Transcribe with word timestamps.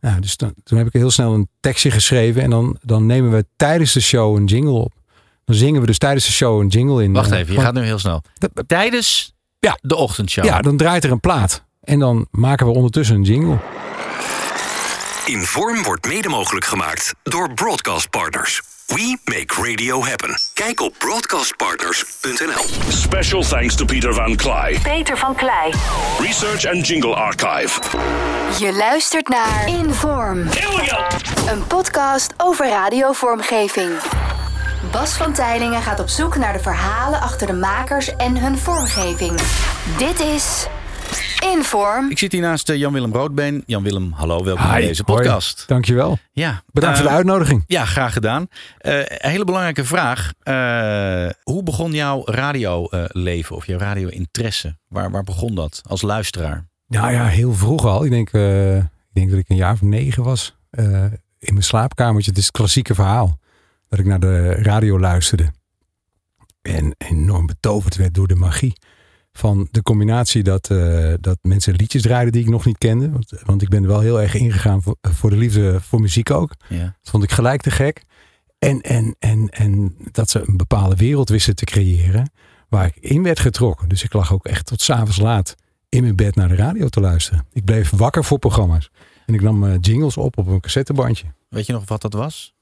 Nou, 0.00 0.20
dus 0.20 0.36
dan, 0.36 0.54
toen 0.64 0.78
heb 0.78 0.86
ik 0.86 0.92
heel 0.92 1.10
snel 1.10 1.34
een 1.34 1.48
tekstje 1.60 1.90
geschreven. 1.90 2.42
En 2.42 2.50
dan, 2.50 2.76
dan 2.82 3.06
nemen 3.06 3.30
we 3.30 3.46
tijdens 3.56 3.92
de 3.92 4.00
show 4.00 4.36
een 4.36 4.44
jingle 4.44 4.70
op. 4.72 4.92
Dan 5.44 5.56
zingen 5.56 5.80
we 5.80 5.86
dus 5.86 5.98
tijdens 5.98 6.26
de 6.26 6.32
show 6.32 6.60
een 6.60 6.66
jingle 6.68 7.02
in. 7.02 7.12
Wacht 7.12 7.30
eh, 7.30 7.38
even, 7.38 7.48
je 7.48 7.54
van- 7.54 7.64
gaat 7.64 7.74
nu 7.74 7.82
heel 7.82 7.98
snel. 7.98 8.22
Tijdens 8.66 9.34
Ja. 9.58 9.78
de 9.82 9.96
ochtendshow. 9.96 10.44
Ja, 10.44 10.60
dan 10.60 10.76
draait 10.76 11.04
er 11.04 11.10
een 11.10 11.20
plaat. 11.20 11.64
En 11.80 11.98
dan 11.98 12.26
maken 12.30 12.66
we 12.66 12.72
ondertussen 12.72 13.16
een 13.16 13.22
jingle. 13.22 13.58
Inform 15.26 15.82
wordt 15.82 16.06
mede 16.06 16.28
mogelijk 16.28 16.64
gemaakt 16.64 17.14
door 17.22 17.54
Broadcast 17.54 18.10
Partners. 18.10 18.62
We 18.94 19.18
make 19.24 19.70
radio 19.70 20.04
happen. 20.04 20.38
Kijk 20.54 20.80
op 20.80 20.94
broadcastpartners.nl. 20.98 22.90
Special 22.92 23.42
thanks 23.42 23.74
to 23.74 23.84
Peter 23.84 24.14
Van 24.14 24.36
Klei, 24.36 24.80
Peter 24.82 25.18
van 25.18 25.34
Klei. 25.34 25.72
Research 26.18 26.66
and 26.66 26.86
Jingle 26.86 27.14
Archive. 27.14 27.80
Je 28.58 28.72
luistert 28.72 29.28
naar 29.28 29.68
Inform. 29.68 30.38
Een 31.48 31.66
podcast 31.66 32.32
over 32.36 32.68
radiovormgeving. 32.68 33.90
Bas 34.90 35.12
van 35.12 35.32
Tijlingen 35.32 35.82
gaat 35.82 36.00
op 36.00 36.08
zoek 36.08 36.36
naar 36.36 36.52
de 36.52 36.60
verhalen 36.60 37.20
achter 37.20 37.46
de 37.46 37.52
makers 37.52 38.16
en 38.16 38.36
hun 38.36 38.58
vormgeving. 38.58 39.40
Dit 39.98 40.20
is 40.20 40.66
Inform. 41.40 42.10
Ik 42.10 42.18
zit 42.18 42.32
hier 42.32 42.40
naast 42.40 42.68
eh, 42.68 42.76
Jan-Willem 42.76 43.12
Roodbeen. 43.12 43.62
Jan-Willem, 43.66 44.12
hallo, 44.12 44.44
welkom 44.44 44.68
bij 44.68 44.80
deze 44.80 45.02
hoi. 45.06 45.18
podcast. 45.18 45.64
Dankjewel. 45.68 46.18
Ja, 46.32 46.62
Bedankt 46.72 46.96
eh, 46.96 47.02
voor 47.02 47.10
de 47.10 47.16
uitnodiging. 47.16 47.64
Ja, 47.66 47.84
graag 47.84 48.12
gedaan. 48.12 48.46
Eh, 48.78 48.98
een 48.98 49.30
hele 49.30 49.44
belangrijke 49.44 49.84
vraag. 49.84 50.32
Eh, 50.42 51.28
hoe 51.42 51.62
begon 51.62 51.92
jouw 51.92 52.22
radioleven 52.24 53.56
of 53.56 53.66
jouw 53.66 53.78
radio-interesse? 53.78 54.76
Waar, 54.88 55.10
waar 55.10 55.22
begon 55.24 55.54
dat 55.54 55.82
als 55.88 56.02
luisteraar? 56.02 56.68
Nou 56.86 57.12
ja, 57.12 57.26
heel 57.26 57.52
vroeg 57.54 57.84
al. 57.84 58.04
Ik 58.04 58.10
denk, 58.10 58.32
eh, 58.32 58.76
ik 58.76 58.84
denk 59.12 59.30
dat 59.30 59.38
ik 59.38 59.48
een 59.48 59.56
jaar 59.56 59.72
of 59.72 59.82
negen 59.82 60.22
was. 60.22 60.56
eh, 60.70 61.04
in 61.38 61.52
mijn 61.52 61.62
slaapkamertje. 61.64 62.30
Het 62.30 62.38
is 62.38 62.46
het 62.46 62.54
klassieke 62.56 62.94
verhaal. 62.94 63.38
Dat 63.88 63.98
ik 63.98 64.04
naar 64.06 64.20
de 64.20 64.52
radio 64.52 64.98
luisterde. 65.00 65.52
En 66.62 66.94
enorm 66.98 67.46
betoverd 67.46 67.96
werd 67.96 68.14
door 68.14 68.26
de 68.28 68.34
magie. 68.34 68.72
Van 69.32 69.68
de 69.70 69.82
combinatie 69.82 70.42
dat, 70.42 70.70
eh, 70.70 71.12
dat 71.20 71.38
mensen 71.42 71.74
liedjes 71.74 72.02
draaiden 72.02 72.32
die 72.32 72.42
ik 72.42 72.48
nog 72.48 72.64
niet 72.64 72.78
kende. 72.78 73.10
Want, 73.10 73.32
want 73.44 73.62
ik 73.62 73.68
ben 73.68 73.86
wel 73.86 74.00
heel 74.00 74.20
erg 74.20 74.34
ingegaan 74.34 74.82
voor, 74.82 74.96
voor 75.00 75.30
de 75.30 75.36
liefde 75.36 75.80
voor 75.80 76.00
muziek 76.00 76.30
ook. 76.30 76.52
Ja. 76.68 76.82
Dat 76.84 77.10
vond 77.10 77.22
ik 77.22 77.30
gelijk 77.30 77.60
te 77.62 77.70
gek. 77.70 78.02
En, 78.58 78.80
en, 78.80 79.16
en, 79.18 79.48
en 79.48 79.96
dat 80.12 80.30
ze 80.30 80.44
een 80.46 80.56
bepaalde 80.56 80.96
wereld 80.96 81.28
wisten 81.28 81.54
te 81.54 81.64
creëren 81.64 82.30
waar 82.68 82.86
ik 82.86 82.96
in 82.96 83.22
werd 83.22 83.40
getrokken. 83.40 83.88
Dus 83.88 84.02
ik 84.02 84.12
lag 84.12 84.32
ook 84.32 84.46
echt 84.46 84.66
tot 84.66 84.80
s'avonds 84.80 85.18
laat 85.20 85.54
in 85.88 86.02
mijn 86.02 86.16
bed 86.16 86.34
naar 86.34 86.48
de 86.48 86.54
radio 86.54 86.88
te 86.88 87.00
luisteren. 87.00 87.46
Ik 87.52 87.64
bleef 87.64 87.90
wakker 87.90 88.24
voor 88.24 88.38
programma's. 88.38 88.90
En 89.26 89.34
ik 89.34 89.40
nam 89.42 89.64
eh, 89.64 89.74
jingles 89.80 90.16
op 90.16 90.38
op 90.38 90.46
een 90.46 90.60
cassettebandje. 90.60 91.26
Weet 91.48 91.66
je 91.66 91.72
nog 91.72 91.88
wat 91.88 92.02
dat 92.02 92.12
was? 92.12 92.54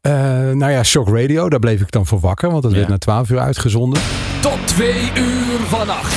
Eh, 0.00 0.12
nou 0.50 0.70
ja, 0.70 0.82
Shock 0.82 1.08
Radio, 1.08 1.48
daar 1.48 1.58
bleef 1.58 1.80
ik 1.80 1.90
dan 1.90 2.06
voor 2.06 2.20
wakker. 2.20 2.50
Want 2.50 2.62
dat 2.62 2.70
Ja. 2.72 2.76
werd 2.78 2.88
na 2.90 2.98
12 2.98 3.30
uur 3.30 3.38
uitgezonden. 3.38 4.02
Tot 4.40 4.53
twee 4.74 5.10
uur 5.16 5.58
vannacht. 5.66 6.14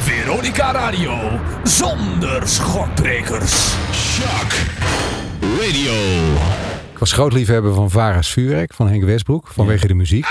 Veronica 0.00 0.72
Radio. 0.72 1.40
Zonder 1.62 2.48
schokbrekers. 2.48 3.74
Shock. 3.92 4.52
Radio. 5.40 5.92
Ik 6.92 6.98
was 6.98 7.12
groot 7.12 7.32
liefhebber 7.32 7.74
van 7.74 7.90
Vara's 7.90 8.32
Vuurwerk 8.32 8.74
van 8.74 8.88
Henk 8.88 9.04
Westbroek. 9.04 9.48
Vanwege 9.52 9.86
de 9.86 9.94
muziek. 9.94 10.26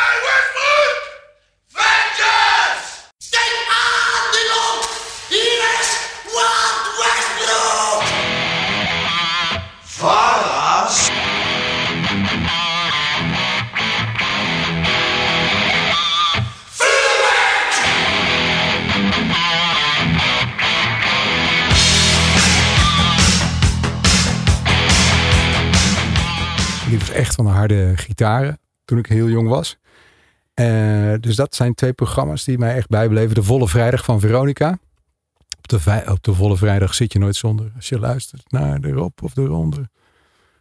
Echt 27.14 27.36
van 27.36 27.46
de 27.46 27.52
harde 27.52 27.92
gitaren 27.96 28.60
toen 28.86 28.98
ik 28.98 29.06
heel 29.06 29.30
jong 29.30 29.48
was. 29.48 29.78
Eh, 30.54 31.14
dus 31.20 31.36
dat 31.36 31.56
zijn 31.56 31.74
twee 31.74 31.94
programma's 31.94 32.44
die 32.44 32.58
mij 32.58 32.76
echt 32.76 32.90
bijbleven. 32.90 33.36
De 33.36 33.44
Volle 33.44 33.68
Vrijdag 33.68 34.04
van 34.04 34.20
Veronica. 34.20 34.78
Op 35.58 35.68
de, 35.68 36.04
op 36.10 36.24
de 36.24 36.34
Volle 36.34 36.58
Vrijdag 36.58 36.94
zit 36.94 37.14
je 37.14 37.20
nooit 37.20 37.36
zonder. 37.36 37.72
Als 37.76 37.90
je 37.90 38.00
luistert 38.00 38.52
naar 38.52 38.82
de 38.82 38.92
Rob 38.92 39.24
of 39.24 39.34
de 39.34 39.46
Ronde. 39.46 39.90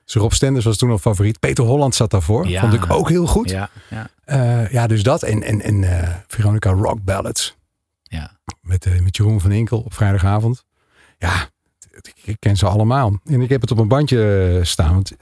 Dus 0.05 0.15
Rob 0.15 0.33
Stenders 0.33 0.65
was 0.65 0.77
toen 0.77 0.91
al 0.91 0.99
favoriet. 0.99 1.39
Peter 1.39 1.65
Holland 1.65 1.95
zat 1.95 2.11
daarvoor. 2.11 2.49
Ja. 2.49 2.61
Vond 2.61 2.73
ik 2.73 2.91
ook 2.91 3.09
heel 3.09 3.27
goed. 3.27 3.51
Ja, 3.51 3.71
ja, 3.91 4.09
Eh, 4.25 4.71
ja, 4.71 4.87
dus 4.87 5.03
dat. 5.03 5.23
En, 5.23 5.43
en, 5.43 5.61
en 5.61 5.85
eh, 6.01 6.15
Veronica 6.27 6.71
Rock 6.71 7.03
Ballads. 7.05 7.57
ja. 8.03 8.41
Met, 8.61 9.03
met 9.03 9.17
Jeroen 9.17 9.41
van 9.41 9.53
Inkel 9.53 9.79
op 9.81 9.95
vrijdagavond. 9.95 10.65
Ja, 11.19 11.49
ik, 12.25 12.37
ken 12.39 12.57
ze 12.57 12.67
allemaal. 12.67 13.19
En 13.25 13.41
ik 13.41 13.49
heb 13.49 13.61
het 13.61 13.71
op 13.71 13.79
een 13.79 13.89
bandje 13.89 14.61
staan. 14.63 14.93
Want 14.95 15.13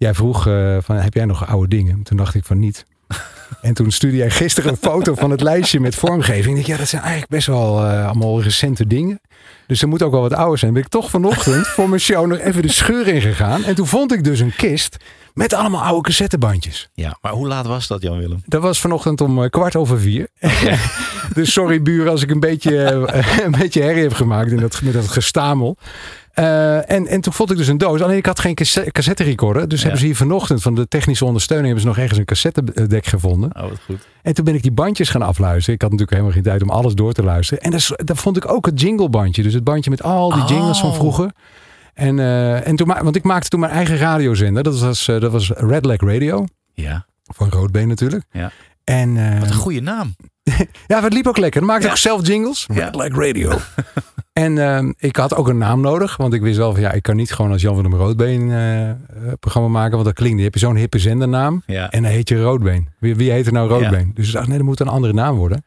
jij 0.00 0.14
vroeg 0.14 0.46
eh, 0.46 0.76
van, 0.80 0.96
heb 0.96 1.14
jij 1.14 1.24
nog 1.24 1.46
oude 1.46 1.68
dingen? 1.68 2.02
Toen 2.02 2.16
dacht 2.16 2.34
ik 2.34 2.44
van 2.44 2.58
niet. 2.58 2.84
En 3.60 3.74
toen 3.74 3.90
stuurde 3.90 4.16
jij 4.16 4.30
gisteren 4.30 4.70
een 4.70 4.76
foto 4.76 5.14
van 5.14 5.30
het 5.30 5.40
lijstje 5.40 5.80
met 5.80 5.94
vormgeving. 5.94 6.50
Ik 6.50 6.54
dacht, 6.56 6.66
ja, 6.66 6.76
dat 6.76 6.88
zijn 6.88 7.02
eigenlijk 7.02 7.30
best 7.30 7.46
wel 7.46 7.84
eh, 7.84 8.06
allemaal 8.06 8.42
recente 8.42 8.86
dingen. 8.86 9.20
Dus 9.66 9.82
er 9.82 9.88
moet 9.88 10.02
ook 10.02 10.12
wel 10.12 10.20
wat 10.20 10.34
ouder 10.34 10.58
zijn. 10.58 10.72
Ben 10.72 10.82
ik 10.82 10.88
toch 10.88 11.10
vanochtend 11.10 11.66
voor 11.66 11.88
mijn 11.88 12.00
show 12.00 12.26
nog 12.26 12.38
even 12.38 12.62
de 12.62 12.72
scheur 12.72 13.08
in 13.08 13.20
gegaan. 13.20 13.64
En 13.64 13.74
toen 13.74 13.86
vond 13.86 14.12
ik 14.12 14.24
dus 14.24 14.40
een 14.40 14.54
kist 14.56 14.96
met 15.34 15.52
allemaal 15.52 15.82
oude 15.82 16.02
cassettebandjes. 16.02 16.88
ja. 16.94 17.18
Maar 17.20 17.32
hoe 17.32 17.46
laat 17.46 17.66
was 17.66 17.86
dat, 17.86 18.02
Jan-Willem? 18.02 18.42
Dat 18.46 18.62
was 18.62 18.80
vanochtend 18.80 19.20
om 19.20 19.42
eh, 19.42 19.50
kwart 19.50 19.76
over 19.76 20.00
vier. 20.00 20.28
dus 21.34 21.52
sorry 21.52 21.82
buren 21.82 22.10
als 22.10 22.22
ik 22.22 22.30
een 22.30 22.40
beetje, 22.40 22.86
een 23.44 23.56
beetje 23.58 23.82
herrie 23.82 24.02
heb 24.02 24.12
gemaakt 24.12 24.50
in 24.50 24.56
dat, 24.56 24.82
met 24.82 24.92
dat 24.92 25.08
gestamel. 25.08 25.76
Eh, 26.32 26.90
en, 26.90 27.06
en 27.06 27.20
toen 27.20 27.32
vond 27.32 27.50
ik 27.50 27.56
dus 27.56 27.68
een 27.68 27.78
doos. 27.78 28.00
Alleen 28.02 28.16
ik 28.16 28.26
had 28.26 28.40
geen 28.40 28.54
cassette, 28.92 29.22
recorder. 29.22 29.68
Dus 29.68 29.82
hebben 29.82 30.00
ze 30.00 30.06
hier 30.06 30.16
vanochtend 30.16 30.62
van 30.62 30.74
de 30.74 30.88
technische 30.88 31.24
ondersteuning... 31.24 31.66
hebben 31.68 31.84
ze 31.84 31.88
nog 31.96 31.98
ergens 32.04 32.18
een 32.18 32.24
cassettedek 32.24 33.06
gevonden. 33.06 33.56
Oh, 33.56 33.62
wat 33.62 33.80
goed. 33.84 34.06
En 34.22 34.34
toen 34.34 34.44
ben 34.44 34.54
ik 34.54 34.62
die 34.62 34.72
bandjes 34.72 35.08
gaan 35.08 35.22
afluisteren. 35.22 35.74
Ik 35.74 35.82
had 35.82 35.90
natuurlijk 35.90 36.10
helemaal 36.18 36.32
geen 36.34 36.42
tijd 36.50 36.62
om 36.62 36.70
alles 36.70 36.94
door 36.94 37.12
te 37.12 37.22
luisteren. 37.22 37.62
En 37.62 37.70
dat 38.04 38.18
vond 38.18 38.36
ik 38.36 38.50
ook 38.52 38.66
het 38.66 38.80
jinglebandje. 38.80 39.42
Dus 39.42 39.54
het 39.54 39.64
bandje 39.64 39.90
met 39.90 40.02
al 40.02 40.30
die 40.34 40.44
jingles 40.44 40.78
van 40.78 40.88
Oh. 40.90 40.94
vroeger. 40.94 41.30
En, 41.94 42.18
eh, 42.18 42.66
en 42.66 42.76
toen, 42.76 42.86
want 43.02 43.16
ik 43.16 43.22
maakte 43.22 43.48
toen 43.48 43.60
mijn 43.60 43.72
eigen 43.72 43.96
radiozender. 43.96 44.62
Dat 44.62 44.80
was, 44.80 45.08
eh, 45.08 45.20
dat 45.20 45.32
was 45.32 45.50
Red 45.50 45.84
Leg 45.84 46.00
Radio. 46.00 46.44
Ja, 46.74 47.06
Van 47.24 47.48
Roodbeen 47.50 47.88
natuurlijk. 47.88 48.24
Ja. 48.30 48.50
En, 48.84 49.38
wat 49.40 49.48
een 49.48 49.54
goede 49.54 49.80
naam. 49.80 50.14
ja, 50.86 51.02
het 51.02 51.12
liep 51.12 51.26
ook 51.26 51.36
lekker. 51.38 51.60
Dan 51.60 51.68
maakte 51.68 51.82
ik 51.86 51.88
Ja. 51.88 51.94
ook 51.96 52.02
zelf 52.02 52.26
jingles. 52.26 52.66
Ja. 52.74 52.84
Red 52.84 52.94
Leg 52.94 53.16
Radio. 53.16 53.58
en 54.32 54.58
ehm, 54.58 54.92
ik 54.98 55.16
had 55.16 55.34
ook 55.34 55.48
een 55.48 55.58
naam 55.58 55.80
nodig. 55.80 56.16
Want 56.16 56.34
ik 56.34 56.40
wist 56.40 56.56
wel 56.56 56.72
van 56.72 56.80
ja, 56.80 56.92
ik 56.92 57.02
kan 57.02 57.16
niet 57.16 57.32
gewoon 57.32 57.52
als 57.52 57.62
Jan 57.62 57.74
van 57.74 57.90
der 57.90 57.98
Roodbeen 57.98 58.50
eh, 58.52 58.90
programma 59.40 59.68
maken. 59.68 59.92
Want 59.92 60.04
dat 60.04 60.14
klinkt 60.14 60.34
niet. 60.34 60.44
Heb 60.44 60.54
je 60.54 60.60
zo'n 60.60 60.76
hippe 60.76 60.98
zendernaam. 60.98 61.62
Ja. 61.66 61.90
En 61.90 62.02
dan 62.02 62.12
heet 62.12 62.28
je 62.28 62.42
Roodbeen. 62.42 62.88
Wie, 62.98 63.16
wie 63.16 63.30
heet 63.30 63.46
er 63.46 63.52
nou 63.52 63.68
Roodbeen? 63.68 64.10
Dus 64.14 64.26
ik 64.26 64.32
dacht, 64.32 64.46
nee, 64.48 64.56
dat 64.56 64.66
moet 64.66 64.80
een 64.80 64.88
andere 64.88 65.12
naam 65.12 65.36
worden. 65.36 65.64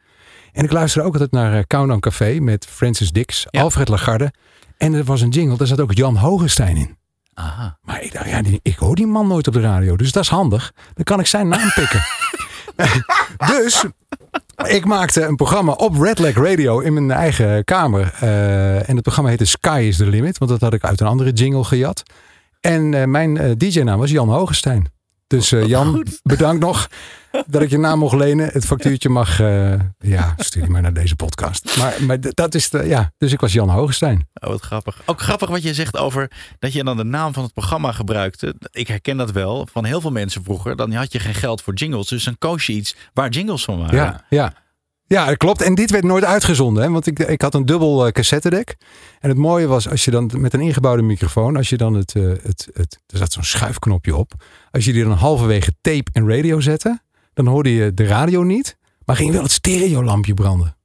En 0.52 0.64
ik 0.64 0.72
luisterde 0.72 1.06
ook 1.06 1.12
altijd 1.12 1.32
naar 1.32 1.54
eh, 1.54 1.62
Countdown 1.66 2.00
Café 2.00 2.38
met 2.40 2.66
Francis 2.66 3.10
Dix, 3.10 3.46
Ja. 3.50 3.60
Alfred 3.60 3.88
Lagarde. 3.88 4.32
En 4.76 4.94
er 4.94 5.04
was 5.04 5.20
een 5.20 5.28
jingle, 5.28 5.56
daar 5.56 5.66
zat 5.66 5.80
ook 5.80 5.92
Jan 5.92 6.16
Hogestein 6.16 6.76
in. 6.76 6.96
Aha. 7.34 7.78
Maar 7.82 8.02
ik 8.02 8.12
dacht, 8.12 8.28
ja, 8.28 8.42
die, 8.42 8.60
ik 8.62 8.76
hoor 8.76 8.94
die 8.94 9.06
man 9.06 9.26
nooit 9.26 9.46
op 9.46 9.54
de 9.54 9.60
radio. 9.60 9.96
Dus 9.96 10.12
dat 10.12 10.22
is 10.22 10.28
handig. 10.28 10.72
Dan 10.94 11.04
kan 11.04 11.20
ik 11.20 11.26
zijn 11.26 11.48
naam 11.48 11.70
pikken. 11.74 12.02
dus 13.56 13.84
ik 14.56 14.84
maakte 14.84 15.22
een 15.22 15.36
programma 15.36 15.72
op 15.72 16.00
Red 16.00 16.18
Leg 16.18 16.34
Radio 16.34 16.80
in 16.80 16.92
mijn 16.92 17.10
eigen 17.10 17.64
kamer. 17.64 18.14
Eh, 18.20 18.88
en 18.88 18.94
het 18.94 19.02
programma 19.02 19.30
heette 19.30 19.44
Sky 19.44 19.84
is 19.88 19.96
the 19.96 20.06
Limit. 20.06 20.38
Want 20.38 20.50
dat 20.50 20.60
had 20.60 20.74
ik 20.74 20.84
uit 20.84 21.00
een 21.00 21.06
andere 21.06 21.32
jingle 21.32 21.64
gejat. 21.64 22.02
En 22.60 22.94
eh, 22.94 23.04
mijn 23.04 23.36
eh, 23.36 23.50
DJ-naam 23.56 23.98
was 23.98 24.10
Jan 24.10 24.28
Hogestein. 24.28 24.93
Dus 25.34 25.52
eh, 25.52 25.66
Jan, 25.66 26.06
bedankt 26.22 26.60
nog 26.60 26.88
dat 27.46 27.62
ik 27.62 27.70
je 27.70 27.78
naam 27.78 27.98
mocht 27.98 28.14
lenen. 28.14 28.48
Het 28.52 28.64
factuurtje 28.64 29.08
mag, 29.08 29.40
eh, 29.40 29.74
ja, 29.98 30.34
stuur 30.36 30.62
je 30.62 30.70
maar 30.70 30.82
naar 30.82 30.92
deze 30.92 31.16
podcast. 31.16 31.76
Maar, 31.78 31.94
maar 32.00 32.18
dat 32.20 32.54
is 32.54 32.70
de, 32.70 32.86
ja, 32.86 33.12
dus 33.18 33.32
ik 33.32 33.40
was 33.40 33.52
Jan 33.52 33.68
Hogestein. 33.68 34.28
Oh, 34.34 34.50
wat 34.50 34.60
grappig. 34.60 35.02
Ook 35.06 35.20
grappig 35.20 35.48
wat 35.48 35.62
je 35.62 35.74
zegt 35.74 35.96
over 35.96 36.30
dat 36.58 36.72
je 36.72 36.84
dan 36.84 36.96
de 36.96 37.04
naam 37.04 37.32
van 37.32 37.42
het 37.42 37.52
programma 37.52 37.92
gebruikte. 37.92 38.54
Ik 38.70 38.88
herken 38.88 39.16
dat 39.16 39.30
wel 39.30 39.68
van 39.72 39.84
heel 39.84 40.00
veel 40.00 40.12
mensen 40.12 40.44
vroeger. 40.44 40.76
Dan 40.76 40.92
had 40.92 41.12
je 41.12 41.18
geen 41.18 41.34
geld 41.34 41.62
voor 41.62 41.74
jingles. 41.74 42.08
Dus 42.08 42.24
dan 42.24 42.38
koos 42.38 42.66
je 42.66 42.72
iets 42.72 42.96
waar 43.12 43.28
jingles 43.28 43.64
van 43.64 43.78
waren. 43.78 43.96
Ja, 43.96 44.24
ja. 44.28 44.52
Ja, 45.06 45.26
dat 45.26 45.36
klopt. 45.36 45.62
En 45.62 45.74
dit 45.74 45.90
werd 45.90 46.04
nooit 46.04 46.24
uitgezonden. 46.24 46.82
Hè? 46.82 46.90
Want 46.90 47.06
ik, 47.06 47.18
ik 47.18 47.42
had 47.42 47.54
een 47.54 47.66
dubbel 47.66 48.06
eh, 48.06 48.12
cassettedek. 48.12 48.76
En 49.20 49.28
het 49.28 49.38
mooie 49.38 49.66
was, 49.66 49.88
als 49.88 50.04
je 50.04 50.10
dan 50.10 50.30
met 50.36 50.54
een 50.54 50.60
ingebouwde 50.60 51.02
microfoon, 51.02 51.56
als 51.56 51.68
je 51.68 51.76
dan 51.76 51.94
het, 51.94 52.14
eh, 52.14 52.22
het, 52.42 52.68
het 52.72 52.98
er 53.06 53.18
zat 53.18 53.32
zo'n 53.32 53.42
schuifknopje 53.42 54.16
op. 54.16 54.32
Als 54.70 54.84
je 54.84 54.92
die 54.92 55.04
dan 55.04 55.12
halverwege 55.12 55.72
tape 55.80 56.10
en 56.12 56.28
radio 56.28 56.60
zette, 56.60 57.02
dan 57.34 57.46
hoorde 57.46 57.74
je 57.74 57.94
de 57.94 58.06
radio 58.06 58.42
niet. 58.42 58.76
Maar 59.04 59.16
ging 59.16 59.32
wel 59.32 59.42
het 59.42 59.52
stereolampje 59.52 60.34
branden. 60.34 60.76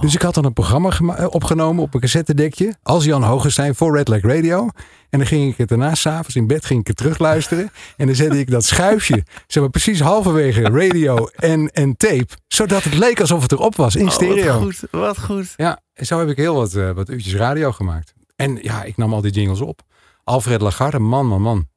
Dus 0.00 0.14
ik 0.14 0.22
had 0.22 0.34
dan 0.34 0.44
een 0.44 0.52
programma 0.52 0.90
eh, 0.90 1.26
opgenomen 1.30 1.82
op 1.82 1.94
een 1.94 2.00
cassettedekje. 2.00 2.74
Als 2.82 3.04
Jan 3.04 3.22
Hogestein 3.22 3.74
voor 3.74 3.96
Red 3.96 4.08
Radio. 4.08 4.68
En 5.14 5.20
dan 5.20 5.28
ging 5.28 5.52
ik 5.52 5.58
het 5.58 5.68
daarna 5.68 5.94
s'avonds 5.94 6.36
in 6.36 6.46
bed 6.46 6.64
ging 6.64 6.80
ik 6.80 6.86
het 6.86 6.96
terugluisteren. 6.96 7.70
En 7.96 8.06
dan 8.06 8.14
zette 8.14 8.38
ik 8.38 8.50
dat 8.50 8.64
schuifje, 8.64 9.22
zeg 9.46 9.62
maar 9.62 9.70
precies 9.70 10.00
halverwege 10.00 10.62
radio 10.62 11.28
en, 11.34 11.70
en 11.70 11.96
tape. 11.96 12.26
Zodat 12.48 12.82
het 12.84 12.94
leek 12.94 13.20
alsof 13.20 13.42
het 13.42 13.52
erop 13.52 13.76
was 13.76 13.96
in 13.96 14.06
Oh, 14.06 14.10
stereo. 14.10 14.52
wat 14.52 14.62
goed, 14.62 14.90
wat 14.90 15.20
goed. 15.20 15.52
Ja, 15.56 15.80
en 15.92 16.06
zo 16.06 16.18
heb 16.18 16.28
ik 16.28 16.36
heel 16.36 16.54
wat, 16.54 16.74
eh, 16.74 16.90
wat 16.90 17.08
uurtjes 17.08 17.34
radio 17.34 17.72
gemaakt. 17.72 18.14
En 18.36 18.58
ja, 18.62 18.82
ik 18.82 18.96
nam 18.96 19.14
al 19.14 19.20
die 19.20 19.30
jingles 19.32 19.60
op. 19.60 19.80
Alfred 20.24 20.60
Lagarde, 20.60 20.98
man, 20.98 21.26
man, 21.26 21.42
man. 21.42 21.68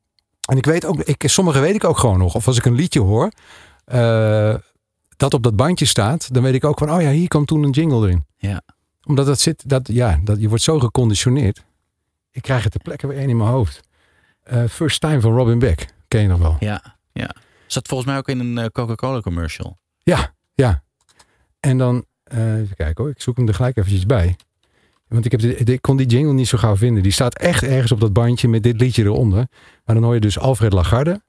En 0.49 0.57
ik 0.57 0.65
weet 0.65 0.85
ook, 0.85 0.99
ik, 0.99 1.23
sommige 1.25 1.59
weet 1.59 1.75
ik 1.75 1.83
ook 1.83 1.97
gewoon 1.97 2.17
nog. 2.17 2.35
Of 2.35 2.47
als 2.47 2.57
ik 2.57 2.65
een 2.65 2.75
liedje 2.75 2.99
hoor, 2.99 3.31
eh, 3.85 4.55
dat 5.17 5.33
op 5.33 5.43
dat 5.43 5.55
bandje 5.55 5.85
staat, 5.85 6.33
dan 6.33 6.43
weet 6.43 6.53
ik 6.53 6.65
ook 6.65 6.77
van, 6.77 6.91
oh 6.91 7.01
ja, 7.01 7.09
hier 7.09 7.27
kwam 7.27 7.45
toen 7.45 7.63
een 7.63 7.69
jingle 7.69 8.05
erin. 8.05 8.25
Ja. 8.37 8.61
Omdat 9.03 9.25
dat 9.25 9.39
zit, 9.39 9.69
dat, 9.69 9.87
ja, 9.91 10.19
dat, 10.23 10.41
je 10.41 10.47
wordt 10.47 10.63
zo 10.63 10.79
geconditioneerd. 10.79 11.65
Ik 12.37 12.43
krijg 12.43 12.63
het 12.63 12.71
ter 12.71 12.81
plekke 12.81 13.07
weer 13.07 13.17
één 13.17 13.29
in 13.29 13.37
mijn 13.37 13.49
hoofd. 13.49 13.79
Eh, 14.43 14.63
First 14.69 15.01
Time 15.01 15.21
van 15.21 15.35
Robin 15.35 15.59
Beck, 15.59 15.85
ken 16.07 16.21
je 16.21 16.27
nog 16.27 16.39
wel? 16.39 16.55
Ja, 16.59 16.97
ja. 17.11 17.35
Zat 17.65 17.87
volgens 17.87 18.09
mij 18.09 18.17
ook 18.17 18.27
in 18.27 18.39
een 18.39 18.57
eh, 18.57 18.65
Coca-Cola 18.65 19.19
commercial. 19.19 19.77
Ja, 19.97 20.33
ja. 20.53 20.83
En 21.59 21.77
dan, 21.77 22.05
eh, 22.23 22.59
even 22.59 22.75
kijken 22.75 23.03
hoor, 23.03 23.13
ik 23.13 23.21
zoek 23.21 23.37
hem 23.37 23.47
er 23.47 23.53
gelijk 23.53 23.77
eventjes 23.77 24.05
bij. 24.05 24.35
Want 25.07 25.25
ik, 25.25 25.31
heb 25.31 25.39
de, 25.39 25.55
ik 25.55 25.81
kon 25.81 25.97
die 25.97 26.05
jingle 26.05 26.33
niet 26.33 26.47
zo 26.47 26.57
gauw 26.57 26.75
vinden. 26.75 27.03
Die 27.03 27.11
staat 27.11 27.37
echt 27.37 27.63
ergens 27.63 27.91
op 27.91 27.99
dat 27.99 28.13
bandje 28.13 28.47
met 28.47 28.63
dit 28.63 28.79
liedje 28.79 29.03
eronder. 29.03 29.47
Maar 29.85 29.95
dan 29.95 30.03
hoor 30.03 30.13
je 30.13 30.19
dus 30.19 30.39
Alfred 30.39 30.73
Lagarde. 30.73 31.21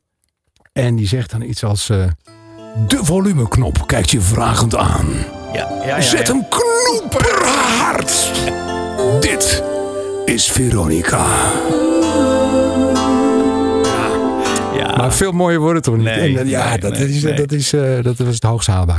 En 0.72 0.96
die 0.96 1.06
zegt 1.06 1.31
dan 1.31 1.43
iets 1.43 1.64
als... 1.64 1.87
de 1.87 2.14
volumeknop 2.88 3.87
kijkt 3.87 4.11
je 4.11 4.20
vragend 4.20 4.76
aan. 4.76 5.06
Ja, 5.52 5.69
ja, 5.69 5.84
ja. 5.87 6.00
Zet 6.00 6.28
hem 6.28 6.44
knoeperhard. 6.49 8.32
Dit 9.20 9.62
is 10.28 10.46
Veronica. 10.50 11.26
Ja. 14.75 14.96
Maar 14.96 15.12
veel 15.12 15.32
mooier 15.32 15.60
wordt 15.60 15.75
het 15.75 15.84
toch 15.84 15.96
niet? 15.96 16.04
Nee, 16.04 16.38
En, 16.38 16.44
eh, 16.44 16.50
ja, 16.50 16.69
nee, 16.69 16.78
dat, 16.78 16.92
nee, 16.92 17.08
is, 17.08 17.22
nee. 17.22 17.34
Dat, 17.34 17.52
is, 17.52 17.72
eh, 17.72 18.02
dat 18.02 18.19
was 18.19 18.34
het 18.34 18.42
hoogst 18.42 18.66
haalbaar. 18.69 18.98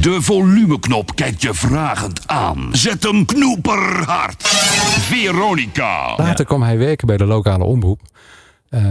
De 0.00 0.22
volumeknop 0.22 1.14
kijkt 1.16 1.42
je 1.42 1.54
vragend 1.54 2.20
aan. 2.26 2.68
Zet 2.72 3.02
hem 3.02 3.24
knoeperhard. 3.26 4.48
Veronica. 4.98 6.14
Later 6.16 6.44
kwam 6.44 6.62
hij 6.62 6.78
werken 6.78 7.06
bij 7.06 7.16
de 7.16 7.24
lokale 7.24 7.64
omroep. 7.64 8.00
eh, 8.68 8.82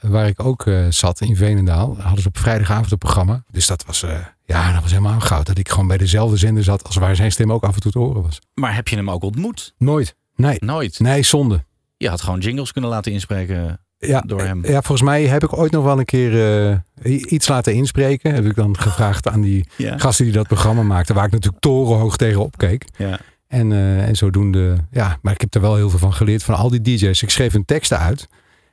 waar 0.00 0.26
ik 0.26 0.44
ook 0.44 0.66
eh, 0.66 0.86
zat 0.88 1.20
in 1.20 1.36
Veenendaal. 1.36 1.96
Hadden 2.00 2.22
ze 2.22 2.28
op 2.28 2.38
vrijdagavond 2.38 2.92
een 2.92 2.98
programma. 2.98 3.42
Dus 3.50 3.66
dat 3.66 3.84
was, 3.86 4.02
eh, 4.02 4.18
ja, 4.44 4.72
dat 4.72 4.82
was 4.82 4.90
helemaal 4.90 5.20
goud. 5.20 5.46
Dat 5.46 5.58
ik 5.58 5.68
gewoon 5.68 5.86
bij 5.86 5.96
dezelfde 5.96 6.36
zender 6.36 6.64
zat 6.64 6.84
als 6.84 6.96
waar 6.96 7.16
zijn 7.16 7.32
stem 7.32 7.52
ook 7.52 7.62
af 7.64 7.74
en 7.74 7.80
toe 7.80 7.92
te 7.92 7.98
horen 7.98 8.22
was. 8.22 8.38
Maar 8.54 8.74
heb 8.74 8.88
je 8.88 8.96
hem 8.96 9.10
ook 9.10 9.22
ontmoet? 9.22 9.74
Nooit. 9.78 10.16
Nee. 10.36 10.56
Nooit. 10.58 11.00
Nee, 11.00 11.22
zonde. 11.22 11.64
Je 11.96 12.08
had 12.08 12.20
gewoon 12.20 12.40
jingles 12.40 12.72
kunnen 12.72 12.90
laten 12.90 13.12
inspreken 13.12 13.80
Ja, 13.98 14.20
door 14.20 14.40
hem. 14.42 14.64
ja, 14.64 14.72
volgens 14.82 15.02
mij 15.02 15.24
heb 15.26 15.42
ik 15.44 15.56
ooit 15.58 15.72
nog 15.72 15.84
wel 15.84 15.98
een 15.98 16.04
keer 16.04 16.60
eh, 17.02 17.22
iets 17.32 17.48
laten 17.48 17.74
inspreken. 17.74 18.34
Heb 18.34 18.44
ik 18.44 18.54
dan 18.54 18.78
gevraagd 18.78 19.28
aan 19.28 19.40
die 19.40 19.66
Ja. 19.76 19.98
gasten 19.98 20.24
die 20.24 20.34
dat 20.34 20.46
programma 20.46 20.82
maakten. 20.82 21.14
Waar 21.14 21.26
ik 21.26 21.32
natuurlijk 21.32 21.62
torenhoog 21.62 22.16
tegenop 22.16 22.56
keek. 22.56 22.84
Ja. 22.96 23.18
En, 23.48 23.72
eh, 23.72 24.08
en 24.08 24.16
zodoende, 24.16 24.76
ja, 24.90 25.18
maar 25.22 25.32
ik 25.32 25.40
heb 25.40 25.54
er 25.54 25.60
wel 25.60 25.76
heel 25.76 25.90
veel 25.90 25.98
van 25.98 26.12
geleerd 26.12 26.42
van 26.42 26.54
al 26.54 26.70
die 26.70 26.80
DJ's. 26.80 27.22
Ik 27.22 27.30
schreef 27.30 27.52
hun 27.52 27.64
teksten 27.64 27.98
uit 27.98 28.28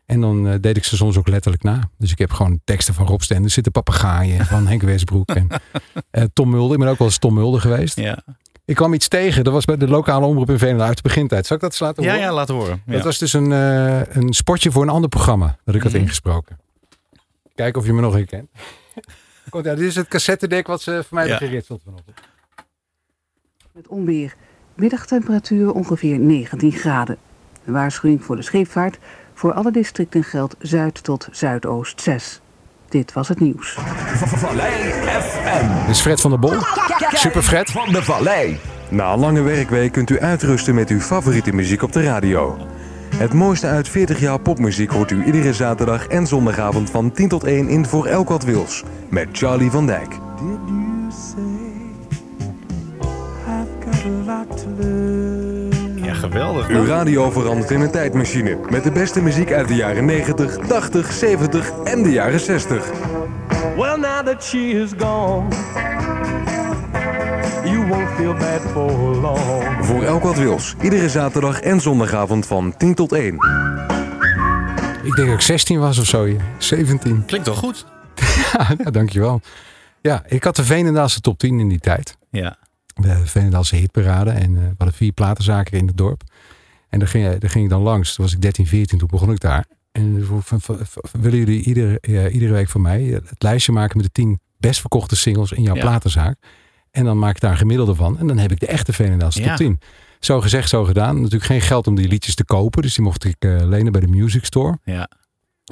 en 0.05 0.21
dan 0.21 0.47
eh, 0.47 0.53
deed 0.61 0.77
ik 0.77 0.83
ze 0.83 0.95
soms 0.95 1.17
ook 1.17 1.27
letterlijk 1.27 1.63
na. 1.63 1.89
Dus 1.97 2.11
ik 2.11 2.17
heb 2.17 2.31
gewoon 2.31 2.59
teksten 2.63 2.93
van 2.93 3.05
Rob 3.05 3.21
Stender 3.21 3.51
zitten 3.51 3.71
papegaaien 3.71 4.45
van 4.45 4.67
Henk 4.67 4.81
Westbroek 4.81 5.29
en 5.31 5.47
Tom 6.33 6.49
Mulder. 6.49 6.73
Ik 6.73 6.79
ben 6.79 6.89
ook 6.91 6.97
wel 6.97 7.07
eens 7.07 7.17
Tom 7.17 7.33
Mulder 7.33 7.61
geweest. 7.61 7.99
Ja. 7.99 8.23
Ik 8.65 8.75
kwam 8.75 8.93
iets 8.93 9.07
tegen, 9.07 9.43
dat 9.43 9.53
was 9.53 9.65
bij 9.65 9.77
de 9.77 9.87
lokale 9.87 10.25
omroep 10.25 10.49
in 10.49 10.57
Veenendaal 10.57 10.87
uit 10.87 10.95
de 10.95 11.01
begintijd. 11.03 11.45
Zal 11.45 11.55
ik 11.55 11.61
dat 11.61 11.71
eens 11.71 11.79
laten 11.79 12.03
Ja, 12.03 12.09
horen? 12.09 12.25
ja, 12.25 12.33
laten 12.33 12.55
horen. 12.55 12.81
Ja. 12.85 12.93
Dat 12.93 13.03
was 13.03 13.17
dus 13.17 13.33
een, 13.33 13.51
eh, 13.51 14.15
een 14.15 14.33
spotje 14.33 14.71
voor 14.71 14.81
een 14.83 14.89
ander 14.89 15.09
programma 15.09 15.57
dat 15.65 15.75
ik 15.75 15.81
had 15.81 15.91
Mhm. 15.91 16.01
ingesproken. 16.01 16.59
Kijken 17.55 17.81
of 17.81 17.85
je 17.87 17.93
me 17.93 18.01
nog 18.01 18.13
herkent. 18.13 18.49
Komt, 19.49 19.65
ja, 19.65 19.75
dit 19.75 19.87
is 19.87 19.95
het 19.95 20.07
cassettedek 20.07 20.67
wat 20.67 20.81
ze 20.81 20.91
voor 21.07 21.15
mij 21.17 21.23
Ja. 21.23 21.29
hebben 21.29 21.47
geritseld 21.49 21.81
vanochtend. 21.83 22.17
Met 23.71 23.87
onweer. 23.87 24.35
Middagtemperatuur 24.75 25.71
ongeveer 25.71 26.19
19 26.19 26.71
graden. 26.71 27.17
Een 27.65 27.73
waarschuwing 27.73 28.23
voor 28.23 28.35
de 28.35 28.41
scheepvaart. 28.41 28.97
Voor 29.33 29.53
alle 29.53 29.71
districten 29.71 30.23
geldt 30.23 30.55
zuid 30.59 31.03
tot 31.03 31.27
zuidoost 31.31 32.01
6. 32.01 32.41
Dit 32.93 33.13
was 33.13 33.27
het 33.27 33.39
nieuws. 33.39 33.77
Vallei 34.25 34.71
FM. 35.21 35.67
Dit 35.79 35.89
is 35.89 36.01
Fred 36.01 36.21
van 36.21 36.29
der 36.29 36.39
Bol. 36.39 36.53
Super 37.13 37.41
Fred. 37.41 37.71
Van 37.71 37.91
de 37.91 38.03
Vallei. 38.03 38.59
Na 38.89 39.13
een 39.13 39.19
lange 39.19 39.41
werkweek 39.41 39.91
kunt 39.91 40.09
u 40.09 40.19
uitrusten 40.19 40.75
met 40.75 40.89
uw 40.89 40.99
favoriete 40.99 41.53
muziek 41.53 41.81
op 41.81 41.91
de 41.91 42.03
radio. 42.03 42.57
Het 43.15 43.33
mooiste 43.33 43.67
uit 43.67 43.89
40 43.89 44.19
jaar 44.19 44.39
popmuziek 44.39 44.91
hoort 44.91 45.11
u 45.11 45.23
iedere 45.25 45.53
zaterdag 45.53 46.07
en 46.07 46.27
zondagavond 46.27 46.89
van 46.89 47.11
10 47.11 47.27
tot 47.27 47.43
1 47.43 47.67
in 47.67 47.85
Voor 47.85 48.05
Elk 48.05 48.29
Wat 48.29 48.43
Wils. 48.43 48.83
Met 49.09 49.27
Charlie 49.31 49.71
van 49.71 49.85
Dijk. 49.85 50.19
Geweldig. 56.29 56.67
Uw 56.67 56.85
radio 56.85 57.31
verandert 57.31 57.71
in 57.71 57.81
een 57.81 57.91
tijdmachine. 57.91 58.57
Met 58.69 58.83
de 58.83 58.91
beste 58.91 59.21
muziek 59.21 59.51
uit 59.51 59.67
de 59.67 59.75
jaren 59.75 60.05
90, 60.05 60.57
80, 60.57 61.11
70 61.11 61.71
en 61.83 62.03
de 62.03 62.11
jaren 62.11 62.39
60. 62.39 62.91
Well, 63.77 63.95
now 63.97 64.25
that 64.25 64.43
she 64.43 64.57
is 64.57 64.89
gone, 64.97 65.47
you 67.63 67.87
won't 67.87 68.09
feel 68.15 68.33
bad 68.33 68.61
for 68.71 68.91
long. 69.15 69.85
Voor 69.85 70.03
Elk 70.03 70.23
Wat 70.23 70.37
Wils. 70.37 70.75
Iedere 70.81 71.09
zaterdag 71.09 71.59
en 71.59 71.81
zondagavond 71.81 72.47
van 72.47 72.77
10 72.77 72.93
tot 72.95 73.11
1. 73.11 73.33
Ik 75.03 75.15
denk 75.15 75.27
dat 75.27 75.37
ik 75.37 75.41
16 75.41 75.79
was 75.79 75.99
of 75.99 76.05
zo. 76.05 76.25
ja. 76.27 76.37
17. 76.57 77.23
Klinkt 77.27 77.47
wel 77.47 77.55
goed. 77.55 77.85
ja, 78.83 78.91
dankjewel. 78.91 79.41
Ja, 80.01 80.23
ik 80.27 80.43
had 80.43 80.55
de 80.55 80.63
Veenendaalse 80.63 81.19
top 81.21 81.39
10 81.39 81.59
in 81.59 81.69
die 81.69 81.79
tijd. 81.79 82.17
Ja. 82.29 82.57
De 82.93 83.21
Veenendaalse 83.25 83.75
hitparade. 83.75 84.29
En 84.31 84.55
eh, 84.55 84.61
we 84.61 84.73
hadden 84.77 84.93
vier 84.95 85.11
platenzaken 85.11 85.77
in 85.77 85.87
het 85.87 85.97
dorp. 85.97 86.21
En 86.89 86.99
daar 86.99 87.07
ging, 87.07 87.37
daar 87.37 87.49
ging 87.49 87.63
ik 87.63 87.69
dan 87.69 87.81
langs. 87.81 88.15
Toen 88.15 88.25
was 88.25 88.33
ik 88.33 88.41
13, 88.41 88.67
14. 88.67 88.97
Toen 88.97 89.07
begon 89.11 89.31
ik 89.31 89.39
daar. 89.39 89.65
En 89.91 90.25
van, 90.25 90.43
van- 90.43 90.61
van- 90.61 91.03
willen 91.21 91.37
jullie 91.39 91.63
iedere, 91.63 91.99
eh, 91.99 92.33
iedere 92.33 92.53
week 92.53 92.69
van 92.69 92.81
mij 92.81 93.01
het 93.03 93.43
lijstje 93.43 93.71
maken 93.71 93.97
met 93.97 94.05
de 94.05 94.11
10 94.11 94.39
best 94.57 94.79
verkochte 94.79 95.15
singles 95.15 95.51
in 95.51 95.63
jouw 95.63 95.75
Ja. 95.75 95.81
platenzaak. 95.81 96.37
En 96.91 97.03
dan 97.05 97.19
maak 97.19 97.35
ik 97.35 97.41
daar 97.41 97.51
een 97.51 97.57
gemiddelde 97.57 97.95
van. 97.95 98.19
En 98.19 98.27
dan 98.27 98.37
heb 98.37 98.51
ik 98.51 98.59
de 98.59 98.67
echte 98.67 98.93
Veenendaalse 98.93 99.39
Ja. 99.41 99.47
top 99.47 99.55
10. 99.57 99.79
Zo 100.19 100.41
gezegd, 100.41 100.69
zo 100.69 100.83
gedaan. 100.83 101.15
Natuurlijk 101.15 101.43
geen 101.43 101.61
geld 101.61 101.87
om 101.87 101.95
die 101.95 102.07
liedjes 102.07 102.35
te 102.35 102.45
kopen. 102.45 102.81
Dus 102.81 102.93
die 102.95 103.03
mocht 103.03 103.23
ik 103.23 103.35
eh, 103.39 103.55
lenen 103.67 103.91
bij 103.91 104.01
de 104.01 104.07
Music 104.07 104.45
Store. 104.45 104.77
Ja. 104.83 105.09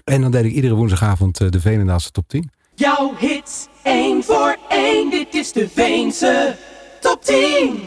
En 0.03 0.21
dan 0.21 0.31
deed 0.31 0.45
ik 0.45 0.51
iedere 0.51 0.73
woensdagavond 0.73 1.39
eh, 1.41 1.49
de 1.49 1.61
Veenendaalse 1.61 2.11
top 2.11 2.27
10. 2.27 2.49
Jouw 2.75 3.13
hits, 3.17 3.67
één 3.83 4.23
voor 4.23 4.57
één, 4.69 5.09
dit 5.09 5.33
is 5.33 5.51
de 5.51 5.69
Veense 5.69 6.55
top 7.01 7.23
10. 7.23 7.79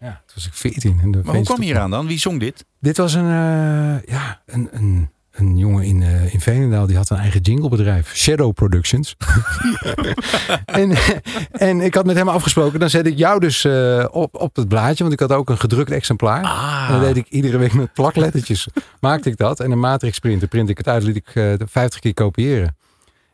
Ja, 0.00 0.22
toen 0.26 0.34
was 0.34 0.46
ik 0.46 0.54
14. 0.54 0.98
En 1.02 1.10
de 1.10 1.20
Maar 1.24 1.34
hoe 1.34 1.44
kwam 1.44 1.58
je 1.60 1.64
hier 1.64 1.78
aan 1.78 1.90
dan? 1.90 2.06
Wie 2.06 2.18
zong 2.18 2.40
dit? 2.40 2.64
Dit 2.80 2.96
was 2.96 3.14
een, 3.14 3.24
eh, 3.24 4.02
ja, 4.12 4.42
een, 4.46 4.68
een, 4.72 5.10
een 5.30 5.58
jongen 5.58 5.84
in, 5.84 6.02
eh 6.02 6.34
in 6.34 6.40
Veenendaal. 6.40 6.86
Die 6.86 6.96
had 6.96 7.10
een 7.10 7.16
eigen 7.16 7.40
jinglebedrijf. 7.40 8.14
Shadow 8.14 8.52
Productions. 8.52 9.16
en, 10.64 10.96
en 11.52 11.80
ik 11.80 11.94
had 11.94 12.06
met 12.06 12.16
hem 12.16 12.28
afgesproken. 12.28 12.80
Dan 12.80 12.90
zet 12.90 13.06
ik 13.06 13.18
jou 13.18 13.40
dus 13.40 13.64
eh, 13.64 14.04
op, 14.10 14.34
op 14.40 14.56
het 14.56 14.68
blaadje. 14.68 15.02
Want 15.02 15.12
ik 15.12 15.20
had 15.20 15.32
ook 15.32 15.50
een 15.50 15.58
gedrukt 15.58 15.90
exemplaar. 15.90 16.44
Ah. 16.44 16.84
En 16.86 16.92
dan 16.92 17.02
deed 17.02 17.16
ik 17.16 17.28
iedere 17.28 17.58
week 17.58 17.72
met 17.72 17.92
plaklettertjes. 17.92 18.68
maakte 19.00 19.30
ik 19.30 19.36
dat. 19.36 19.60
En 19.60 19.70
een 19.70 19.80
matrix 19.80 20.18
printer 20.18 20.48
print 20.48 20.68
ik 20.68 20.78
het 20.78 20.88
uit. 20.88 21.02
Liet 21.02 21.16
ik 21.16 21.34
eh, 21.34 21.52
50 21.66 22.00
keer 22.00 22.14
kopiëren. 22.14 22.76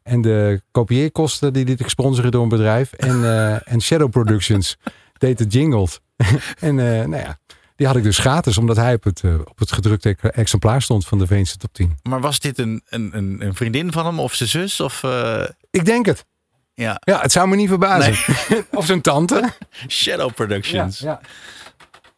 En 0.03 0.21
de 0.21 0.63
kopieerkosten 0.71 1.53
die 1.53 1.65
liet 1.65 1.81
ik 1.81 1.89
sponsoren 1.89 2.31
door 2.31 2.43
een 2.43 2.49
bedrijf. 2.49 2.93
En, 2.93 3.25
eh, 3.25 3.73
en 3.73 3.81
Shadow 3.81 4.11
Productions 4.11 4.77
deed 5.19 5.39
de 5.39 5.45
jingles. 5.45 6.01
en 6.59 6.79
eh, 6.79 7.07
nou 7.07 7.23
ja, 7.23 7.39
die 7.77 7.87
had 7.87 7.97
ik 7.97 8.03
dus 8.03 8.19
gratis. 8.19 8.59
Omdat 8.59 8.77
hij 8.77 8.95
op 8.95 9.05
het, 9.05 9.21
eh, 9.25 9.35
op 9.45 9.59
het 9.59 9.73
gedrukte 9.73 10.17
exemplaar 10.17 10.83
stond 10.83 11.07
van 11.07 11.19
de 11.19 11.27
Veense 11.27 11.57
top 11.57 11.73
10. 11.73 11.99
Maar 12.03 12.21
was 12.21 12.39
dit 12.39 12.59
een, 12.59 12.83
een, 12.89 13.11
een, 13.17 13.37
een 13.47 13.55
vriendin 13.55 13.93
van 13.93 14.07
hem 14.07 14.21
of 14.21 14.35
zijn 14.35 14.49
zus? 14.49 14.81
Of, 14.81 15.03
Ik 15.71 15.85
denk 15.85 16.07
het. 16.07 16.25
ja, 16.75 17.01
Ja, 17.05 17.21
het 17.21 17.33
zou 17.33 17.49
me 17.49 17.57
niet 17.57 17.69
verbazen. 17.69 18.37
of 18.71 18.87
zijn 18.87 19.01
tante. 19.01 19.53
Shadow 19.89 20.35
Productions. 20.35 20.99
ja. 20.99 21.07
ja, 21.07 21.21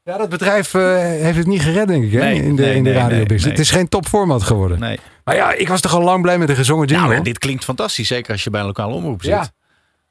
dat 0.05 0.29
bedrijf 0.29 0.75
eh, 0.75 0.97
heeft 0.99 1.37
het 1.37 1.47
niet 1.47 1.63
gered, 1.63 1.89
denk 1.89 2.05
ik, 2.05 2.13
hè? 2.13 2.19
Nee, 2.19 2.43
in 2.43 2.57
de, 2.57 2.63
nee, 2.63 2.75
in 2.75 2.85
de 2.85 2.91
nee, 2.91 2.99
radiobusiness. 2.99 3.45
nee, 3.45 3.53
Het 3.53 3.63
is 3.63 3.71
geen 3.71 3.89
topformat 3.89 4.43
geworden. 4.43 4.79
Nee. 4.79 4.99
Maar 5.25 5.35
ja, 5.35 5.53
ik 5.53 5.69
was 5.69 5.81
toch 5.81 5.95
al 5.95 6.03
lang 6.03 6.23
blij 6.23 6.39
met 6.39 6.49
de 6.49 6.55
gezongen 6.55 6.87
jingle. 6.87 7.09
Nou, 7.09 7.23
dit 7.23 7.39
klinkt 7.39 7.65
fantastisch. 7.65 8.09
Zeker 8.09 8.33
als 8.33 8.45
je 8.45 8.51
bij 8.51 8.61
een 8.61 8.67
lokale 8.67 8.95
omroep 8.95 9.23
zit. 9.23 9.31
ja. 9.33 9.47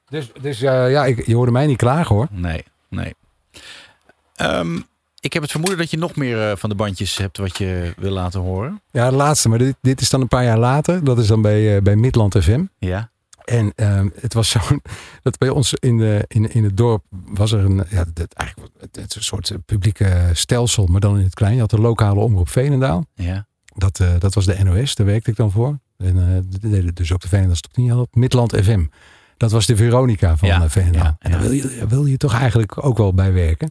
Dus, 0.10 0.32
dus 0.42 0.60
ja, 0.60 1.06
ik, 1.06 1.26
je 1.26 1.36
hoorde 1.36 1.52
mij 1.52 1.66
niet 1.66 1.78
klagen 1.78 2.16
hoor. 2.16 2.28
Nee, 2.32 2.64
nee. 2.90 3.14
Ehm, 4.36 4.80
ik 5.20 5.34
heb 5.34 5.42
het 5.42 5.52
vermoeden 5.52 5.78
dat 5.80 5.92
je 5.92 5.98
nog 5.98 6.16
meer 6.16 6.50
eh, 6.50 6.58
van 6.58 6.70
de 6.70 6.76
bandjes 6.76 7.18
hebt 7.18 7.38
wat 7.38 7.58
je 7.58 7.94
wil 7.98 8.12
laten 8.12 8.40
horen. 8.40 8.82
Ja, 8.92 9.10
de 9.10 9.16
laatste. 9.16 9.50
Maar 9.50 9.58
dit, 9.58 9.76
dit 9.82 10.02
is 10.02 10.10
dan 10.10 10.22
een 10.22 10.28
paar 10.28 10.44
jaar 10.44 10.58
later. 10.58 11.04
Dat 11.04 11.18
is 11.18 11.28
dan 11.28 11.42
bij, 11.42 11.76
eh, 11.76 11.82
bij 11.82 11.96
Midland 11.96 12.36
FM. 12.44 12.64
Ja. 12.80 13.10
En 13.46 13.72
ehm, 13.76 14.10
het 14.20 14.34
was 14.34 14.50
zo 14.56 14.60
dat 15.22 15.38
bij 15.38 15.50
ons 15.50 15.74
in, 15.74 15.98
de, 15.98 16.26
in, 16.28 16.52
in 16.54 16.64
het 16.64 16.78
dorp 16.78 17.04
was 17.10 17.52
er 17.52 17.60
een, 17.60 17.76
ja, 17.90 18.06
het, 18.14 18.34
eigenlijk, 18.34 18.74
het, 18.80 19.16
een 19.16 19.24
soort 19.24 19.54
publieke 19.66 20.30
stelsel, 20.34 20.86
maar 20.86 21.02
dan 21.02 21.18
in 21.18 21.24
het 21.24 21.34
klein. 21.34 21.54
Je 21.54 21.60
had 21.60 21.70
de 21.70 21.82
lokale 21.82 22.20
omroep 22.20 22.50
Veenendaal. 22.50 23.06
Ja. 23.16 23.48
Dat, 23.76 24.00
eh, 24.00 24.10
dat 24.20 24.34
was 24.34 24.46
de 24.46 24.64
NOS, 24.64 24.96
daar 24.96 25.06
werkte 25.06 25.30
ik 25.30 25.36
dan 25.36 25.52
voor. 25.52 25.80
En 25.98 26.18
eh, 26.18 26.42
dat 26.62 26.72
deden 26.72 26.96
dus 26.96 27.14
ook 27.14 27.22
de 27.22 27.28
Veenendaal 27.28 27.56
Top 27.56 27.74
10 27.74 27.94
op 27.94 28.16
Midland 28.16 28.56
FM. 28.56 28.86
Dat 29.38 29.52
was 29.52 29.66
de 29.66 29.76
Veronica 29.76 30.38
van 30.38 30.48
Ja, 30.48 30.70
Veenendaal. 30.70 31.04
ja, 31.04 31.16
en 31.20 31.32
daar 31.32 31.42
wil 31.42 31.52
je, 31.52 31.86
wil 31.88 32.06
je 32.06 32.18
toch 32.18 32.34
eigenlijk 32.34 32.86
ook 32.86 32.98
wel 32.98 33.14
bij 33.14 33.34
werken. 33.34 33.70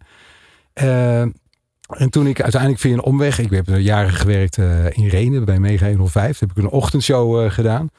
Eh, 0.72 1.20
en 1.98 2.10
toen 2.10 2.26
ik 2.26 2.42
uiteindelijk 2.42 2.80
via 2.80 2.92
een 2.92 3.02
omweg, 3.02 3.38
ik 3.38 3.50
heb 3.50 3.66
jaren 3.68 4.12
gewerkt 4.12 4.58
eh, 4.58 4.84
in 4.90 5.06
Renen 5.06 5.44
bij 5.44 5.58
Mega 5.58 5.88
105, 5.88 6.38
heb 6.38 6.50
ik 6.50 6.56
een 6.56 6.68
ochtendshow 6.68 7.44
eh, 7.44 7.50
gedaan. 7.50 7.90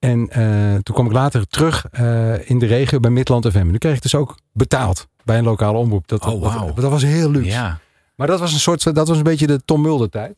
En 0.00 0.28
eh, 0.28 0.74
toen 0.82 0.94
kwam 0.94 1.06
ik 1.06 1.12
later 1.12 1.46
terug 1.46 1.86
eh, 1.90 2.50
in 2.50 2.58
de 2.58 2.66
regio 2.66 3.00
bij 3.00 3.10
Midland 3.10 3.46
FM. 3.46 3.56
En 3.56 3.68
toen 3.68 3.78
kreeg 3.78 3.94
ik 3.96 4.02
dus 4.02 4.14
ook 4.14 4.34
betaald 4.52 5.08
bij 5.24 5.38
een 5.38 5.44
lokale 5.44 5.78
omroep. 5.78 6.08
Dat, 6.08 6.26
Oh, 6.26 6.42
wauw. 6.42 6.66
dat, 6.66 6.76
dat 6.76 6.90
was 6.90 7.02
heel 7.02 7.30
luxe. 7.30 7.50
Ja. 7.50 7.78
Maar 8.14 8.26
dat 8.26 8.40
was 8.40 8.52
een 8.52 8.58
soort, 8.58 8.94
dat 8.94 9.08
was 9.08 9.16
een 9.16 9.22
beetje 9.22 9.46
de 9.46 9.64
Tom 9.64 9.80
Mulder 9.82 10.08
tijd. 10.10 10.34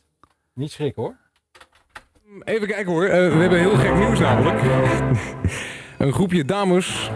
Niet 0.55 0.71
schrikken 0.73 1.03
hoor. 1.03 1.15
Even 2.45 2.69
kijken 2.69 2.93
hoor, 2.93 3.05
Eh, 3.05 3.33
we 3.33 3.41
hebben 3.41 3.59
heel 3.59 3.77
gek 3.77 3.95
nieuws 3.95 4.19
namelijk. 4.19 4.63
Een 5.99 6.13
groepje 6.13 6.45
dames 6.45 7.11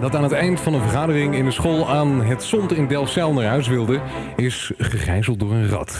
dat 0.00 0.16
aan 0.16 0.22
het 0.22 0.32
eind 0.32 0.60
van 0.60 0.74
een 0.74 0.80
vergadering 0.80 1.34
in 1.34 1.44
de 1.44 1.50
school 1.50 1.88
aan 1.88 2.22
het 2.22 2.42
Zond 2.42 2.72
in 2.72 2.86
Delfzijl 2.86 3.32
naar 3.32 3.44
huis 3.44 3.68
wilde, 3.68 4.00
is 4.36 4.72
gegijzeld 4.78 5.40
door 5.40 5.52
een 5.52 5.68
rat. 5.68 5.98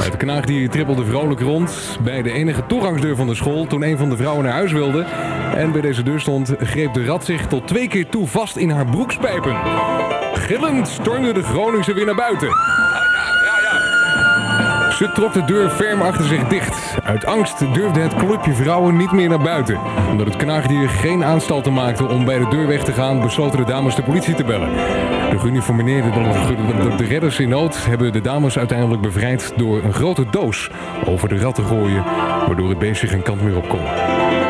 Het 0.00 0.16
knaagdier 0.16 0.70
trippelde 0.70 1.04
vrolijk 1.04 1.40
rond 1.40 1.98
bij 2.04 2.22
de 2.22 2.32
enige 2.32 2.66
toegangsdeur 2.66 3.16
van 3.16 3.26
de 3.26 3.34
school 3.34 3.66
toen 3.66 3.82
een 3.82 3.98
van 3.98 4.10
de 4.10 4.16
vrouwen 4.16 4.44
naar 4.44 4.52
huis 4.52 4.72
wilde. 4.72 5.02
En 5.54 5.72
bij 5.72 5.80
deze 5.80 6.02
deur 6.02 6.20
stond, 6.20 6.54
greep 6.58 6.94
de 6.94 7.04
rat 7.04 7.24
zich 7.24 7.46
tot 7.46 7.66
twee 7.66 7.88
keer 7.88 8.08
toe 8.08 8.26
vast 8.26 8.56
in 8.56 8.70
haar 8.70 8.86
broekspijpen. 8.86 9.56
Gillend 10.32 10.88
stormde 10.88 11.32
de 11.32 11.42
Groningse 11.42 11.92
weer 11.92 12.06
naar 12.06 12.14
buiten. 12.14 12.48
Ze 14.96 15.12
trok 15.12 15.32
de 15.32 15.44
deur 15.44 15.70
ferm 15.70 16.02
achter 16.02 16.24
zich 16.24 16.48
dicht. 16.48 16.98
Uit 17.04 17.26
angst 17.26 17.58
durfde 17.74 18.00
het 18.00 18.14
clubje 18.14 18.52
vrouwen 18.54 18.96
niet 18.96 19.12
meer 19.12 19.28
naar 19.28 19.42
buiten. 19.42 19.78
Omdat 20.10 20.26
het 20.26 20.36
knaagdier 20.36 20.88
geen 20.88 21.24
aanstalten 21.24 21.72
maakte 21.72 22.06
om 22.06 22.24
bij 22.24 22.38
de 22.38 22.48
deur 22.48 22.66
weg 22.66 22.84
te 22.84 22.92
gaan, 22.92 23.20
besloten 23.20 23.58
de 23.58 23.64
dames 23.64 23.94
de 23.94 24.02
politie 24.02 24.34
te 24.34 24.44
bellen. 24.44 24.72
De 25.30 25.38
geuniformeerde 25.38 26.10
de, 26.10 26.96
de 26.96 27.04
redders 27.04 27.38
in 27.38 27.48
nood 27.48 27.84
hebben 27.86 28.12
de 28.12 28.20
dames 28.20 28.58
uiteindelijk 28.58 29.02
bevrijd 29.02 29.52
door 29.56 29.82
een 29.82 29.92
grote 29.92 30.24
doos 30.30 30.70
over 31.04 31.28
de 31.28 31.38
rat 31.38 31.54
te 31.54 31.62
gooien, 31.62 32.04
waardoor 32.46 32.68
het 32.68 32.78
beestje 32.78 33.06
geen 33.06 33.22
kant 33.22 33.42
meer 33.42 33.56
op 33.56 33.68
kon. 33.68 33.80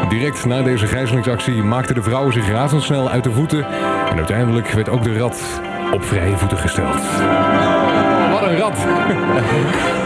Direct 0.09 0.45
na 0.45 0.63
deze 0.63 0.87
gijzelingsactie 0.87 1.63
maakten 1.63 1.95
de 1.95 2.03
vrouwen 2.03 2.33
zich 2.33 2.49
razendsnel 2.49 3.11
uit 3.11 3.25
de 3.25 3.33
voeten 3.33 3.67
en 4.11 4.17
uiteindelijk 4.17 4.69
werd 4.69 4.89
ook 4.89 5.03
de 5.03 5.19
rat 5.19 5.61
op 5.93 6.05
vrije 6.05 6.37
voeten 6.37 6.59
gesteld. 6.59 7.01
Wat 8.31 8.43
een 8.43 8.57
rat! 8.57 8.77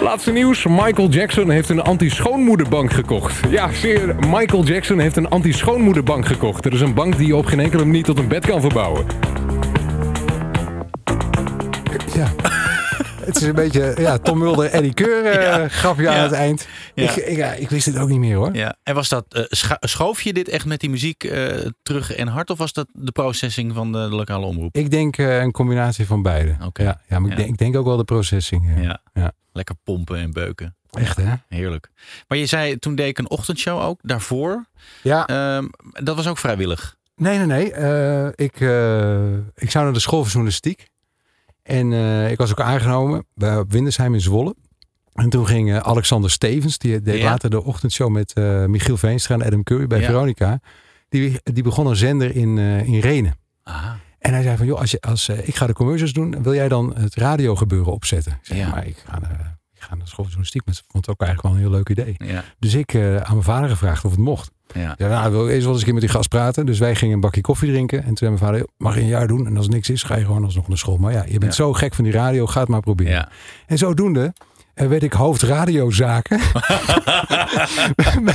Laatste 0.00 0.32
nieuws. 0.32 0.64
Michael 0.66 1.08
Jackson 1.08 1.50
heeft 1.50 1.68
een 1.68 1.82
anti-schoonmoederbank 1.82 2.92
gekocht. 2.92 3.40
Ja, 3.50 3.72
zeer. 3.72 4.14
Michael 4.30 4.64
Jackson 4.64 4.98
heeft 4.98 5.16
een 5.16 5.28
anti-schoonmoederbank 5.28 6.26
gekocht. 6.26 6.62
Dat 6.62 6.72
is 6.72 6.80
een 6.80 6.94
bank 6.94 7.16
die 7.16 7.26
je 7.26 7.36
op 7.36 7.46
geen 7.46 7.60
enkele 7.60 7.84
manier 7.84 8.04
tot 8.04 8.18
een 8.18 8.28
bed 8.28 8.46
kan 8.46 8.60
verbouwen. 8.60 9.06
Ja. 12.14 12.28
Het 13.26 13.36
is 13.36 13.42
een 13.42 13.54
beetje 13.54 13.94
ja, 13.98 14.18
Tom 14.18 14.38
Mulder, 14.38 14.70
Eddie 14.70 14.94
Keur 14.94 15.24
eh, 15.24 15.42
Ja. 15.42 15.68
grapje 15.68 16.08
aan 16.08 16.22
het 16.22 16.32
eind. 16.32 16.68
Ik, 16.94 17.10
ik, 17.10 17.58
ik 17.58 17.70
wist 17.70 17.86
het 17.86 17.98
ook 17.98 18.08
niet 18.08 18.18
meer 18.18 18.36
hoor. 18.36 18.54
Ja. 18.54 18.76
En 18.82 18.94
was 18.94 19.08
dat, 19.08 19.24
eh, 19.28 19.42
schoof 19.80 20.22
je 20.22 20.32
dit 20.32 20.48
echt 20.48 20.66
met 20.66 20.80
die 20.80 20.90
muziek 20.90 21.24
eh, 21.24 21.66
terug 21.82 22.14
en 22.14 22.28
hard? 22.28 22.50
Of 22.50 22.58
was 22.58 22.72
dat 22.72 22.86
de 22.92 23.12
processing 23.12 23.74
van 23.74 23.92
de, 23.92 23.98
lokale 23.98 24.46
omroep? 24.46 24.76
Ik 24.76 24.90
denk 24.90 25.18
een 25.18 25.52
combinatie 25.52 26.06
van 26.06 26.22
beide. 26.22 26.56
Oké. 26.64 26.82
Ja, 26.82 27.00
ja, 27.08 27.18
maar. 27.18 27.30
Ik, 27.30 27.36
denk, 27.36 27.48
ik 27.48 27.58
denk 27.58 27.76
ook 27.76 27.86
wel 27.86 27.96
de 27.96 28.04
processing. 28.04 28.70
Ja. 29.14 29.32
Lekker 29.52 29.74
pompen 29.84 30.18
en 30.18 30.32
beuken. 30.32 30.76
Echt 30.90 31.16
hè? 31.16 31.34
Heerlijk. 31.48 31.90
Maar 32.28 32.38
je 32.38 32.46
zei, 32.46 32.78
toen 32.78 32.94
deed 32.94 33.08
ik 33.08 33.18
een 33.18 33.30
ochtendshow 33.30 33.80
ook, 33.80 33.98
daarvoor. 34.02 34.64
Ja. 35.02 35.26
Ehm, 35.26 35.66
dat 35.92 36.16
was 36.16 36.26
ook 36.28 36.38
vrijwillig. 36.38 36.96
Nee, 37.16 37.38
nee, 37.38 37.46
nee. 37.46 37.64
Ik, 38.34 38.54
ik 39.54 39.70
zou 39.70 39.84
naar 39.84 39.92
de 39.92 40.00
school 40.00 40.18
voor 40.22 40.30
journalistiek. 40.30 40.88
En 41.66 41.92
eh, 41.92 42.30
ik 42.30 42.38
was 42.38 42.50
ook 42.50 42.60
aangenomen 42.60 43.26
bij 43.34 43.58
op 43.58 43.72
Windersheim 43.72 44.14
in 44.14 44.20
Zwolle. 44.20 44.54
En 45.14 45.28
toen 45.30 45.46
ging 45.46 45.70
eh, 45.72 45.76
Alexander 45.78 46.30
Stevens, 46.30 46.78
die 46.78 47.00
deed 47.02 47.18
Ja. 47.18 47.24
later 47.24 47.50
de 47.50 47.64
ochtendshow 47.64 48.10
met 48.10 48.32
eh, 48.32 48.64
Michiel 48.64 48.96
Veenstra 48.96 49.34
en 49.34 49.42
Adam 49.42 49.62
Curry 49.62 49.86
bij 49.86 50.00
Ja. 50.00 50.06
Veronica. 50.06 50.60
Die, 51.08 51.40
die 51.42 51.62
begon 51.62 51.86
een 51.86 51.96
zender 51.96 52.36
in, 52.36 52.58
in 52.58 53.00
Renen. 53.00 53.34
Ah. 53.62 53.90
En 54.18 54.32
hij 54.32 54.42
zei 54.42 54.56
van, 54.56 54.66
joh, 54.66 54.78
als 54.80 54.90
je, 54.90 55.00
als, 55.00 55.28
ik 55.28 55.54
ga 55.54 55.66
de 55.66 55.72
commercials 55.72 56.12
doen, 56.12 56.42
wil 56.42 56.54
jij 56.54 56.68
dan 56.68 56.94
het 56.96 57.14
radiogebeuren 57.14 57.92
opzetten? 57.92 58.32
Ik 58.32 58.38
zei, 58.46 58.58
Ja. 58.58 58.68
maar 58.68 58.86
ik 58.86 59.02
ga, 59.06 59.18
ga 59.86 59.94
naar 59.94 60.04
de 60.04 60.10
school 60.10 60.24
journalistiek. 60.24 60.62
Maar 60.66 60.74
ze 60.74 60.82
vond 60.88 61.06
het 61.06 61.14
ook 61.14 61.20
eigenlijk 61.26 61.54
wel 61.54 61.64
een 61.64 61.68
heel 61.70 61.76
leuk 61.78 61.88
idee. 61.88 62.14
Ja. 62.34 62.44
Dus 62.58 62.74
ik 62.74 62.94
eh, 62.94 63.16
aan 63.16 63.30
mijn 63.32 63.42
vader 63.42 63.68
gevraagd 63.68 64.04
of 64.04 64.10
het 64.10 64.20
mocht. 64.20 64.50
Ja. 64.74 64.94
Ja, 64.98 65.08
nou, 65.08 65.30
wil 65.32 65.48
eerst 65.48 65.62
wel 65.62 65.68
eens 65.70 65.78
een 65.78 65.84
keer 65.84 65.92
met 65.94 66.02
die 66.02 66.12
gast 66.12 66.28
praten. 66.28 66.66
Dus 66.66 66.78
wij 66.78 66.94
gingen 66.94 67.14
een 67.14 67.20
bakje 67.20 67.40
koffie 67.40 67.70
drinken. 67.70 67.98
En 67.98 68.04
toen 68.04 68.16
zei 68.16 68.30
mijn 68.30 68.42
vader, 68.42 68.58
"Joh, 68.58 68.68
mag 68.78 68.94
je 68.94 69.00
een 69.00 69.06
jaar 69.06 69.26
doen? 69.26 69.46
En 69.46 69.56
als 69.56 69.66
er 69.66 69.72
niks 69.72 69.90
is, 69.90 70.02
ga 70.02 70.16
je 70.16 70.24
gewoon 70.24 70.44
alsnog 70.44 70.68
naar 70.68 70.78
school. 70.78 70.96
Maar 70.96 71.12
ja, 71.12 71.22
je 71.24 71.38
bent 71.38 71.56
Ja. 71.56 71.64
zo 71.64 71.72
gek 71.72 71.94
van 71.94 72.04
die 72.04 72.12
radio, 72.12 72.46
ga 72.46 72.60
het 72.60 72.68
maar 72.68 72.80
proberen. 72.80 73.12
Ja. 73.12 73.28
En 73.66 73.78
zodoende 73.78 74.32
eh, 74.74 74.86
werd 74.88 75.02
ik 75.02 75.12
hoofd 75.12 75.42
radiozaken 75.42 76.40
bij, 77.94 78.34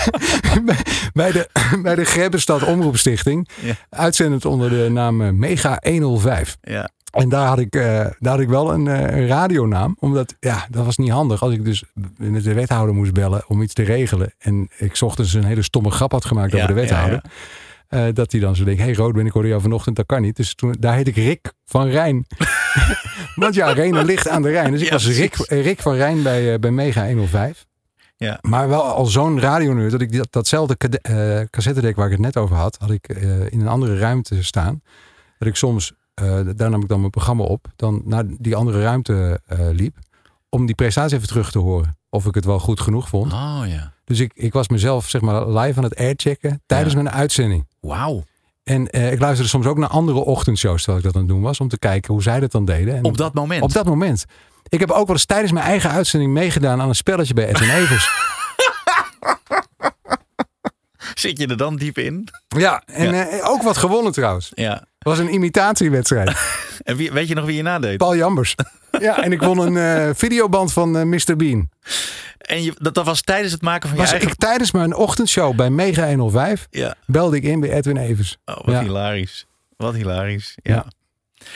bij 1.13 1.31
de, 1.31 1.49
bij 1.81 1.95
de 1.95 2.05
Grebbenstad 2.05 2.63
Omroepstichting. 2.63 3.49
Ja. 3.61 3.73
Uitzendend 3.89 4.45
onder 4.45 4.69
de 4.69 4.87
naam 4.91 5.21
eh, 5.21 5.29
Mega 5.29 5.79
105. 5.83 6.57
Ja. 6.61 6.89
En 7.11 7.29
daar 7.29 7.47
had 7.47 7.59
ik, 7.59 7.75
eh, 7.75 7.81
daar 8.19 8.31
had 8.31 8.39
ik 8.39 8.49
wel 8.49 8.73
een, 8.73 8.87
eh, 8.87 9.17
een 9.17 9.27
radionaam. 9.27 9.95
Omdat, 9.99 10.35
ja, 10.39 10.67
dat 10.69 10.85
was 10.85 10.97
niet 10.97 11.09
handig. 11.11 11.41
Als 11.41 11.53
ik 11.53 11.65
dus 11.65 11.83
met 12.17 12.43
de 12.43 12.53
wethouder 12.53 12.95
moest 12.95 13.13
bellen 13.13 13.43
om 13.47 13.61
iets 13.61 13.73
te 13.73 13.83
regelen. 13.83 14.33
En 14.37 14.69
ik 14.77 14.97
ochtends 15.01 15.33
een 15.33 15.43
hele 15.43 15.61
stomme 15.61 15.91
grap 15.91 16.11
had 16.11 16.25
gemaakt 16.25 16.51
Ja, 16.51 16.57
over 16.63 16.75
de 16.75 16.81
ja, 16.81 16.87
wethouder. 16.87 17.21
eh, 17.87 18.05
dat 18.13 18.31
hij 18.31 18.41
dan 18.41 18.55
zo 18.55 18.63
denkt, 18.63 18.81
hey 18.81 18.93
Rood, 18.93 19.13
ben 19.13 19.25
ik 19.25 19.31
hoorde 19.31 19.47
jou 19.47 19.61
vanochtend, 19.61 19.95
dat 19.95 20.05
kan 20.05 20.21
niet. 20.21 20.35
Dus 20.35 20.55
toen, 20.55 20.75
daar 20.79 20.95
heet 20.95 21.07
ik 21.07 21.15
Rick 21.15 21.53
van 21.65 21.87
Rijn. 21.87 22.25
Want 23.35 23.55
ja, 23.55 23.71
Renen 23.71 24.05
ligt 24.05 24.27
aan 24.27 24.41
de 24.41 24.49
Rijn. 24.49 24.71
Dus 24.71 24.81
ik 24.81 24.91
was 24.91 25.07
Rick, 25.07 25.35
Rick 25.47 25.81
van 25.81 25.95
Rijn 25.95 26.23
bij, 26.23 26.59
bij 26.59 26.71
Mega 26.71 27.05
105. 27.07 27.65
Ja. 28.17 28.37
Maar 28.41 28.67
wel 28.69 28.83
al 28.83 29.05
zo'n 29.05 29.39
radioneur 29.39 29.89
dat 29.89 30.01
ik 30.01 30.17
dat, 30.17 30.27
datzelfde 30.31 30.75
eh, 31.01 31.41
cassettedek 31.49 31.95
waar 31.95 32.05
ik 32.05 32.11
het 32.11 32.21
net 32.21 32.37
over 32.37 32.55
had, 32.55 32.77
had 32.79 32.91
ik 32.91 33.07
in 33.49 33.59
een 33.61 33.67
andere 33.67 33.97
ruimte 33.97 34.43
staan. 34.43 34.81
Dat 35.37 35.47
ik 35.47 35.55
soms, 35.55 35.93
eh, 36.21 36.39
daar 36.55 36.69
nam 36.69 36.81
ik 36.81 36.87
dan 36.87 36.99
mijn 36.99 37.11
programma 37.11 37.43
op, 37.43 37.65
dan 37.75 38.01
naar 38.05 38.23
die 38.27 38.55
andere 38.55 38.81
ruimte 38.81 39.41
eh, 39.45 39.59
liep. 39.71 39.97
Om 40.49 40.65
die 40.65 40.75
prestatie 40.75 41.15
even 41.17 41.27
terug 41.27 41.51
te 41.51 41.59
horen. 41.59 41.97
Of 42.09 42.25
ik 42.25 42.35
het 42.35 42.45
wel 42.45 42.59
goed 42.59 42.79
genoeg 42.79 43.09
vond. 43.09 43.33
Oh 43.33 43.61
ja. 43.65 43.93
Dus 44.05 44.19
ik, 44.19 44.31
ik 44.35 44.53
was 44.53 44.67
mezelf 44.69 45.09
zeg 45.09 45.21
maar 45.21 45.47
live 45.47 45.77
aan 45.77 45.83
het 45.83 45.95
airchecken 45.97 46.61
tijdens 46.65 46.93
Ja. 46.93 47.01
mijn 47.01 47.15
uitzending. 47.15 47.67
Wauw. 47.79 48.23
En 48.63 48.89
eh, 48.89 49.11
ik 49.11 49.19
luisterde 49.19 49.49
soms 49.49 49.65
ook 49.65 49.77
naar 49.77 49.89
andere 49.89 50.17
ochtendshows 50.17 50.83
terwijl 50.83 50.97
ik 50.97 51.03
dat 51.03 51.13
aan 51.15 51.21
het 51.21 51.29
doen 51.29 51.41
was. 51.41 51.59
Om 51.59 51.67
te 51.67 51.79
kijken 51.79 52.13
hoe 52.13 52.23
zij 52.23 52.39
dat 52.39 52.51
dan 52.51 52.65
deden. 52.65 52.95
En 52.95 53.03
Op 53.03 53.17
dat 53.17 53.33
moment. 53.33 53.61
op 53.61 53.73
dat 53.73 53.85
moment. 53.85 54.25
Ik 54.69 54.79
heb 54.79 54.91
ook 54.91 55.05
wel 55.07 55.15
eens 55.15 55.25
tijdens 55.25 55.51
mijn 55.51 55.65
eigen 55.65 55.89
uitzending 55.89 56.31
meegedaan 56.33 56.81
aan 56.81 56.87
een 56.89 56.95
spelletje 56.95 57.33
bij 57.33 57.47
Edwin 57.47 57.69
Evers. 57.69 58.09
Zit 61.15 61.37
je 61.39 61.47
er 61.47 61.57
dan 61.57 61.75
diep 61.75 61.97
in? 61.97 62.27
Ja, 62.47 62.83
en 62.85 63.43
ook 63.43 63.61
wat 63.63 63.77
gewonnen 63.77 64.11
trouwens. 64.11 64.51
Ja. 64.55 64.83
Het 65.01 65.09
was 65.09 65.19
een 65.19 65.33
imitatiewedstrijd. 65.33 66.31
En 66.81 66.95
wie, 66.95 67.11
weet 67.11 67.27
je 67.27 67.35
nog 67.35 67.45
wie 67.45 67.55
je 67.55 67.61
nadeed? 67.61 67.97
Paul 67.97 68.15
Jambers. 68.15 68.55
Ja, 68.99 69.23
en 69.23 69.31
ik 69.31 69.41
won 69.41 69.57
een 69.57 69.77
eh, 69.77 70.15
videoband 70.15 70.73
van 70.73 70.97
eh, 70.97 71.03
Mr. 71.03 71.35
Bean. 71.35 71.69
En 72.37 72.63
je, 72.63 72.73
dat, 72.77 72.93
dat 72.93 73.05
was 73.05 73.21
tijdens 73.21 73.51
het 73.51 73.61
maken 73.61 73.87
van 73.89 73.97
je 73.97 74.03
Was 74.03 74.11
eigen... 74.11 74.29
ik 74.29 74.35
tijdens 74.35 74.71
mijn 74.71 74.95
ochtendshow 74.95 75.55
bij 75.55 75.69
Mega 75.69 76.07
105 76.07 76.67
Ja. 76.69 76.95
belde 77.05 77.35
ik 77.35 77.43
in 77.43 77.59
bij 77.59 77.71
Edwin 77.71 77.97
Evers. 77.97 78.37
Oh, 78.45 78.55
wat 78.55 78.73
Ja. 78.75 78.81
hilarisch. 78.81 79.45
Wat 79.77 79.93
hilarisch. 79.93 80.55
Ja. 80.63 80.73
Ja. 80.73 80.85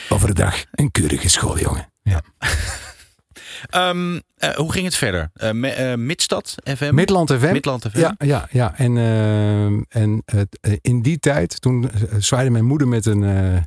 Over 0.08 0.26
de 0.28 0.34
dag. 0.34 0.64
Een 0.72 0.90
keurige 0.90 1.28
schooljongen. 1.28 1.92
Ja. 2.02 2.20
Ehm, 3.70 4.18
eh, 4.36 4.50
hoe 4.54 4.72
ging 4.72 4.84
het 4.84 4.94
verder? 4.94 5.30
Eh, 5.34 5.50
me- 5.52 5.68
eh, 5.68 5.96
Midstad 5.96 6.54
FM? 6.76 6.94
Midland 6.94 7.32
FM. 7.32 7.52
Midland 7.52 7.86
FM? 7.90 7.98
Ja, 7.98 8.14
ja, 8.18 8.48
ja. 8.50 8.78
En, 8.78 8.96
eh, 8.96 9.66
en 10.02 10.22
eh, 10.24 10.40
in 10.80 11.02
die 11.02 11.18
tijd, 11.18 11.60
toen 11.60 11.90
eh, 11.90 12.00
zwaaide 12.18 12.50
mijn 12.50 12.64
moeder 12.64 12.88
met 12.88 13.06
een 13.06 13.24
eh, 13.24 13.62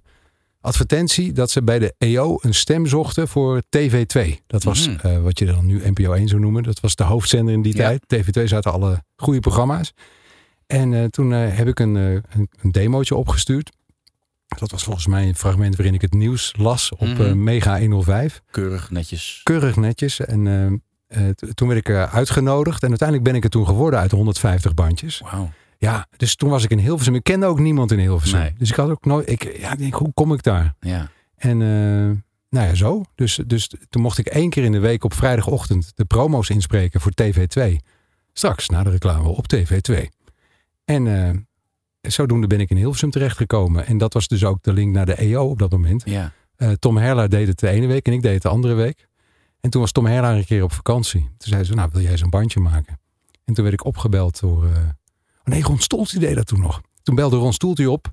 advertentie 0.62 1.32
dat 1.32 1.52
ze 1.52 1.64
bij 1.64 1.80
de 1.80 1.94
EO 1.98 2.38
een 2.42 2.54
stem 2.54 2.86
zochten 2.86 3.28
voor 3.28 3.62
TV2. 3.70 4.40
Dat 4.48 4.64
was 4.64 4.88
Mhm. 4.88 5.08
eh, 5.08 5.22
wat 5.22 5.40
je 5.40 5.46
dan 5.46 5.66
nu 5.66 5.82
NPO 5.90 6.14
1 6.14 6.28
zou 6.28 6.42
noemen. 6.42 6.64
Dat 6.64 6.80
was 6.80 6.96
de 6.96 7.04
hoofdzender 7.04 7.54
in 7.54 7.62
die 7.62 7.76
Ja. 7.78 7.84
tijd. 7.88 8.04
TV2 8.08 8.48
zaten 8.48 8.72
alle 8.72 9.04
goede 9.16 9.40
programma's. 9.40 9.94
En 10.68 10.94
eh, 10.94 11.04
toen 11.06 11.34
eh, 11.34 11.40
heb 11.58 11.68
ik 11.68 11.80
een, 11.80 11.98
eh, 11.98 12.12
een, 12.12 12.50
een 12.62 12.72
demootje 12.72 13.16
opgestuurd. 13.16 13.72
Dat 14.58 14.72
was 14.72 14.84
volgens 14.84 15.08
mij 15.08 15.28
een 15.28 15.36
fragment 15.36 15.76
waarin 15.76 15.94
ik 15.94 16.02
het 16.02 16.14
nieuws 16.14 16.54
las 16.58 16.92
op 16.92 17.20
eh, 17.20 17.34
Mega 17.34 17.80
105 17.80 18.42
Keurig, 18.52 18.92
netjes. 18.92 19.42
keurig 19.44 19.76
netjes. 19.76 20.20
En 20.20 20.48
eh, 21.08 21.28
eh, 21.28 21.34
toen 21.34 21.68
werd 21.68 21.80
ik 21.80 21.96
uitgenodigd. 21.96 22.84
En 22.84 22.90
uiteindelijk 22.90 23.28
ben 23.28 23.38
ik 23.38 23.44
er 23.44 23.50
toen 23.50 23.66
geworden 23.66 24.00
uit 24.00 24.10
de 24.10 24.16
150 24.16 24.74
bandjes. 24.74 25.22
Wauw. 25.32 25.52
Ja, 25.78 26.08
dus 26.18 26.36
toen 26.36 26.50
was 26.50 26.64
ik 26.64 26.70
in 26.70 26.78
Hilversum. 26.78 27.16
Ik 27.16 27.24
kende 27.24 27.46
ook 27.46 27.60
niemand 27.60 27.92
in 27.92 28.00
Hilversum. 28.00 28.40
Nee. 28.40 28.54
Dus 28.58 28.70
ik 28.70 28.76
had 28.76 28.90
ook 28.90 29.06
nooit... 29.06 29.30
Ik, 29.30 29.58
ja, 29.60 29.72
ik 29.72 29.78
denk, 29.78 29.94
hoe 29.94 30.14
kom 30.14 30.34
ik 30.34 30.44
daar? 30.44 30.76
Ja. 30.80 31.10
En 31.36 31.58
nou 32.50 32.68
ja, 32.68 32.74
zo. 32.74 33.04
Dus, 33.16 33.40
dus 33.48 33.74
toen 33.90 34.02
mocht 34.02 34.18
ik 34.18 34.28
één 34.28 34.50
keer 34.50 34.64
in 34.64 34.72
de 34.72 34.80
week 34.80 35.04
op 35.04 35.14
vrijdagochtend 35.14 35.92
de 35.96 36.06
promo's 36.06 36.50
inspreken 36.50 37.02
voor 37.02 37.12
TV2. 37.22 37.76
Straks 38.34 38.70
na 38.70 38.84
de 38.84 38.90
reclame 38.90 39.28
op 39.28 39.46
TV2. 39.56 39.96
En 40.86 41.06
zodoende 42.12 42.48
ben 42.48 42.60
ik 42.60 42.70
in 42.70 42.78
Hilversum 42.78 43.10
terechtgekomen. 43.10 43.86
En 43.86 43.98
dat 43.98 44.14
was 44.14 44.28
dus 44.28 44.44
ook 44.44 44.64
de 44.64 44.74
link 44.74 44.94
naar 44.94 45.06
de 45.06 45.16
EO 45.16 45.50
op 45.50 45.60
dat 45.60 45.72
moment. 45.72 46.02
Ja. 46.06 46.34
Eh, 46.56 46.72
Tom 46.72 46.98
Herlaar 46.98 47.30
deed 47.30 47.48
het 47.48 47.60
de 47.60 47.70
ene 47.70 47.88
week 47.88 48.06
en 48.08 48.14
ik 48.14 48.22
deed 48.22 48.34
het 48.34 48.42
de 48.42 48.50
andere 48.50 48.74
week. 48.74 49.08
En 49.60 49.70
toen 49.70 49.82
was 49.82 49.92
Tom 49.92 50.06
Herlaar 50.06 50.36
een 50.36 50.46
keer 50.46 50.64
op 50.64 50.72
vakantie. 50.72 51.22
Toen 51.22 51.50
zei 51.50 51.64
ze, 51.64 51.74
nou 51.74 51.90
wil 51.94 52.02
jij 52.02 52.18
zo'n 52.18 52.30
bandje 52.30 52.60
maken? 52.60 53.00
En 53.46 53.54
toen 53.54 53.64
werd 53.64 53.80
ik 53.80 53.86
opgebeld 53.86 54.40
door... 54.40 54.66
eh, 54.66 54.72
oh 54.72 55.44
nee, 55.44 55.62
Ron 55.64 55.80
Stoeltje 55.80 56.20
deed 56.20 56.36
dat 56.36 56.48
toen 56.48 56.62
nog. 56.62 56.82
Toen 57.04 57.16
belde 57.16 57.38
Ron 57.38 57.54
Stoeltje 57.54 57.92
op. 57.92 58.10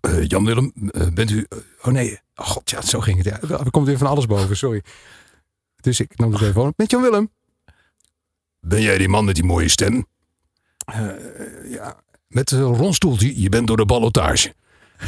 Eh, 0.00 0.26
Jan 0.26 0.44
Willem, 0.44 0.72
bent 1.14 1.30
u... 1.30 1.46
oh 1.82 1.92
nee, 1.92 2.18
oh 2.34 2.46
god, 2.46 2.70
ja, 2.70 2.80
zo 2.80 3.00
ging 3.00 3.24
het. 3.24 3.26
Ja, 3.26 3.58
er 3.58 3.70
komt 3.70 3.86
weer 3.86 3.98
van 3.98 4.06
alles 4.06 4.26
boven, 4.26 4.56
sorry. 4.56 4.82
Dus 5.76 6.00
ik 6.00 6.18
nam 6.18 6.30
de 6.30 6.38
telefoon 6.38 6.68
op. 6.68 6.76
Met 6.78 6.90
Jan 6.90 7.02
Willem. 7.02 7.30
Ben 8.60 8.82
jij 8.82 8.98
die 8.98 9.08
man 9.08 9.24
met 9.24 9.34
die 9.34 9.44
mooie 9.44 9.68
stem? 9.68 10.06
Eh, 10.84 11.08
ja, 11.70 11.96
met 12.34 12.50
uh, 12.50 12.60
Ron 12.60 12.94
Stoeltje. 12.94 13.40
Je 13.40 13.48
bent 13.48 13.66
door 13.66 13.76
de 13.76 13.84
ballotage. 13.84 14.54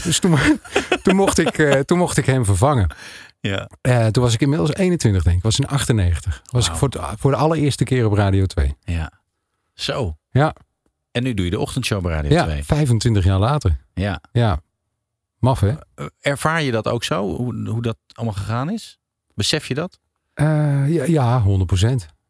Dus 0.02 0.18
toen, 0.18 0.38
toen, 1.02 1.16
mocht 1.16 1.38
ik, 1.38 1.58
eh, 1.58 1.80
toen 1.80 1.98
mocht 1.98 2.16
ik 2.16 2.26
hem 2.26 2.44
vervangen. 2.44 2.94
Ja. 3.40 3.68
Eh, 3.80 4.06
toen 4.06 4.22
was 4.22 4.34
ik 4.34 4.40
inmiddels 4.40 4.72
21, 4.74 5.22
denk 5.22 5.36
ik. 5.36 5.42
was 5.42 5.58
in 5.58 5.66
98. 5.66 6.42
Was 6.50 6.68
ik 6.68 6.74
voor, 6.74 6.88
het- 6.88 7.00
voor 7.20 7.30
de 7.30 7.36
allereerste 7.36 7.84
keer 7.84 8.06
op 8.06 8.12
Radio 8.12 8.46
2. 8.46 8.76
Ja. 8.84 9.10
Zo. 9.74 10.16
Ja. 10.30 10.54
En 11.12 11.22
nu 11.22 11.34
doe 11.34 11.44
je 11.44 11.50
de 11.50 11.58
ochtendshow 11.58 12.02
bij 12.02 12.12
Radio 12.12 12.30
Ja, 12.30 12.44
2. 12.44 12.64
25 12.64 13.24
jaar 13.24 13.38
later. 13.38 13.76
Ja. 13.94 14.20
Ja. 14.32 14.60
Maf, 15.38 15.60
hè? 15.60 15.68
Eh, 15.94 16.06
Ervaar 16.20 16.62
je 16.62 16.70
dat 16.70 16.88
ook 16.88 17.04
zo? 17.04 17.36
Hoe, 17.36 17.68
hoe 17.68 17.82
dat 17.82 17.96
allemaal 18.12 18.34
gegaan 18.34 18.70
is? 18.70 18.98
Besef 19.34 19.66
je 19.68 19.74
dat? 19.74 19.98
Ja, 20.34 20.84
ja, 21.06 21.40
100 21.40 21.70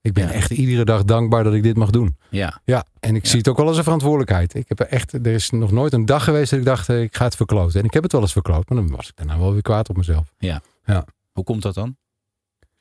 Ik 0.05 0.13
ben 0.13 0.25
Ja. 0.27 0.33
echt 0.33 0.51
iedere 0.51 0.85
dag 0.85 1.05
dankbaar 1.05 1.45
dat 1.45 1.55
ik 1.55 1.63
dit 1.63 1.77
mag 1.77 1.91
doen. 1.91 2.17
Ja. 2.31 2.61
Ja, 2.65 2.85
en 3.01 3.15
ik 3.17 3.23
Ja. 3.23 3.29
zie 3.29 3.39
het 3.39 3.49
ook 3.49 3.57
wel 3.57 3.67
als 3.67 3.77
een 3.77 3.83
verantwoordelijkheid. 3.83 4.55
Ik 4.55 4.65
heb 4.69 4.81
er 4.81 4.87
echt, 4.87 5.13
er 5.13 5.27
is 5.27 5.51
nog 5.51 5.71
nooit 5.71 5.93
een 5.93 6.07
dag 6.07 6.25
geweest 6.25 6.51
dat 6.51 6.59
ik 6.59 6.65
dacht, 6.65 6.89
eh, 6.89 7.03
ik 7.03 7.17
ga 7.17 7.25
het 7.25 7.37
verkloten. 7.37 7.81
En 7.81 7.87
ik 7.87 7.93
heb 7.95 8.03
het 8.03 8.13
wel 8.13 8.21
eens 8.21 8.33
verkloot, 8.33 8.69
maar 8.69 8.79
dan 8.79 8.91
was 8.97 9.09
ik 9.09 9.17
daarna 9.17 9.39
wel 9.39 9.53
weer 9.53 9.63
kwaad 9.63 9.89
op 9.89 9.97
mezelf. 9.97 10.33
Ja. 10.39 10.61
Ja. 10.85 11.05
Hoe 11.33 11.45
komt 11.45 11.63
dat 11.63 11.75
dan? 11.75 11.97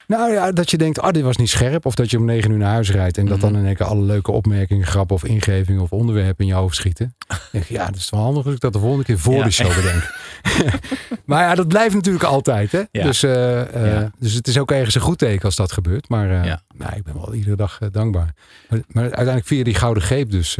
Nou 0.08 0.32
ja, 0.34 0.52
dat 0.52 0.72
je 0.72 0.78
denkt, 0.78 1.00
ah, 1.00 1.12
dit 1.12 1.24
was 1.24 1.38
niet 1.38 1.50
scherp. 1.50 1.86
Of 1.86 1.96
dat 1.96 2.12
je 2.12 2.18
om 2.18 2.26
negen 2.26 2.52
uur 2.52 2.58
naar 2.58 2.72
huis 2.72 2.92
rijdt. 2.92 3.18
En 3.18 3.26
dat 3.26 3.38
Mhm. 3.38 3.46
dan 3.52 3.58
in 3.62 3.66
één 3.66 3.76
keer 3.76 3.86
alle 3.86 4.02
leuke 4.06 4.32
opmerkingen, 4.32 4.86
grappen 4.86 5.16
of 5.16 5.24
ingevingen 5.24 5.82
of 5.82 5.92
onderwerpen 5.92 6.46
in 6.46 6.52
je 6.52 6.58
hoofd 6.58 6.76
schieten. 6.76 7.16
Dan 7.28 7.38
denk 7.52 7.64
je, 7.66 7.74
ja, 7.74 7.86
dat 7.86 7.96
is 7.96 8.10
wel 8.10 8.20
handig 8.22 8.46
als 8.46 8.54
ik 8.54 8.60
dat 8.60 8.74
de 8.74 8.80
volgende 8.80 9.04
keer 9.04 9.20
voor 9.20 9.34
Ja. 9.36 9.44
de 9.44 9.52
show 9.52 9.76
bedenk. 9.76 10.16
maar 11.26 11.42
ja, 11.44 11.56
dat 11.56 11.68
blijft 11.68 11.94
natuurlijk 11.96 12.24
altijd. 12.24 12.72
Hè? 12.72 12.82
Ja. 12.92 13.04
Dus, 13.04 13.24
eh, 13.24 13.62
eh, 13.76 13.94
Ja. 14.02 14.12
dus 14.20 14.34
het 14.34 14.48
is 14.48 14.58
ook 14.58 14.72
ergens 14.72 14.96
een 14.96 15.02
goed 15.02 15.18
teken 15.18 15.46
als 15.46 15.56
dat 15.56 15.72
gebeurt. 15.72 16.10
Maar 16.10 16.46
Ja. 16.46 16.62
nou, 16.76 16.96
ik 16.96 17.04
ben 17.04 17.14
wel 17.14 17.34
iedere 17.34 17.56
dag 17.56 17.80
dankbaar. 17.92 18.34
Maar, 18.70 18.80
maar 18.88 19.04
uiteindelijk 19.04 19.46
via 19.46 19.64
die 19.64 19.76
gouden 19.76 20.04
greep 20.04 20.32
dus 20.32 20.58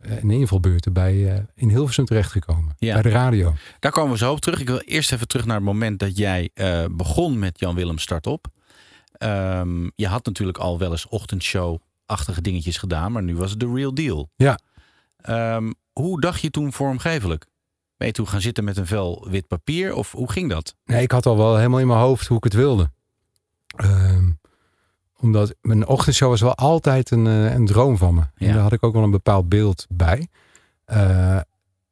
een 0.00 0.30
invalbeurten 0.30 0.92
bij 0.92 1.32
eh, 1.32 1.38
in 1.54 1.68
Hilversum 1.68 2.04
terechtgekomen. 2.04 2.74
Ja. 2.78 2.92
Bij 2.92 3.02
de 3.02 3.08
radio. 3.08 3.54
Daar 3.78 3.92
komen 3.92 4.12
we 4.12 4.18
zo 4.18 4.32
op 4.32 4.40
terug. 4.40 4.60
Ik 4.60 4.68
wil 4.68 4.80
eerst 4.80 5.12
even 5.12 5.28
terug 5.28 5.46
naar 5.46 5.56
het 5.56 5.64
moment 5.64 5.98
dat 5.98 6.16
jij 6.16 6.50
begon 6.90 7.38
met 7.38 7.60
Jan 7.60 7.74
Willem 7.74 7.98
Startop. 7.98 8.46
Ehm, 9.18 9.88
je 9.94 10.06
had 10.06 10.26
natuurlijk 10.26 10.58
al 10.58 10.78
wel 10.78 10.90
eens 10.90 11.08
ochtendshow-achtige 11.08 12.40
dingetjes 12.40 12.76
gedaan, 12.76 13.12
maar 13.12 13.22
nu 13.22 13.36
was 13.36 13.50
het 13.50 13.60
de 13.60 13.72
real 13.74 13.94
deal. 13.94 14.30
Ja. 14.36 14.58
Ehm, 15.16 15.72
hoe 15.92 16.20
dacht 16.20 16.40
je 16.40 16.50
toen 16.50 16.72
vormgevelijk? 16.72 17.46
Ben 17.96 18.06
je 18.06 18.12
toen 18.12 18.28
gaan 18.28 18.40
zitten 18.40 18.64
met 18.64 18.76
een 18.76 18.86
vel 18.86 19.26
wit 19.30 19.46
papier 19.46 19.94
of 19.94 20.12
hoe 20.12 20.30
ging 20.30 20.50
dat? 20.50 20.74
Nee, 20.84 21.02
ik 21.02 21.10
had 21.10 21.26
al 21.26 21.36
wel 21.36 21.56
helemaal 21.56 21.80
in 21.80 21.86
mijn 21.86 21.98
hoofd 21.98 22.26
hoe 22.26 22.36
ik 22.36 22.44
het 22.44 22.52
wilde. 22.52 22.90
Ehm, 23.76 24.30
omdat 25.16 25.54
mijn 25.60 25.86
ochtendshow 25.86 26.28
was 26.28 26.40
wel 26.40 26.54
altijd 26.54 27.10
een, 27.10 27.26
eh, 27.26 27.54
een 27.54 27.66
droom 27.66 27.96
van 27.96 28.14
me. 28.14 28.20
Ja. 28.20 28.46
En 28.46 28.52
daar 28.52 28.62
had 28.62 28.72
ik 28.72 28.82
ook 28.82 28.92
wel 28.94 29.02
een 29.02 29.10
bepaald 29.10 29.48
beeld 29.48 29.86
bij. 29.88 30.28
Eh, 30.84 31.40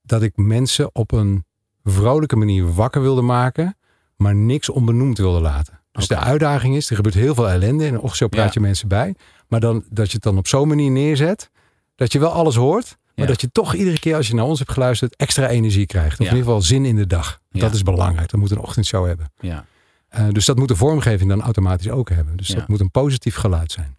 dat 0.03 0.23
ik 0.23 0.37
mensen 0.37 0.95
op 0.95 1.13
een 1.13 1.45
vrolijke 1.85 2.37
manier 2.37 2.75
wakker 2.75 3.01
wilde 3.03 3.23
maken, 3.23 3.77
maar 4.17 4.35
niks 4.35 4.69
onbenoemd 4.69 5.19
wilde 5.19 5.41
laten. 5.41 5.81
Dus 5.95 6.07
de 6.09 6.17
uitdaging 6.19 6.77
is, 6.77 6.91
er 6.91 6.97
gebeurt 6.97 7.15
heel 7.15 7.35
veel 7.35 7.49
ellende. 7.49 7.85
In 7.87 7.93
een 7.95 8.01
ochtendshow 8.01 8.29
praat 8.31 8.45
Ja. 8.47 8.51
je 8.55 8.61
mensen 8.61 8.89
bij. 8.89 9.15
Maar 9.49 9.61
dan, 9.61 9.85
dat 9.91 10.07
je 10.07 10.13
het 10.15 10.23
dan 10.23 10.39
op 10.39 10.47
zo'n 10.47 10.69
manier 10.69 10.91
neerzet, 10.91 11.51
dat 11.95 12.13
je 12.13 12.19
wel 12.19 12.31
alles 12.33 12.55
hoort. 12.55 12.97
Maar 13.15 13.25
Ja. 13.27 13.33
dat 13.33 13.41
je 13.41 13.51
toch 13.53 13.75
iedere 13.75 13.99
keer 13.99 14.17
als 14.17 14.29
je 14.29 14.35
naar 14.35 14.45
ons 14.45 14.59
hebt 14.59 14.73
geluisterd, 14.73 15.17
extra 15.17 15.49
energie 15.49 15.87
krijgt. 15.87 16.13
Of 16.13 16.19
Ja. 16.27 16.31
in 16.31 16.37
ieder 16.37 16.45
geval 16.47 16.63
zin 16.63 16.85
in 16.85 16.97
de 16.97 17.07
dag. 17.07 17.41
Dat 17.51 17.75
is 17.75 17.83
belangrijk. 17.83 18.31
Dat 18.31 18.41
moet 18.41 18.51
een 18.51 18.59
ochtendshow 18.59 19.07
hebben. 19.07 19.33
Ja. 19.41 19.65
Eh, 20.09 20.29
dus 20.33 20.45
dat 20.45 20.57
moet 20.57 20.69
de 20.69 20.77
vormgeving 20.77 21.29
dan 21.31 21.43
automatisch 21.43 21.89
ook 21.91 22.09
hebben. 22.11 22.37
Dus 22.37 22.49
dat 22.49 22.69
moet 22.69 22.81
een 22.81 22.91
positief 22.91 23.35
geluid 23.35 23.73
zijn. 23.73 23.97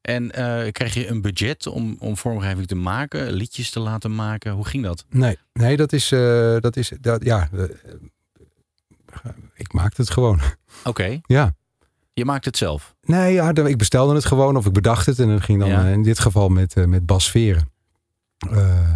En 0.00 0.32
eh, 0.32 0.72
kreeg 0.72 0.94
je 0.94 1.08
een 1.08 1.20
budget 1.22 1.66
om, 1.66 1.96
om 1.98 2.16
vormgeving 2.16 2.66
te 2.66 2.74
maken, 2.74 3.32
liedjes 3.32 3.70
te 3.70 3.80
laten 3.80 4.14
maken? 4.14 4.52
Hoe 4.52 4.64
ging 4.66 4.84
dat? 4.84 5.04
Nee, 5.10 5.36
nee 5.52 5.76
dat 5.76 5.92
is, 5.92 6.12
eh, 6.12 6.56
dat 6.60 6.76
is 6.76 6.92
dat, 7.00 7.24
ja, 7.24 7.48
ik 9.54 9.72
maakte 9.72 10.00
het 10.00 10.10
gewoon. 10.10 10.40
Oké, 10.84 11.20
ja. 11.26 11.54
je 12.12 12.24
maakt 12.24 12.44
het 12.44 12.56
zelf. 12.56 12.94
Nee, 13.02 13.32
ja, 13.32 13.54
ik 13.54 13.78
bestelde 13.78 14.14
het 14.14 14.24
gewoon 14.24 14.56
of 14.56 14.66
ik 14.66 14.72
bedacht 14.72 15.06
het. 15.06 15.18
En 15.18 15.28
dan 15.28 15.42
ging 15.42 15.58
dan 15.60 15.68
Ja. 15.68 15.84
eh, 15.84 15.92
in 15.92 16.02
dit 16.02 16.18
geval 16.18 16.48
met, 16.48 16.74
eh, 16.74 16.84
met 16.84 17.06
Bas 17.06 17.30
Veren. 17.30 17.70
eh, 18.50 18.92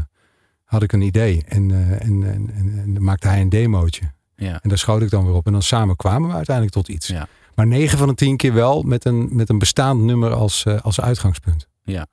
had 0.64 0.83
ik 0.83 0.92
een 0.92 1.01
idee. 1.01 1.44
En, 1.48 1.70
en, 2.01 2.22
en, 2.22 2.51
en, 2.85 3.03
maakte 3.03 3.29
hij 3.29 3.40
een 3.40 3.48
demootje. 3.48 4.12
Ja. 4.37 4.59
En 4.62 4.68
daar 4.68 4.79
schoot 4.79 5.03
ik 5.03 5.11
dan 5.11 5.25
weer 5.25 5.35
op. 5.35 5.46
En 5.46 5.53
dan 5.53 5.62
samen 5.62 5.96
kwamen 5.96 6.29
we 6.29 6.35
uiteindelijk 6.35 6.77
tot 6.77 6.88
iets. 6.88 7.07
Ja. 7.07 7.29
Maar 7.55 7.66
9 7.66 7.98
van 7.98 8.09
de 8.09 8.14
10 8.14 8.37
keer 8.37 8.53
wel 8.55 8.83
met 8.83 9.05
een, 9.05 9.29
met 9.33 9.48
een 9.48 9.59
bestaand 9.59 10.01
nummer 10.01 10.33
als, 10.33 10.66
als 10.83 11.01
uitgangspunt. 11.01 11.68
Ja. 11.83 12.07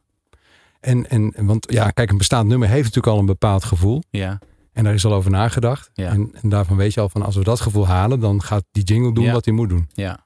En, 0.80 1.10
en, 1.10 1.34
want 1.38 1.72
ja, 1.72 1.90
kijk, 1.92 2.10
een 2.10 2.18
bestaand 2.18 2.48
nummer 2.48 2.68
heeft 2.68 2.84
natuurlijk 2.84 3.14
al 3.14 3.20
een 3.20 3.26
bepaald 3.26 3.64
gevoel. 3.64 4.04
Ja. 4.10 4.40
En 4.80 4.86
daar 4.86 4.94
is 4.94 5.06
al 5.06 5.14
over 5.14 5.32
nagedacht. 5.32 5.90
Ja. 5.94 6.10
En, 6.10 6.32
en 6.42 6.50
daarvan 6.50 6.78
weet 6.78 6.94
je 6.94 7.00
al 7.02 7.10
van 7.10 7.22
als 7.22 7.36
we 7.36 7.44
dat 7.44 7.60
gevoel 7.62 7.88
halen, 7.88 8.20
dan 8.20 8.42
gaat 8.44 8.64
die 8.72 8.84
jingle 8.84 9.14
doen 9.14 9.24
Ja. 9.24 9.32
wat 9.32 9.46
hij 9.46 9.54
moet 9.54 9.70
doen. 9.70 9.90
Ja. 9.94 10.20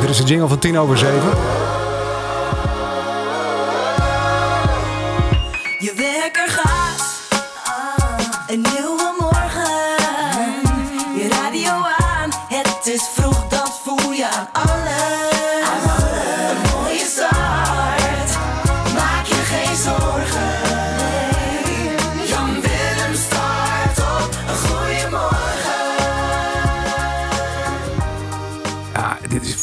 Dit 0.00 0.10
is 0.10 0.16
de 0.16 0.24
jingle 0.24 0.48
van 0.48 0.58
10 0.58 0.78
over 0.78 0.98
7. 0.98 1.20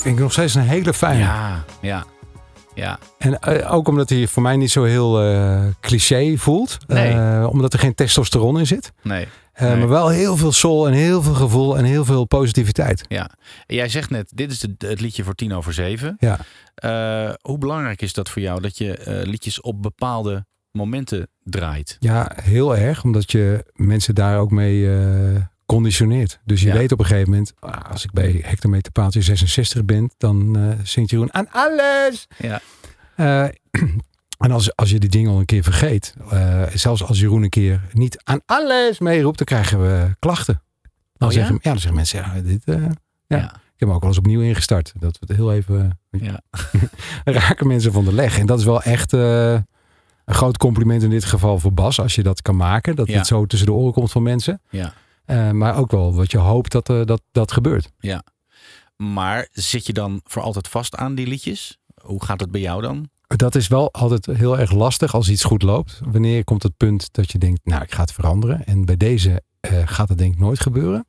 Vind 0.04 0.16
ik 0.16 0.22
nog 0.22 0.32
steeds 0.32 0.56
een 0.56 0.62
hele 0.62 0.94
fijne. 0.94 1.20
Ja, 1.20 1.64
ja, 1.82 2.06
ja. 2.76 3.00
En 3.18 3.40
eh, 3.40 3.74
ook 3.74 3.88
omdat 3.88 4.10
hij 4.10 4.28
voor 4.28 4.42
mij 4.42 4.58
niet 4.58 4.72
zo 4.72 4.84
heel 4.84 5.22
eh, 5.22 5.64
cliché 5.80 6.38
voelt. 6.38 6.78
Nee. 6.88 7.14
Eh, 7.14 7.48
omdat 7.50 7.74
er 7.74 7.80
geen 7.80 7.96
testosteron 7.96 8.60
in 8.60 8.68
zit. 8.68 8.92
Nee. 9.02 9.28
Nee. 9.60 9.76
Maar 9.76 9.88
wel 9.88 10.10
heel 10.10 10.38
veel 10.38 10.52
soul 10.52 10.88
en 10.88 10.94
heel 10.94 11.22
veel 11.22 11.34
gevoel 11.34 11.78
en 11.78 11.84
heel 11.84 12.06
veel 12.06 12.26
positiviteit. 12.26 13.06
Ja. 13.08 13.30
En 13.66 13.76
jij 13.76 13.90
zegt 13.90 14.10
net, 14.10 14.32
dit 14.36 14.52
is 14.52 14.60
de, 14.60 14.76
het 14.78 15.02
liedje 15.02 15.24
voor 15.24 15.36
tien 15.36 15.54
over 15.54 15.74
zeven. 15.74 16.18
Ja. 16.20 16.40
Hoe 17.42 17.58
belangrijk 17.58 18.02
is 18.02 18.14
dat 18.14 18.30
voor 18.30 18.42
jou 18.42 18.62
dat 18.62 18.78
je 18.78 19.22
liedjes 19.26 19.62
op 19.62 19.82
bepaalde 19.82 20.46
momenten 20.72 21.28
draait? 21.44 21.98
Ja, 22.00 22.32
heel 22.42 22.78
erg. 22.78 23.04
Omdat 23.04 23.32
je 23.32 23.66
mensen 23.74 24.16
daar 24.16 24.40
ook 24.40 24.52
mee 24.52 24.90
conditioneert. 25.74 26.40
Dus 26.46 26.62
je 26.62 26.68
Ja. 26.68 26.74
weet 26.74 26.92
op 26.92 27.00
een 27.00 27.06
gegeven 27.06 27.30
moment, 27.30 27.54
ah, 27.60 27.92
als 27.92 28.04
ik 28.04 28.12
bij 28.12 28.40
hectometerpaaltje 28.46 29.22
66 29.22 29.86
ben, 29.86 30.12
dan 30.18 30.58
eh 30.58 30.80
zingt 30.84 31.10
Jeroen 31.10 31.34
aan 31.34 31.48
alles. 31.52 32.28
Ja. 32.38 32.62
Eh, 33.16 33.44
en 34.46 34.52
als, 34.52 34.76
als 34.76 34.90
je 34.90 35.00
die 35.00 35.10
jingle 35.10 35.34
een 35.34 35.46
keer 35.46 35.64
vergeet, 35.64 36.14
eh, 36.30 36.64
zelfs 36.74 37.04
als 37.04 37.20
Jeroen 37.20 37.44
een 37.44 37.50
keer 37.50 37.82
niet 37.92 38.22
aan 38.24 38.42
alles 38.46 39.00
meeroept, 39.00 39.38
dan 39.38 39.46
krijgen 39.48 39.82
we 39.82 40.16
klachten. 40.20 40.62
Dan 41.14 41.28
Oh 41.28 41.34
zeggen, 41.34 41.54
ja? 41.56 41.60
dan 41.70 41.74
zeggen 41.80 41.96
mensen, 41.96 42.20
ja, 42.20 42.42
dit, 42.42 42.62
ja. 42.66 42.90
Ja. 43.28 43.44
Ik 43.56 43.80
heb 43.80 43.88
hem 43.88 43.92
ook 43.92 44.00
wel 44.00 44.10
eens 44.10 44.18
opnieuw 44.20 44.42
ingestart. 44.42 44.94
Dat 45.00 45.20
we 45.20 45.26
het 45.28 45.36
heel 45.36 45.54
even 45.54 46.00
Ja. 46.12 46.42
raken 47.24 47.68
mensen 47.68 47.92
van 47.92 48.06
de 48.06 48.14
leg. 48.14 48.40
En 48.40 48.46
dat 48.46 48.60
is 48.60 48.66
wel 48.66 48.82
echt 48.82 49.12
een 49.12 49.66
groot 50.26 50.58
compliment 50.58 51.04
in 51.04 51.10
dit 51.10 51.26
geval 51.26 51.60
voor 51.60 51.74
Bas. 51.74 52.00
Als 52.00 52.16
je 52.16 52.24
dat 52.24 52.42
kan 52.42 52.56
maken. 52.56 52.96
Dat 52.96 53.08
Ja. 53.08 53.18
het 53.18 53.28
zo 53.28 53.46
tussen 53.46 53.68
de 53.68 53.74
oren 53.74 53.94
komt 53.94 54.12
van 54.12 54.24
mensen. 54.24 54.62
Ja. 54.70 54.94
Eh, 55.26 55.52
maar 55.52 55.78
ook 55.78 55.92
wel 55.92 56.14
wat 56.14 56.32
je 56.32 56.38
hoopt 56.38 56.72
dat 56.72 56.90
eh, 56.90 57.06
dat, 57.06 57.22
dat 57.32 57.52
gebeurt. 57.52 57.92
Ja. 58.00 58.24
Maar 58.96 59.48
zit 59.52 59.86
je 59.86 59.94
dan 59.94 60.22
voor 60.24 60.42
altijd 60.42 60.68
vast 60.68 60.96
aan 60.96 61.16
die 61.16 61.28
liedjes? 61.28 61.78
Hoe 62.02 62.24
gaat 62.24 62.40
het 62.40 62.52
bij 62.52 62.62
jou 62.62 62.82
dan? 62.82 63.12
dat 63.28 63.56
is 63.56 63.68
wel 63.68 63.94
altijd 63.94 64.26
heel 64.26 64.60
erg 64.60 64.72
lastig 64.72 65.14
als 65.14 65.30
iets 65.30 65.44
goed 65.44 65.62
loopt. 65.62 66.02
Wanneer 66.06 66.44
komt 66.44 66.64
het 66.64 66.78
punt 66.78 67.10
dat 67.12 67.32
je 67.32 67.38
denkt, 67.38 67.60
nou, 67.64 67.82
ik 67.82 67.94
ga 67.94 68.02
het 68.02 68.12
veranderen. 68.12 68.66
En 68.66 68.86
bij 68.86 68.98
deze 68.98 69.42
eh, 69.60 69.72
gaat 69.86 70.10
het 70.10 70.18
denk 70.18 70.34
ik 70.34 70.40
nooit 70.40 70.60
gebeuren. 70.60 71.06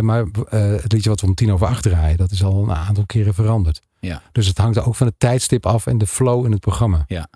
Maar 0.00 0.24
het 0.48 0.92
liedje 0.92 1.08
wat 1.08 1.20
we 1.20 1.26
om 1.26 1.34
tien 1.34 1.52
over 1.52 1.66
acht 1.66 1.82
draaien, 1.82 2.16
dat 2.16 2.30
is 2.30 2.44
al 2.44 2.62
een 2.62 2.74
aantal 2.74 3.06
keren 3.06 3.34
veranderd. 3.34 3.80
Ja. 4.00 4.22
Dus 4.32 4.46
het 4.46 4.58
hangt 4.58 4.78
ook 4.78 4.94
van 4.94 5.06
het 5.06 5.18
tijdstip 5.18 5.66
af 5.66 5.86
en 5.86 5.98
de 5.98 6.06
flow 6.06 6.44
in 6.44 6.50
het 6.50 6.60
programma. 6.60 7.04
Ja. 7.06 7.28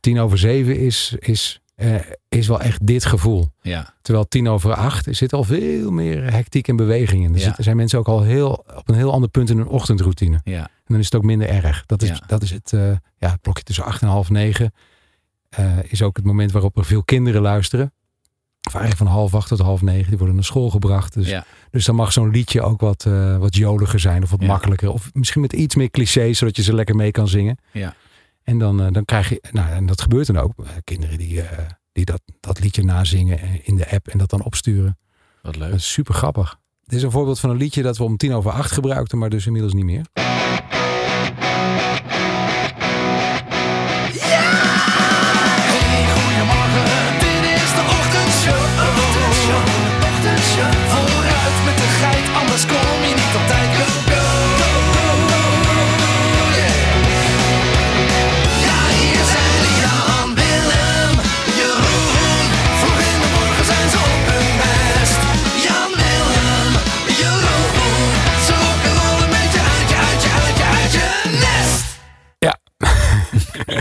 Tien 0.00 0.20
over 0.20 0.38
zeven 0.38 0.78
is, 0.78 1.14
is, 1.18 1.61
eh, 1.82 1.94
is 2.28 2.48
wel 2.48 2.60
echt 2.60 2.86
dit 2.86 3.04
gevoel. 3.04 3.50
Ja. 3.60 3.94
Terwijl 4.02 4.28
tien 4.28 4.48
over 4.48 4.74
acht 4.74 5.06
er 5.06 5.14
zit 5.14 5.32
al 5.32 5.44
veel 5.44 5.90
meer 5.90 6.32
hectiek 6.32 6.68
en 6.68 6.76
beweging 6.76 7.24
in. 7.24 7.34
Er 7.34 7.40
Ja. 7.40 7.54
zijn 7.58 7.76
mensen 7.76 7.98
ook 7.98 8.08
al 8.08 8.22
heel, 8.22 8.64
op 8.76 8.88
een 8.88 8.94
heel 8.94 9.12
ander 9.12 9.28
punt 9.30 9.50
in 9.50 9.56
hun 9.56 9.66
ochtendroutine. 9.68 10.40
Ja. 10.44 10.60
En 10.60 10.68
dan 10.86 10.98
is 10.98 11.04
het 11.04 11.14
ook 11.14 11.22
minder 11.22 11.48
erg. 11.48 11.86
Dat 11.86 12.02
is, 12.02 12.08
Ja. 12.08 12.20
dat 12.26 12.42
is 12.42 12.50
het, 12.50 12.72
eh, 12.72 12.80
ja, 13.18 13.30
het 13.30 13.40
blokje 13.40 13.62
tussen 13.62 13.84
acht 13.84 14.02
en 14.02 14.08
half 14.08 14.30
negen. 14.30 14.72
eh, 15.50 15.78
is 15.82 16.02
ook 16.02 16.16
het 16.16 16.24
moment 16.24 16.52
waarop 16.52 16.76
er 16.76 16.84
veel 16.84 17.02
kinderen 17.04 17.42
luisteren. 17.42 17.92
Of 18.66 18.74
eigenlijk 18.74 18.96
van 18.96 19.06
half 19.18 19.34
acht 19.34 19.48
tot 19.48 19.58
half 19.58 19.82
negen. 19.82 20.08
Die 20.08 20.16
worden 20.18 20.34
naar 20.34 20.44
school 20.44 20.70
gebracht. 20.70 21.14
Dus, 21.14 21.28
Ja. 21.28 21.44
dus 21.70 21.84
dan 21.84 21.94
mag 21.94 22.12
zo'n 22.12 22.30
liedje 22.30 22.62
ook 22.62 22.80
wat, 22.80 23.06
wat 23.38 23.56
joliger 23.56 24.00
zijn. 24.00 24.22
Of 24.22 24.30
wat 24.30 24.40
makkelijker. 24.42 24.92
Of 24.92 25.10
misschien 25.12 25.40
met 25.40 25.52
iets 25.52 25.74
meer 25.74 25.90
clichés. 25.90 26.38
Zodat 26.38 26.56
je 26.56 26.62
ze 26.62 26.74
lekker 26.74 26.94
mee 26.96 27.10
kan 27.10 27.28
zingen. 27.28 27.58
Ja. 27.72 27.94
En 28.44 28.58
dan, 28.58 28.82
eh, 28.82 28.86
dan 28.90 29.04
krijg 29.04 29.28
je, 29.28 29.42
nou, 29.50 29.70
en 29.70 29.86
dat 29.86 30.00
gebeurt 30.00 30.26
dan 30.26 30.36
ook. 30.38 30.52
Eh, 30.56 30.70
kinderen 30.84 31.18
die, 31.18 31.42
eh, 31.42 31.66
die 31.92 32.04
dat, 32.04 32.20
dat 32.40 32.60
liedje 32.60 32.82
nazingen 32.84 33.64
in 33.64 33.76
de 33.76 33.90
app 33.90 34.08
en 34.08 34.18
dat 34.18 34.30
dan 34.30 34.42
opsturen. 34.42 34.98
Wat 35.42 35.54
Dat 35.54 35.62
leuk. 35.62 35.74
is 35.74 35.92
super 35.92 36.14
grappig. 36.14 36.58
Dit 36.84 36.98
is 36.98 37.02
een 37.04 37.10
voorbeeld 37.10 37.40
van 37.40 37.50
een 37.50 37.56
liedje 37.56 37.82
dat 37.82 37.96
we 37.98 38.04
om 38.04 38.16
tien 38.16 38.32
over 38.32 38.50
acht 38.50 38.70
gebruikten, 38.72 39.18
maar 39.18 39.30
dus 39.30 39.46
inmiddels 39.46 39.72
niet 39.74 39.84
meer. 39.84 40.06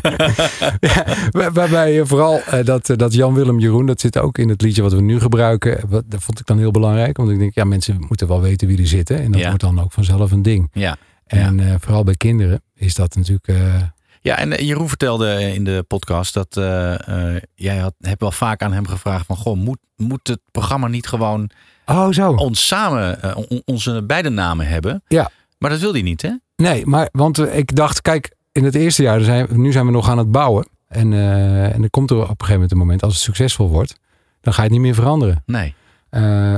ja 0.80 1.06
waar- 1.32 1.52
waarbij 1.54 2.00
eh, 2.00 2.06
vooral 2.06 2.40
eh, 2.40 2.66
dat, 2.66 2.90
eh, 2.90 2.98
dat 2.98 3.14
Jan 3.14 3.34
Willem 3.34 3.60
Jeroen, 3.60 3.86
dat 3.86 4.00
zit 4.02 4.18
ook 4.18 4.38
in 4.38 4.50
het 4.50 4.62
liedje 4.62 4.82
wat 4.82 4.94
we 4.94 5.02
nu 5.02 5.20
gebruiken. 5.20 5.90
Wat, 5.90 6.04
dat 6.08 6.24
vond 6.24 6.40
ik 6.40 6.46
dan 6.46 6.58
heel 6.58 6.72
belangrijk. 6.72 7.18
Want 7.18 7.30
ik 7.30 7.40
denk, 7.40 7.56
ja, 7.56 7.64
mensen 7.64 8.06
moeten 8.08 8.28
wel 8.28 8.42
weten 8.42 8.68
wie 8.68 8.78
er 8.78 8.88
zitten. 8.88 9.22
En 9.22 9.32
dat 9.32 9.42
Ja. 9.42 9.48
wordt 9.48 9.62
dan 9.64 9.80
ook 9.82 9.92
vanzelf 9.92 10.32
een 10.32 10.42
ding. 10.42 10.70
Ja. 10.74 10.98
En 11.26 11.60
eh, 11.60 11.76
vooral 11.80 12.04
bij 12.04 12.16
kinderen 12.16 12.62
is 12.76 12.96
dat 12.96 13.16
natuurlijk. 13.16 13.48
Ja, 14.22 14.38
en 14.38 14.66
Jeroen 14.66 14.88
vertelde 14.90 15.54
in 15.54 15.64
de 15.64 15.84
podcast 15.88 16.34
dat 16.34 16.48
jij 17.56 17.78
had, 17.78 17.94
hebt 18.00 18.22
wel 18.22 18.32
vaak 18.32 18.62
aan 18.62 18.74
hem 18.74 18.88
gevraagd 18.88 19.26
van, 19.26 19.36
goh, 19.36 19.58
moet, 19.58 19.78
moet 19.96 20.28
het 20.28 20.40
programma 20.52 20.88
niet 20.88 21.08
gewoon 21.08 21.50
oh, 21.86 22.10
zo. 22.12 22.32
ons 22.34 22.68
samen, 22.68 23.36
on- 23.36 23.62
onze 23.66 24.04
beide 24.04 24.30
namen 24.30 24.68
hebben? 24.68 25.04
Ja. 25.08 25.30
Maar 25.58 25.70
dat 25.70 25.80
wil 25.80 25.92
hij 25.94 26.02
niet, 26.02 26.22
hè? 26.22 26.32
Nee, 26.56 26.86
maar 26.86 27.10
want 27.12 27.38
ik 27.54 27.76
dacht, 27.76 28.02
kijk, 28.02 28.36
in 28.52 28.64
het 28.64 28.76
eerste 28.76 29.04
jaar, 29.04 29.22
zijn, 29.22 29.48
nu 29.52 29.72
zijn 29.72 29.86
we 29.86 29.92
nog 29.92 30.10
aan 30.10 30.18
het 30.18 30.32
bouwen. 30.32 30.68
En, 30.88 31.14
eh, 31.14 31.76
en 31.76 31.84
er 31.84 31.90
komt 31.90 32.10
er 32.10 32.18
op 32.18 32.22
een 32.22 32.28
gegeven 32.30 32.54
moment 32.54 32.72
een 32.72 32.78
moment, 32.78 33.04
als 33.04 33.14
het 33.14 33.22
succesvol 33.22 33.70
wordt, 33.70 33.96
dan 34.42 34.54
ga 34.54 34.62
je 34.62 34.68
het 34.68 34.78
niet 34.78 34.86
meer 34.86 34.96
veranderen. 34.96 35.44
Nee. 35.46 35.74
Eh, 36.10 36.54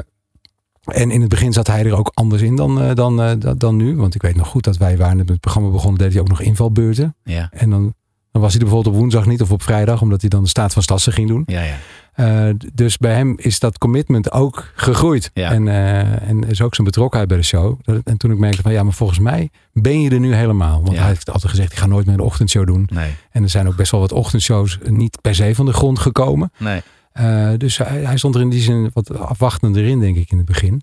en 0.85 1.11
in 1.11 1.19
het 1.19 1.29
begin 1.29 1.53
zat 1.53 1.67
hij 1.67 1.85
er 1.85 1.97
ook 1.97 2.11
anders 2.13 2.41
in 2.41 2.55
dan, 2.55 2.81
eh, 2.81 2.95
dan, 2.95 3.17
dan, 3.39 3.57
dan 3.57 3.75
nu. 3.75 3.95
Want 3.95 4.15
ik 4.15 4.21
weet 4.21 4.35
nog 4.35 4.47
goed 4.47 4.63
dat 4.63 4.77
wij 4.77 4.97
waren 4.97 5.17
met 5.17 5.29
het 5.29 5.39
programma 5.39 5.69
begonnen, 5.69 5.99
deed 5.99 6.11
hij 6.11 6.21
ook 6.21 6.27
nog 6.27 6.41
invalbeurten. 6.41 7.15
Ja. 7.23 7.49
En 7.51 7.69
dan, 7.69 7.93
dan 8.33 8.41
was 8.41 8.51
hij 8.51 8.61
er 8.61 8.67
bijvoorbeeld 8.67 8.95
op 8.95 9.01
woensdag 9.01 9.25
niet 9.25 9.41
of 9.41 9.51
op 9.51 9.63
vrijdag, 9.63 10.01
omdat 10.01 10.21
hij 10.21 10.29
dan 10.29 10.43
de 10.43 10.49
staat 10.49 10.73
van 10.73 10.81
Stassen 10.81 11.13
ging 11.13 11.27
doen. 11.27 11.43
Ja, 11.45 11.61
ja. 11.61 11.75
Eh, 12.13 12.53
dus 12.73 12.97
bij 12.97 13.13
hem 13.13 13.33
is 13.37 13.59
dat 13.59 13.77
commitment 13.77 14.31
ook 14.31 14.71
gegroeid. 14.75 15.31
Ja. 15.33 15.51
En, 15.51 15.67
eh, 15.67 16.29
en 16.29 16.43
is 16.43 16.61
ook 16.61 16.75
zijn 16.75 16.87
betrokkenheid 16.87 17.29
bij 17.29 17.37
de 17.37 17.43
show. 17.43 17.79
En 18.03 18.17
toen 18.17 18.31
ik 18.31 18.37
merkte 18.37 18.61
van 18.61 18.71
ja, 18.71 18.83
maar 18.83 18.93
volgens 18.93 19.19
mij 19.19 19.49
ben 19.73 20.01
je 20.01 20.09
er 20.09 20.19
nu 20.19 20.33
helemaal. 20.33 20.81
Want 20.83 20.97
hij 20.97 21.07
heeft 21.07 21.31
altijd 21.31 21.51
gezegd, 21.51 21.71
ik 21.71 21.77
ga 21.77 21.85
nooit 21.85 22.05
meer 22.05 22.15
een 22.15 22.21
ochtendshow 22.21 22.65
doen. 22.65 22.89
Nee. 22.93 23.11
En 23.31 23.43
er 23.43 23.49
zijn 23.49 23.67
ook 23.67 23.75
best 23.75 23.91
wel 23.91 23.99
wat 23.99 24.11
ochtendshows 24.11 24.79
niet 24.83 25.21
per 25.21 25.35
se 25.35 25.55
van 25.55 25.65
de 25.65 25.73
grond 25.73 25.99
gekomen. 25.99 26.51
Nee. 26.57 26.81
Eh, 27.11 27.49
dus 27.57 27.77
hij, 27.77 28.03
hij 28.03 28.17
stond 28.17 28.35
er 28.35 28.41
in 28.41 28.49
die 28.49 28.61
zin 28.61 28.89
wat 28.93 29.19
afwachtender 29.19 29.85
in, 29.85 29.99
denk 29.99 30.17
ik, 30.17 30.31
in 30.31 30.37
het 30.37 30.45
begin. 30.45 30.81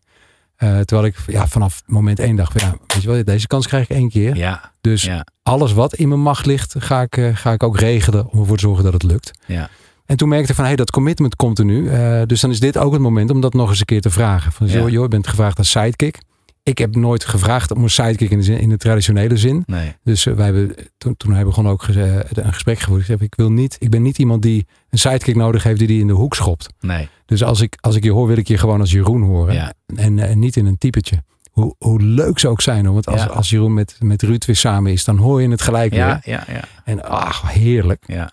Eh, 0.60 0.78
terwijl 0.80 1.04
ik 1.08 1.16
ja, 1.26 1.46
vanaf 1.46 1.82
moment 1.86 2.18
één 2.18 2.36
dacht, 2.36 2.60
ja, 2.60 2.74
weet 2.86 3.02
je 3.02 3.08
wel, 3.08 3.24
deze 3.24 3.46
kans 3.46 3.66
krijg 3.66 3.82
ik 3.90 3.96
één 3.96 4.08
keer. 4.08 4.36
Ja. 4.36 4.72
Dus 4.80 5.02
Ja. 5.02 5.26
alles 5.42 5.72
wat 5.72 5.94
in 5.94 6.08
mijn 6.08 6.20
macht 6.20 6.46
ligt, 6.46 6.74
ga 6.78 7.02
ik, 7.02 7.16
eh, 7.16 7.36
ga 7.36 7.52
ik 7.52 7.62
ook 7.62 7.78
regelen 7.78 8.30
om 8.30 8.40
ervoor 8.40 8.56
te 8.56 8.62
zorgen 8.62 8.84
dat 8.84 8.92
het 8.92 9.02
lukt. 9.02 9.30
Ja. 9.46 9.68
En 10.06 10.16
toen 10.16 10.28
merkte 10.28 10.50
ik 10.50 10.56
van, 10.56 10.64
hé, 10.64 10.74
dat 10.74 10.90
commitment 10.90 11.36
komt 11.36 11.58
er 11.58 11.64
nu. 11.64 11.88
Eh, 11.88 12.22
dus 12.26 12.40
dan 12.40 12.50
is 12.50 12.60
dit 12.60 12.78
ook 12.78 12.92
het 12.92 13.00
moment 13.02 13.30
om 13.30 13.40
dat 13.40 13.52
nog 13.54 13.68
eens 13.68 13.78
een 13.80 13.84
keer 13.84 14.00
te 14.00 14.10
vragen. 14.10 14.52
Van, 14.52 14.66
joh, 14.66 14.88
joh, 14.88 15.02
je 15.02 15.08
bent 15.08 15.26
gevraagd 15.26 15.58
als 15.58 15.70
sidekick. 15.70 16.18
Ik 16.62 16.78
heb 16.78 16.96
nooit 16.96 17.24
gevraagd 17.24 17.70
om 17.70 17.82
een 17.82 17.90
sidekick 17.90 18.30
in 18.30 18.38
de, 18.38 18.44
zin, 18.44 18.58
in 18.60 18.68
de 18.68 18.76
traditionele 18.76 19.36
zin. 19.36 19.62
Nee. 19.66 19.96
Dus 20.04 20.24
wij 20.24 20.44
hebben, 20.44 20.74
toen, 20.98 21.16
toen 21.16 21.32
hij 21.32 21.44
begon 21.44 21.68
ook 21.68 21.86
een 21.88 22.52
gesprek 22.52 22.78
gevoerd. 22.78 23.00
Ik 23.00 23.06
zei, 23.06 23.18
ik, 23.20 23.34
wil 23.34 23.50
niet, 23.52 23.76
ik 23.78 23.90
ben 23.90 24.02
niet 24.02 24.18
iemand 24.18 24.42
die 24.42 24.66
een 24.90 24.98
sidekick 24.98 25.36
nodig 25.36 25.62
heeft 25.62 25.78
die 25.78 25.88
die 25.88 26.00
in 26.00 26.06
de 26.06 26.12
hoek 26.12 26.34
schopt. 26.34 26.68
Nee. 26.80 27.08
Dus 27.30 27.42
als 27.44 27.60
ik, 27.60 27.76
als 27.80 27.94
ik 27.96 28.04
je 28.04 28.10
hoor, 28.10 28.26
wil 28.26 28.36
ik 28.36 28.48
je 28.48 28.58
gewoon 28.58 28.80
als 28.80 28.90
Jeroen 28.90 29.22
horen. 29.22 29.54
Ja. 29.54 29.72
En, 29.96 30.18
eh, 30.18 30.34
niet 30.36 30.56
in 30.56 30.66
een 30.66 30.78
typetje. 30.78 31.22
Hoe, 31.50 31.74
hoe 31.78 32.02
leuk 32.02 32.38
ze 32.38 32.48
ook 32.48 32.60
zijn. 32.60 32.84
Hoor. 32.84 32.94
Want 32.94 33.06
als, 33.06 33.20
Ja. 33.22 33.26
als 33.26 33.50
Jeroen 33.50 33.74
met, 33.74 33.96
met 34.00 34.22
Ruud 34.22 34.44
weer 34.44 34.56
samen 34.56 34.92
is, 34.92 35.04
dan 35.04 35.16
hoor 35.16 35.42
je 35.42 35.48
het 35.48 35.62
gelijk 35.62 35.94
Ja, 35.94 36.20
weer. 36.24 36.34
ja, 36.34 36.52
ja. 36.54 36.64
En 36.84 37.02
ach, 37.04 37.52
heerlijk. 37.52 38.04
Ja. 38.06 38.32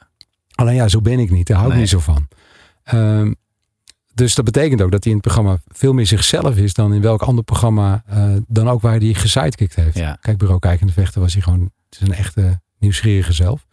Alleen 0.55 0.75
ja, 0.75 0.87
zo 0.87 1.01
ben 1.01 1.19
ik 1.19 1.31
niet. 1.31 1.47
Daar 1.47 1.55
hou 1.57 1.67
ik 1.69 1.73
Nee. 1.73 1.81
niet 1.83 1.91
zo 1.91 1.99
van. 1.99 2.27
Ehm, 2.83 3.33
dus 4.13 4.35
dat 4.35 4.45
betekent 4.45 4.81
ook 4.81 4.91
dat 4.91 5.03
hij 5.03 5.13
in 5.13 5.19
het 5.19 5.27
programma 5.27 5.57
veel 5.67 5.93
meer 5.93 6.07
zichzelf 6.07 6.57
is 6.57 6.73
dan 6.73 6.93
in 6.93 7.01
welk 7.01 7.21
ander 7.21 7.43
programma 7.43 8.03
eh, 8.07 8.33
dan 8.47 8.69
ook 8.69 8.81
waar 8.81 8.97
hij 8.99 9.13
gesidekickt 9.13 9.75
heeft. 9.75 9.97
Ja. 9.97 10.17
Kijk, 10.21 10.37
bureau 10.37 10.59
kijkende 10.59 10.93
vechten 10.93 11.21
was 11.21 11.33
hij 11.33 11.41
gewoon 11.41 11.61
het 11.89 12.01
is 12.01 12.07
een 12.07 12.13
echte 12.13 12.59
nieuwsgierige 12.79 13.33
zelf. 13.33 13.65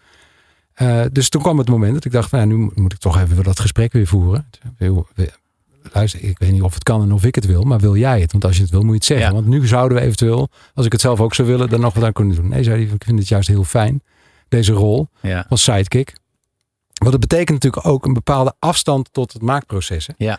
Eh, 0.75 1.03
dus 1.13 1.29
toen 1.29 1.43
kwam 1.43 1.59
het 1.59 1.69
moment 1.69 1.95
dat 1.95 2.05
ik 2.05 2.13
dacht, 2.13 2.31
ja, 2.31 2.45
nu 2.45 2.57
moet- 2.75 2.93
ik 2.93 2.99
toch 2.99 3.19
even 3.21 3.43
dat 3.45 3.61
gesprek 3.61 3.93
weer 3.93 4.07
voeren. 4.07 4.47
Luister, 5.93 6.23
ik 6.25 6.39
weet 6.39 6.53
niet 6.53 6.63
of 6.63 6.75
het 6.75 6.83
kan 6.83 7.03
en 7.03 7.13
of 7.13 7.25
ik 7.25 7.35
het 7.35 7.47
wil, 7.47 7.63
maar 7.63 7.79
wil 7.79 7.97
jij 7.97 8.21
het? 8.21 8.33
Want 8.33 8.45
als 8.45 8.57
je 8.57 8.63
het 8.63 8.71
wil, 8.71 8.81
moet 8.81 8.89
je 8.91 8.95
het 8.95 9.05
zeggen. 9.05 9.27
Ja. 9.27 9.33
Want 9.33 9.47
nu 9.47 9.67
zouden 9.67 9.99
we 9.99 10.05
eventueel, 10.05 10.49
als 10.75 10.87
ik 10.87 10.93
het 10.93 11.01
zelf 11.01 11.21
ook 11.21 11.35
zou 11.35 11.49
willen, 11.49 11.69
dan 11.69 11.81
nog 11.81 11.95
wat 11.95 12.05
aan 12.05 12.13
kunnen 12.13 12.37
doen. 12.37 12.49
Nee, 12.49 12.63
zei 12.63 12.85
hij, 12.85 12.95
ik 12.95 13.05
vind 13.05 13.19
het 13.19 13.29
juist 13.29 13.49
heel 13.49 13.65
fijn, 13.65 14.03
deze 14.49 14.73
rol 14.73 15.09
Ja. 15.21 15.47
als 15.49 15.63
sidekick. 15.63 16.13
Want 16.95 17.13
het 17.13 17.21
betekent 17.21 17.63
natuurlijk 17.63 17.87
ook 17.87 18.05
een 18.07 18.13
bepaalde 18.13 18.55
afstand 18.59 19.09
tot 19.13 19.33
het 19.33 19.43
maakproces. 19.43 20.07
hè. 20.07 20.13
Ja. 20.17 20.39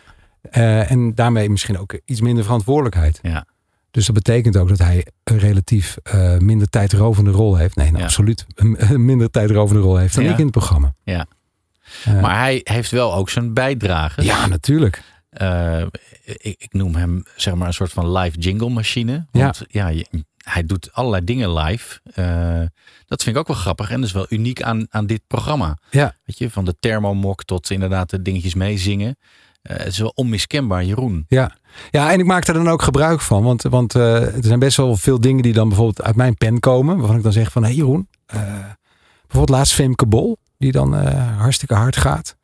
Eh, 0.50 0.90
en 0.90 1.14
daarmee 1.14 1.50
misschien 1.50 1.78
ook 1.78 1.98
iets 2.04 2.20
minder 2.20 2.44
verantwoordelijkheid. 2.44 3.18
Ja. 3.22 3.46
Dus 3.96 4.06
dat 4.06 4.14
betekent 4.14 4.56
ook 4.56 4.68
dat 4.68 4.78
hij 4.78 5.06
een 5.24 5.38
relatief 5.38 5.96
eh, 6.02 6.36
minder 6.38 6.68
tijdrovende 6.68 7.30
rol 7.30 7.56
heeft. 7.56 7.76
Nee, 7.76 7.86
nou, 7.86 7.98
Ja. 7.98 8.04
absoluut 8.04 8.46
een, 8.54 9.04
minder 9.04 9.30
tijdrovende 9.30 9.82
rol 9.82 9.96
heeft 9.96 10.14
dan 10.14 10.24
Ja. 10.24 10.30
ik 10.32 10.36
in 10.38 10.42
het 10.42 10.52
programma. 10.52 10.94
Ja. 11.04 11.26
Eh, 12.04 12.20
Maar 12.20 12.38
hij 12.38 12.60
heeft 12.64 12.90
wel 12.90 13.14
ook 13.14 13.30
zijn 13.30 13.54
bijdrage. 13.54 14.22
ja, 14.22 14.46
natuurlijk. 14.46 15.02
Eh, 15.28 15.82
ik, 16.24 16.54
ik 16.58 16.72
noem 16.72 16.94
hem 16.94 17.22
zeg 17.36 17.54
maar 17.54 17.66
een 17.66 17.72
soort 17.74 17.92
van 17.92 18.12
live 18.12 18.38
jingle 18.38 18.68
machine. 18.70 19.26
Want 19.30 19.62
ja, 19.68 19.88
je- 19.88 20.24
hij 20.36 20.64
doet 20.64 20.92
allerlei 20.92 21.24
dingen 21.24 21.52
live. 21.54 22.00
Dat 23.06 23.22
vind 23.22 23.34
ik 23.36 23.40
ook 23.42 23.48
wel 23.48 23.56
grappig 23.56 23.90
en 23.90 23.96
dat 23.96 24.06
is 24.08 24.12
wel 24.14 24.26
uniek 24.28 24.62
aan, 24.62 24.86
aan 24.90 25.06
dit 25.06 25.20
programma. 25.26 25.78
Ja. 25.90 26.14
Weet 26.24 26.38
je, 26.38 26.50
van 26.50 26.64
de 26.64 26.76
thermomok 26.80 27.44
tot 27.44 27.70
inderdaad 27.70 28.10
de 28.10 28.22
dingetjes 28.22 28.54
meezingen. 28.54 29.16
Eh, 29.66 29.76
het 29.76 29.86
is 29.86 29.98
wel 29.98 30.12
onmiskenbaar, 30.14 30.84
Jeroen. 30.84 31.24
Ja. 31.28 31.56
ja, 31.90 32.12
en 32.12 32.18
ik 32.18 32.26
maak 32.26 32.46
er 32.46 32.54
dan 32.54 32.68
ook 32.68 32.82
gebruik 32.82 33.20
van. 33.20 33.42
Want, 33.42 33.62
want 33.62 33.94
eh, 33.94 34.22
er 34.22 34.44
zijn 34.44 34.58
best 34.58 34.76
wel 34.76 34.96
veel 34.96 35.20
dingen 35.20 35.42
die 35.42 35.52
dan 35.52 35.68
bijvoorbeeld 35.68 36.02
uit 36.02 36.16
mijn 36.16 36.34
pen 36.34 36.60
komen. 36.60 36.98
Waarvan 36.98 37.16
ik 37.16 37.22
dan 37.22 37.32
zeg 37.32 37.52
van, 37.52 37.62
hé 37.62 37.68
hey 37.68 37.76
Jeroen. 37.76 38.08
eh, 38.26 38.38
bijvoorbeeld 39.20 39.58
laatst 39.58 39.74
Femke 39.74 40.06
Bol. 40.06 40.38
Die 40.58 40.72
dan 40.72 40.94
hartstikke 41.36 41.74
hard 41.74 41.96
gaat. 41.96 42.36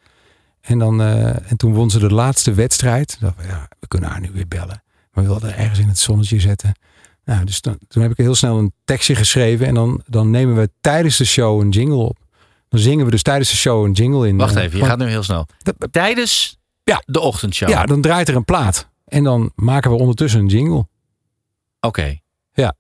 En, 0.61 0.79
dan, 0.79 1.01
en 1.01 1.57
toen 1.57 1.73
won 1.73 1.91
ze 1.91 1.99
de 1.99 2.13
laatste 2.13 2.53
wedstrijd. 2.55 3.17
Dacht, 3.21 3.35
ja, 3.49 3.69
we 3.81 3.87
kunnen 3.87 4.11
haar 4.11 4.21
nu 4.21 4.31
weer 4.33 4.49
bellen. 4.49 4.83
Maar 5.13 5.25
we 5.25 5.31
wilden 5.31 5.57
ergens 5.57 5.79
in 5.79 5.89
het 5.89 5.99
zonnetje 5.99 6.41
zetten. 6.41 6.75
Nou, 7.25 7.45
dus 7.45 7.61
toen, 7.61 7.79
toen 7.89 8.03
heb 8.03 8.11
ik 8.11 8.17
heel 8.17 8.35
snel 8.35 8.59
een 8.59 8.73
tekstje 8.85 9.15
geschreven. 9.15 9.67
En 9.67 9.75
dan, 9.75 10.03
dan 10.07 10.31
nemen 10.31 10.57
we 10.57 10.71
tijdens 10.81 11.17
de 11.17 11.25
show 11.25 11.61
een 11.61 11.69
jingle 11.69 11.97
op. 11.97 12.19
Dan 12.69 12.81
zingen 12.81 13.05
we 13.05 13.11
dus 13.11 13.23
tijdens 13.23 13.51
de 13.51 13.57
show 13.57 13.85
een 13.85 13.93
jingle 13.93 14.29
in. 14.29 14.37
Wacht 14.37 14.57
even, 14.57 14.79
je 14.79 14.85
gaat 14.85 14.99
nu 14.99 15.07
heel 15.07 15.23
snel. 15.23 15.47
Tijdens 15.91 16.59
Ja. 16.85 17.03
de 17.07 17.21
ochtendshow. 17.21 17.69
Ja, 17.69 17.85
dan 17.85 18.01
draait 18.01 18.29
er 18.29 18.37
een 18.37 18.45
plaat. 18.45 18.91
En 19.05 19.25
dan 19.25 19.53
maken 19.55 19.91
we 19.91 19.97
ondertussen 19.97 20.41
een 20.41 20.47
jingle. 20.47 20.87
Oké. 21.81 22.19
Ja. 22.53 22.75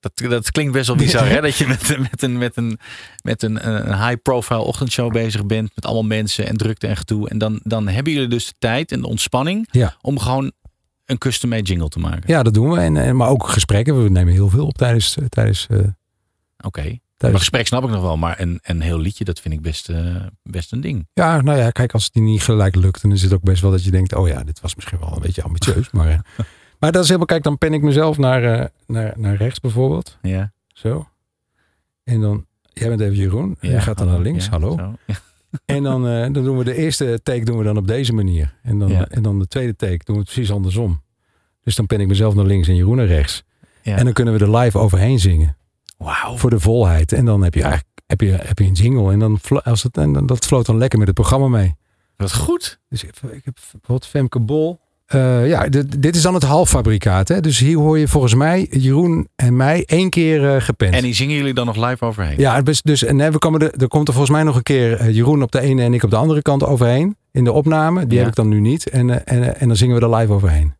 Dat, 0.00 0.12
dat 0.30 0.50
klinkt 0.50 0.72
best 0.72 0.86
wel 0.86 0.96
bizar, 0.96 1.28
hè? 1.28 1.40
Dat 1.50 1.56
je 1.56 1.66
met, 1.66 1.98
met 1.98 2.22
een, 2.22 2.38
met 2.38 2.56
een, 2.56 2.78
met 3.22 3.42
een, 3.42 3.66
een 3.88 4.06
high-profile 4.06 4.60
ochtendshow 4.60 5.12
bezig 5.12 5.46
bent. 5.46 5.70
Met 5.74 5.84
allemaal 5.84 6.02
mensen 6.04 6.46
en 6.46 6.56
drukte 6.56 6.86
en 6.86 6.96
gedoe. 6.96 7.28
En 7.28 7.38
dan, 7.38 7.60
dan 7.62 7.88
hebben 7.88 8.12
jullie 8.12 8.28
dus 8.28 8.46
de 8.46 8.54
tijd 8.58 8.92
en 8.92 9.00
de 9.00 9.06
ontspanning 9.08 9.68
Ja. 9.70 9.96
om 10.00 10.18
gewoon 10.18 10.52
een 11.04 11.18
custom-made 11.18 11.62
jingle 11.62 11.88
te 11.88 11.98
maken. 11.98 12.22
Ja, 12.26 12.42
dat 12.42 12.54
doen 12.54 12.70
we. 12.70 12.78
En, 12.80 12.96
en, 12.96 13.16
maar 13.16 13.28
ook 13.28 13.48
gesprekken. 13.48 14.02
We 14.02 14.08
nemen 14.10 14.32
heel 14.32 14.48
veel 14.48 14.66
op 14.66 14.76
tijdens... 14.78 15.16
eh, 15.16 15.24
tijdens 15.24 15.66
eh, 15.70 15.78
Oké. 16.64 16.98
Maar 17.28 17.38
gesprek 17.38 17.66
snap 17.66 17.84
ik 17.84 17.90
nog 17.90 18.02
wel, 18.02 18.16
maar 18.16 18.40
een, 18.40 18.58
een 18.62 18.80
heel 18.80 18.98
liedje, 18.98 19.24
dat 19.24 19.40
vind 19.40 19.54
ik 19.54 19.60
best, 19.60 19.88
eh, 19.88 20.16
best 20.42 20.72
een 20.72 20.80
ding. 20.80 21.08
ja, 21.12 21.40
nou 21.40 21.58
ja, 21.58 21.70
kijk, 21.70 21.92
als 21.92 22.04
het 22.04 22.14
niet 22.14 22.42
gelijk 22.42 22.74
lukt, 22.74 23.02
dan 23.02 23.12
is 23.12 23.22
het 23.22 23.32
ook 23.32 23.42
best 23.42 23.62
wel 23.62 23.70
dat 23.70 23.84
je 23.84 23.90
denkt, 23.90 24.14
oh 24.14 24.28
ja, 24.28 24.44
dit 24.44 24.60
was 24.60 24.74
misschien 24.74 24.98
wel 24.98 25.12
een 25.14 25.20
beetje 25.22 25.42
ambitieus. 25.42 25.90
maar, 25.90 26.08
eh, 26.08 26.18
maar 26.80 26.92
dat 26.92 27.00
is 27.02 27.06
helemaal, 27.06 27.26
kijk, 27.26 27.42
dan 27.42 27.58
pen 27.58 27.72
ik 27.74 27.82
mezelf 27.82 28.18
naar, 28.18 28.44
eh, 28.44 28.66
naar, 28.86 29.12
naar 29.16 29.36
rechts 29.36 29.60
bijvoorbeeld. 29.60 30.18
Ja. 30.22 30.52
Zo. 30.68 31.08
En 32.04 32.20
dan, 32.20 32.46
jij 32.72 32.88
bent 32.88 33.00
even 33.00 33.16
Jeroen. 33.16 33.56
En 33.60 33.68
Ja, 33.68 33.74
je 33.74 33.80
gaat 33.80 33.98
dan 33.98 34.06
hallo. 34.08 34.22
naar 34.22 34.30
links, 34.32 34.44
Ja, 34.44 34.50
hallo. 34.50 34.76
En 35.64 35.82
dan, 35.82 36.02
dan 36.32 36.32
doen 36.44 36.58
we 36.58 36.64
de 36.64 36.74
eerste 36.74 37.20
take 37.22 37.44
doen 37.44 37.58
we 37.58 37.64
dan 37.64 37.76
op 37.76 37.86
deze 37.86 38.12
manier. 38.12 38.54
En 38.62 38.78
dan, 38.78 38.88
Ja. 38.88 39.06
en 39.08 39.22
dan 39.22 39.38
de 39.38 39.46
tweede 39.46 39.76
take 39.76 40.04
doen 40.04 40.14
we 40.16 40.20
het 40.22 40.30
precies 40.32 40.50
andersom. 40.52 41.02
Dus 41.62 41.74
dan 41.74 41.86
pen 41.86 42.00
ik 42.00 42.06
mezelf 42.06 42.34
naar 42.34 42.44
links 42.44 42.68
en 42.68 42.76
Jeroen 42.76 42.96
naar 42.96 43.06
rechts. 43.06 43.42
Ja. 43.82 43.96
En 43.96 44.04
dan 44.04 44.12
kunnen 44.12 44.38
we 44.38 44.44
er 44.44 44.56
live 44.56 44.78
overheen 44.78 45.18
zingen. 45.18 45.56
Wauw. 46.04 46.36
Voor 46.36 46.50
de 46.50 46.60
volheid. 46.60 47.12
En 47.12 47.24
dan 47.24 47.42
heb 47.42 47.54
je 47.54 47.62
eigenlijk 47.62 47.88
heb 48.06 48.20
je, 48.20 48.30
heb 48.30 48.58
je 48.58 48.64
een 48.64 48.72
jingle. 48.72 49.12
En, 49.12 49.18
dan, 49.18 49.38
als 49.62 49.82
het, 49.82 49.96
en 49.96 50.12
dan, 50.12 50.26
dat 50.26 50.44
floot 50.46 50.66
dan 50.66 50.78
lekker 50.78 50.98
met 50.98 51.06
het 51.08 51.16
programma 51.16 51.48
mee. 51.48 51.74
Wat 52.16 52.34
goed. 52.34 52.80
Dus 52.88 53.02
ik, 53.04 53.10
ik 53.32 53.40
heb 53.44 53.54
bijvoorbeeld 53.54 54.06
Femke 54.06 54.40
Bol. 54.40 54.80
Eh, 55.06 55.48
ja, 55.48 55.68
dit, 55.68 56.02
dit 56.02 56.16
is 56.16 56.22
dan 56.22 56.34
het 56.34 56.42
halffabrikaat. 56.42 57.28
Hè? 57.28 57.40
Dus 57.40 57.58
hier 57.58 57.76
hoor 57.76 57.98
je 57.98 58.08
volgens 58.08 58.34
mij 58.34 58.66
Jeroen 58.70 59.28
en 59.36 59.56
mij 59.56 59.82
één 59.86 60.10
keer 60.10 60.62
gepend. 60.62 60.94
En 60.94 61.02
die 61.02 61.14
zingen 61.14 61.36
jullie 61.36 61.54
dan 61.54 61.66
nog 61.66 61.88
live 61.88 62.04
overheen? 62.04 62.38
Ja, 62.38 62.62
dus, 62.62 62.82
dus 62.82 63.04
en 63.04 63.18
hè, 63.18 63.30
we 63.30 63.38
komen 63.38 63.60
er, 63.60 63.74
er 63.82 63.88
komt 63.88 64.08
er 64.08 64.14
volgens 64.14 64.34
mij 64.36 64.44
nog 64.44 64.56
een 64.56 64.62
keer 64.62 64.96
eh, 64.96 65.14
Jeroen 65.14 65.42
op 65.42 65.52
de 65.52 65.60
ene 65.60 65.82
en 65.82 65.94
ik 65.94 66.02
op 66.02 66.10
de 66.10 66.16
andere 66.16 66.42
kant 66.42 66.64
overheen. 66.64 67.16
In 67.32 67.44
de 67.44 67.52
opname. 67.52 68.06
Die 68.06 68.12
Ja. 68.12 68.18
heb 68.18 68.28
ik 68.28 68.34
dan 68.36 68.48
nu 68.48 68.60
niet. 68.60 68.88
En, 68.90 69.26
en, 69.26 69.60
en 69.60 69.68
dan 69.68 69.76
zingen 69.76 69.96
we 70.00 70.02
er 70.06 70.14
live 70.16 70.32
overheen. 70.32 70.74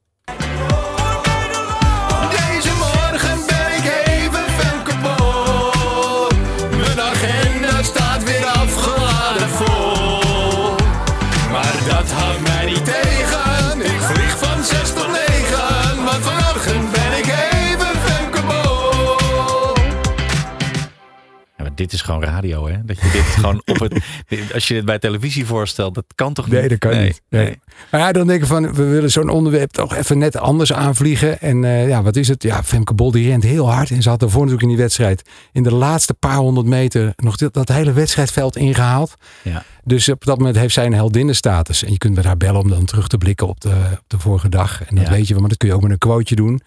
Dit 21.80 21.92
is 21.92 22.02
gewoon 22.02 22.22
radio, 22.24 22.68
hè? 22.68 22.84
Dat 22.84 22.96
je 23.00 23.10
dit 23.12 23.22
gewoon 23.22 23.62
op 23.64 23.78
het. 23.80 23.92
Als 24.54 24.68
je 24.68 24.74
dit 24.74 24.84
bij 24.84 24.98
televisie 24.98 25.46
voorstelt, 25.46 25.94
dat 25.94 26.04
kan 26.14 26.32
toch 26.32 26.44
niet? 26.44 26.54
Nee, 26.54 26.68
dat 26.68 26.78
kan 26.78 27.02
niet. 27.02 27.22
Nee. 27.28 27.58
Maar 27.90 28.00
ja, 28.00 28.12
dan 28.12 28.26
denk 28.26 28.40
ik 28.40 28.46
van, 28.46 28.74
we 28.74 28.84
willen 28.84 29.10
zo'n 29.10 29.28
onderwerp 29.28 29.70
toch 29.70 29.94
even 29.94 30.18
net 30.18 30.36
anders 30.36 30.72
aanvliegen. 30.72 31.40
En 31.40 31.64
eh, 31.64 31.88
ja, 31.88 32.02
wat 32.02 32.16
is 32.16 32.28
het? 32.28 32.42
Ja, 32.42 32.62
Femke 32.62 32.94
Bol 32.94 33.10
die 33.10 33.28
rent 33.28 33.42
heel 33.42 33.70
hard. 33.72 33.90
En 33.90 34.02
ze 34.02 34.08
had 34.08 34.20
daarvoor 34.20 34.38
natuurlijk 34.40 34.68
in 34.68 34.74
die 34.74 34.82
wedstrijd, 34.84 35.28
in 35.52 35.62
de 35.62 35.74
laatste 35.74 36.14
paar 36.14 36.36
honderd 36.36 36.66
meter, 36.66 37.12
nog 37.16 37.36
dit, 37.36 37.52
dat 37.54 37.68
hele 37.68 37.92
wedstrijdveld 37.92 38.56
ingehaald. 38.56 39.14
Ja. 39.42 39.62
Dus 39.84 40.08
op 40.08 40.24
dat 40.24 40.38
moment 40.38 40.56
heeft 40.56 40.74
zij 40.74 40.86
een 40.86 40.92
heldinnenstatus. 40.94 41.84
En 41.84 41.92
je 41.92 41.98
kunt 41.98 42.14
met 42.14 42.24
haar 42.24 42.36
bellen 42.36 42.60
om 42.60 42.68
dan 42.68 42.84
terug 42.84 43.08
te 43.08 43.18
blikken 43.18 43.48
op 43.48 43.60
de, 43.60 43.74
op 43.92 44.04
de 44.06 44.18
vorige 44.18 44.48
dag. 44.48 44.84
En 44.84 44.94
dat 44.96 45.04
Ja. 45.04 45.10
weet 45.10 45.26
je 45.26 45.30
wel, 45.32 45.40
maar 45.40 45.48
dat 45.48 45.58
kun 45.58 45.68
je 45.68 45.74
ook 45.74 45.82
met 45.82 45.90
een 45.90 45.98
quoteje 45.98 46.36
doen. 46.36 46.60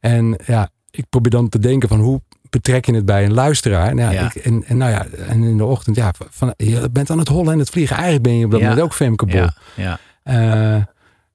En 0.00 0.36
ja, 0.46 0.70
ik 0.90 1.04
probeer 1.10 1.30
dan 1.30 1.48
te 1.48 1.58
denken 1.58 1.88
van 1.88 2.00
hoe 2.00 2.20
betrek 2.50 2.84
je 2.86 2.94
het 2.94 3.04
bij 3.04 3.24
een 3.24 3.34
luisteraar. 3.34 3.88
En, 3.88 3.96
ja. 3.96 4.10
Ik, 4.10 4.34
en, 4.34 4.64
en 4.66 4.76
nou 4.76 4.90
ja, 4.90 5.06
en 5.26 5.42
in 5.42 5.56
de 5.56 5.64
ochtend, 5.64 5.96
ja, 5.96 6.12
van, 6.30 6.54
je 6.56 6.88
bent 6.92 7.10
aan 7.10 7.18
het 7.18 7.28
hollen 7.28 7.52
en 7.52 7.58
het 7.58 7.70
vliegen. 7.70 7.94
Eigenlijk 7.96 8.24
ben 8.24 8.38
je 8.38 8.44
op 8.44 8.50
dat 8.50 8.60
Ja. 8.60 8.68
moment 8.68 8.84
ook 8.84 8.94
Femke 8.94 9.26
Bol. 9.26 9.36
Ja, 9.40 9.52
ja. 9.74 9.98
Eh, 10.22 10.82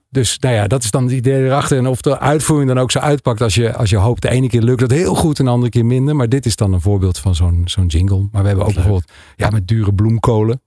dus 0.10 0.40
nou 0.40 0.56
ja, 0.56 0.68
dat 0.68 0.84
is 0.84 0.92
dan 0.92 1.04
het 1.04 1.12
idee 1.12 1.46
erachter. 1.46 1.78
En 1.78 1.88
of 1.88 2.02
de 2.02 2.20
uitvoering 2.20 2.70
dan 2.70 2.80
ook 2.80 2.92
zo 2.92 3.00
uitpakt 3.00 3.42
als 3.42 3.56
je, 3.56 3.74
als 3.74 3.90
je 3.90 3.98
hoopt. 3.98 4.22
De 4.22 4.30
ene 4.30 4.48
keer 4.48 4.62
lukt 4.62 4.82
het 4.82 4.92
heel 4.92 5.16
goed 5.16 5.40
en 5.40 5.46
de 5.46 5.52
andere 5.52 5.72
keer 5.72 5.86
minder. 5.86 6.16
Maar 6.16 6.30
dit 6.30 6.46
is 6.46 6.56
dan 6.56 6.74
een 6.74 6.82
voorbeeld 6.82 7.18
van 7.20 7.36
zo'n 7.36 7.62
zo'n 7.66 7.86
jingle. 7.88 8.28
Maar 8.32 8.42
we 8.42 8.48
hebben 8.48 8.66
ook 8.66 8.74
bijvoorbeeld 8.74 9.12
ja, 9.36 9.50
met 9.50 9.68
dure 9.68 9.94
bloemkolen. 9.94 10.62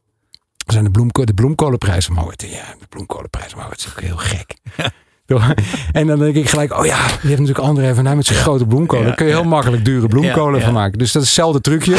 Er 0.66 0.72
zijn 0.72 0.84
de, 0.84 0.90
bloemko 0.90 1.24
de 1.24 1.34
bloemkolenprijs 1.34 2.08
omhoog. 2.08 2.32
Ja, 2.36 2.74
de 2.78 2.86
bloemkolenprijs 2.88 3.54
omhoog. 3.54 3.70
Het 3.70 3.78
is 3.78 3.88
ook 3.88 4.00
heel 4.00 4.16
gek. 4.16 4.56
En 5.92 6.06
dan 6.06 6.18
denk 6.18 6.34
ik 6.34 6.48
gelijk, 6.48 6.78
oh 6.78 6.86
ja, 6.86 7.06
die 7.06 7.28
heeft 7.28 7.40
natuurlijk 7.40 7.66
André 7.66 7.94
van 7.94 8.04
Duin 8.04 8.16
met 8.16 8.26
zijn 8.26 8.38
grote 8.38 8.66
bloemkolen. 8.66 9.04
Daar 9.06 9.14
kun 9.14 9.26
je 9.26 9.32
heel 9.32 9.44
makkelijk 9.44 9.84
dure 9.84 10.08
bloemkolen 10.08 10.60
van 10.60 10.72
maken. 10.72 10.98
Dus 10.98 11.12
dat 11.12 11.22
is 11.22 11.28
hetzelfde 11.28 11.60
trucje. 11.60 11.96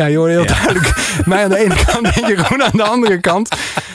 Ja, 0.00 0.06
je 0.06 0.16
hoort 0.16 0.30
heel 0.30 0.46
duidelijk 0.46 0.94
mij 1.26 1.42
aan 1.44 1.50
de 1.50 1.58
ene 1.58 1.74
kant 1.84 2.06
en 2.20 2.26
Jeroen 2.28 2.62
aan 2.62 2.70
de 2.72 2.82
andere 2.82 3.18
kant. 3.20 3.48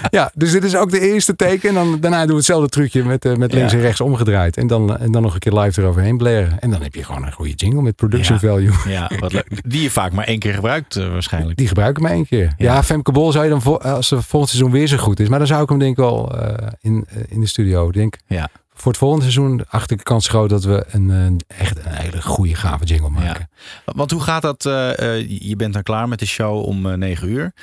Ja, 0.10 0.32
dus 0.34 0.52
dit 0.52 0.64
is 0.64 0.76
ook 0.76 0.92
de 0.92 1.00
eerste 1.00 1.36
teken. 1.36 1.70
En 1.70 1.76
dan, 1.76 2.00
daarna 2.00 2.20
doen 2.20 2.30
we 2.30 2.36
hetzelfde 2.36 2.70
trucje 2.70 3.04
met, 3.04 3.26
eh, 3.26 3.36
met 3.36 3.54
links 3.54 3.72
Ja. 3.72 3.78
en 3.78 3.84
rechts 3.84 4.02
omgedraaid. 4.02 4.58
En 4.58 4.68
dan, 4.68 4.98
en 4.98 5.12
dan 5.12 5.22
nog 5.22 5.34
een 5.34 5.40
keer 5.40 5.54
live 5.60 5.82
eroverheen 5.82 6.18
blaren. 6.18 6.60
En 6.60 6.72
dan 6.72 6.82
heb 6.82 6.96
je 6.96 7.04
gewoon 7.04 7.26
een 7.26 7.32
goede 7.32 7.52
jingle 7.54 7.82
met 7.82 7.96
production 7.96 8.38
Ja. 8.42 8.48
value. 8.50 8.72
Ja, 8.88 9.12
wat 9.20 9.34
leuk. 9.34 9.48
Die 9.68 9.82
je 9.82 9.90
vaak 9.92 10.12
maar 10.12 10.26
één 10.26 10.40
keer 10.40 10.54
gebruikt, 10.54 10.96
eh, 10.96 11.08
waarschijnlijk. 11.08 11.58
Die 11.58 11.68
gebruik 11.68 11.98
ik 11.98 12.04
maar 12.04 12.12
één 12.12 12.28
keer. 12.28 12.54
Ja, 12.58 12.84
Femke 12.84 13.12
Bol 13.12 13.32
zou 13.32 13.44
je 13.44 13.50
dan, 13.50 13.82
als 13.82 14.08
ze 14.08 14.22
volgend 14.22 14.52
seizoen 14.52 14.72
weer 14.72 14.88
zo 14.88 14.98
goed 14.98 15.20
is. 15.20 15.28
Maar 15.30 15.40
dan 15.40 15.48
zou 15.48 15.64
ik 15.64 15.70
hem 15.70 15.80
denk 15.80 15.92
ik 15.92 15.98
wel 15.98 16.38
eh, 16.40 16.68
in, 16.82 17.06
eh, 17.10 17.18
in 17.30 17.40
de 17.40 17.48
studio. 17.48 17.92
Denk, 17.92 18.16
Ja. 18.28 18.50
Voor 18.78 18.92
het 18.92 18.98
volgende 19.02 19.24
seizoen 19.32 19.66
acht 19.68 19.92
ik 19.92 19.98
de 19.98 20.04
kans 20.04 20.28
groot 20.28 20.50
dat 20.50 20.64
we 20.64 20.86
een, 20.88 21.12
eh, 21.12 21.58
echt 21.60 21.78
een 21.86 21.92
hele 21.92 22.22
goede 22.22 22.56
gave 22.56 22.86
jingle 22.86 23.10
maken. 23.10 23.50
Want 23.86 24.12
hoe 24.12 24.22
gaat 24.22 24.42
dat? 24.42 24.66
eh, 24.66 25.18
eh, 25.20 25.30
je 25.40 25.56
bent 25.56 25.74
dan 25.74 25.84
klaar 25.84 26.08
met 26.08 26.20
de 26.20 26.26
show 26.26 26.66
om 26.66 26.86
eh, 26.92 26.98
9 26.98 27.30
uur. 27.30 27.54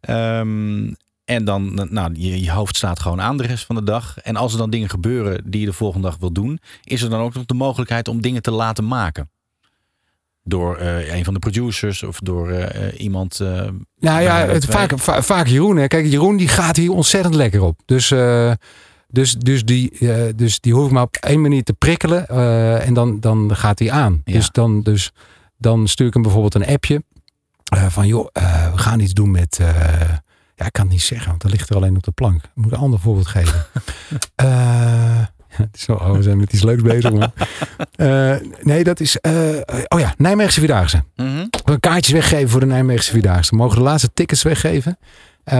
Ehm, 0.00 0.92
en 1.24 1.44
dan, 1.44 1.88
nou, 1.90 2.12
je, 2.16 2.42
je 2.42 2.50
hoofd 2.50 2.76
staat 2.76 3.00
gewoon 3.00 3.20
aan 3.20 3.36
de 3.36 3.46
rest 3.46 3.66
van 3.66 3.74
de 3.76 3.82
dag. 3.84 4.18
En 4.18 4.36
als 4.36 4.52
er 4.52 4.58
dan 4.58 4.70
dingen 4.70 4.88
gebeuren 4.90 5.50
die 5.50 5.60
je 5.60 5.66
de 5.66 5.72
volgende 5.72 6.06
dag 6.08 6.16
wil 6.18 6.32
doen, 6.32 6.58
is 6.84 7.02
er 7.02 7.10
dan 7.10 7.20
ook 7.20 7.34
nog 7.34 7.44
de 7.46 7.54
mogelijkheid 7.54 8.08
om 8.08 8.20
dingen 8.20 8.42
te 8.42 8.50
laten 8.50 8.86
maken? 8.86 9.30
Door 10.42 10.78
een 10.80 11.24
van 11.24 11.34
de 11.34 11.40
producers 11.40 12.02
of 12.02 12.18
door 12.18 12.52
iemand. 12.96 13.38
Nou 13.38 14.22
ja, 14.22 14.46
het 14.46 14.64
vaak, 14.64 14.98
va- 14.98 15.22
vaak 15.22 15.46
Jeroen. 15.46 15.76
Hè. 15.76 15.86
Kijk, 15.86 16.06
Jeroen 16.06 16.36
die 16.36 16.48
gaat 16.48 16.76
hier 16.76 16.92
ontzettend 16.92 17.34
lekker 17.34 17.60
op. 17.62 17.80
Dus, 17.84 18.12
dus, 19.10 19.34
dus, 19.34 19.64
die, 19.64 19.98
eh, 19.98 20.22
dus 20.36 20.60
die 20.60 20.74
hoef 20.74 20.86
ik 20.86 20.92
maar 20.92 21.02
op 21.02 21.16
één 21.16 21.40
manier 21.40 21.62
te 21.62 21.72
prikkelen. 21.72 22.28
eh, 22.28 22.86
en 22.86 22.94
dan, 22.94 23.20
dan 23.20 23.56
gaat 23.56 23.78
hij 23.78 23.90
aan. 23.90 24.22
Ja. 24.24 24.32
Dus, 24.32 24.50
dan, 24.50 24.82
dus 24.82 25.12
dan 25.56 25.88
stuur 25.88 26.06
ik 26.06 26.12
hem 26.12 26.22
bijvoorbeeld 26.22 26.54
een 26.54 26.66
appje. 26.66 27.02
eh, 27.64 27.86
van 27.86 28.06
joh, 28.06 28.26
we 28.72 28.78
gaan 28.78 29.00
iets 29.00 29.12
doen 29.12 29.30
met... 29.30 29.58
ja, 30.54 30.66
ik 30.66 30.72
kan 30.72 30.84
het 30.84 30.92
niet 30.92 31.02
zeggen, 31.02 31.28
want 31.28 31.42
dat 31.42 31.50
ligt 31.50 31.70
er 31.70 31.76
alleen 31.76 31.96
op 31.96 32.02
de 32.02 32.10
plank. 32.10 32.42
Ik 32.44 32.50
moet 32.54 32.72
een 32.72 32.78
ander 32.78 33.00
voorbeeld 33.00 33.26
geven. 33.26 33.66
Het 35.50 35.76
is 35.76 35.86
wel, 35.86 35.96
oh, 35.96 36.12
we 36.12 36.22
zijn 36.22 36.36
met 36.36 36.52
iets 36.52 36.62
leuks 36.62 36.82
bezig. 36.82 37.12
Eh, 37.96 38.34
nee, 38.62 38.84
dat 38.84 39.00
is... 39.00 39.20
oh 39.88 40.00
ja, 40.00 40.14
Nijmeegse 40.16 40.58
Vierdaagse. 40.58 41.02
Mhm. 41.16 41.36
We 41.50 41.60
gaan 41.64 41.80
kaartjes 41.80 42.12
weggeven 42.12 42.48
voor 42.48 42.60
de 42.60 42.66
Nijmeegse 42.66 43.10
Vierdaagse. 43.10 43.50
We 43.50 43.56
mogen 43.56 43.76
de 43.76 43.82
laatste 43.84 44.10
tickets 44.14 44.42
weggeven. 44.42 44.98
Eh, 45.50 45.56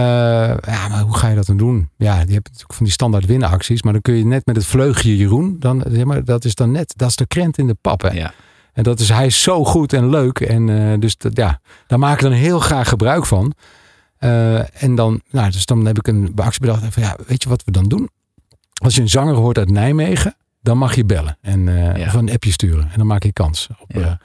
ja, 0.73 0.87
maar 0.87 1.01
hoe 1.01 1.17
ga 1.17 1.27
je 1.27 1.35
dat 1.35 1.45
dan 1.45 1.57
doen? 1.57 1.89
Ja, 1.97 2.13
je 2.13 2.33
hebt 2.33 2.47
natuurlijk 2.47 2.73
van 2.73 2.83
die 2.85 2.93
standaard 2.93 3.25
winnenacties. 3.25 3.81
Maar 3.83 3.93
dan 3.93 4.01
kun 4.01 4.15
je 4.15 4.25
net 4.25 4.45
met 4.45 4.55
het 4.55 4.65
vleugje 4.65 5.17
Jeroen. 5.17 5.55
Dan, 5.59 5.83
ja, 5.89 6.05
maar 6.05 6.23
dat 6.23 6.45
is 6.45 6.55
dan 6.55 6.71
net, 6.71 6.93
dat 6.95 7.09
is 7.09 7.15
de 7.15 7.25
krent 7.27 7.57
in 7.57 7.67
de 7.67 7.75
pap. 7.81 8.01
Hè? 8.01 8.09
Ja. 8.09 8.33
En 8.73 8.83
dat 8.83 8.99
is, 8.99 9.09
hij 9.09 9.25
is 9.25 9.41
zo 9.41 9.65
goed 9.65 9.93
en 9.93 10.09
leuk. 10.09 10.39
En 10.39 10.91
eh, 10.91 10.99
dus 10.99 11.17
dat, 11.17 11.35
ja, 11.35 11.59
daar 11.87 11.99
maak 11.99 12.13
ik 12.15 12.21
dan 12.21 12.31
heel 12.31 12.59
graag 12.59 12.89
gebruik 12.89 13.25
van. 13.25 13.53
Eh, 14.17 14.83
en 14.83 14.95
dan, 14.95 15.21
nou, 15.31 15.51
dus 15.51 15.65
dan 15.65 15.85
heb 15.85 15.97
ik 15.97 16.07
een 16.07 16.31
actie 16.35 16.61
bedacht. 16.61 16.83
Van, 16.93 17.03
ja, 17.03 17.15
weet 17.27 17.43
je 17.43 17.49
wat 17.49 17.63
we 17.63 17.71
dan 17.71 17.87
doen? 17.87 18.09
Als 18.83 18.95
je 18.95 19.01
een 19.01 19.09
zanger 19.09 19.35
hoort 19.35 19.57
uit 19.57 19.69
Nijmegen, 19.69 20.35
dan 20.61 20.77
mag 20.77 20.95
je 20.95 21.05
bellen. 21.05 21.37
En, 21.41 21.63
Ja. 21.65 22.05
Of 22.05 22.13
een 22.13 22.31
appje 22.31 22.51
sturen. 22.51 22.83
En 22.91 22.97
dan 22.97 23.07
maak 23.07 23.23
je 23.23 23.33
kans. 23.33 23.67
Op, 23.79 23.91
Ja. 23.91 24.19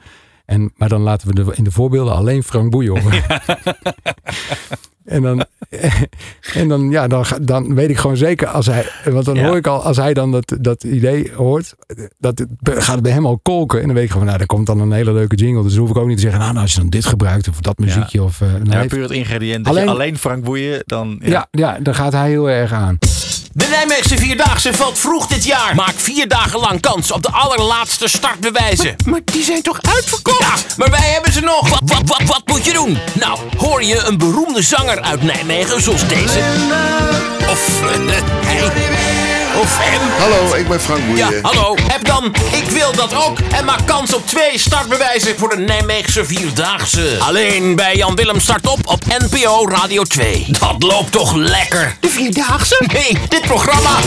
en, 0.45 0.71
maar 0.75 0.89
dan 0.89 1.01
laten 1.01 1.27
we 1.27 1.33
de, 1.33 1.51
in 1.55 1.63
de 1.63 1.71
voorbeelden 1.71 2.13
alleen 2.15 2.43
Frank 2.43 2.71
Boeien 2.71 3.01
horen. 3.01 3.23
En 5.07 5.21
dan, 5.21 5.45
en 6.53 6.67
dan, 6.67 6.89
ja, 6.91 7.07
dan, 7.07 7.25
dan 7.41 7.75
weet 7.75 7.89
ik 7.89 7.97
gewoon 7.97 8.17
zeker 8.17 8.47
als 8.47 8.65
hij, 8.65 8.85
want 9.05 9.25
dan 9.25 9.35
Ja. 9.35 9.45
hoor 9.47 9.55
ik 9.57 9.67
al, 9.67 9.81
als 9.83 9.97
hij 9.97 10.13
dan 10.13 10.31
dat, 10.31 10.53
dat 10.61 10.83
idee 10.83 11.31
hoort, 11.35 11.75
dat 12.17 12.39
het, 12.39 12.49
gaat 12.83 12.93
het 12.93 13.03
bij 13.03 13.11
hem 13.11 13.25
al 13.25 13.39
kolken. 13.43 13.79
En 13.79 13.85
dan 13.85 13.95
weet 13.95 14.03
ik 14.03 14.11
gewoon, 14.11 14.25
nou, 14.25 14.37
daar 14.37 14.47
komt 14.47 14.65
dan 14.65 14.79
een 14.79 14.91
hele 14.91 15.13
leuke 15.13 15.35
jingle. 15.35 15.63
Dus 15.63 15.71
dan 15.71 15.81
hoef 15.81 15.89
ik 15.89 15.97
ook 15.97 16.07
niet 16.07 16.15
te 16.15 16.21
zeggen, 16.21 16.39
nou, 16.39 16.51
nou 16.51 16.63
als 16.63 16.73
je 16.73 16.79
dan 16.79 16.89
dit 16.89 17.05
gebruikt 17.05 17.47
of 17.49 17.61
dat 17.61 17.77
muziekje 17.77 18.23
of. 18.23 18.41
eh, 18.41 18.51
dan 18.53 18.65
Ja, 18.69 18.77
heeft- 18.77 18.87
puur 18.93 19.01
het 19.01 19.11
ingrediënt. 19.11 19.67
Alleen- 19.67 20.17
Frank 20.17 20.43
Boeien 20.43 20.81
dan. 20.85 21.19
ja. 21.23 21.47
Ja, 21.51 21.79
dan 21.79 21.95
gaat 21.95 22.13
hij 22.13 22.29
heel 22.29 22.49
erg 22.49 22.71
aan. 22.71 22.97
De 23.57 23.67
Nijmeegse 23.67 24.17
Vierdaagse 24.17 24.73
valt 24.73 24.99
vroeg 24.99 25.27
dit 25.27 25.43
jaar. 25.43 25.75
Maak 25.75 25.93
vier 25.95 26.27
dagen 26.27 26.59
lang 26.59 26.81
kans 26.81 27.11
op 27.11 27.23
de 27.23 27.31
allerlaatste 27.31 28.07
startbewijzen. 28.07 28.95
Maar, 29.05 29.19
die 29.25 29.43
zijn 29.43 29.61
toch 29.61 29.79
uitverkocht? 29.95 30.39
Ja, 30.39 30.53
maar 30.77 30.89
wij 30.89 31.09
hebben 31.09 31.33
ze 31.33 31.39
nog. 31.39 31.69
Wat, 31.69 31.81
wat, 31.85 32.01
wat, 32.05 32.23
wat 32.23 32.41
moet 32.45 32.65
je 32.65 32.73
doen? 32.73 32.97
Nou, 33.13 33.39
hoor 33.57 33.83
je 33.83 34.03
een 34.03 34.17
beroemde 34.17 34.61
zanger 34.61 35.01
uit 35.01 35.23
Nijmegen 35.23 35.81
zoals 35.81 36.07
deze? 36.07 36.39
Of 37.49 37.81
eh, 37.81 38.21
hij? 38.45 39.26
Of 39.59 39.77
hem? 39.79 40.01
Hallo, 40.19 40.55
ik 40.55 40.67
ben 40.67 40.81
Frank 40.81 41.05
Boeien. 41.07 41.29
Ja, 41.31 41.41
hallo. 41.41 41.75
Heb 41.87 42.05
dan 42.05 42.35
Ik 42.51 42.69
wil 42.69 42.91
dat 42.91 43.15
ook 43.15 43.39
en 43.39 43.65
maak 43.65 43.87
kans 43.87 44.13
op 44.13 44.27
twee 44.27 44.59
startbewijzen 44.59 45.37
voor 45.37 45.49
de 45.49 45.57
Nijmeegse 45.57 46.25
Vierdaagse. 46.25 47.15
Alleen 47.19 47.75
bij 47.75 47.95
Jan 47.95 48.15
Willem 48.15 48.39
start 48.39 48.67
op 48.67 48.79
op 48.87 49.03
NPO 49.05 49.69
Radio 49.69 50.03
2. 50.03 50.45
Dat 50.59 50.83
loopt 50.83 51.11
toch 51.11 51.35
lekker? 51.35 51.95
De 51.99 52.09
Vierdaagse? 52.09 52.83
Nee, 52.93 53.17
dit 53.29 53.41
programma. 53.41 53.99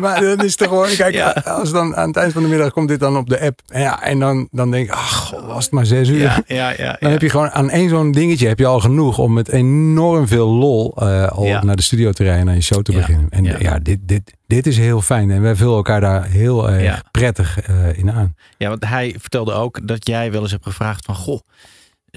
Maar 0.00 0.20
dan 0.20 0.44
is 0.44 0.56
toch 0.56 0.68
gewoon, 0.68 0.88
kijk, 0.96 1.16
als 1.46 1.72
dan 1.72 1.96
aan 1.96 2.08
het 2.08 2.16
eind 2.16 2.32
van 2.32 2.42
de 2.42 2.48
middag 2.48 2.72
komt 2.72 2.88
dit 2.88 3.00
dan 3.00 3.16
op 3.16 3.28
de 3.28 3.40
app. 3.40 3.60
En, 3.66 3.80
ja, 3.80 4.02
en 4.02 4.18
dan, 4.18 4.48
dan 4.50 4.70
denk 4.70 4.86
ik, 4.86 4.92
ach, 4.92 5.26
god, 5.26 5.44
was 5.44 5.64
het 5.64 5.72
maar 5.72 5.86
zes 5.86 6.08
uur. 6.08 6.18
Ja, 6.18 6.42
ja, 6.46 6.74
ja, 6.76 6.96
Dan 7.00 7.10
heb 7.10 7.20
je 7.20 7.30
gewoon 7.30 7.50
aan 7.50 7.70
één 7.70 7.88
zo'n 7.88 8.12
dingetje 8.12 8.48
heb 8.48 8.58
je 8.58 8.66
al 8.66 8.80
genoeg 8.80 9.18
om 9.18 9.32
met 9.32 9.48
enorm 9.48 10.28
veel 10.28 10.48
lol 10.48 10.94
eh, 10.96 11.28
al 11.28 11.44
naar 11.62 11.76
de 11.76 11.82
studio 11.82 12.12
te 12.12 12.22
rijden 12.24 12.48
en 12.48 12.54
je 12.54 12.60
show 12.60 12.82
te 12.82 12.92
beginnen. 12.92 13.26
En 13.30 13.44
ja, 13.44 13.78
dit, 13.78 13.98
dit, 14.02 14.34
dit 14.46 14.66
is 14.66 14.76
heel 14.78 15.00
fijn. 15.00 15.30
En 15.30 15.42
wij 15.42 15.56
vullen 15.56 15.74
elkaar 15.76 16.00
daar 16.00 16.24
heel 16.24 16.70
Ja. 16.72 17.02
prettig 17.10 17.60
eh, 17.60 17.98
in 17.98 18.12
aan. 18.12 18.34
Ja, 18.58 18.68
want 18.68 18.84
hij 18.84 19.14
vertelde 19.18 19.52
ook 19.52 19.86
dat 19.88 20.06
jij 20.08 20.32
wel 20.32 20.42
eens 20.42 20.50
hebt 20.50 20.66
gevraagd 20.66 21.04
van... 21.04 21.14
Goh, 21.14 21.40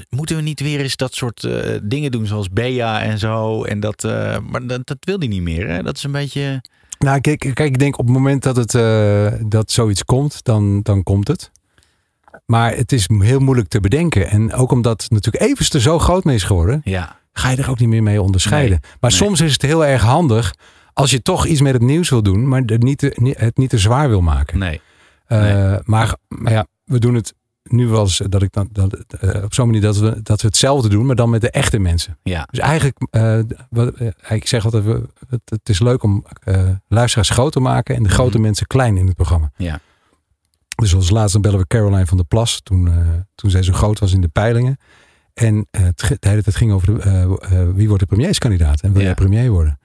moeten 0.09 0.35
we 0.35 0.41
niet 0.41 0.59
weer 0.59 0.79
eens 0.79 0.95
dat 0.95 1.13
soort 1.13 1.47
dingen 1.83 2.11
doen 2.11 2.25
zoals 2.25 2.49
Bea 2.49 3.01
en 3.01 3.19
zo? 3.19 3.63
En 3.63 3.79
dat, 3.79 4.03
maar 4.49 4.67
dat, 4.67 4.87
dat 4.87 4.97
wil 4.99 5.17
hij 5.19 5.27
niet 5.27 5.41
meer, 5.41 5.67
hè? 5.67 5.83
Dat 5.83 5.97
is 5.97 6.03
een 6.03 6.11
beetje... 6.11 6.61
Nou, 6.99 7.21
kijk, 7.21 7.39
kijk, 7.39 7.59
ik 7.59 7.79
denk 7.79 7.97
op 7.99 8.05
het 8.05 8.13
moment 8.13 8.43
dat, 8.43 8.55
het, 8.55 8.75
eh, 8.75 9.27
dat 9.47 9.71
zoiets 9.71 10.03
komt, 10.05 10.43
dan, 10.43 10.81
dan 10.81 11.03
komt 11.03 11.27
het. 11.27 11.51
Maar 12.45 12.75
het 12.75 12.91
is 12.91 13.09
heel 13.19 13.39
moeilijk 13.39 13.67
te 13.67 13.79
bedenken. 13.79 14.29
En 14.29 14.53
ook 14.53 14.71
omdat 14.71 15.01
het 15.01 15.11
natuurlijk 15.11 15.43
even 15.43 15.65
er 15.71 15.81
zo 15.81 15.99
groot 15.99 16.23
mee 16.23 16.35
is 16.35 16.43
geworden, 16.43 16.81
Ja. 16.83 17.19
ga 17.33 17.49
je 17.49 17.57
er 17.57 17.69
ook 17.69 17.79
niet 17.79 17.89
meer 17.89 18.03
mee 18.03 18.21
onderscheiden. 18.21 18.79
maar 18.99 19.11
soms 19.11 19.41
is 19.41 19.51
het 19.53 19.61
heel 19.61 19.85
erg 19.85 20.01
handig 20.01 20.53
als 20.93 21.11
je 21.11 21.21
toch 21.21 21.45
iets 21.45 21.61
met 21.61 21.73
het 21.73 21.81
nieuws 21.81 22.09
wil 22.09 22.23
doen, 22.23 22.47
maar 22.47 22.61
het 22.65 22.83
niet 22.83 22.97
te, 22.97 23.33
het 23.37 23.57
niet 23.57 23.69
te 23.69 23.77
zwaar 23.77 24.09
wil 24.09 24.21
maken. 24.21 24.57
Nee. 24.59 24.81
Eh, 25.27 25.75
Maar, 25.83 26.15
maar 26.27 26.51
ja, 26.51 26.65
we 26.83 26.99
doen 26.99 27.13
het 27.15 27.33
nu 27.69 27.87
wel 27.87 28.01
eens 28.01 28.21
dat 28.29 28.41
ik 28.41 28.51
dan, 28.51 28.69
dat, 28.71 28.93
eh, 29.19 29.43
op 29.43 29.53
zo'n 29.53 29.65
manier 29.65 29.81
dat 29.81 29.97
we, 29.97 30.21
dat 30.21 30.41
we 30.41 30.47
hetzelfde 30.47 30.89
doen, 30.89 31.05
maar 31.05 31.15
dan 31.15 31.29
met 31.29 31.41
de 31.41 31.49
echte 31.49 31.79
mensen. 31.79 32.17
Ja. 32.23 32.47
Dus 32.51 32.59
eigenlijk, 32.59 32.97
eh, 33.09 33.39
wat, 33.69 33.93
eh, 33.93 34.31
ik 34.31 34.47
zeg 34.47 34.65
altijd, 34.65 34.83
we, 34.83 35.03
het, 35.29 35.41
het 35.45 35.69
is 35.69 35.79
leuk 35.79 36.03
om 36.03 36.25
eh, 36.43 36.69
luisteraars 36.87 37.29
groot 37.29 37.51
te 37.51 37.59
maken 37.59 37.95
en 37.95 38.03
de 38.03 38.09
grote 38.09 38.39
mensen 38.39 38.67
klein 38.67 38.97
in 38.97 39.05
het 39.05 39.15
programma. 39.15 39.51
Ja. 39.57 39.79
Dus 40.75 40.95
als 40.95 41.09
laatste 41.09 41.39
bellen 41.39 41.59
we 41.59 41.67
Caroline 41.67 42.05
van 42.05 42.17
der 42.17 42.25
Plas, 42.25 42.61
toen, 42.63 42.87
eh, 42.87 42.97
toen 43.35 43.49
zij 43.49 43.63
zo 43.63 43.73
groot 43.73 43.99
was 43.99 44.13
in 44.13 44.21
de 44.21 44.27
peilingen. 44.27 44.77
En 45.33 45.67
eh, 45.71 45.83
het, 45.83 45.99
de 46.19 46.29
hele 46.29 46.43
tijd 46.43 46.55
ging 46.55 46.71
over 46.71 46.95
de, 46.95 47.01
eh, 47.01 47.23
eh, 47.23 47.69
wie 47.73 47.87
wordt 47.87 48.01
de 48.03 48.15
premierskandidaat 48.15 48.81
en 48.81 48.93
wil 48.93 49.01
jij 49.01 49.13
premier 49.13 49.49
worden. 49.49 49.79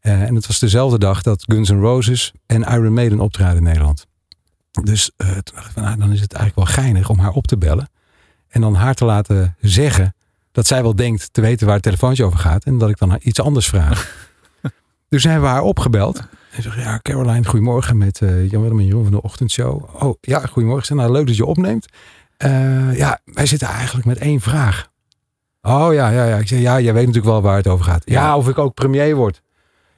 Eh, 0.00 0.22
en 0.22 0.34
het 0.34 0.46
was 0.46 0.58
dezelfde 0.58 0.98
dag 0.98 1.22
dat 1.22 1.44
Guns 1.46 1.70
N' 1.70 1.80
Roses 1.80 2.32
en 2.46 2.62
Iron 2.62 2.92
Maiden 2.92 3.20
optraden 3.20 3.56
in 3.56 3.62
Nederland. 3.62 4.06
Dus 4.84 5.10
eh, 5.16 5.28
toen 5.28 5.54
dacht 5.54 5.66
ik 5.66 5.72
van, 5.72 5.82
nou, 5.82 5.98
dan 5.98 6.12
is 6.12 6.20
het 6.20 6.32
eigenlijk 6.32 6.68
wel 6.68 6.84
geinig 6.84 7.08
om 7.08 7.18
haar 7.18 7.32
op 7.32 7.46
te 7.46 7.58
bellen. 7.58 7.90
En 8.48 8.60
dan 8.60 8.74
haar 8.74 8.94
te 8.94 9.04
laten 9.04 9.56
zeggen 9.60 10.14
dat 10.52 10.66
zij 10.66 10.82
wel 10.82 10.96
denkt 10.96 11.32
te 11.32 11.40
weten 11.40 11.66
waar 11.66 11.74
het 11.74 11.84
telefoontje 11.84 12.24
over 12.24 12.38
gaat. 12.38 12.64
En 12.64 12.78
dat 12.78 12.88
ik 12.88 12.98
dan 12.98 13.18
iets 13.22 13.40
anders 13.40 13.68
vraag. 13.68 14.28
dus 15.08 15.24
hebben 15.24 15.42
we 15.42 15.48
haar 15.48 15.62
opgebeld. 15.62 16.20
En 16.50 16.62
zeg 16.62 16.76
ja, 16.76 17.00
Caroline, 17.02 17.44
goedemorgen 17.44 17.98
met 17.98 18.20
eh, 18.20 18.50
Jan 18.50 18.62
Willem 18.62 18.78
en 18.78 18.84
Jeroen 18.84 19.02
van 19.02 19.12
de 19.12 19.22
ochtendshow. 19.22 20.04
Oh 20.04 20.14
ja, 20.20 20.46
goedemorgen. 20.46 20.86
Zeg, 20.86 20.96
Nou, 20.96 21.12
leuk 21.12 21.26
dat 21.26 21.36
je 21.36 21.44
opneemt. 21.44 21.86
Eh, 22.36 22.96
ja, 22.96 23.20
wij 23.24 23.46
zitten 23.46 23.68
eigenlijk 23.68 24.06
met 24.06 24.18
één 24.18 24.40
vraag. 24.40 24.90
Oh 25.62 25.94
ja, 25.94 26.08
ja, 26.08 26.24
ja. 26.24 26.36
Ik 26.36 26.48
zeg, 26.48 26.60
ja, 26.60 26.80
jij 26.80 26.92
weet 26.92 27.06
natuurlijk 27.06 27.32
wel 27.32 27.42
waar 27.42 27.56
het 27.56 27.66
over 27.66 27.84
gaat. 27.84 28.02
Ja, 28.04 28.36
of 28.36 28.48
ik 28.48 28.58
ook 28.58 28.74
premier 28.74 29.16
word. 29.16 29.42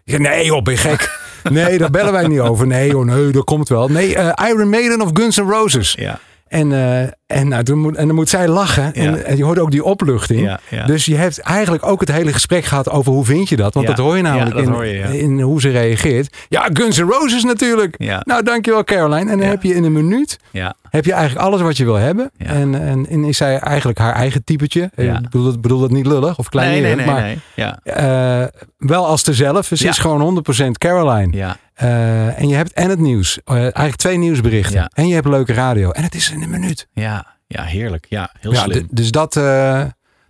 Ik 0.05 0.12
zeg, 0.12 0.21
nee 0.21 0.45
joh, 0.45 0.62
ben 0.62 0.75
je 0.75 0.81
gek? 0.81 1.20
Nee, 1.51 1.79
daar 1.79 1.91
bellen 1.91 2.13
wij 2.13 2.27
niet 2.27 2.41
over. 2.41 2.67
Nee 2.67 2.91
joh, 2.91 3.05
nee, 3.05 3.31
dat 3.31 3.45
komt 3.45 3.69
wel. 3.69 3.89
Nee, 3.89 4.17
eh, 4.17 4.49
Iron 4.49 4.69
Maiden 4.69 5.01
of 5.01 5.11
Guns 5.13 5.37
N' 5.37 5.51
Roses. 5.51 5.95
Ja. 5.99 6.19
En, 6.49 6.73
eh, 6.73 7.01
en, 7.27 7.49
nou, 7.49 7.63
toen 7.63 7.79
moet, 7.79 7.97
en 7.97 8.07
dan 8.07 8.15
moet 8.15 8.29
zij 8.29 8.49
lachen. 8.49 8.95
En, 8.95 9.25
en 9.25 9.37
je 9.37 9.45
hoort 9.45 9.59
ook 9.59 9.71
die 9.71 9.85
opluchting. 9.85 10.41
Ja, 10.41 10.61
ja. 10.69 10.87
Dus 10.87 11.05
je 11.05 11.17
hebt 11.17 11.39
eigenlijk 11.39 11.87
ook 11.87 12.01
het 12.01 12.13
hele 12.13 12.33
gesprek 12.33 12.65
gehad 12.65 12.91
over 12.91 13.13
hoe 13.13 13.25
vind 13.25 13.49
je 13.49 13.57
dat. 13.57 13.75
Want 13.75 13.87
dat 13.87 13.99
hoor 13.99 14.17
je 14.17 14.23
namelijk 14.23 14.57
in, 14.57 14.69
hoor 14.69 14.87
je, 14.87 14.99
ja. 14.99 15.07
in 15.07 15.41
hoe 15.41 15.61
ze 15.61 15.71
reageert. 15.71 16.37
Ja, 16.49 16.69
Guns 16.73 16.99
N' 16.99 17.03
Roses 17.03 17.45
natuurlijk. 17.45 17.95
Ja. 17.99 18.21
Nou, 18.25 18.43
dankjewel 18.43 18.85
Caroline. 18.85 19.31
En 19.31 19.39
dan 19.39 19.49
heb 19.49 19.63
je 19.63 19.75
in 19.75 19.85
een 19.85 19.93
minuut 19.93 20.39
Ja. 20.51 20.75
Heb 20.90 21.05
je 21.05 21.12
eigenlijk 21.12 21.46
alles 21.46 21.61
wat 21.61 21.76
je 21.76 21.85
wil 21.85 21.94
hebben. 21.94 22.31
En, 22.37 22.74
en, 22.81 23.07
en 23.09 23.24
is 23.24 23.37
zij 23.37 23.59
eigenlijk 23.59 23.98
haar 23.98 24.14
eigen 24.14 24.44
typetje. 24.44 24.90
Ja. 24.96 25.16
Ik 25.16 25.22
bedoel, 25.22 25.44
dat- 25.44 25.61
bedoel 25.61 25.81
dat 25.81 25.90
niet 25.90 26.07
lullig 26.07 26.38
of 26.38 26.48
klein 26.48 26.70
Nee, 26.70 26.81
nee, 26.81 26.94
nee, 26.94 27.07
maar 27.07 27.22
nee. 27.22 27.38
Ja. 27.55 27.79
eh, 27.83 28.46
wel 28.79 29.07
als 29.07 29.22
dezelfde. 29.22 29.68
Dus 29.68 29.81
Ze 29.81 29.88
is 29.88 29.98
gewoon 29.98 30.20
100% 30.20 30.79
Caroline. 30.79 31.37
Ja. 31.37 31.57
Eh, 31.74 32.40
en 32.40 32.48
je 32.48 32.55
hebt 32.55 32.72
en 32.72 32.90
het 32.90 32.98
nieuws. 32.98 33.38
Eh, 33.44 33.57
eigenlijk 33.57 33.96
twee 33.96 34.16
nieuwsberichten. 34.18 34.88
En 34.94 35.09
je 35.09 35.14
hebt 35.14 35.26
leuke 35.26 35.53
radio. 35.53 35.90
En 35.90 36.03
het 36.03 36.14
is 36.14 36.31
in 36.31 36.42
een 36.42 36.50
minuut. 36.50 36.88
Ja, 36.92 37.26
ja, 37.46 37.62
heerlijk. 37.62 38.07
Ja, 38.09 38.35
heel 38.40 38.53
ja, 38.53 38.62
slim. 38.62 38.88
dus 38.90 39.11
dat, 39.11 39.33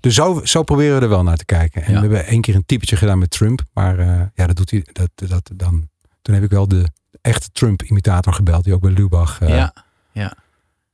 dus 0.00 0.14
zo, 0.14 0.40
zo 0.44 0.62
proberen 0.62 0.96
we 0.96 1.02
er 1.02 1.08
wel 1.08 1.22
naar 1.22 1.36
te 1.36 1.44
kijken. 1.44 1.82
En 1.82 1.88
Ja. 1.92 1.94
we 1.94 2.00
hebben 2.06 2.26
één 2.26 2.40
keer 2.40 2.54
een 2.54 2.66
typetje 2.66 2.96
gedaan 2.96 3.18
met 3.18 3.30
Trump. 3.30 3.60
Maar 3.72 3.98
ja, 4.34 4.46
dat 4.46 4.56
doet 4.56 4.70
hij. 4.70 4.84
Dat, 4.92 5.10
dat, 5.14 5.50
dan, 5.54 5.88
toen 6.22 6.34
heb 6.34 6.44
ik 6.44 6.50
wel 6.50 6.68
de 6.68 6.84
echte 7.20 7.48
Trump-imitator 7.52 8.32
gebeld. 8.32 8.64
Die 8.64 8.74
ook 8.74 8.80
bij 8.80 8.90
Lubach. 8.90 9.38
ja, 9.46 9.72
ja. 10.12 10.32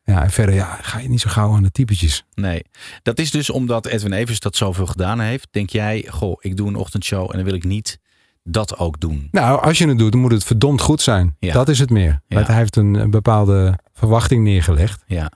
Ja, 0.06 0.22
en 0.22 0.30
verder 0.30 0.54
ja, 0.54 0.78
ga 0.80 0.98
je 0.98 1.08
niet 1.08 1.20
zo 1.20 1.30
gauw 1.30 1.54
aan 1.54 1.62
de 1.62 1.70
typetjes. 1.70 2.24
Nee, 2.34 2.62
dat 3.02 3.18
is 3.18 3.30
dus 3.30 3.50
omdat 3.50 3.86
Edwin 3.86 4.12
Evers 4.12 4.40
dat 4.40 4.56
zoveel 4.56 4.86
gedaan 4.86 5.20
heeft. 5.20 5.48
Denk 5.50 5.70
jij, 5.70 6.06
goh, 6.08 6.36
ik 6.40 6.56
doe 6.56 6.68
een 6.68 6.76
ochtendshow 6.76 7.30
en 7.30 7.36
dan 7.36 7.44
wil 7.44 7.54
ik 7.54 7.64
niet 7.64 7.98
dat 8.44 8.78
ook 8.78 9.00
doen. 9.00 9.28
Nou, 9.30 9.62
als 9.62 9.78
je 9.78 9.88
het 9.88 9.98
doet, 9.98 10.12
dan 10.12 10.20
moet 10.20 10.32
het 10.32 10.44
verdomd 10.44 10.80
goed 10.80 11.02
zijn. 11.02 11.36
Ja. 11.38 11.52
Dat 11.52 11.68
is 11.68 11.78
het 11.78 11.90
meer. 11.90 12.20
Ja. 12.26 12.42
Hij 12.42 12.56
heeft 12.56 12.76
een, 12.76 12.94
een 12.94 13.10
bepaalde 13.10 13.78
verwachting 13.92 14.44
neergelegd. 14.44 15.02
Ja. 15.06 15.30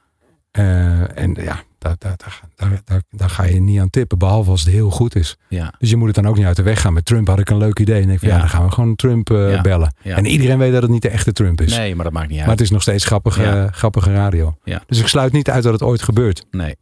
Eh, 0.51 1.19
en 1.19 1.35
ja, 1.35 1.63
daar, 1.81 1.95
daar, 1.99 2.17
daar, 2.17 2.41
daar, 2.57 2.81
daar, 2.85 3.03
daar 3.11 3.31
ga 3.31 3.43
je 3.45 3.61
niet 3.61 3.81
aan 3.81 3.91
tippen, 3.91 4.19
behalve 4.19 4.51
als 4.51 4.61
het 4.61 4.71
heel 4.73 4.91
goed 4.91 5.15
is. 5.15 5.37
Ja. 5.49 5.75
Dus 5.79 5.91
je 5.91 5.97
moet 5.97 6.07
het 6.07 6.17
dan 6.17 6.27
ook 6.27 6.37
niet 6.37 6.47
uit 6.47 6.57
de 6.57 6.63
weg 6.63 6.81
gaan. 6.81 6.93
Met 6.93 7.05
Trump 7.05 7.29
had 7.29 7.39
ik 7.39 7.51
een 7.51 7.57
leuk 7.57 7.79
idee. 7.79 8.03
En 8.03 8.11
ik 8.11 8.19
van, 8.19 8.29
ja. 8.29 8.35
Ja. 8.35 8.41
dan 8.41 8.51
gaan 8.51 8.65
we 8.65 8.71
gewoon 8.71 8.97
Trump 8.97 9.31
eh, 9.31 9.53
Ja. 9.53 9.61
bellen. 9.61 9.95
En 10.03 10.27
iedereen 10.27 10.59
weet 10.59 10.73
dat 10.73 10.83
het 10.83 10.91
niet 10.91 11.03
de 11.03 11.09
echte 11.09 11.33
Trump 11.33 11.61
is. 11.61 11.77
Nee, 11.77 11.95
maar 11.95 12.05
dat 12.05 12.13
maakt 12.13 12.29
niet 12.29 12.37
uit. 12.37 12.47
Maar 12.47 12.57
het 12.57 12.65
is 12.65 12.71
nog 12.71 12.83
steeds 12.83 13.05
grappige, 13.05 13.69
grappige 13.73 14.13
radio. 14.13 14.57
Dus 14.87 14.99
ik 14.99 15.07
sluit 15.07 15.33
niet 15.33 15.51
uit 15.51 15.63
dat 15.63 15.73
het 15.73 15.83
ooit 15.83 16.03
gebeurt. 16.03 16.45
Nee. 16.51 16.77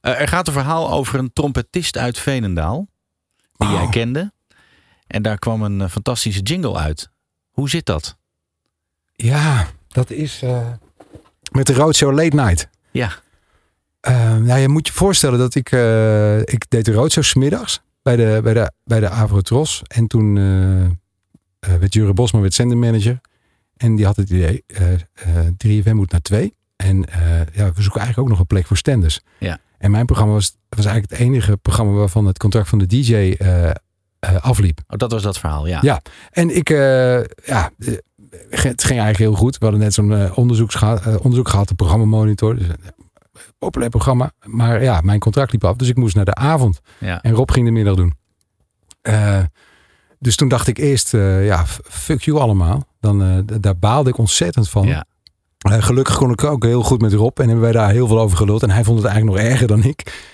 Eh, 0.00 0.20
er 0.20 0.28
gaat 0.28 0.46
een 0.46 0.52
verhaal 0.52 0.90
over 0.90 1.18
een 1.18 1.32
trompetist 1.32 1.96
uit 1.96 2.18
Veenendaal. 2.18 2.88
Die 3.56 3.68
Oh. 3.68 3.74
jij 3.74 3.88
kende. 3.88 4.32
En 5.06 5.22
daar 5.22 5.38
kwam 5.38 5.62
een 5.62 5.80
eh, 5.80 5.88
fantastische 5.88 6.40
jingle 6.40 6.76
uit. 6.78 7.10
Hoe 7.50 7.68
zit 7.70 7.86
dat? 7.86 8.16
Ja, 9.14 9.66
dat 9.88 10.10
is 10.10 10.42
met 11.52 11.66
de 11.66 11.74
Roadshow 11.74 12.12
Late 12.18 12.36
Night. 12.36 12.68
Ja. 12.90 13.10
Eh, 14.00 14.36
nou, 14.36 14.60
je 14.60 14.68
moet 14.68 14.86
je 14.86 14.92
voorstellen 14.92 15.38
dat 15.38 15.54
ik, 15.54 15.72
eh, 15.72 16.38
ik 16.38 16.64
deed 16.68 16.84
de 16.84 16.92
Roadshow 16.92 17.24
smiddags 17.24 17.80
bij 18.02 18.16
de, 18.16 18.40
bij 18.42 18.54
de, 18.54 18.72
bij 18.84 19.00
de 19.00 19.08
Avrotros. 19.08 19.82
En 19.86 20.06
toen 20.06 20.36
eh, 20.36 20.84
eh, 20.84 21.80
werd 21.80 21.94
Jure 21.94 22.12
Bosman 22.12 22.40
werd 22.40 22.54
zendermanager. 22.54 23.20
En 23.76 23.96
die 23.96 24.06
had 24.06 24.16
het 24.16 24.30
idee, 24.30 24.64
eh 24.66 24.92
eh 24.92 25.00
3FM 25.56 25.92
moet 25.92 26.10
naar 26.10 26.20
2. 26.20 26.54
En 26.76 27.04
ja, 27.52 27.72
we 27.72 27.82
zoeken 27.82 28.00
eigenlijk 28.00 28.18
ook 28.18 28.28
nog 28.28 28.38
een 28.38 28.46
plek 28.46 28.66
voor 28.66 28.76
standers. 28.76 29.20
Ja. 29.38 29.58
En 29.78 29.90
mijn 29.90 30.06
programma 30.06 30.32
was, 30.32 30.56
was 30.68 30.84
eigenlijk 30.84 31.10
het 31.10 31.28
enige 31.28 31.56
programma 31.56 31.92
waarvan 31.92 32.26
het 32.26 32.38
contract 32.38 32.68
van 32.68 32.78
de 32.78 32.86
DJ 32.86 33.36
afliep. 34.40 34.80
Oh, 34.86 34.98
dat 34.98 35.12
was 35.12 35.22
dat 35.22 35.38
verhaal, 35.38 35.66
ja. 35.66 35.78
Ja, 35.82 36.02
en 36.30 36.56
ik, 36.56 36.68
ja, 36.68 37.70
het 38.50 38.84
ging 38.84 39.00
eigenlijk 39.00 39.18
heel 39.18 39.34
goed. 39.34 39.58
We 39.58 39.64
hadden 39.64 39.80
net 39.80 39.94
zo'n 39.94 40.34
onderzoek, 40.34 40.70
onderzoek 41.22 41.48
gehad, 41.48 41.68
de 41.68 41.74
programmamonitor. 41.74 42.56
Dus, 42.56 42.66
populair 43.58 43.90
programma. 43.90 44.32
Maar 44.44 44.82
ja, 44.82 45.00
mijn 45.00 45.18
contract 45.18 45.52
liep 45.52 45.64
af, 45.64 45.76
dus 45.76 45.88
ik 45.88 45.96
moest 45.96 46.14
naar 46.16 46.24
de 46.24 46.34
avond. 46.34 46.80
Ja. 46.98 47.22
En 47.22 47.32
Rob 47.32 47.50
ging 47.50 47.66
de 47.66 47.72
middag 47.72 47.94
doen. 47.94 48.14
Eh, 49.02 49.40
dus 50.18 50.36
toen 50.36 50.48
dacht 50.48 50.66
ik 50.66 50.78
eerst, 50.78 51.14
eh, 51.14 51.46
ja, 51.46 51.66
fuck 51.84 52.20
you 52.22 52.38
allemaal. 52.38 52.86
Dan, 53.00 53.44
d- 53.46 53.62
daar 53.62 53.78
baalde 53.78 54.10
ik 54.10 54.18
ontzettend 54.18 54.70
van. 54.70 54.86
Ja. 54.86 55.04
Gelukkig 55.58 56.16
kon 56.16 56.30
ik 56.30 56.44
ook 56.44 56.64
heel 56.64 56.82
goed 56.82 57.00
met 57.00 57.12
Rob. 57.12 57.38
En 57.38 57.44
hebben 57.44 57.62
wij 57.62 57.72
daar 57.72 57.90
heel 57.90 58.06
veel 58.06 58.20
over 58.20 58.36
geluld. 58.36 58.62
En 58.62 58.70
hij 58.70 58.84
vond 58.84 58.98
het 58.98 59.06
eigenlijk 59.06 59.36
nog 59.40 59.50
erger 59.50 59.66
dan 59.66 59.82
ik. 59.84 60.26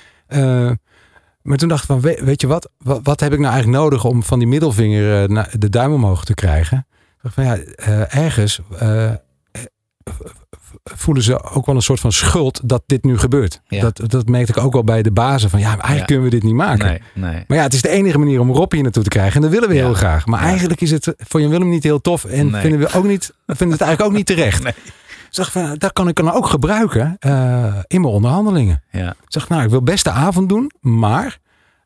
Maar 1.42 1.56
toen 1.56 1.68
dacht 1.68 1.80
ik 1.82 1.86
van, 1.88 2.00
weet, 2.00 2.40
je 2.40 2.46
wat, 2.46 2.70
wat? 2.78 3.00
Wat 3.02 3.20
heb 3.20 3.32
ik 3.32 3.38
nou 3.38 3.52
eigenlijk 3.52 3.82
nodig 3.82 4.04
om 4.04 4.22
van 4.22 4.38
die 4.38 4.48
middelvinger 4.48 5.30
naar 5.30 5.54
de 5.58 5.68
duim 5.68 5.92
omhoog 5.92 6.24
te 6.24 6.34
krijgen? 6.34 6.86
Ik 6.90 7.18
dacht 7.22 7.34
van 7.34 7.44
ja, 7.44 7.56
ergens 8.08 8.60
voelen 10.82 11.22
ze 11.22 11.42
ook 11.42 11.66
wel 11.66 11.74
een 11.74 11.82
soort 11.82 12.00
van 12.00 12.12
schuld 12.12 12.60
dat 12.64 12.82
dit 12.86 13.04
nu 13.04 13.18
gebeurt. 13.18 13.60
Ja. 13.68 13.80
Dat, 13.80 14.10
dat 14.10 14.28
merkte 14.28 14.52
ik 14.52 14.64
ook 14.64 14.72
wel 14.72 14.84
bij 14.84 15.02
de 15.02 15.10
bazen 15.12 15.50
van 15.50 15.60
ja, 15.60 15.66
eigenlijk 15.66 15.98
Ja. 15.98 16.04
kunnen 16.04 16.24
we 16.24 16.30
dit 16.30 16.42
niet 16.42 16.54
maken. 16.54 16.86
Nee, 16.86 17.00
nee. 17.14 17.44
Maar 17.48 17.56
ja, 17.56 17.62
het 17.62 17.72
is 17.74 17.82
de 17.82 17.88
enige 17.88 18.18
manier 18.18 18.40
om 18.40 18.50
Rob 18.50 18.72
hier 18.72 18.82
naartoe 18.82 19.02
te 19.02 19.08
krijgen. 19.08 19.34
En 19.34 19.40
dat 19.42 19.50
willen 19.50 19.68
we 19.68 19.74
heel 19.74 19.94
graag. 19.94 20.26
Maar 20.26 20.40
eigenlijk 20.40 20.80
is 20.80 20.90
het 20.90 21.14
voor 21.18 21.40
Jan 21.40 21.50
Willem 21.50 21.68
niet 21.68 21.82
heel 21.82 22.00
tof. 22.00 22.24
En 22.24 22.50
Nee. 22.50 22.60
vinden 22.60 22.78
we 22.80 22.92
ook 22.94 23.04
niet, 23.06 23.24
vinden 23.46 23.70
het 23.70 23.80
eigenlijk 23.80 24.02
ook 24.10 24.16
niet 24.16 24.26
terecht. 24.26 24.62
Nee. 24.62 24.72
Ik 25.28 25.40
zeg 25.40 25.52
van, 25.52 25.74
dat 25.78 25.92
kan 25.92 26.08
ik 26.08 26.14
dan 26.16 26.32
ook 26.32 26.46
gebruiken 26.46 27.16
eh, 27.18 27.64
in 27.86 28.00
mijn 28.00 28.12
onderhandelingen. 28.14 28.82
Ja. 28.90 29.10
Ik 29.10 29.16
zeg, 29.28 29.48
nou, 29.48 29.62
ik 29.62 29.70
wil 29.70 29.82
best 29.82 30.04
de 30.04 30.10
avond 30.10 30.48
doen, 30.48 30.70
maar 30.80 31.38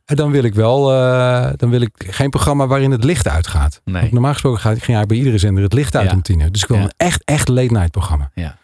eh, 0.05 0.17
dan 0.17 0.31
wil 0.31 0.43
ik 0.45 0.55
wel, 0.55 0.93
eh, 0.95 1.51
dan 1.57 1.71
wil 1.71 1.81
ik 1.81 1.91
geen 1.97 2.31
programma 2.31 2.67
waarin 2.67 2.91
het 2.91 3.05
licht 3.05 3.29
uitgaat. 3.29 3.81
Nee. 3.85 4.09
Normaal 4.13 4.33
gesproken 4.33 4.61
gaat, 4.61 4.71
ging 4.73 4.81
eigenlijk 4.87 5.09
bij 5.09 5.19
iedere 5.19 5.39
zender 5.39 5.63
het 5.63 5.73
licht 5.73 5.97
uit 5.97 6.09
Ja. 6.11 6.15
om 6.17 6.23
tien 6.23 6.41
uur. 6.41 6.53
Dus 6.53 6.63
ik 6.63 6.69
wil 6.69 6.77
Ja. 6.77 6.83
een 6.83 6.93
echt, 6.97 7.23
echt 7.25 7.49
late 7.49 7.73
night 7.73 7.91
programma. 7.91 8.31
Ja. 8.35 8.57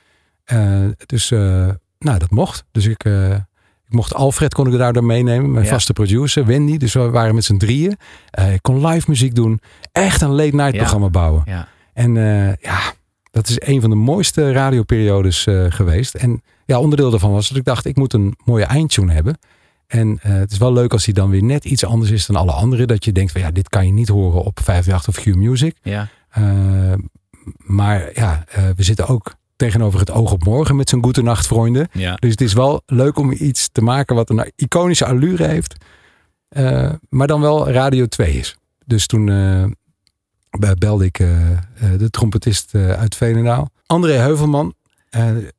Eh, 0.44 0.84
dus, 1.06 1.30
eh, 1.30 1.68
nou, 1.98 2.18
dat 2.18 2.30
mocht. 2.30 2.64
Dus 2.72 2.86
ik, 2.86 3.04
eh, 3.04 3.30
ik 3.86 3.92
mocht 3.92 4.14
Alfred, 4.14 4.54
kon 4.54 4.72
ik 4.72 4.78
daar 4.78 4.92
dan 4.92 5.06
meenemen. 5.06 5.52
Mijn 5.52 5.64
Ja. 5.64 5.70
vaste 5.70 5.92
producer, 5.92 6.46
Wendy. 6.46 6.76
Dus 6.76 6.92
we 6.92 7.10
waren 7.10 7.34
met 7.34 7.44
z'n 7.44 7.56
drieën. 7.56 7.96
Ik 8.52 8.62
kon 8.62 8.86
live 8.86 9.10
muziek 9.10 9.34
doen. 9.34 9.60
Echt 9.92 10.20
een 10.22 10.30
late 10.34 10.54
night 10.56 10.72
Ja. 10.72 10.78
programma 10.78 11.08
bouwen. 11.08 11.42
Ja. 11.44 11.68
En 11.92 12.14
ja, 12.60 12.80
dat 13.30 13.48
is 13.48 13.56
een 13.58 13.80
van 13.80 13.90
de 13.90 13.96
mooiste 13.96 14.52
radioperiodes 14.52 15.46
geweest. 15.68 16.14
En 16.14 16.42
ja, 16.66 16.78
onderdeel 16.80 17.10
daarvan 17.10 17.32
was 17.32 17.48
dat 17.48 17.58
ik 17.58 17.64
dacht, 17.64 17.84
ik 17.84 17.96
moet 17.96 18.12
een 18.12 18.34
mooie 18.44 18.64
eindtune 18.64 19.12
hebben. 19.12 19.38
En 19.86 20.18
het 20.20 20.52
is 20.52 20.58
wel 20.58 20.72
leuk 20.72 20.92
als 20.92 21.04
die 21.04 21.14
dan 21.14 21.30
weer 21.30 21.42
net 21.42 21.64
iets 21.64 21.84
anders 21.84 22.10
is 22.10 22.26
dan 22.26 22.36
alle 22.36 22.52
andere. 22.52 22.86
Dat 22.86 23.04
je 23.04 23.12
denkt 23.12 23.32
van 23.32 23.40
ja, 23.40 23.50
dit 23.50 23.68
kan 23.68 23.86
je 23.86 23.92
niet 23.92 24.08
horen 24.08 24.42
op 24.44 24.60
538 24.62 25.08
of 25.08 25.22
Q 25.22 25.36
Music. 25.36 25.76
Ja. 25.82 26.08
Maar 27.56 28.10
ja, 28.14 28.44
we 28.76 28.82
zitten 28.82 29.06
ook 29.06 29.34
tegenover 29.56 30.00
het 30.00 30.10
oog 30.10 30.32
op 30.32 30.44
morgen 30.44 30.76
met 30.76 30.88
zo'n 30.88 31.02
Goede 31.04 31.22
Nacht 31.22 31.46
vrienden. 31.46 31.88
Ja. 31.92 32.14
Dus 32.14 32.30
het 32.30 32.40
is 32.40 32.52
wel 32.52 32.82
leuk 32.86 33.18
om 33.18 33.32
iets 33.32 33.68
te 33.72 33.82
maken 33.82 34.14
wat 34.16 34.30
een 34.30 34.52
iconische 34.56 35.06
allure 35.06 35.46
heeft. 35.46 35.74
eh, 36.48 36.90
maar 37.08 37.26
dan 37.26 37.40
wel 37.40 37.70
Radio 37.70 38.06
2 38.06 38.32
is. 38.32 38.56
Dus 38.86 39.06
toen 39.06 39.28
eh, 39.28 39.64
be- 40.58 40.76
belde 40.78 41.04
ik 41.04 41.18
eh, 41.18 41.28
de 41.98 42.10
trompetist 42.10 42.74
uit 42.74 43.16
Veenendaal. 43.16 43.70
André 43.86 44.12
Heuvelman. 44.12 44.74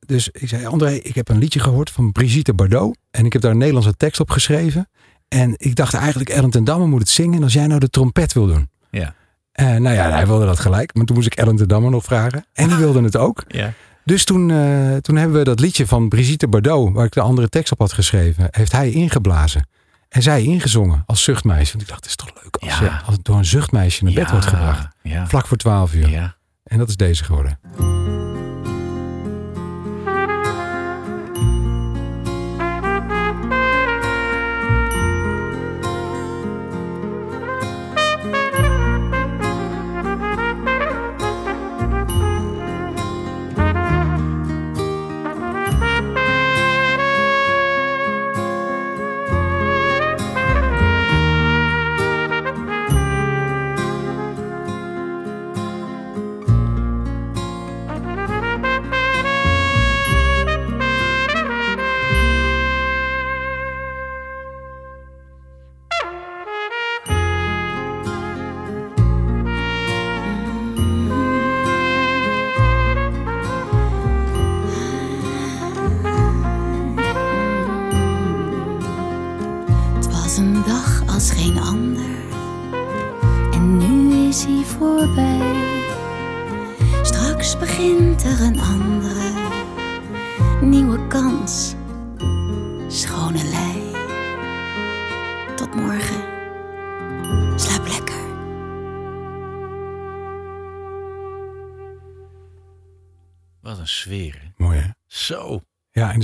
Dus 0.06 0.28
ik 0.32 0.48
zei, 0.48 0.66
André, 0.66 0.90
ik 0.90 1.14
heb 1.14 1.28
een 1.28 1.38
liedje 1.38 1.60
gehoord 1.60 1.90
van 1.90 2.12
Brigitte 2.12 2.54
Bardot. 2.54 2.96
En 3.10 3.24
ik 3.24 3.32
heb 3.32 3.42
daar 3.42 3.50
een 3.50 3.58
Nederlandse 3.58 3.96
tekst 3.96 4.20
op 4.20 4.30
geschreven. 4.30 4.88
En 5.28 5.54
ik 5.56 5.74
dacht 5.76 5.94
eigenlijk, 5.94 6.30
Ellen 6.30 6.50
ten 6.50 6.64
Damme 6.64 6.86
moet 6.86 7.00
het 7.00 7.08
zingen. 7.08 7.36
En 7.36 7.42
als 7.42 7.52
jij 7.52 7.66
nou 7.66 7.80
de 7.80 7.88
trompet 7.90 8.32
wil 8.32 8.46
doen. 8.46 8.70
Ja. 8.90 9.14
Nou 9.54 9.90
ja, 9.94 10.10
hij 10.10 10.26
wilde 10.26 10.44
dat 10.46 10.58
gelijk. 10.58 10.94
Maar 10.94 11.04
toen 11.04 11.16
moest 11.16 11.26
ik 11.26 11.34
Ellen 11.34 11.56
ten 11.56 11.68
Damme 11.68 11.90
nog 11.90 12.04
vragen. 12.04 12.44
En 12.52 12.68
die 12.68 12.76
wilde 12.86 13.02
het 13.02 13.16
ook. 13.16 13.44
Ja. 13.48 13.72
Dus 14.06 14.24
toen, 14.24 14.50
eh, 14.50 14.96
toen 14.96 15.16
hebben 15.16 15.38
we 15.38 15.44
dat 15.44 15.60
liedje 15.60 15.86
van 15.86 16.08
Brigitte 16.08 16.48
Bardot, 16.48 16.92
waar 16.94 17.04
ik 17.04 17.12
de 17.12 17.20
andere 17.20 17.48
tekst 17.48 17.72
op 17.72 17.78
had 17.78 17.92
geschreven, 17.92 18.48
heeft 18.50 18.72
hij 18.72 18.90
ingeblazen. 18.90 19.68
En 20.08 20.22
zij 20.22 20.42
ingezongen 20.42 21.02
als 21.06 21.22
zuchtmeisje. 21.22 21.70
Want 21.70 21.82
ik 21.82 21.88
dacht, 21.88 22.00
het 22.00 22.08
is 22.10 22.16
toch 22.16 22.42
leuk 22.42 22.56
als, 22.56 22.78
Ja. 22.78 22.84
je, 22.84 22.90
als 23.04 23.14
het 23.16 23.24
door 23.24 23.36
een 23.36 23.44
zuchtmeisje 23.44 24.04
naar 24.04 24.12
bed 24.12 24.30
wordt 24.30 24.46
gebracht. 24.46 24.88
Vlak 25.26 25.46
voor 25.46 25.56
twaalf 25.56 25.94
uur. 25.94 26.08
Ja. 26.10 26.36
En 26.64 26.78
dat 26.78 26.88
is 26.88 26.96
deze 26.96 27.24
geworden. 27.24 27.58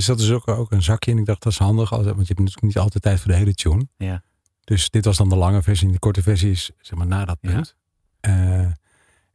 Ja, 0.05 0.13
en 0.13 0.19
er 0.19 0.19
zat 0.23 0.27
dus 0.27 0.31
ook, 0.31 0.47
ook 0.47 0.71
een 0.71 0.83
zakje 0.83 1.11
in. 1.11 1.17
Ik 1.17 1.25
dacht, 1.25 1.43
dat 1.43 1.51
is 1.51 1.57
handig. 1.57 1.89
Want 1.89 2.03
je 2.03 2.09
hebt 2.09 2.27
natuurlijk 2.27 2.61
niet 2.61 2.77
altijd 2.77 3.03
tijd 3.03 3.19
voor 3.19 3.31
de 3.31 3.37
hele 3.37 3.53
tune. 3.53 3.87
Ja. 3.97 4.23
Dus 4.63 4.89
dit 4.89 5.05
was 5.05 5.17
dan 5.17 5.29
de 5.29 5.35
lange 5.35 5.61
versie. 5.61 5.87
En 5.87 5.93
de 5.93 5.99
korte 5.99 6.21
versie 6.21 6.51
is 6.51 6.71
zeg 6.79 6.97
maar 6.97 7.07
na 7.07 7.25
dat 7.25 7.37
Ja. 7.41 7.51
punt. 7.51 7.75
Eh, 8.19 8.65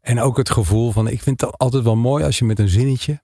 en 0.01 0.21
ook 0.21 0.37
het 0.37 0.51
gevoel 0.51 0.93
van, 0.93 1.09
ik 1.09 1.23
vind 1.23 1.41
het 1.41 1.59
altijd 1.59 1.83
wel 1.85 1.97
mooi 1.97 2.25
als 2.25 2.39
je 2.39 2.45
met 2.45 2.59
een 2.59 2.69
zinnetje 2.69 3.21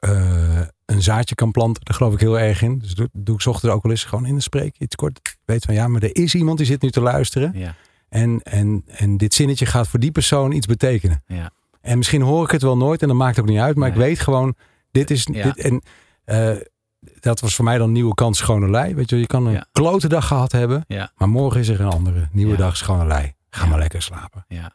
eh, 0.00 0.60
een 0.84 1.02
zaadje 1.02 1.34
kan 1.34 1.50
planten. 1.50 1.84
Daar 1.84 1.94
geloof 1.96 2.12
ik 2.12 2.20
heel 2.20 2.38
erg 2.38 2.62
in. 2.62 2.78
Dus 2.78 2.94
doe, 2.94 3.08
doe 3.12 3.34
ik 3.34 3.46
ochtends 3.46 3.74
ook 3.76 3.84
al 3.84 3.90
eens 3.90 4.04
gewoon 4.04 4.26
in 4.26 4.34
een 4.34 4.42
spreek. 4.42 4.74
Iets 4.78 4.94
kort. 4.94 5.18
Ik 5.18 5.36
weet 5.44 5.64
van 5.64 5.74
ja, 5.74 5.88
maar 5.88 6.02
er 6.02 6.16
is 6.16 6.34
iemand 6.34 6.58
die 6.58 6.66
zit 6.66 6.82
nu 6.82 6.90
te 6.90 7.00
luisteren. 7.00 7.52
Ja. 7.54 7.74
En, 8.08 8.40
en, 8.42 8.82
en 8.86 9.16
dit 9.16 9.34
zinnetje 9.34 9.66
gaat 9.66 9.88
voor 9.88 10.00
die 10.00 10.12
persoon 10.12 10.52
iets 10.52 10.66
betekenen. 10.66 11.22
Ja. 11.26 11.50
En 11.80 11.96
misschien 11.96 12.22
hoor 12.22 12.44
ik 12.44 12.50
het 12.50 12.62
wel 12.62 12.76
nooit 12.76 13.02
en 13.02 13.08
dat 13.08 13.16
maakt 13.16 13.40
ook 13.40 13.46
niet 13.46 13.58
uit. 13.58 13.76
Maar 13.76 13.88
ik 13.88 13.94
weet 13.94 14.20
gewoon, 14.20 14.54
dit 14.90 15.10
is... 15.10 15.28
Ja. 15.32 15.42
Dit, 15.42 15.58
en 15.58 15.82
eh, 16.24 16.50
dat 17.20 17.40
was 17.40 17.54
voor 17.54 17.64
mij 17.64 17.78
dan 17.78 17.92
nieuwe 17.92 18.14
kans 18.14 18.38
schone 18.38 18.70
lei. 18.70 18.94
Weet 18.94 19.10
je, 19.10 19.18
je 19.18 19.26
kan 19.26 19.46
een 19.46 19.52
Ja. 19.52 19.66
klote 19.72 20.08
dag 20.08 20.26
gehad 20.26 20.52
hebben. 20.52 20.84
Ja. 20.88 21.10
Maar 21.16 21.28
morgen 21.28 21.60
is 21.60 21.68
er 21.68 21.80
een 21.80 21.90
andere 21.90 22.28
nieuwe 22.32 22.52
Ja. 22.52 22.58
dag 22.58 22.76
schone 22.76 23.06
lei. 23.06 23.32
Ga 23.50 23.66
maar 23.66 23.78
lekker 23.78 24.02
slapen. 24.02 24.44
Ja. 24.48 24.72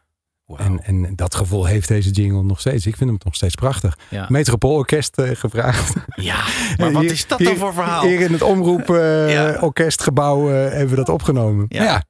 En, 0.58 0.84
en 0.84 1.16
dat 1.16 1.36
gevoel 1.36 1.66
heeft 1.66 1.88
deze 1.88 2.10
jingle 2.10 2.44
nog 2.44 2.60
steeds. 2.60 2.86
Ik 2.86 2.96
vind 2.96 3.10
hem 3.10 3.20
nog 3.24 3.36
steeds 3.36 3.56
prachtig. 3.56 3.98
Ja. 4.10 4.26
Metropoolorkest 4.30 5.18
eh, 5.18 5.36
gevraagd. 5.36 5.94
Ja, 6.16 6.44
maar 6.78 6.92
wat 6.92 7.04
is 7.04 7.28
dat 7.28 7.40
dan 7.40 7.56
voor 7.58 7.74
verhaal? 7.74 8.04
Hier 8.04 8.20
in 8.22 8.32
het 8.34 8.42
omroep 8.42 8.90
eh, 8.90 9.32
Ja. 9.34 9.54
eh, 9.54 10.72
hebben 10.72 10.90
we 10.90 10.96
dat 10.96 11.10
opgenomen. 11.10 11.66
Ja. 11.68 11.84
Ja. 11.84 12.04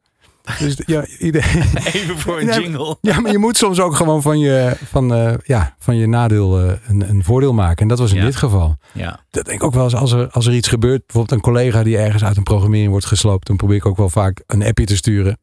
Dus 0.59 0.77
ja, 0.85 1.05
iedereen, 1.19 1.63
Even 1.93 2.17
voor 2.19 2.39
een 2.41 2.53
jingle. 2.61 2.97
ja, 3.01 3.19
maar 3.19 3.31
je 3.31 3.37
moet 3.37 3.57
soms 3.57 3.79
ook 3.79 3.95
gewoon 3.95 4.21
van 4.21 4.39
je, 4.39 4.77
van, 4.85 5.13
eh, 5.13 5.33
ja, 5.43 5.75
van 5.79 5.95
je 5.95 6.07
nadeel 6.07 6.59
eh, 6.59 6.73
een, 6.87 7.09
een 7.09 7.23
voordeel 7.23 7.53
maken. 7.53 7.77
En 7.81 7.87
dat 7.87 7.99
was 7.99 8.11
in 8.11 8.17
Ja. 8.17 8.25
dit 8.25 8.35
geval. 8.35 8.75
Ja. 8.91 9.19
Dat 9.29 9.45
denk 9.45 9.57
ik 9.57 9.63
ook 9.63 9.73
wel 9.73 9.83
eens 9.83 9.95
als 9.95 10.11
er, 10.11 10.29
als 10.29 10.45
er 10.47 10.53
iets 10.53 10.67
gebeurt. 10.67 11.05
Bijvoorbeeld 11.05 11.31
een 11.31 11.41
collega 11.51 11.83
die 11.83 11.97
ergens 11.97 12.23
uit 12.23 12.37
een 12.37 12.43
programmering 12.43 12.89
wordt 12.89 13.05
gesloopt. 13.05 13.47
Dan 13.47 13.55
probeer 13.57 13.75
ik 13.75 13.85
ook 13.85 13.97
wel 13.97 14.09
vaak 14.09 14.43
een 14.47 14.63
appje 14.63 14.85
te 14.85 14.95
sturen. 14.95 15.37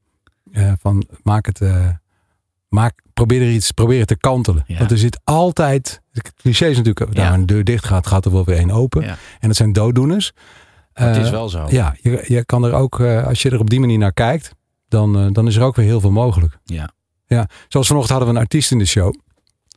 eh, 0.52 0.72
van 0.80 1.06
maak 1.22 1.46
het, 1.46 1.60
maak, 2.68 3.02
probeer 3.14 3.40
er 3.42 3.50
iets, 3.50 3.70
probeer 3.70 3.98
het 3.98 4.08
te 4.08 4.16
kantelen. 4.16 4.64
Ja. 4.66 4.78
Want 4.78 4.90
er 4.90 4.98
zit 4.98 5.20
altijd, 5.24 6.00
het 6.12 6.32
cliché 6.34 6.66
is 6.66 6.76
natuurlijk, 6.76 7.14
daar 7.14 7.26
Ja. 7.26 7.34
een 7.34 7.46
deur 7.46 7.64
dicht 7.64 7.84
gaat, 7.84 8.06
gaat 8.06 8.24
er 8.24 8.32
wel 8.32 8.44
weer 8.44 8.56
één 8.56 8.70
open. 8.70 9.02
Ja. 9.02 9.16
En 9.40 9.48
dat 9.48 9.56
zijn 9.56 9.72
dooddoeners. 9.72 10.32
Maar 10.94 11.08
het 11.08 11.16
is 11.24 11.30
wel 11.30 11.48
zo. 11.48 11.66
Ja, 11.68 11.96
je, 12.00 12.24
je 12.26 12.44
kan 12.44 12.64
er 12.64 12.72
ook, 12.72 13.00
als 13.00 13.42
je 13.42 13.50
er 13.50 13.58
op 13.60 13.70
die 13.70 13.80
manier 13.80 13.98
naar 13.98 14.12
kijkt, 14.12 14.54
dan, 14.88 15.18
eh, 15.18 15.26
dan 15.32 15.46
is 15.46 15.56
er 15.56 15.62
ook 15.62 15.76
weer 15.76 15.84
heel 15.86 16.00
veel 16.00 16.10
mogelijk. 16.10 16.58
Ja. 16.64 16.90
Ja, 17.26 17.48
zoals 17.68 17.86
vanochtend 17.86 18.12
hadden 18.12 18.28
we 18.34 18.38
een 18.40 18.46
artiest 18.46 18.70
in 18.70 18.78
de 18.78 18.84
show. 18.86 19.14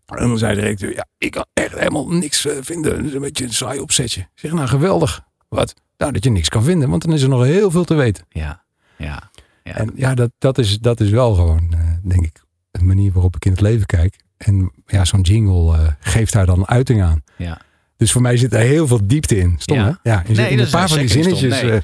En 0.05 0.27
dan 0.27 0.37
zei 0.37 0.55
de 0.55 0.61
directeur, 0.61 0.93
ja, 0.93 1.05
ik 1.17 1.31
kan 1.31 1.45
echt 1.53 1.73
helemaal 1.77 2.07
niks 2.07 2.45
eh, 2.45 2.53
vinden. 2.61 3.05
Is 3.05 3.13
een 3.13 3.21
beetje 3.21 3.43
een 3.45 3.53
saai 3.53 3.79
opzetje. 3.79 4.21
Ik 4.21 4.27
zeg, 4.33 4.51
nou 4.51 4.67
geweldig. 4.67 5.21
Wat? 5.47 5.73
Nou, 5.97 6.11
dat 6.11 6.23
je 6.23 6.29
niks 6.29 6.49
kan 6.49 6.63
vinden, 6.63 6.89
want 6.89 7.01
dan 7.03 7.13
is 7.13 7.21
er 7.21 7.29
nog 7.29 7.43
heel 7.43 7.71
veel 7.71 7.83
te 7.83 7.93
weten. 7.93 8.25
Ja. 8.29 8.63
Ja. 8.97 9.29
Ja. 9.63 9.75
En 9.75 9.91
ja, 9.95 10.13
dat, 10.13 10.31
dat, 10.37 10.57
is, 10.57 10.79
dat 10.79 10.99
is 10.99 11.09
wel 11.09 11.33
gewoon, 11.35 11.67
eh, 11.73 11.79
denk 12.03 12.25
ik, 12.25 12.41
een 12.71 12.85
manier 12.85 13.11
waarop 13.11 13.35
ik 13.35 13.45
in 13.45 13.51
het 13.51 13.61
leven 13.61 13.85
kijk. 13.85 14.19
En 14.37 14.71
ja, 14.85 15.05
zo'n 15.05 15.21
jingle 15.21 15.95
geeft 15.99 16.33
daar 16.33 16.45
dan 16.45 16.67
uiting 16.67 17.01
aan. 17.01 17.23
Ja. 17.37 17.61
Dus 17.97 18.11
voor 18.11 18.21
mij 18.21 18.37
zit 18.37 18.53
er 18.53 18.59
heel 18.59 18.87
veel 18.87 19.07
diepte 19.07 19.37
in. 19.37 19.55
Stom, 19.57 19.77
Ja. 19.77 19.99
hè? 20.03 20.11
Ja, 20.11 20.23
Nee, 20.27 20.59
een 20.61 20.69
paar 20.69 20.87
van 20.89 20.97
die 20.97 21.07
zinnetjes. 21.07 21.61
Nee. 21.61 21.81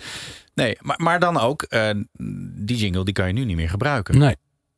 Nee, 0.55 0.77
maar, 0.81 0.99
maar 1.01 1.19
dan 1.19 1.39
ook, 1.39 1.61
eh, 1.61 1.89
die 2.55 2.77
jingle 2.77 3.03
die 3.05 3.13
kan 3.13 3.27
je 3.27 3.33
nu 3.33 3.45
niet 3.45 3.55
meer 3.55 3.69
gebruiken. 3.69 4.17
nee. 4.17 4.35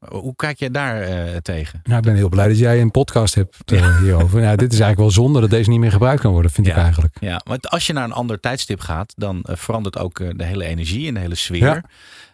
Hoe 0.10 0.36
kijk 0.36 0.60
jij 0.60 0.72
daar 0.72 1.02
eh, 1.02 1.36
tegen? 1.36 1.80
Nou, 1.84 1.98
ik 1.98 2.04
ben 2.04 2.16
heel 2.16 2.30
blij 2.30 2.48
dat 2.48 2.58
jij 2.58 2.82
een 2.82 2.92
podcast 2.92 3.36
hebt 3.36 3.72
eh, 3.72 4.00
hierover. 4.02 4.42
Nou, 4.42 4.56
dit 4.58 4.74
is 4.74 4.80
eigenlijk 4.80 5.00
wel 5.00 5.12
zonde 5.24 5.40
dat 5.40 5.50
deze 5.50 5.70
niet 5.70 5.80
meer 5.80 5.92
gebruikt 5.92 6.22
kan 6.22 6.32
worden, 6.32 6.52
vind 6.52 6.68
ik 6.68 6.74
eigenlijk. 6.76 7.18
Ja, 7.20 7.42
want 7.46 7.70
als 7.70 7.88
je 7.88 7.94
naar 7.94 8.04
een 8.04 8.12
ander 8.12 8.40
tijdstip 8.40 8.80
gaat, 8.80 9.14
dan 9.16 9.40
verandert 9.44 9.98
ook 9.98 10.18
de 10.38 10.44
hele 10.44 10.66
energie 10.66 11.08
en 11.08 11.14
de 11.14 11.20
hele 11.20 11.36
sfeer. 11.36 11.84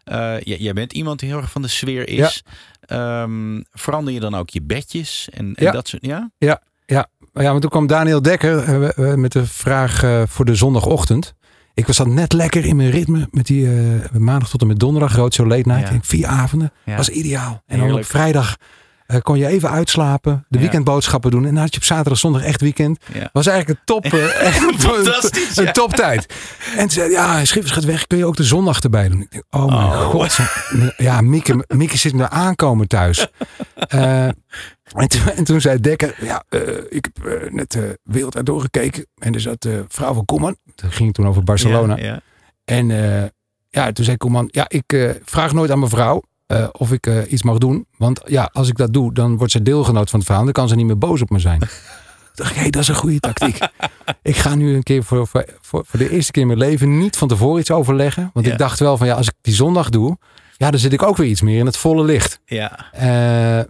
Ja. 0.03 0.39
Jij 0.43 0.73
bent 0.73 0.93
iemand 0.93 1.19
die 1.19 1.29
heel 1.29 1.37
erg 1.37 1.51
van 1.51 1.61
de 1.61 1.67
sfeer 1.67 2.07
is. 2.07 2.43
Ehm, 2.81 3.61
verander 3.71 4.13
je 4.13 4.19
dan 4.19 4.35
ook 4.35 4.49
je 4.49 4.61
bedjes 4.61 5.29
en, 5.29 5.55
en 5.55 5.63
Ja. 5.65 5.71
dat 5.71 5.87
soort... 5.87 6.05
Ja? 6.05 6.31
Ja, 6.37 6.61
ja. 6.85 7.07
ja, 7.33 7.49
want 7.49 7.61
toen 7.61 7.69
kwam 7.69 7.87
Daniel 7.87 8.21
Dekker 8.21 9.19
met 9.19 9.31
de 9.31 9.45
vraag 9.45 10.27
voor 10.29 10.45
de 10.45 10.55
zondagochtend. 10.55 11.33
Ik 11.73 11.87
was 11.87 11.97
dan 11.97 12.13
net 12.13 12.33
lekker 12.33 12.65
in 12.65 12.75
mijn 12.75 12.89
ritme 12.89 13.27
met 13.31 13.47
die 13.47 13.67
eh, 13.67 14.11
maandag 14.11 14.49
tot 14.49 14.61
en 14.61 14.67
met 14.67 14.79
donderdag, 14.79 15.15
rood 15.15 15.33
zo 15.33 15.47
late 15.47 15.69
night. 15.69 15.89
Ja. 15.89 15.99
Vier 16.01 16.27
avonden, 16.27 16.71
was 16.85 17.09
ideaal. 17.09 17.63
En 17.65 17.79
dan 17.79 17.93
op 17.93 18.05
vrijdag 18.05 18.57
eh, 19.13 19.21
kon 19.21 19.37
je 19.37 19.47
even 19.47 19.69
uitslapen, 19.69 20.45
de 20.47 20.55
Ja. 20.57 20.63
weekendboodschappen 20.63 21.31
doen. 21.31 21.45
En 21.45 21.53
dan 21.53 21.63
had 21.63 21.71
je 21.73 21.79
op 21.79 21.85
zaterdag, 21.85 22.17
zondag 22.17 22.43
echt 22.43 22.61
weekend. 22.61 22.99
Ja. 23.13 23.29
Was 23.33 23.47
eigenlijk 23.47 23.79
een 23.79 23.85
top, 23.85 24.05
eh, 24.05 24.13
een- 24.69 24.79
Fantastisch, 24.79 25.57
een 25.57 25.63
ja. 25.63 25.71
toptijd. 25.71 26.33
En 26.71 26.79
toen 26.79 26.89
zei 26.89 27.09
ja, 27.11 27.45
Schippers 27.45 27.73
gaat 27.73 27.83
weg, 27.83 28.07
kun 28.07 28.17
je 28.17 28.25
ook 28.25 28.35
de 28.35 28.43
zondag 28.43 28.79
erbij 28.81 29.09
doen? 29.09 29.21
Ik 29.21 29.31
denk, 29.31 29.43
oh 29.49 29.65
mijn 29.65 29.77
Oh. 29.81 30.09
god. 30.09 30.37
Ja, 30.97 31.21
Mieke, 31.21 31.65
Mieke 31.67 31.97
zit 31.97 32.13
me 32.13 32.29
aankomen 32.29 32.87
thuis. 32.87 33.27
Eh, 33.75 34.23
en, 34.25 35.07
toen, 35.07 35.21
en 35.35 35.43
toen 35.43 35.61
zei 35.61 35.79
Dekker, 35.79 36.15
ja, 36.21 36.43
ik 36.89 37.07
heb 37.13 37.51
net 37.51 37.71
de 37.71 37.99
wereld 38.03 38.35
uit 38.35 38.45
doorgekeken. 38.45 39.05
En 39.17 39.33
er 39.33 39.39
zat 39.41 39.61
de 39.61 39.85
vrouw 39.87 40.13
van 40.13 40.25
Koeman. 40.25 40.57
Dat 40.75 40.93
ging 40.93 41.13
toen 41.13 41.27
over 41.27 41.43
Barcelona. 41.43 41.97
Ja, 41.97 42.03
ja. 42.03 42.21
En 42.65 42.87
ja, 43.69 43.91
toen 43.91 44.05
zei 44.05 44.17
Koeman, 44.17 44.47
ja, 44.51 44.65
ik 44.67 45.17
vraag 45.25 45.53
nooit 45.53 45.71
aan 45.71 45.79
mijn 45.79 45.91
vrouw 45.91 46.21
eh, 46.45 46.67
of 46.71 46.91
ik 46.91 47.07
eh, 47.07 47.31
iets 47.31 47.43
mag 47.43 47.57
doen. 47.57 47.85
Want 47.97 48.21
ja, 48.25 48.49
als 48.53 48.67
ik 48.67 48.77
dat 48.77 48.93
doe, 48.93 49.13
dan 49.13 49.37
wordt 49.37 49.51
ze 49.51 49.61
deelgenoot 49.61 50.09
van 50.09 50.19
het 50.19 50.27
verhaal. 50.27 50.45
Dan 50.45 50.53
kan 50.53 50.67
ze 50.67 50.75
niet 50.75 50.85
meer 50.85 50.97
boos 50.97 51.21
op 51.21 51.29
me 51.29 51.39
zijn. 51.39 51.59
Toen 51.59 51.69
dacht 52.45 52.51
ik, 52.51 52.57
hé, 52.57 52.69
dat 52.69 52.81
is 52.81 52.87
een 52.87 52.95
goede 52.95 53.19
tactiek. 53.19 53.57
ik 54.21 54.35
ga 54.35 54.55
nu 54.55 54.75
een 54.75 54.83
keer 54.83 55.03
voor, 55.03 55.27
voor, 55.27 55.45
voor, 55.61 55.85
de 55.91 56.09
eerste 56.09 56.31
keer 56.31 56.41
in 56.41 56.47
mijn 56.47 56.59
leven 56.59 56.97
niet 56.97 57.17
van 57.17 57.27
tevoren 57.27 57.59
iets 57.59 57.71
overleggen. 57.71 58.29
Want 58.33 58.47
ik 58.47 58.57
dacht 58.57 58.79
wel 58.79 58.97
van, 58.97 59.07
ja, 59.07 59.15
als 59.15 59.27
ik 59.27 59.33
die 59.41 59.53
zondag 59.53 59.89
doe, 59.89 60.17
ja, 60.57 60.71
dan 60.71 60.79
zit 60.79 60.93
ik 60.93 61.03
ook 61.03 61.17
weer 61.17 61.27
iets 61.27 61.41
meer 61.41 61.59
in 61.59 61.65
het 61.65 61.77
volle 61.77 62.03
licht. 62.03 62.39
Ja. 62.45 62.91
Eh, 62.91 63.65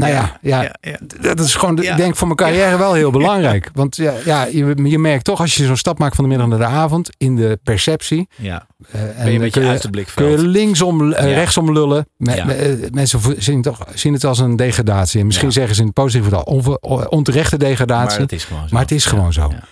nou 0.00 0.12
ja, 0.12 0.38
ja, 0.42 0.62
Ja, 0.62 0.74
ja. 1.20 1.34
dat 1.34 1.40
is 1.46 1.54
gewoon, 1.54 1.78
ik 1.82 1.96
denk 1.96 2.16
voor 2.16 2.26
mijn 2.26 2.38
carrière 2.38 2.76
wel 2.78 2.92
heel 2.94 3.10
belangrijk. 3.10 3.70
Want 3.74 3.96
ja, 3.96 4.12
ja 4.24 4.44
je, 4.44 4.74
je 4.88 4.98
merkt 4.98 5.24
toch 5.24 5.40
als 5.40 5.54
je 5.54 5.66
zo'n 5.66 5.76
stap 5.76 5.98
maakt 5.98 6.14
van 6.14 6.24
de 6.24 6.30
middag 6.30 6.48
naar 6.48 6.58
de 6.58 6.64
avond 6.76 7.10
in 7.16 7.36
de 7.36 7.58
perceptie. 7.62 8.28
Ja. 8.36 8.66
en 8.90 9.14
Ben 9.16 9.26
je 9.26 9.32
een 9.32 9.38
beetje 9.38 9.60
kun 9.60 9.62
uit 9.68 9.72
het 9.72 9.80
Kun 9.82 9.90
blikveld. 9.90 10.40
je 10.40 10.46
linksom, 10.46 11.12
eh, 11.12 11.34
rechtsom 11.34 11.72
lullen. 11.72 12.06
Me- 12.16 12.34
Ja. 12.34 12.44
me- 12.44 12.52
eh, 12.52 12.90
mensen 12.90 13.20
zien, 13.38 13.62
toch, 13.62 13.86
zien 13.94 14.12
het 14.12 14.24
als 14.24 14.38
een 14.38 14.56
degradatie. 14.56 15.20
En 15.20 15.26
misschien 15.26 15.52
zeggen 15.52 15.74
ze 15.74 15.80
in 15.80 15.86
het 15.86 15.94
positieve 15.96 16.44
onver- 16.44 16.78
onterechte 17.08 17.56
degradatie. 17.58 18.10
Maar 18.10 18.20
het 18.20 18.32
is 18.32 18.44
gewoon 18.44 18.62
zo. 18.68 18.72
Maar 18.72 18.82
het 18.82 18.90
is 18.90 19.04
gewoon 19.06 19.32
zo. 19.32 19.48
Ja. 19.50 19.62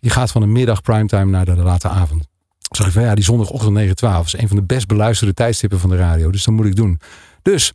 Je 0.00 0.10
gaat 0.10 0.30
van 0.30 0.40
de 0.40 0.46
middag 0.46 0.82
primetime 0.82 1.24
naar 1.30 1.44
de 1.44 1.54
late 1.56 1.88
avond. 1.88 2.28
Zag 2.70 2.86
ik 2.86 2.92
van 2.92 3.02
ja, 3.02 3.14
die 3.14 3.24
zondagochtend 3.24 3.72
9 3.72 3.96
12 3.96 4.26
is 4.26 4.38
een 4.38 4.48
van 4.48 4.56
de 4.56 4.62
best 4.62 4.86
beluisterde 4.86 5.34
tijdstippen 5.34 5.80
van 5.80 5.90
de 5.90 5.96
radio. 5.96 6.30
Dus 6.30 6.44
dat 6.44 6.54
moet 6.54 6.66
ik 6.66 6.76
doen. 6.76 7.00
Dus 7.42 7.72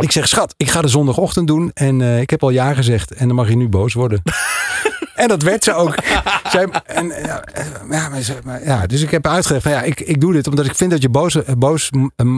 ik 0.00 0.12
zeg, 0.12 0.28
schat, 0.28 0.54
ik 0.56 0.70
ga 0.70 0.82
de 0.82 0.88
zondagochtend 0.88 1.46
doen. 1.46 1.70
En 1.74 2.00
eh, 2.00 2.20
ik 2.20 2.30
heb 2.30 2.42
al 2.42 2.50
ja 2.50 2.74
gezegd. 2.74 3.10
En 3.12 3.26
dan 3.26 3.36
mag 3.36 3.48
je 3.48 3.56
nu 3.56 3.68
boos 3.68 3.94
worden. 3.94 4.22
en 5.14 5.28
dat 5.28 5.42
werd 5.42 5.64
ze 5.64 5.74
ook. 5.74 5.94
Zij, 6.50 6.66
en, 6.86 7.06
ja, 7.06 7.40
eh, 7.42 7.64
ja, 7.90 8.08
maar 8.08 8.20
ze- 8.20 8.38
maar 8.44 8.64
ja, 8.64 8.86
dus 8.86 9.00
ik 9.02 9.10
heb 9.10 9.26
uitgelegd 9.26 9.62
van 9.62 9.72
ja, 9.72 9.82
ik, 9.82 10.00
ik 10.00 10.20
doe 10.20 10.32
dit 10.32 10.46
omdat 10.46 10.66
ik 10.66 10.74
vind 10.74 10.90
dat 10.90 11.02
je 11.02 11.08
boos, 11.08 11.44
eh, 11.44 11.54
boos 11.58 11.90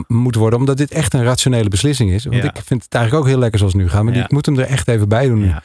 moet 0.07 0.35
worden. 0.35 0.59
Omdat 0.59 0.77
dit 0.77 0.91
echt 0.91 1.13
een 1.13 1.23
rationele 1.23 1.69
beslissing 1.69 2.11
is. 2.11 2.23
Want 2.25 2.35
Ja. 2.35 2.43
ik 2.53 2.61
vind 2.65 2.83
het 2.83 2.93
eigenlijk 2.93 3.23
ook 3.25 3.29
heel 3.31 3.39
lekker 3.39 3.59
zoals 3.59 3.73
het 3.73 3.81
nu 3.83 3.89
gaat. 3.89 4.03
Maar 4.03 4.15
Ja. 4.15 4.23
ik 4.23 4.31
moet 4.31 4.45
hem 4.45 4.59
er 4.59 4.65
echt 4.65 4.87
even 4.87 5.07
bij 5.09 5.27
doen. 5.27 5.43
Ja. 5.45 5.63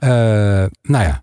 Eh, 0.00 0.68
nou 0.82 1.04
ja, 1.04 1.22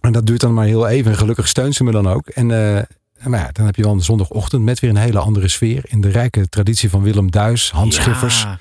en 0.00 0.12
dat 0.12 0.26
duurt 0.26 0.40
dan 0.40 0.54
maar 0.54 0.64
heel 0.66 0.88
even. 0.88 1.10
En 1.10 1.18
gelukkig 1.18 1.48
steunt 1.48 1.74
ze 1.74 1.84
me 1.84 1.90
dan 1.92 2.08
ook. 2.08 2.28
En 2.28 2.50
eh, 2.76 2.82
maar 3.26 3.40
ja, 3.40 3.48
dan 3.52 3.66
heb 3.66 3.76
je 3.76 3.82
wel 3.82 3.92
een 3.92 4.00
zondagochtend 4.00 4.62
met 4.62 4.80
weer 4.80 4.90
een 4.90 4.96
hele 4.96 5.18
andere 5.18 5.48
sfeer. 5.48 5.82
In 5.84 6.00
de 6.00 6.08
rijke 6.08 6.48
traditie 6.48 6.90
van 6.90 7.02
Willem 7.02 7.30
Duis, 7.30 7.70
Hans. 7.70 7.94
Schiffers. 7.94 8.42
Ja, 8.42 8.58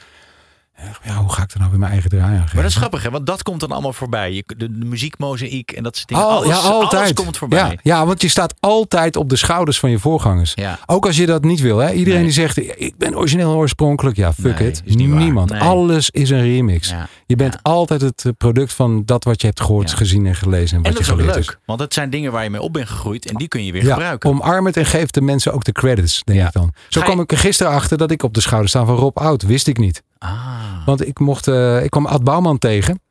hoe 1.17 1.31
ga 1.33 1.43
ik 1.43 1.51
er 1.51 1.57
nou 1.59 1.69
weer 1.69 1.79
mijn 1.79 1.91
eigen 1.91 2.09
draai 2.09 2.23
aan 2.35 2.41
geven? 2.41 2.53
Maar 2.53 2.63
dat 2.63 2.71
is 2.71 2.77
grappig, 2.77 3.03
hè? 3.03 3.09
Want 3.09 3.25
dat 3.25 3.43
komt 3.43 3.59
dan 3.59 3.71
allemaal 3.71 3.93
voorbij. 3.93 4.33
Je, 4.33 4.43
de, 4.57 4.77
de 4.79 4.85
muziekmozaïek 4.85 5.71
en 5.71 5.83
dat 5.83 5.95
soort 5.95 6.07
dingen. 6.07 6.23
Al- 6.23 6.29
alles, 6.29 6.47
ja, 6.47 6.55
altijd. 6.55 7.01
alles 7.01 7.13
komt 7.13 7.37
voorbij. 7.37 7.59
Ja, 7.59 7.73
ja, 7.81 8.05
want 8.05 8.21
je 8.21 8.27
staat 8.27 8.53
altijd 8.59 9.15
op 9.15 9.29
de 9.29 9.35
schouders 9.35 9.79
van 9.79 9.89
je 9.89 9.99
voorgangers. 9.99 10.51
Ja. 10.55 10.79
Ook 10.85 11.05
als 11.05 11.17
je 11.17 11.25
dat 11.25 11.43
niet 11.43 11.59
wil. 11.59 11.77
Hè? 11.77 11.91
Iedereen 11.91 12.13
Nee. 12.19 12.23
die 12.23 12.33
zegt, 12.41 12.57
ik 12.81 12.97
ben 12.97 13.17
origineel 13.17 13.53
oorspronkelijk. 13.53 14.15
Ja, 14.17 14.33
fuck 14.33 14.59
Nee, 14.59 14.67
it. 14.69 14.81
is 14.85 14.95
niet. 14.95 15.07
Niemand. 15.09 15.49
Nee. 15.49 15.61
Alles 15.61 16.09
is 16.09 16.29
een 16.29 16.41
remix. 16.41 16.89
Ja. 16.89 17.07
Je 17.25 17.35
bent 17.35 17.57
altijd 17.61 18.01
het 18.01 18.25
eh, 18.25 18.31
product 18.37 18.73
van 18.73 19.05
dat 19.05 19.23
wat 19.23 19.41
je 19.41 19.47
hebt 19.47 19.61
gehoord, 19.61 19.89
Ja. 19.89 19.95
gezien 19.95 20.25
en 20.25 20.35
gelezen. 20.35 20.77
En 20.77 20.83
En 20.83 20.89
wat 20.93 20.97
dat 20.97 21.05
je 21.17 21.23
is 21.23 21.27
ook 21.29 21.35
leuk. 21.35 21.59
Want 21.65 21.79
het 21.79 21.93
zijn 21.93 22.09
dingen 22.09 22.31
waar 22.31 22.43
je 22.43 22.49
mee 22.49 22.61
op 22.61 22.73
bent 22.73 22.87
gegroeid. 22.89 23.29
En 23.29 23.35
die 23.35 23.47
kun 23.47 23.65
je 23.65 23.71
weer 23.71 23.83
Ja, 23.85 23.93
gebruiken. 23.93 24.29
omarm 24.29 24.65
het 24.65 24.77
en 24.77 24.85
geef 24.85 25.09
de 25.11 25.21
mensen 25.21 25.53
ook 25.53 25.63
de 25.63 25.71
credits, 25.71 26.21
denk 26.23 26.39
Ja. 26.39 26.47
ik 26.47 26.53
dan. 26.53 26.73
Zo 26.89 27.01
kwam 27.01 27.19
ik 27.19 27.31
er 27.31 27.37
gisteren 27.37 27.71
achter 27.71 27.97
dat 27.97 28.11
ik 28.11 28.23
op 28.23 28.33
de 28.33 28.41
schouder 28.41 28.69
sta 28.69 28.85
van 28.85 28.95
Rob 28.95 29.17
Oud. 29.17 29.41
Wist 29.43 29.67
ik 29.67 29.77
niet. 29.77 30.03
Ah. 30.19 30.85
Want 30.85 31.07
ik 31.07 31.19
mocht, 31.19 31.47
eh, 31.47 31.83
ik 31.83 31.89
kwam 31.89 32.05
Ad 32.05 32.23
Bouwman 32.23 32.57
tegen 32.57 33.01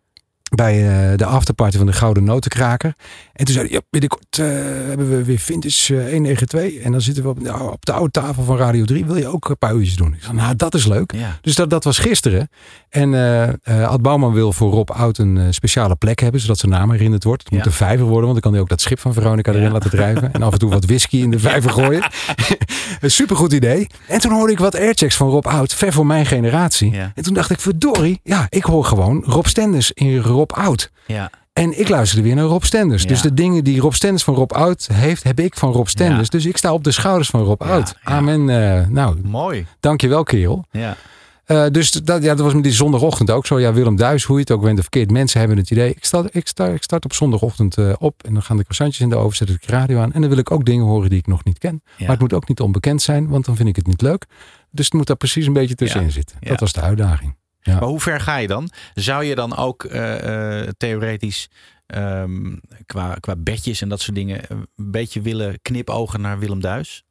bij 0.55 0.89
eh, 0.89 1.17
de 1.17 1.25
afterparty 1.25 1.77
van 1.77 1.87
de 1.87 1.93
Gouden 1.93 2.25
Notenkraker. 2.25 2.95
En 3.37 3.45
toen 3.45 3.55
zei 3.55 3.67
hij, 3.67 3.75
ja, 3.75 3.81
binnenkort 3.91 4.39
eh, 4.39 4.47
hebben 4.89 5.11
we 5.11 5.25
weer 5.25 5.39
Vintage 5.39 5.95
eh, 5.95 6.13
192. 6.13 6.83
En 6.85 6.93
dan 6.93 7.01
zitten 7.01 7.23
we 7.23 7.29
op, 7.29 7.41
nou, 7.41 7.73
op 7.73 7.87
de 7.87 7.93
oude 7.93 8.11
tafel 8.11 8.43
van 8.43 8.57
Radio 8.57 8.85
3. 8.85 9.05
Wil 9.05 9.17
je 9.17 9.27
ook 9.27 9.49
een 9.49 9.59
paar 9.59 9.75
uurtjes 9.75 9.97
doen? 9.97 10.15
Ik 10.15 10.23
zei, 10.23 10.35
nou, 10.35 10.57
dat 10.57 10.75
is 10.75 10.87
leuk. 10.87 11.13
Ja. 11.13 11.39
Dus 11.41 11.55
dat, 11.55 11.71
dat 11.71 11.85
was 11.85 11.99
gisteren. 11.99 12.49
En 12.89 13.15
eh 13.15 13.77
eh, 13.77 13.89
Ad 13.89 14.03
Bouwman 14.03 14.33
wil 14.33 14.53
voor 14.53 14.71
Rob 14.71 14.91
Oud 14.91 15.19
een 15.19 15.39
eh, 15.39 15.45
speciale 15.51 15.97
plek 15.97 16.21
hebben, 16.21 16.41
zodat 16.41 16.59
zijn 16.59 16.73
naam 16.73 16.91
herinnerd 16.91 17.25
wordt. 17.25 17.43
Het 17.43 17.53
moet 17.53 17.67
een 17.67 17.73
vijver 17.73 18.05
worden, 18.07 18.23
want 18.23 18.33
dan 18.33 18.41
kan 18.41 18.53
hij 18.53 18.61
ook 18.61 18.69
dat 18.69 18.81
schip 18.81 18.99
van 18.99 19.13
Veronica 19.13 19.53
erin 19.53 19.73
laten 19.73 19.91
drijven. 19.91 20.33
En 20.33 20.43
af 20.43 20.53
en 20.53 20.59
toe 20.59 20.71
wat 20.71 20.85
whisky 20.85 21.17
in 21.17 21.31
de 21.31 21.39
vijver 21.39 21.71
gooien. 21.71 22.11
een 23.01 23.11
supergoed 23.11 23.53
idee. 23.53 23.87
En 24.09 24.21
toen 24.21 24.33
hoorde 24.33 24.53
ik 24.53 24.59
wat 24.59 24.75
airchecks 24.75 25.17
van 25.17 25.29
Rob 25.29 25.47
Oud, 25.47 25.75
ver 25.75 25.93
voor 25.93 26.07
mijn 26.07 26.27
generatie. 26.27 26.97
En 27.15 27.23
toen 27.23 27.35
dacht 27.35 27.51
ik, 27.51 27.61
verdorie, 27.61 28.21
ja, 28.23 28.47
ik 28.49 28.65
hoor 28.65 28.85
gewoon 28.85 29.23
Rob 29.25 29.47
Stenders 29.47 29.93
in 29.93 30.19
Rob 30.19 30.53
Oud. 30.53 30.91
Ja. 31.07 31.31
En 31.57 31.79
ik 31.79 31.89
luisterde 31.89 32.25
weer 32.25 32.35
naar 32.35 32.45
Rob 32.45 32.63
Stenders. 32.63 33.03
Ja. 33.03 33.09
Dus 33.09 33.21
de 33.23 33.35
dingen 33.35 33.65
die 33.65 33.81
Rob 33.81 33.93
Stenders 33.93 34.25
van 34.25 34.35
Rob 34.35 34.53
Oud 34.53 34.89
heeft, 34.93 35.23
heb 35.23 35.41
ik 35.41 35.55
van 35.57 35.73
Rob 35.73 35.87
Stenders. 35.87 36.29
Ja. 36.31 36.39
Dus 36.39 36.47
ik 36.47 36.57
sta 36.57 36.73
op 36.73 36.85
de 36.85 36.91
schouders 36.91 37.29
van 37.29 37.43
Rob 37.43 37.63
Ja, 37.63 37.69
Oud. 37.69 37.97
Amen. 38.03 38.49
eh, 38.49 38.87
nou, 38.89 39.19
Mooi. 39.23 39.67
dankjewel 39.81 40.23
kerel. 40.23 40.65
Ja. 40.71 40.97
Eh, 41.45 41.65
dus 41.71 41.91
dat, 41.91 42.23
ja, 42.23 42.35
dat 42.35 42.45
was 42.45 42.55
met 42.55 42.63
die 42.63 42.73
zondagochtend 42.73 43.31
ook 43.31 43.47
zo. 43.47 43.61
Ja, 43.61 43.73
Willem 43.73 43.97
Duis, 43.97 44.25
hoe 44.25 44.37
je 44.37 44.41
het 44.41 44.51
ook 44.51 44.63
bent 44.63 44.75
of 44.77 44.81
verkeerd. 44.83 45.11
Mensen 45.11 45.39
hebben 45.39 45.59
het 45.59 45.71
idee. 45.71 45.91
Ik 45.91 46.05
start, 46.05 46.35
ik 46.35 46.47
start, 46.49 46.75
ik 46.75 46.83
start 46.83 47.05
op 47.05 47.13
zondagochtend 47.13 47.77
eh, 47.79 47.93
op. 47.99 48.23
En 48.25 48.33
dan 48.33 48.43
gaan 48.43 48.57
de 48.57 48.63
croissantjes 48.63 49.01
in 49.01 49.09
de 49.09 49.17
oven, 49.17 49.37
zet 49.37 49.49
ik 49.49 49.67
de 49.67 49.73
radio 49.73 49.99
aan. 50.01 50.13
En 50.13 50.21
dan 50.21 50.31
wil 50.31 50.39
ik 50.39 50.51
ook 50.51 50.65
dingen 50.65 50.85
horen 50.85 51.11
die 51.11 51.19
ik 51.19 51.27
nog 51.27 51.45
niet 51.45 51.59
ken. 51.59 51.83
Maar 51.99 52.09
het 52.09 52.21
moet 52.21 52.33
ook 52.33 52.49
niet 52.49 52.61
onbekend 52.61 53.03
zijn, 53.03 53.29
want 53.29 53.45
dan 53.45 53.57
vind 53.57 53.69
ik 53.69 53.77
het 53.77 53.87
niet 53.87 54.03
leuk. 54.03 54.27
Dus 54.71 54.85
het 54.85 54.95
moet 54.95 55.07
daar 55.07 55.17
precies 55.17 55.47
een 55.47 55.53
beetje 55.53 55.75
tussenin 55.75 56.13
zitten. 56.13 56.37
Dat 56.41 56.61
was 56.61 56.73
de 56.73 56.81
uitdaging. 56.81 57.37
Ja. 57.67 57.79
Maar 57.79 57.89
hoe 57.89 58.01
ver 58.01 58.21
ga 58.21 58.37
je 58.37 58.47
dan? 58.47 58.71
Zou 58.95 59.25
je 59.25 59.35
dan 59.35 59.57
ook 59.57 59.85
eh, 59.85 60.61
eh, 60.63 60.69
theoretisch 60.77 61.49
ehm, 61.87 62.57
qua, 62.87 63.15
qua 63.21 63.35
bedjes 63.37 63.83
en 63.83 63.89
dat 63.89 64.01
soort 64.01 64.17
dingen 64.17 64.41
een 64.49 64.67
beetje 64.77 65.21
willen 65.21 65.59
knipogen 65.63 66.21
naar 66.21 66.39
Willem 66.39 66.61
Duis? 66.61 67.05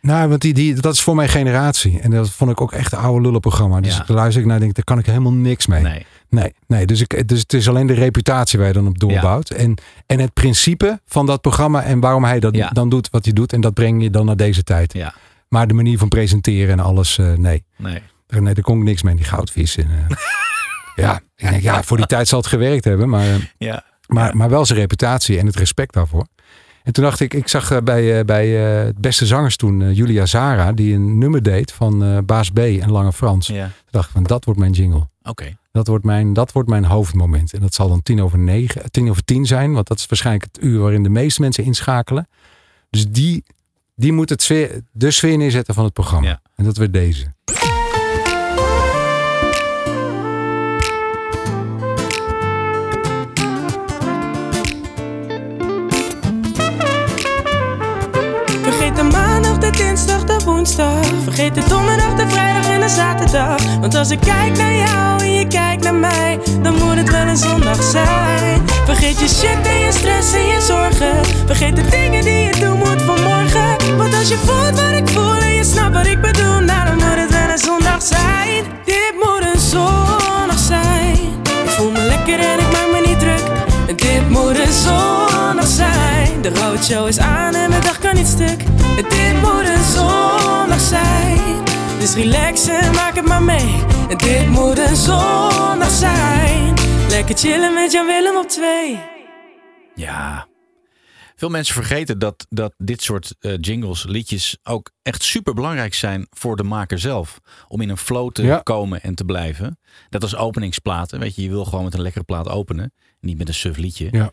Nou, 0.00 0.28
want 0.28 0.40
die, 0.40 0.54
die, 0.54 0.74
dat 0.74 0.94
is 0.94 1.00
voor 1.00 1.14
mijn 1.14 1.28
generatie. 1.28 2.00
En 2.00 2.10
dat 2.10 2.30
vond 2.30 2.50
ik 2.50 2.60
ook 2.60 2.72
echt 2.72 2.92
een 2.92 2.98
oude 2.98 3.20
lullenprogramma. 3.20 3.80
Dus 3.80 3.96
Ja. 3.96 4.04
daar 4.06 4.16
luister 4.16 4.40
ik 4.40 4.46
naar 4.46 4.56
en 4.56 4.62
denk, 4.62 4.74
daar 4.74 4.84
kan 4.84 4.98
ik 4.98 5.06
helemaal 5.06 5.32
niks 5.32 5.66
mee. 5.66 5.82
Nee. 5.82 6.06
Nee, 6.28 6.54
nee 6.66 6.86
dus, 6.86 7.00
ik, 7.00 7.28
dus 7.28 7.40
het 7.40 7.52
is 7.52 7.68
alleen 7.68 7.86
de 7.86 7.92
reputatie 7.92 8.58
waar 8.58 8.68
je 8.68 8.74
dan 8.74 8.86
op 8.86 8.98
doorbouwt. 8.98 9.50
En, 9.50 9.74
en 10.06 10.18
het 10.20 10.32
principe 10.32 11.00
van 11.06 11.26
dat 11.26 11.40
programma 11.40 11.82
en 11.82 12.00
waarom 12.00 12.24
hij 12.24 12.40
dat 12.40 12.56
Ja. 12.56 12.68
dan 12.68 12.88
doet 12.88 13.10
wat 13.10 13.24
hij 13.24 13.32
doet. 13.34 13.52
En 13.52 13.60
dat 13.60 13.74
breng 13.74 14.02
je 14.02 14.10
dan 14.10 14.26
naar 14.26 14.36
deze 14.36 14.62
tijd. 14.62 14.92
Ja. 14.92 15.14
Maar 15.48 15.66
de 15.66 15.74
manier 15.74 15.98
van 15.98 16.08
presenteren 16.08 16.70
en 16.72 16.80
alles, 16.80 17.18
eh, 17.18 17.32
nee. 17.32 17.64
Nee. 17.76 18.02
Nee, 18.40 18.54
daar 18.54 18.64
kon 18.64 18.78
ik 18.78 18.84
niks 18.84 19.02
mee, 19.02 19.14
die 19.14 19.24
goudvis. 19.24 19.76
En, 19.76 19.88
eh, 20.08 20.16
ja, 21.04 21.20
ik 21.36 21.50
denk, 21.50 21.62
ja, 21.62 21.82
voor 21.82 21.96
die 21.96 22.06
tijd 22.06 22.28
zal 22.28 22.38
het 22.38 22.48
gewerkt 22.48 22.84
hebben. 22.84 23.08
Maar, 23.08 23.26
eh, 23.26 23.34
Ja. 23.58 23.84
maar, 24.06 24.36
maar 24.36 24.48
wel 24.48 24.66
zijn 24.66 24.78
reputatie 24.78 25.38
en 25.38 25.46
het 25.46 25.56
respect 25.56 25.94
daarvoor. 25.94 26.26
En 26.82 26.92
toen 26.92 27.04
dacht 27.04 27.20
ik, 27.20 27.34
ik 27.34 27.48
zag 27.48 27.70
eh, 27.70 27.78
bij, 27.78 28.24
bij 28.24 28.48
het 28.48 28.98
beste 28.98 29.26
zangers 29.26 29.56
toen, 29.56 29.94
Julia 29.94 30.26
Zara, 30.26 30.72
die 30.72 30.94
een 30.94 31.18
nummer 31.18 31.42
deed 31.42 31.72
van 31.72 32.24
Baas 32.26 32.50
B 32.50 32.58
en 32.58 32.90
Lange 32.90 33.12
Frans. 33.12 33.46
Ja. 33.46 33.64
Toen 33.64 33.72
dacht 33.90 34.06
ik 34.06 34.12
van, 34.12 34.22
dat 34.22 34.44
wordt 34.44 34.60
mijn 34.60 34.72
jingle. 34.72 35.08
Oké. 35.22 35.56
Dat 35.72 35.86
wordt, 35.86 36.04
mijn, 36.04 36.32
dat 36.32 36.52
wordt 36.52 36.68
mijn 36.68 36.84
hoofdmoment. 36.84 37.52
En 37.54 37.60
dat 37.60 37.74
zal 37.74 37.88
dan 37.88 38.02
tien 38.02 38.22
over 38.22 38.38
negen, 38.38 38.90
tien 38.90 39.10
over 39.10 39.24
tien 39.24 39.46
zijn. 39.46 39.72
Want 39.72 39.86
dat 39.88 39.98
is 39.98 40.06
waarschijnlijk 40.06 40.44
het 40.52 40.62
uur 40.64 40.80
waarin 40.80 41.02
de 41.02 41.08
meeste 41.08 41.40
mensen 41.40 41.64
inschakelen. 41.64 42.28
Dus 42.90 43.08
die, 43.08 43.44
die 43.94 44.12
moet 44.12 44.28
het 44.28 44.42
sfeer, 44.42 44.80
de 44.90 45.10
sfeer 45.10 45.36
neerzetten 45.36 45.74
van 45.74 45.84
het 45.84 45.92
programma. 45.92 46.28
Ja. 46.28 46.40
En 46.56 46.64
dat 46.64 46.76
werd 46.76 46.92
deze. 46.92 47.26
Vergeet 60.62 61.54
de 61.54 61.62
donderdag, 61.68 62.14
de 62.14 62.28
vrijdag 62.28 62.70
en 62.70 62.80
de 62.80 62.88
zaterdag. 62.88 63.78
Want 63.80 63.94
als 63.94 64.10
ik 64.10 64.20
kijk 64.20 64.56
naar 64.56 64.74
jou 64.74 65.20
en 65.20 65.32
je 65.32 65.46
kijkt 65.46 65.82
naar 65.82 65.94
mij, 65.94 66.38
dan 66.62 66.74
moet 66.74 66.96
het 66.96 67.10
wel 67.10 67.26
een 67.26 67.36
zondag 67.36 67.82
zijn. 67.82 68.62
Vergeet 68.84 69.20
je 69.20 69.28
shit 69.28 69.66
en 69.66 69.78
je 69.78 69.92
stress 69.92 70.32
en 70.32 70.46
je 70.46 70.60
zorgen. 70.60 71.46
Vergeet 71.46 71.76
de 71.76 71.88
dingen 71.88 72.24
die 72.24 72.44
je 72.44 72.56
doen 72.60 72.78
moet 72.78 73.02
vanmorgen. 73.02 73.96
Want 73.96 74.14
als 74.14 74.28
je 74.28 74.36
voelt 74.36 74.80
wat 74.80 74.98
ik 74.98 75.08
voel 75.08 75.36
en 75.36 75.54
je 75.54 75.64
snapt 75.64 75.94
wat 75.94 76.06
ik 76.06 76.20
bedoel, 76.20 76.60
nou 76.60 76.86
dan 76.86 76.94
moet 76.94 77.16
het 77.16 77.30
wel 77.30 77.50
een 77.52 77.58
zondag 77.58 78.02
zijn. 78.02 78.64
Dit 78.84 79.12
moet 79.22 79.54
een 79.54 79.60
zondag 79.60 80.58
zijn. 80.58 81.18
Ik 81.64 81.70
voel 81.70 81.90
me 81.90 82.00
lekker 82.00 82.38
en 82.38 82.58
ik 82.58 82.72
maak 82.72 82.90
me 82.91 82.91
Dit 83.96 84.28
moet 84.28 84.58
een 84.58 84.72
zondag 84.72 85.66
zijn. 85.66 86.42
De 86.42 86.54
roadshow 86.54 87.08
is 87.08 87.18
aan 87.18 87.54
en 87.54 87.70
mijn 87.70 87.82
dag 87.82 87.98
kan 87.98 88.14
niet 88.14 88.26
stuk. 88.26 88.58
Dit 88.96 89.40
moet 89.42 89.68
een 89.68 89.84
zondag 89.84 90.80
zijn. 90.80 91.64
Dus 91.98 92.14
relax 92.14 92.68
en 92.68 92.94
maak 92.94 93.14
het 93.14 93.24
maar 93.26 93.42
mee. 93.42 93.82
Dit 94.16 94.48
moet 94.48 94.78
een 94.78 94.96
zondag 94.96 95.90
zijn. 95.90 96.74
Lekker 97.08 97.36
chillen 97.36 97.74
met 97.74 97.92
Jan 97.92 98.06
Willem 98.06 98.36
op 98.36 98.48
twee. 98.48 99.00
Ja. 99.94 100.46
Veel 101.36 101.48
mensen 101.50 101.74
vergeten 101.74 102.18
dat, 102.18 102.46
dat 102.48 102.74
dit 102.78 103.02
soort 103.02 103.34
eh, 103.40 103.52
jingles, 103.60 104.04
liedjes 104.08 104.58
ook 104.62 104.90
echt 105.02 105.22
super 105.22 105.54
belangrijk 105.54 105.94
zijn 105.94 106.26
voor 106.30 106.56
de 106.56 106.62
maker 106.62 106.98
zelf. 106.98 107.38
Om 107.68 107.80
in 107.80 107.88
een 107.88 107.96
flow 107.96 108.30
te 108.32 108.42
Ja. 108.42 108.58
komen 108.58 109.02
en 109.02 109.14
te 109.14 109.24
blijven. 109.24 109.78
Dat 110.08 110.22
als 110.22 110.36
openingsplaten. 110.36 111.18
Weet 111.18 111.34
je, 111.34 111.42
je 111.42 111.48
wil 111.48 111.64
gewoon 111.64 111.84
met 111.84 111.94
een 111.94 112.02
lekkere 112.02 112.24
plaat 112.24 112.48
openen. 112.48 112.92
Niet 113.22 113.38
met 113.38 113.48
een 113.48 113.54
suf 113.54 113.76
liedje. 113.76 114.08
Ja. 114.10 114.30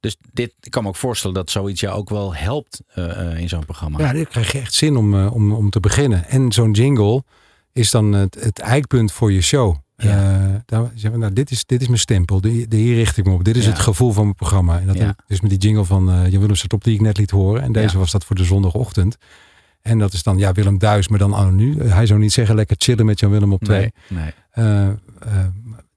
Dus 0.00 0.16
dit, 0.32 0.52
ik 0.60 0.70
kan 0.70 0.82
me 0.82 0.88
ook 0.88 0.96
voorstellen 0.96 1.34
dat 1.36 1.50
zoiets 1.50 1.80
jou 1.80 1.96
ook 1.98 2.08
wel 2.08 2.34
helpt 2.34 2.80
eh, 2.94 3.32
eh, 3.32 3.38
in 3.38 3.48
zo'n 3.48 3.64
programma. 3.64 3.98
Ja, 3.98 4.12
daar 4.12 4.24
krijg 4.26 4.52
je 4.52 4.58
echt 4.58 4.74
zin 4.74 4.96
om, 4.96 5.14
eh, 5.14 5.34
om, 5.34 5.52
om 5.52 5.70
te 5.70 5.80
beginnen. 5.80 6.28
En 6.28 6.52
zo'n 6.52 6.72
jingle 6.72 7.24
is 7.72 7.90
dan 7.90 8.12
het, 8.12 8.34
het 8.40 8.58
eikpunt 8.58 9.12
voor 9.12 9.32
je 9.32 9.40
show. 9.40 9.76
Eh, 9.96 10.08
daar 10.66 10.90
zeggen 10.94 11.12
we, 11.12 11.18
nou, 11.18 11.32
dit, 11.32 11.50
is, 11.50 11.64
dit 11.66 11.80
is 11.80 11.86
mijn 11.86 11.98
stempel. 11.98 12.40
De, 12.40 12.68
de, 12.68 12.76
hier 12.76 12.94
richt 12.94 13.16
ik 13.16 13.24
me 13.24 13.32
op. 13.32 13.44
Dit 13.44 13.56
is 13.56 13.64
Ja. 13.64 13.70
het 13.70 13.78
gevoel 13.78 14.12
van 14.12 14.22
mijn 14.24 14.34
programma. 14.34 14.78
En 14.80 14.86
dat 14.86 14.96
Ja. 14.96 15.16
is 15.26 15.40
met 15.40 15.50
die 15.50 15.58
jingle 15.58 15.84
van 15.84 16.10
eh 16.10 16.30
Jan 16.30 16.40
Willem 16.40 16.56
staat 16.56 16.72
op 16.72 16.84
die 16.84 16.94
ik 16.94 17.00
net 17.00 17.18
liet 17.18 17.30
horen. 17.30 17.62
En 17.62 17.72
deze 17.72 17.92
Ja. 17.92 17.98
was 17.98 18.10
dat 18.10 18.24
voor 18.24 18.36
de 18.36 18.44
zondagochtend. 18.44 19.16
En 19.82 19.98
dat 19.98 20.12
is 20.12 20.22
dan 20.22 20.38
ja, 20.38 20.52
Willem 20.52 20.78
Duis, 20.78 21.08
maar 21.08 21.18
dan 21.18 21.34
anonu. 21.34 21.82
Hij 21.82 22.06
zou 22.06 22.20
niet 22.20 22.32
zeggen 22.32 22.54
lekker 22.54 22.76
chillen 22.78 23.06
met 23.06 23.20
Jan 23.20 23.30
Willem 23.30 23.52
op 23.52 23.62
twee. 23.64 23.92
Nee, 24.08 24.32
nee. 24.54 24.94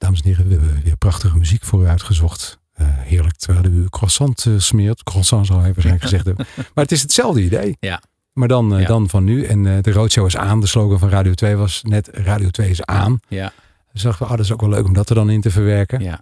Dames 0.03 0.21
en 0.21 0.27
heren, 0.27 0.47
we 0.47 0.53
hebben 0.53 0.83
weer 0.83 0.97
prachtige 0.97 1.37
muziek 1.37 1.63
voor 1.63 1.81
u 1.81 1.87
uitgezocht. 1.87 2.59
Eh, 2.73 2.87
heerlijk, 2.89 3.35
terwijl 3.35 3.65
u 3.65 3.85
croissant 3.89 4.45
eh, 4.45 4.53
smeert. 4.57 5.03
Croissant 5.03 5.45
zou 5.45 5.59
hij 5.59 5.67
waarschijnlijk 5.67 6.03
gezegd 6.03 6.25
hebben. 6.25 6.45
Maar 6.73 6.83
het 6.83 6.91
is 6.91 7.01
hetzelfde 7.01 7.41
idee. 7.43 7.77
Ja. 7.79 8.01
Maar 8.33 8.47
dan, 8.47 8.73
eh, 8.73 8.81
Ja. 8.81 8.87
dan 8.87 9.09
van 9.09 9.23
nu. 9.23 9.43
En 9.43 9.63
de 9.81 9.91
roadshow 9.91 10.25
is 10.25 10.37
aan. 10.37 10.59
De 10.59 10.67
slogan 10.67 10.99
van 10.99 11.09
Radio 11.09 11.33
2 11.33 11.55
was 11.55 11.83
net 11.83 12.09
Radio 12.11 12.49
2 12.49 12.69
is 12.69 12.85
aan. 12.85 13.19
Ja. 13.27 13.53
Dus 13.91 14.01
dachten 14.01 14.25
we, 14.25 14.31
oh, 14.31 14.37
dat 14.37 14.45
is 14.45 14.51
ook 14.51 14.61
wel 14.61 14.69
leuk 14.69 14.85
om 14.85 14.93
dat 14.93 15.09
er 15.09 15.15
dan 15.15 15.29
in 15.29 15.41
te 15.41 15.51
verwerken. 15.51 15.99
Ja. 15.99 16.21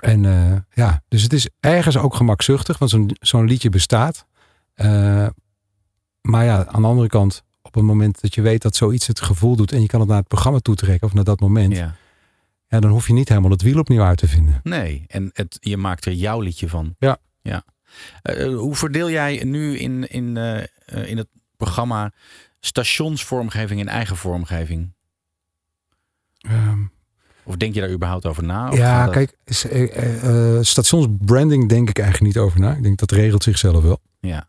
En 0.00 0.22
ja, 0.74 1.02
dus 1.08 1.22
het 1.22 1.32
is 1.32 1.48
ergens 1.60 1.96
ook 1.96 2.14
gemakzuchtig, 2.14 2.78
want 2.78 2.90
zo'n 2.90 3.10
zo'n 3.20 3.46
liedje 3.46 3.68
bestaat. 3.68 4.26
Maar 6.20 6.44
ja, 6.44 6.66
aan 6.66 6.82
de 6.82 6.88
andere 6.88 7.08
kant, 7.08 7.42
op 7.62 7.74
het 7.74 7.82
moment 7.82 8.20
dat 8.20 8.34
je 8.34 8.42
weet 8.42 8.62
dat 8.62 8.76
zoiets 8.76 9.06
het 9.06 9.20
gevoel 9.20 9.56
doet 9.56 9.72
en 9.72 9.80
je 9.80 9.86
kan 9.86 10.00
het 10.00 10.08
naar 10.08 10.18
het 10.18 10.28
programma 10.28 10.58
toetrekken 10.58 11.06
of 11.06 11.14
naar 11.14 11.24
dat 11.24 11.40
moment, 11.40 11.76
ja. 11.76 11.96
Ja. 12.72 12.80
dan 12.80 12.90
hoef 12.90 13.06
je 13.06 13.12
niet 13.12 13.28
helemaal 13.28 13.50
het 13.50 13.62
wiel 13.62 13.78
opnieuw 13.78 14.02
uit 14.02 14.18
te 14.18 14.28
vinden. 14.28 14.60
Nee, 14.62 15.04
en 15.08 15.30
het, 15.32 15.56
je 15.60 15.76
maakt 15.76 16.04
er 16.04 16.12
jouw 16.12 16.40
liedje 16.40 16.68
van. 16.68 16.94
Ja. 16.98 17.16
ja. 17.42 17.64
Eh, 18.22 18.44
eh, 18.44 18.56
hoe 18.58 18.74
verdeel 18.74 19.10
jij 19.10 19.44
nu 19.44 19.78
in, 19.78 20.08
in, 20.08 20.36
eh, 20.36 21.08
in 21.10 21.16
het 21.16 21.28
programma 21.56 22.12
stationsvormgeving 22.60 23.80
en 23.80 23.88
eigen 23.88 24.16
vormgeving? 24.16 24.92
Ehm, 26.38 26.78
Of 27.44 27.56
denk 27.56 27.74
je 27.74 27.80
daar 27.80 27.90
überhaupt 27.92 28.26
over 28.26 28.42
na? 28.44 28.68
Of 28.70 28.76
ja, 28.76 29.04
dat- 29.04 29.14
kijk, 29.14 29.36
stationsbranding 30.64 31.68
denk 31.68 31.88
ik 31.88 31.98
eigenlijk 31.98 32.34
niet 32.34 32.44
over 32.44 32.60
na. 32.60 32.74
Ik 32.76 32.82
denk 32.82 32.98
dat 32.98 33.10
regelt 33.10 33.42
zichzelf 33.42 33.82
wel. 33.82 34.00
Ja. 34.20 34.48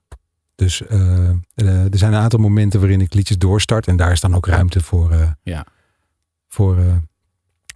Dus 0.56 0.82
er 0.82 1.88
zijn 1.98 2.14
een 2.14 2.20
aantal 2.22 2.40
momenten 2.40 2.80
waarin 2.80 3.02
ik 3.02 3.14
liedjes 3.14 3.38
doorstart. 3.38 3.88
En 3.88 3.96
daar 3.98 4.12
is 4.12 4.20
dan 4.20 4.36
ook 4.36 4.46
ruimte 4.46 4.82
voor, 4.82 5.36
Ja. 5.44 5.66
voor, 6.48 6.78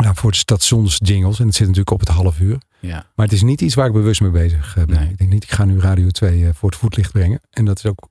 ja, 0.03 0.13
voor 0.13 0.31
de 0.31 0.37
stationsjingles. 0.37 1.39
En 1.39 1.45
het 1.45 1.55
zit 1.55 1.67
natuurlijk 1.67 1.91
op 1.91 1.99
het 1.99 2.09
half 2.09 2.39
uur. 2.39 2.57
Ja. 2.79 3.05
Maar 3.15 3.25
het 3.25 3.35
is 3.35 3.41
niet 3.43 3.61
iets 3.61 3.75
waar 3.75 3.87
ik 3.87 3.93
bewust 3.93 4.21
mee 4.21 4.31
bezig 4.31 4.77
eh, 4.77 4.83
ben. 4.85 4.99
Nee. 4.99 5.09
Ik 5.09 5.17
denk 5.17 5.29
niet, 5.31 5.43
ik 5.43 5.51
ga 5.51 5.65
nu 5.65 5.79
Radio 5.79 6.09
2 6.09 6.43
eh, 6.45 6.49
voor 6.53 6.69
het 6.69 6.79
voetlicht 6.79 7.11
brengen. 7.11 7.39
En 7.49 7.65
dat 7.65 7.77
is 7.77 7.85
ook 7.85 8.07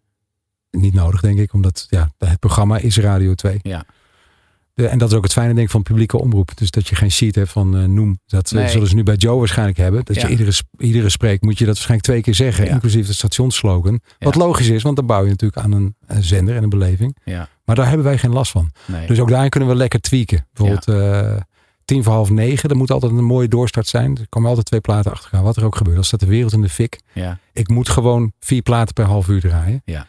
niet 0.71 0.95
nodig, 0.95 1.21
denk 1.21 1.39
ik. 1.39 1.53
Omdat 1.53 1.87
ja, 1.91 2.11
het 2.19 2.39
programma 2.39 2.79
is 2.79 2.97
Radio 2.99 3.35
2. 3.35 3.59
Ja. 3.63 3.85
De, 4.75 4.87
en 4.89 4.99
dat 4.99 5.11
is 5.11 5.17
ook 5.17 5.23
het 5.23 5.33
fijne 5.33 5.55
denk 5.55 5.67
ik 5.67 5.73
van 5.73 5.83
publieke 5.83 6.19
omroep. 6.19 6.51
Dus 6.57 6.71
dat 6.71 6.89
je 6.89 6.95
geen 6.97 7.11
sheet 7.11 7.35
hebt 7.35 7.51
van 7.51 7.77
eh, 7.77 7.85
noem. 7.85 8.19
Dat 8.27 8.51
Nee. 8.51 8.69
zullen 8.69 8.89
ze 8.89 8.95
nu 8.95 9.03
bij 9.03 9.15
Joe 9.15 9.39
waarschijnlijk 9.39 9.79
hebben. 9.79 10.05
Dat 10.05 10.17
Ja. 10.17 10.23
je 10.23 10.29
iedere, 10.29 10.53
iedere 10.79 11.09
spreek 11.09 11.41
moet 11.43 11.59
je 11.59 11.65
dat 11.65 11.75
waarschijnlijk 11.75 12.09
twee 12.09 12.21
keer 12.23 12.35
zeggen. 12.35 12.65
Ja. 12.65 12.71
Inclusief 12.71 13.07
de 13.07 13.13
stationsslogan. 13.13 14.01
Wat 14.19 14.35
logisch 14.35 14.69
is, 14.69 14.83
want 14.83 14.97
dan 14.97 15.07
bouw 15.07 15.23
je 15.23 15.29
natuurlijk 15.31 15.63
aan 15.65 15.73
een, 15.73 15.95
een 16.07 16.23
zender 16.23 16.57
en 16.57 16.63
een 16.63 16.69
beleving. 16.69 17.17
Ja. 17.25 17.49
Maar 17.65 17.77
daar 17.77 17.87
hebben 17.89 18.07
wij 18.07 18.19
geen 18.19 18.33
last 18.33 18.51
van. 18.53 18.71
Nee. 18.87 19.07
Dus 19.07 19.21
ook 19.21 19.29
daarin 19.29 19.51
kunnen 19.51 19.69
we 19.69 19.75
lekker 19.75 20.01
tweaken. 20.01 20.47
Bijvoorbeeld 20.53 20.99
tien 21.87 22.03
voor 22.05 22.13
half 22.13 22.31
negen. 22.31 22.69
Dat 22.69 22.79
moet 22.79 22.91
altijd 22.91 23.13
een 23.13 23.25
mooie 23.25 23.49
doorstart 23.49 23.87
zijn. 23.87 24.17
Er 24.19 24.29
komen 24.29 24.49
altijd 24.49 24.67
twee 24.67 24.81
platen 24.81 25.11
achter 25.13 25.29
gaan. 25.31 25.43
Wat 25.43 25.57
er 25.57 25.65
ook 25.65 25.77
gebeurt. 25.77 25.97
Als 25.97 26.07
staat 26.07 26.21
de 26.21 26.27
wereld 26.27 26.53
in 26.53 26.61
de 26.63 26.69
fik. 26.69 27.01
Ja. 27.13 27.39
Ik 27.53 27.69
moet 27.69 27.89
gewoon 27.89 28.33
vier 28.41 28.63
platen 28.63 28.95
per 28.95 29.05
half 29.05 29.29
uur 29.29 29.41
draaien. 29.41 29.83
Ja. 29.85 30.07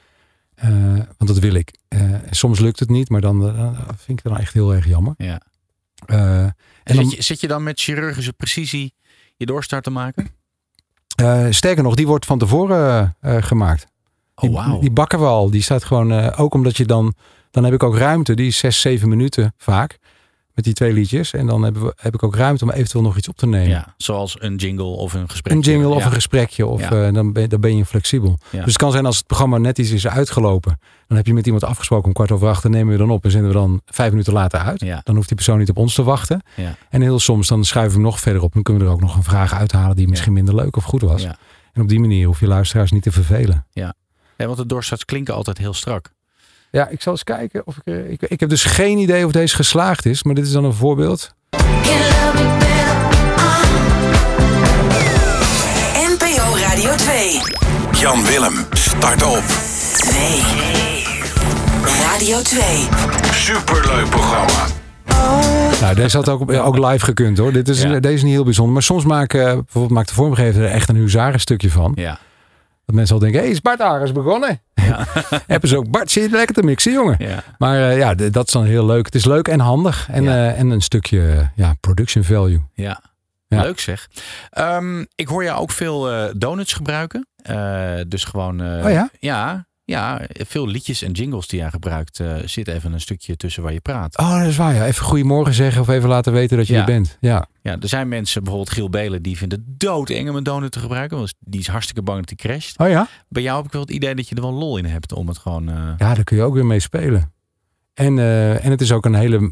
Eh, 0.55 0.69
want 1.17 1.27
dat 1.27 1.37
wil 1.39 1.53
ik. 1.53 1.73
Eh, 1.87 2.01
soms 2.29 2.59
lukt 2.59 2.79
het 2.79 2.89
niet. 2.89 3.09
Maar 3.09 3.21
dan 3.21 3.47
eh, 3.47 3.71
vind 3.87 4.17
ik 4.19 4.23
het 4.23 4.33
dan 4.33 4.37
echt 4.37 4.53
heel 4.53 4.73
erg 4.73 4.85
jammer. 4.87 5.13
Ja. 5.17 5.41
Eh, 6.05 6.41
En 6.43 6.55
dan, 6.83 6.95
zit, 6.95 7.11
je, 7.11 7.21
zit 7.21 7.41
je 7.41 7.47
dan 7.47 7.63
met 7.63 7.79
chirurgische 7.79 8.33
precisie 8.33 8.93
je 9.35 9.45
doorstart 9.45 9.83
te 9.83 9.89
maken? 9.89 10.27
eh, 11.15 11.45
sterker 11.49 11.83
nog, 11.83 11.95
die 11.95 12.07
wordt 12.07 12.25
van 12.25 12.39
tevoren 12.39 13.15
eh, 13.19 13.41
gemaakt. 13.41 13.85
Oh, 14.35 14.43
Die, 14.43 14.51
wauw. 14.51 14.79
die 14.79 14.91
bakken 14.91 15.19
we 15.19 15.25
al. 15.25 15.49
Die 15.49 15.61
staat 15.61 15.83
gewoon, 15.83 16.11
eh, 16.11 16.39
ook 16.39 16.53
omdat 16.53 16.77
je 16.77 16.85
dan, 16.85 17.13
dan 17.51 17.63
heb 17.63 17.73
ik 17.73 17.83
ook 17.83 17.97
ruimte. 17.97 18.33
Die 18.35 18.47
is 18.47 18.57
zes, 18.57 18.81
zeven 18.81 19.09
minuten 19.09 19.53
vaak. 19.57 19.97
Met 20.57 20.65
die 20.65 20.73
twee 20.75 20.93
liedjes. 20.93 21.33
En 21.33 21.47
dan 21.47 21.63
hebben 21.63 21.81
we, 21.85 21.93
heb 21.95 22.13
ik 22.13 22.23
ook 22.23 22.35
ruimte 22.35 22.63
om 22.63 22.71
eventueel 22.71 23.03
nog 23.03 23.17
iets 23.17 23.27
op 23.27 23.37
te 23.37 23.45
nemen. 23.47 23.69
Ja, 23.69 23.93
zoals 23.97 24.35
een 24.39 24.55
jingle 24.55 24.83
of 24.85 25.13
een 25.13 25.29
gesprek. 25.29 25.53
Een 25.53 25.59
jingle 25.59 25.87
of 25.87 25.99
Ja. 25.99 26.05
een 26.05 26.11
gesprekje. 26.11 26.65
Of 26.65 26.81
Ja. 26.89 27.07
eh, 27.07 27.13
dan, 27.13 27.33
ben, 27.33 27.49
dan 27.49 27.59
ben 27.61 27.77
je 27.77 27.85
flexibel. 27.85 28.37
Dus 28.51 28.61
het 28.65 28.77
kan 28.77 28.91
zijn 28.91 29.05
als 29.05 29.17
het 29.17 29.25
programma 29.27 29.57
net 29.57 29.77
iets 29.79 29.89
is 29.91 30.07
uitgelopen. 30.07 30.79
Dan 31.07 31.17
heb 31.17 31.25
je 31.25 31.33
met 31.33 31.45
iemand 31.45 31.63
afgesproken 31.63 32.05
om 32.07 32.13
kwart 32.13 32.31
over 32.31 32.47
acht. 32.47 32.61
Dan 32.63 32.71
nemen 32.71 32.91
we 32.91 32.97
dan 32.97 33.09
op 33.09 33.23
en 33.23 33.31
zenden 33.31 33.49
we 33.51 33.55
dan 33.57 33.81
vijf 33.85 34.09
minuten 34.09 34.33
later 34.33 34.59
uit. 34.59 34.79
Ja. 34.81 35.01
Dan 35.03 35.15
hoeft 35.15 35.27
die 35.27 35.35
persoon 35.37 35.57
niet 35.59 35.69
op 35.69 35.77
ons 35.77 35.95
te 35.95 36.03
wachten. 36.03 36.41
Ja. 36.55 36.75
En 36.89 37.01
heel 37.01 37.19
soms 37.19 37.47
dan 37.47 37.65
schuiven 37.65 37.93
we 37.95 38.01
hem 38.01 38.11
nog 38.11 38.19
verder 38.19 38.41
op. 38.41 38.53
Dan 38.53 38.63
kunnen 38.63 38.83
we 38.83 38.89
er 38.89 38.95
ook 38.95 39.01
nog 39.01 39.15
een 39.15 39.23
vraag 39.23 39.53
uithalen 39.53 39.95
die 39.95 40.07
misschien 40.07 40.33
minder 40.33 40.55
leuk 40.55 40.75
of 40.75 40.83
goed 40.83 41.01
was. 41.01 41.23
En 41.73 41.81
op 41.81 41.87
die 41.87 41.99
manier 41.99 42.25
hoef 42.27 42.39
je 42.39 42.47
luisteraars 42.47 42.91
niet 42.91 43.03
te 43.03 43.11
vervelen. 43.11 43.65
Ja. 43.71 43.93
ja, 44.37 44.45
want 44.45 44.57
de 44.57 44.65
doorstarts 44.65 45.05
klinken 45.05 45.33
altijd 45.33 45.57
heel 45.57 45.73
strak. 45.73 46.15
Ja, 46.71 46.87
ik 46.87 47.01
zal 47.01 47.11
eens 47.11 47.23
kijken 47.23 47.61
of 47.65 47.77
ik, 47.77 47.93
eh, 47.93 48.11
ik... 48.11 48.21
Ik 48.21 48.39
heb 48.39 48.49
dus 48.49 48.63
geen 48.63 48.97
idee 48.97 49.25
of 49.25 49.31
deze 49.31 49.55
geslaagd 49.55 50.05
is. 50.05 50.23
Maar 50.23 50.35
dit 50.35 50.45
is 50.45 50.51
dan 50.51 50.63
een 50.63 50.73
voorbeeld. 50.73 51.35
NPO 55.93 56.57
Radio 56.69 56.95
2. 56.95 57.41
Jan 57.91 58.23
Willem, 58.23 58.53
start 58.71 59.23
op. 59.23 59.43
2. 59.97 60.41
Radio 61.83 62.41
2. 62.41 62.87
Superleuk 63.31 64.09
programma. 64.09 64.65
Nou, 65.81 65.95
deze 65.95 66.17
had 66.17 66.29
ook, 66.29 66.51
ook 66.51 66.77
live 66.77 67.05
gekund 67.05 67.37
hoor. 67.37 67.51
Dit 67.51 67.69
is, 67.69 67.81
Deze 67.81 68.13
is 68.13 68.23
niet 68.23 68.31
heel 68.31 68.43
bijzonder. 68.43 68.73
Maar 68.73 68.83
soms 68.83 69.03
maken, 69.03 69.55
bijvoorbeeld 69.55 69.93
maakt 69.93 70.07
de 70.07 70.13
vormgever 70.13 70.63
er 70.63 70.71
echt 70.71 70.89
een 70.89 70.95
huzarenstukje 70.95 71.71
van. 71.71 71.91
Ja. 71.95 72.19
Dat 72.87 72.95
mensen 72.95 73.15
al 73.15 73.21
denken, 73.21 73.39
hé, 73.39 73.45
hey, 73.45 73.55
is 73.55 73.61
Bart 73.61 73.81
Ares 73.81 74.11
begonnen? 74.11 74.61
Ja. 74.73 75.05
Hebben 75.47 75.69
ze 75.69 75.77
ook, 75.77 75.89
Bart, 75.89 76.11
zit 76.11 76.29
je 76.29 76.35
lekker 76.35 76.55
te 76.55 76.63
mixen, 76.63 76.91
jongen. 76.91 77.15
Ja. 77.19 77.43
Maar 77.57 77.89
eh, 77.89 77.97
ja, 77.97 78.15
dat 78.15 78.47
is 78.47 78.53
dan 78.53 78.65
heel 78.65 78.85
leuk. 78.85 79.05
Het 79.05 79.15
is 79.15 79.25
leuk 79.25 79.47
en 79.47 79.59
handig. 79.59 80.07
En, 80.11 80.27
eh, 80.27 80.59
en 80.59 80.69
een 80.69 80.81
stukje 80.81 81.49
ja, 81.55 81.73
production 81.79 82.23
value. 82.23 82.61
Ja. 82.73 83.01
Leuk 83.47 83.79
zeg. 83.79 84.09
Ehm, 84.49 85.05
ik 85.15 85.27
hoor 85.27 85.43
jou 85.43 85.59
ook 85.59 85.71
veel 85.71 86.11
eh, 86.11 86.33
donuts 86.35 86.73
gebruiken. 86.73 87.27
Dus 88.07 88.23
gewoon. 88.23 88.61
Oh 88.61 88.91
ja? 88.91 89.09
ja? 89.19 89.67
Ja, 89.89 90.21
veel 90.29 90.67
liedjes 90.67 91.01
en 91.01 91.11
jingles 91.11 91.47
die 91.47 91.59
jij 91.59 91.69
gebruikt. 91.69 92.19
eh, 92.19 92.35
zit 92.45 92.67
even 92.67 92.93
een 92.93 93.01
stukje 93.01 93.35
tussen 93.37 93.63
waar 93.63 93.73
je 93.73 93.79
praat. 93.79 94.17
Oh, 94.17 94.39
dat 94.39 94.47
is 94.47 94.57
waar. 94.57 94.73
Ja. 94.75 94.85
Even 94.85 95.05
goedemorgen 95.05 95.53
zeggen 95.53 95.81
of 95.81 95.87
even 95.87 96.09
laten 96.09 96.33
weten 96.33 96.57
dat 96.57 96.67
je 96.67 96.73
Ja. 96.73 96.79
er 96.79 96.85
bent. 96.85 97.17
Ja. 97.21 97.47
Ja, 97.61 97.77
er 97.79 97.87
zijn 97.87 98.07
mensen, 98.07 98.41
bijvoorbeeld 98.43 98.73
Giel 98.75 98.89
Belen, 98.89 99.21
die 99.21 99.37
vinden 99.37 99.59
het 99.67 99.79
doodeng 99.79 100.29
om 100.29 100.35
een 100.35 100.43
donut 100.43 100.71
te 100.71 100.79
gebruiken. 100.79 101.17
Want 101.17 101.33
die 101.39 101.59
is 101.59 101.67
hartstikke 101.67 102.01
bang 102.01 102.25
dat 102.25 102.39
hij 102.39 102.51
crasht. 102.51 102.79
Oh 102.79 102.89
ja? 102.89 103.07
Bij 103.29 103.41
jou 103.43 103.57
heb 103.57 103.65
ik 103.65 103.71
wel 103.71 103.81
het 103.81 103.91
idee 103.91 104.15
dat 104.15 104.29
je 104.29 104.35
er 104.35 104.41
wel 104.41 104.53
lol 104.53 104.77
in 104.77 104.85
hebt 104.85 105.13
om 105.13 105.27
het 105.27 105.37
gewoon. 105.37 105.69
eh, 105.69 105.75
Ja, 105.75 106.13
daar 106.13 106.23
kun 106.23 106.37
je 106.37 106.43
ook 106.43 106.53
weer 106.53 106.65
mee 106.65 106.79
spelen. 106.79 107.33
En, 107.93 108.19
eh, 108.19 108.65
en 108.65 108.71
het 108.71 108.81
is 108.81 108.91
ook 108.91 109.05
een 109.05 109.15
hele 109.15 109.51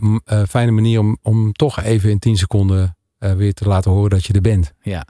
fijne 0.49 0.71
manier 0.71 0.99
om, 0.99 1.17
om 1.21 1.51
toch 1.53 1.81
even 1.81 2.09
in 2.09 2.19
10 2.19 2.37
seconden 2.37 2.97
weer 3.19 3.53
te 3.53 3.67
laten 3.67 3.91
horen 3.91 4.09
dat 4.09 4.25
je 4.25 4.33
er 4.33 4.41
bent. 4.41 4.73
Ja. 4.81 5.05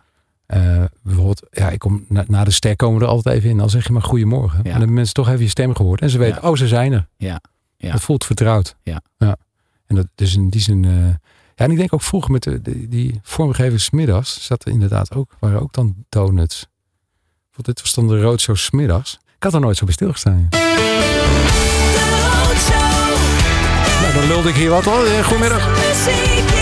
Eh, 0.46 0.84
bijvoorbeeld, 1.04 1.42
ja, 1.52 1.70
ik 1.70 1.80
kom, 1.80 2.06
na, 2.10 2.24
na 2.28 2.44
de 2.44 2.52
ster 2.52 2.76
komen 2.76 3.00
we 3.00 3.06
er 3.06 3.12
altijd 3.12 3.36
even 3.38 3.50
in. 3.50 3.58
Dan 3.58 3.70
zeg 3.70 3.86
je 3.88 3.92
maar 3.94 4.02
goedemorgen. 4.02 4.58
En 4.58 4.64
dan 4.64 4.72
hebben 4.72 4.94
mensen 4.94 5.14
toch 5.14 5.30
even 5.30 5.44
je 5.44 5.50
stem 5.50 5.76
gehoord. 5.76 6.02
En 6.02 6.10
ze 6.10 6.18
weten, 6.18 6.40
Ja. 6.42 6.50
oh, 6.50 6.56
ze 6.56 6.68
zijn 6.68 6.92
er. 6.92 7.08
Ja. 7.18 7.42
Ja. 7.78 7.92
Het 7.92 8.02
voelt 8.02 8.26
vertrouwd. 8.26 8.76
Ja. 8.84 9.02
ja. 9.18 9.36
En 9.88 9.96
dat 9.96 10.08
is 10.16 10.36
in 10.36 10.50
die 10.50 10.62
zin... 10.62 10.86
eh, 10.86 10.92
ja, 11.56 11.66
en 11.66 11.72
ik 11.72 11.78
denk 11.78 11.94
ook 11.94 12.02
vroeger 12.02 12.32
met 12.32 12.44
de, 12.44 12.62
die, 12.62 12.88
die 12.88 13.20
vormgevers 13.24 13.84
's 13.84 13.90
middags 13.90 14.46
zat 14.46 14.66
er 14.66 14.72
inderdaad 14.72 15.14
ook, 15.16 15.36
waren 15.40 15.62
ook 15.62 15.74
dan 15.74 15.96
donuts. 16.10 16.68
Want 17.54 17.66
dit 17.68 17.82
was 17.82 17.94
dan 17.94 18.08
de 18.08 18.22
roadshow 18.22 18.56
's 18.56 18.72
middags. 18.72 19.20
Ik 19.36 19.44
had 19.44 19.54
er 19.54 19.60
nooit 19.60 19.78
zo 19.78 19.86
bij 19.86 19.94
stilgestaan. 19.94 20.48
ja. 20.50 20.58
Nou, 24.02 24.14
dan 24.14 24.28
lulde 24.28 24.50
ik 24.50 24.56
hier 24.56 24.70
wat 24.70 24.84
hoor. 24.86 25.06
Eh, 25.06 25.24
Goedemiddag. 25.26 26.55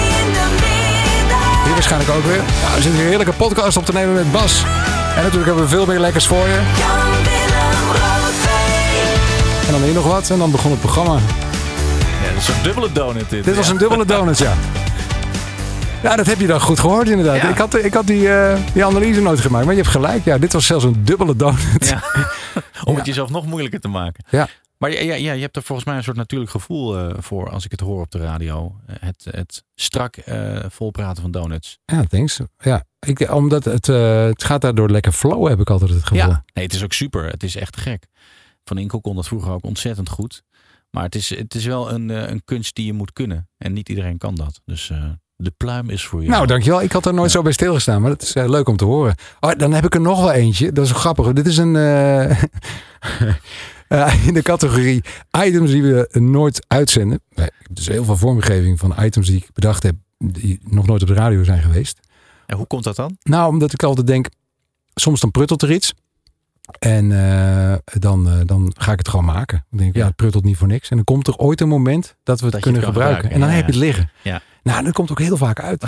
Hier 1.74 1.82
waarschijnlijk 1.82 2.18
ook 2.20 2.32
weer. 2.34 2.44
We 2.76 2.82
zitten 2.82 2.92
hier 2.92 3.02
een 3.02 3.08
heerlijke 3.08 3.34
podcast 3.34 3.78
op 3.78 3.86
te 3.86 3.94
nemen 3.94 4.14
met 4.14 4.32
Bas. 4.32 4.64
En 5.16 5.24
natuurlijk 5.24 5.46
hebben 5.46 5.64
we 5.64 5.70
veel 5.70 5.86
meer 5.86 6.00
lekkers 6.00 6.28
voor 6.28 6.48
je. 6.48 6.60
En 9.66 9.72
dan 9.72 9.82
hier 9.84 9.94
nog 9.94 10.06
wat 10.06 10.30
en 10.30 10.38
dan 10.38 10.52
begon 10.52 10.72
het 10.72 10.80
programma. 10.80 11.14
Ja, 11.14 12.34
dat 12.34 12.42
is 12.42 12.48
een 12.48 12.64
dubbele 12.64 12.92
donut 12.92 13.30
dit. 13.30 13.44
Dit 13.44 13.56
was 13.56 13.70
een 13.70 13.78
dubbele 13.78 14.06
donut, 14.06 14.38
ja. 14.38 14.54
Ja, 16.04 16.16
dat 16.16 16.26
heb 16.26 16.40
je 16.40 16.48
dan 16.48 16.62
goed 16.62 16.80
gehoord 16.80 17.10
inderdaad. 17.10 17.36
Ja. 17.36 17.50
Ik 17.50 17.58
had, 17.58 17.76
ik 17.84 17.94
had 17.94 18.08
die, 18.08 18.34
eh, 18.34 18.58
die 18.74 18.86
analyse 18.86 19.22
nooit 19.22 19.40
gemaakt. 19.40 19.66
Maar 19.66 19.74
je 19.74 19.82
hebt 19.82 19.94
gelijk. 19.94 20.26
Ja, 20.26 20.38
dit 20.38 20.54
was 20.54 20.66
zelfs 20.66 20.84
een 20.84 21.02
dubbele 21.04 21.36
donut. 21.36 21.90
Ja. 21.90 22.04
Om 22.90 22.96
het 22.96 23.06
jezelf 23.06 23.30
nog 23.30 23.46
moeilijker 23.46 23.80
te 23.80 23.88
maken. 23.88 24.24
Ja. 24.30 24.48
Maar 24.84 25.04
ja, 25.04 25.16
ja, 25.16 25.32
je 25.32 25.42
hebt 25.42 25.56
er 25.56 25.64
volgens 25.64 25.88
mij 25.88 25.98
een 25.98 26.04
soort 26.04 26.18
natuurlijk 26.18 26.52
gevoel 26.52 26.98
eh, 26.98 27.14
voor 27.20 27.50
als 27.50 27.66
ik 27.66 27.72
het 27.72 27.80
hoor 27.80 28.02
op 28.02 28.12
de 28.12 28.18
radio. 28.18 28.76
Het, 28.92 29.28
het 29.30 29.64
strak 29.76 30.16
eh 30.16 30.60
volpraten 30.70 31.22
van 31.22 31.32
donuts. 31.32 31.80
Ja, 31.86 32.04
thanks. 32.04 32.40
Ja, 32.58 32.84
ik, 33.00 33.32
omdat 33.32 33.66
het, 33.66 33.90
eh, 33.90 34.24
het 34.24 34.44
gaat 34.44 34.62
daardoor 34.62 34.90
lekker 34.90 35.12
flow, 35.12 35.48
heb 35.48 35.60
ik 35.60 35.70
altijd 35.70 35.90
het 35.90 36.04
gevoel. 36.04 36.18
Ja, 36.18 36.44
nee, 36.54 36.64
het 36.66 36.74
is 36.74 36.84
ook 36.84 36.94
super. 36.94 37.26
Het 37.26 37.44
is 37.44 37.56
echt 37.56 37.78
gek. 37.78 38.08
Van 38.64 38.78
Inkel 38.78 39.02
kon 39.02 39.16
dat 39.16 39.28
vroeger 39.28 39.52
ook 39.52 39.64
ontzettend 39.64 40.10
goed. 40.10 40.44
Maar 40.90 41.04
het 41.04 41.16
is, 41.16 41.30
het 41.30 41.56
is 41.56 41.66
wel 41.66 41.92
een, 41.92 42.10
een 42.10 42.42
kunst 42.46 42.76
die 42.76 42.86
je 42.86 42.94
moet 42.94 43.14
kunnen. 43.14 43.50
En 43.58 43.74
niet 43.74 43.90
iedereen 43.90 44.18
kan 44.18 44.36
dat. 44.36 44.62
Dus 44.66 44.92
de 45.36 45.54
pluim 45.58 45.90
is 45.90 46.06
voor 46.06 46.24
je. 46.24 46.30
Nou, 46.30 46.48
dankjewel. 46.48 46.82
Ik 46.82 46.92
had 46.92 47.06
er 47.06 47.14
nooit 47.14 47.32
zo 47.32 47.42
bij 47.42 47.52
stilgestaan, 47.52 48.02
maar 48.02 48.10
dat 48.10 48.22
is 48.22 48.34
leuk 48.34 48.68
om 48.68 48.78
te 48.78 48.86
horen. 48.86 49.16
Oh, 49.40 49.52
dan 49.58 49.74
heb 49.74 49.86
ik 49.86 49.94
er 49.94 50.02
nog 50.02 50.20
wel 50.20 50.32
eentje. 50.32 50.72
Dat 50.72 50.86
is 50.86 50.92
grappig. 50.92 51.34
Dit 51.34 51.48
is 51.48 51.58
een. 51.58 51.74
eh, 53.94 54.26
in 54.28 54.34
de 54.34 54.42
categorie 54.42 55.04
items 55.46 55.72
die 55.72 55.84
we 55.84 56.20
nooit 56.20 56.66
uitzenden. 56.68 57.22
Nee, 57.36 57.46
ik 57.46 57.54
heb 57.68 57.76
dus 57.76 57.88
heel 57.88 58.04
veel 58.04 58.18
vormgeving 58.18 58.80
van 58.80 58.96
items 59.00 59.28
die 59.28 59.38
ik 59.38 59.50
bedacht 59.54 59.84
heb, 59.84 59.96
die 60.18 60.60
nog 60.64 60.86
nooit 60.86 61.02
op 61.02 61.08
de 61.08 61.14
radio 61.14 61.44
zijn 61.44 61.62
geweest. 61.62 62.00
En 62.46 62.58
hoe 62.58 62.68
komt 62.68 62.84
dat 62.84 62.96
dan? 62.96 63.18
Nou, 63.24 63.50
omdat 63.50 63.74
ik 63.74 63.84
altijd 63.84 64.08
denk, 64.08 64.28
soms 64.94 65.20
dan 65.20 65.32
pruttelt 65.32 65.62
er 65.62 65.72
iets. 65.72 65.94
En 66.80 67.12
eh, 67.12 67.74
dan, 68.00 68.30
eh, 68.30 68.34
dan 68.46 68.74
ga 68.78 68.92
ik 68.92 68.98
het 68.98 69.08
gewoon 69.08 69.26
maken. 69.26 69.66
Dan 69.70 69.80
denk 69.80 69.92
ik, 69.92 69.98
ja, 69.98 70.06
het 70.06 70.16
pruttelt 70.16 70.44
niet 70.44 70.58
voor 70.58 70.68
niks. 70.68 70.90
En 70.90 70.96
dan 70.96 71.06
komt 71.06 71.28
er 71.28 71.36
ooit 71.36 71.62
een 71.62 71.68
moment 71.68 72.16
dat 72.24 72.40
we 72.40 72.46
het 72.46 72.54
Dat 72.54 72.64
je 72.64 72.70
het 72.70 72.80
kunnen 72.80 72.84
gebruiken. 72.94 73.32
En 73.32 73.40
dan 73.40 73.50
heb 73.50 73.66
je 73.66 73.72
het 73.72 73.82
liggen. 73.82 74.12
Ja. 74.22 74.42
Nou, 74.64 74.84
dat 74.84 74.94
komt 74.94 75.12
ook 75.12 75.20
heel 75.20 75.38
vaak 75.38 75.60
uit. 75.60 75.84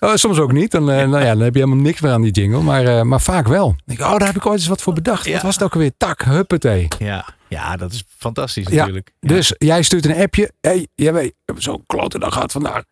Eh, 0.00 0.14
Soms 0.24 0.38
ook 0.38 0.52
niet. 0.52 0.70
Dan, 0.70 0.84
nou 0.84 1.18
ja, 1.18 1.32
dan 1.32 1.40
heb 1.40 1.54
je 1.54 1.60
helemaal 1.60 1.84
niks 1.84 2.00
meer 2.00 2.12
aan 2.12 2.22
die 2.22 2.32
jingle. 2.32 2.62
Maar, 2.62 3.06
maar 3.06 3.20
vaak 3.20 3.48
wel. 3.48 3.66
Dan 3.66 3.80
denk 3.84 3.98
ik, 3.98 4.04
oh, 4.04 4.18
daar 4.18 4.26
heb 4.26 4.36
ik 4.36 4.46
ooit 4.46 4.58
eens 4.58 4.68
wat 4.68 4.82
voor 4.82 4.92
bedacht. 4.92 5.32
Wat 5.32 5.42
was 5.42 5.54
het 5.54 5.64
ook 5.64 5.72
alweer? 5.72 5.92
Tak, 5.96 6.22
huppatee. 6.22 6.88
Ja, 6.98 7.24
ja 7.48 7.76
dat 7.76 7.92
is 7.92 8.04
fantastisch 8.16 8.66
Ja, 8.68 8.76
natuurlijk. 8.76 9.12
dus 9.20 9.54
jij 9.58 9.82
stuurt 9.82 10.04
een 10.04 10.16
appje. 10.16 10.50
hey, 10.60 10.86
jij 10.94 11.12
weet, 11.12 11.28
we 11.28 11.34
hebben 11.44 11.64
zo'n 11.64 11.84
klote 11.86 12.18
dag 12.18 12.32
gehad 12.32 12.52
vandaag. 12.52 12.82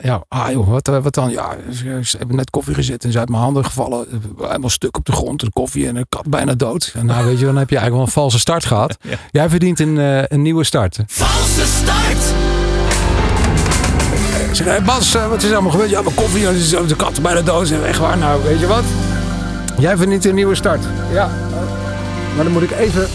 Ja, 0.00 0.24
ah 0.28 0.50
joh, 0.50 0.68
wat, 0.68 0.88
eh, 0.88 1.02
wat 1.02 1.14
dan? 1.14 1.30
Ja, 1.30 1.56
ze 1.72 2.00
ze 2.04 2.16
hebben 2.16 2.36
net 2.36 2.50
koffie 2.50 2.74
gezet 2.74 3.04
en 3.04 3.12
ze 3.12 3.18
uit 3.18 3.28
mijn 3.28 3.42
handen 3.42 3.64
gevallen. 3.64 4.06
Helemaal 4.40 4.70
stuk 4.70 4.96
op 4.96 5.04
de 5.04 5.12
grond, 5.12 5.40
de 5.40 5.50
koffie 5.52 5.86
en 5.86 5.94
de 5.94 6.06
kat 6.08 6.28
bijna 6.28 6.54
dood. 6.54 6.92
En 6.94 7.06
nou 7.06 7.26
weet 7.26 7.38
je, 7.38 7.44
dan 7.44 7.56
heb 7.56 7.70
je 7.70 7.76
eigenlijk 7.76 7.94
wel 7.94 8.00
een 8.02 8.22
valse 8.22 8.38
start 8.38 8.64
gehad. 8.64 8.96
Jij 9.30 9.48
verdient 9.48 9.80
een, 9.80 9.98
eh, 9.98 10.22
een 10.26 10.42
nieuwe 10.42 10.64
start. 10.64 10.98
Valse 11.06 11.66
start. 11.66 12.34
Ik 14.48 14.58
zeg, 14.58 14.66
hey 14.66 14.82
Bas, 14.82 15.14
eh, 15.14 15.28
wat 15.28 15.42
is 15.42 15.48
er 15.48 15.52
allemaal 15.52 15.70
gebeurd? 15.70 15.90
Ja, 15.90 16.02
mijn 16.02 16.14
koffie, 16.14 16.46
en 16.46 16.54
de 16.54 16.86
de 16.86 16.96
kat 16.96 17.22
bijna 17.22 17.42
dood. 17.42 17.70
En 17.70 17.86
Echt 17.86 17.98
waar, 17.98 18.18
nou 18.18 18.42
weet 18.42 18.60
je 18.60 18.66
wat? 18.66 18.84
Jij 19.78 19.96
verdient 19.96 20.24
een 20.24 20.34
nieuwe 20.34 20.54
start. 20.54 20.84
Ja, 21.12 21.24
eh, 21.24 22.34
maar 22.34 22.44
dan 22.44 22.52
moet 22.52 22.62
ik 22.62 22.70
even... 22.70 23.08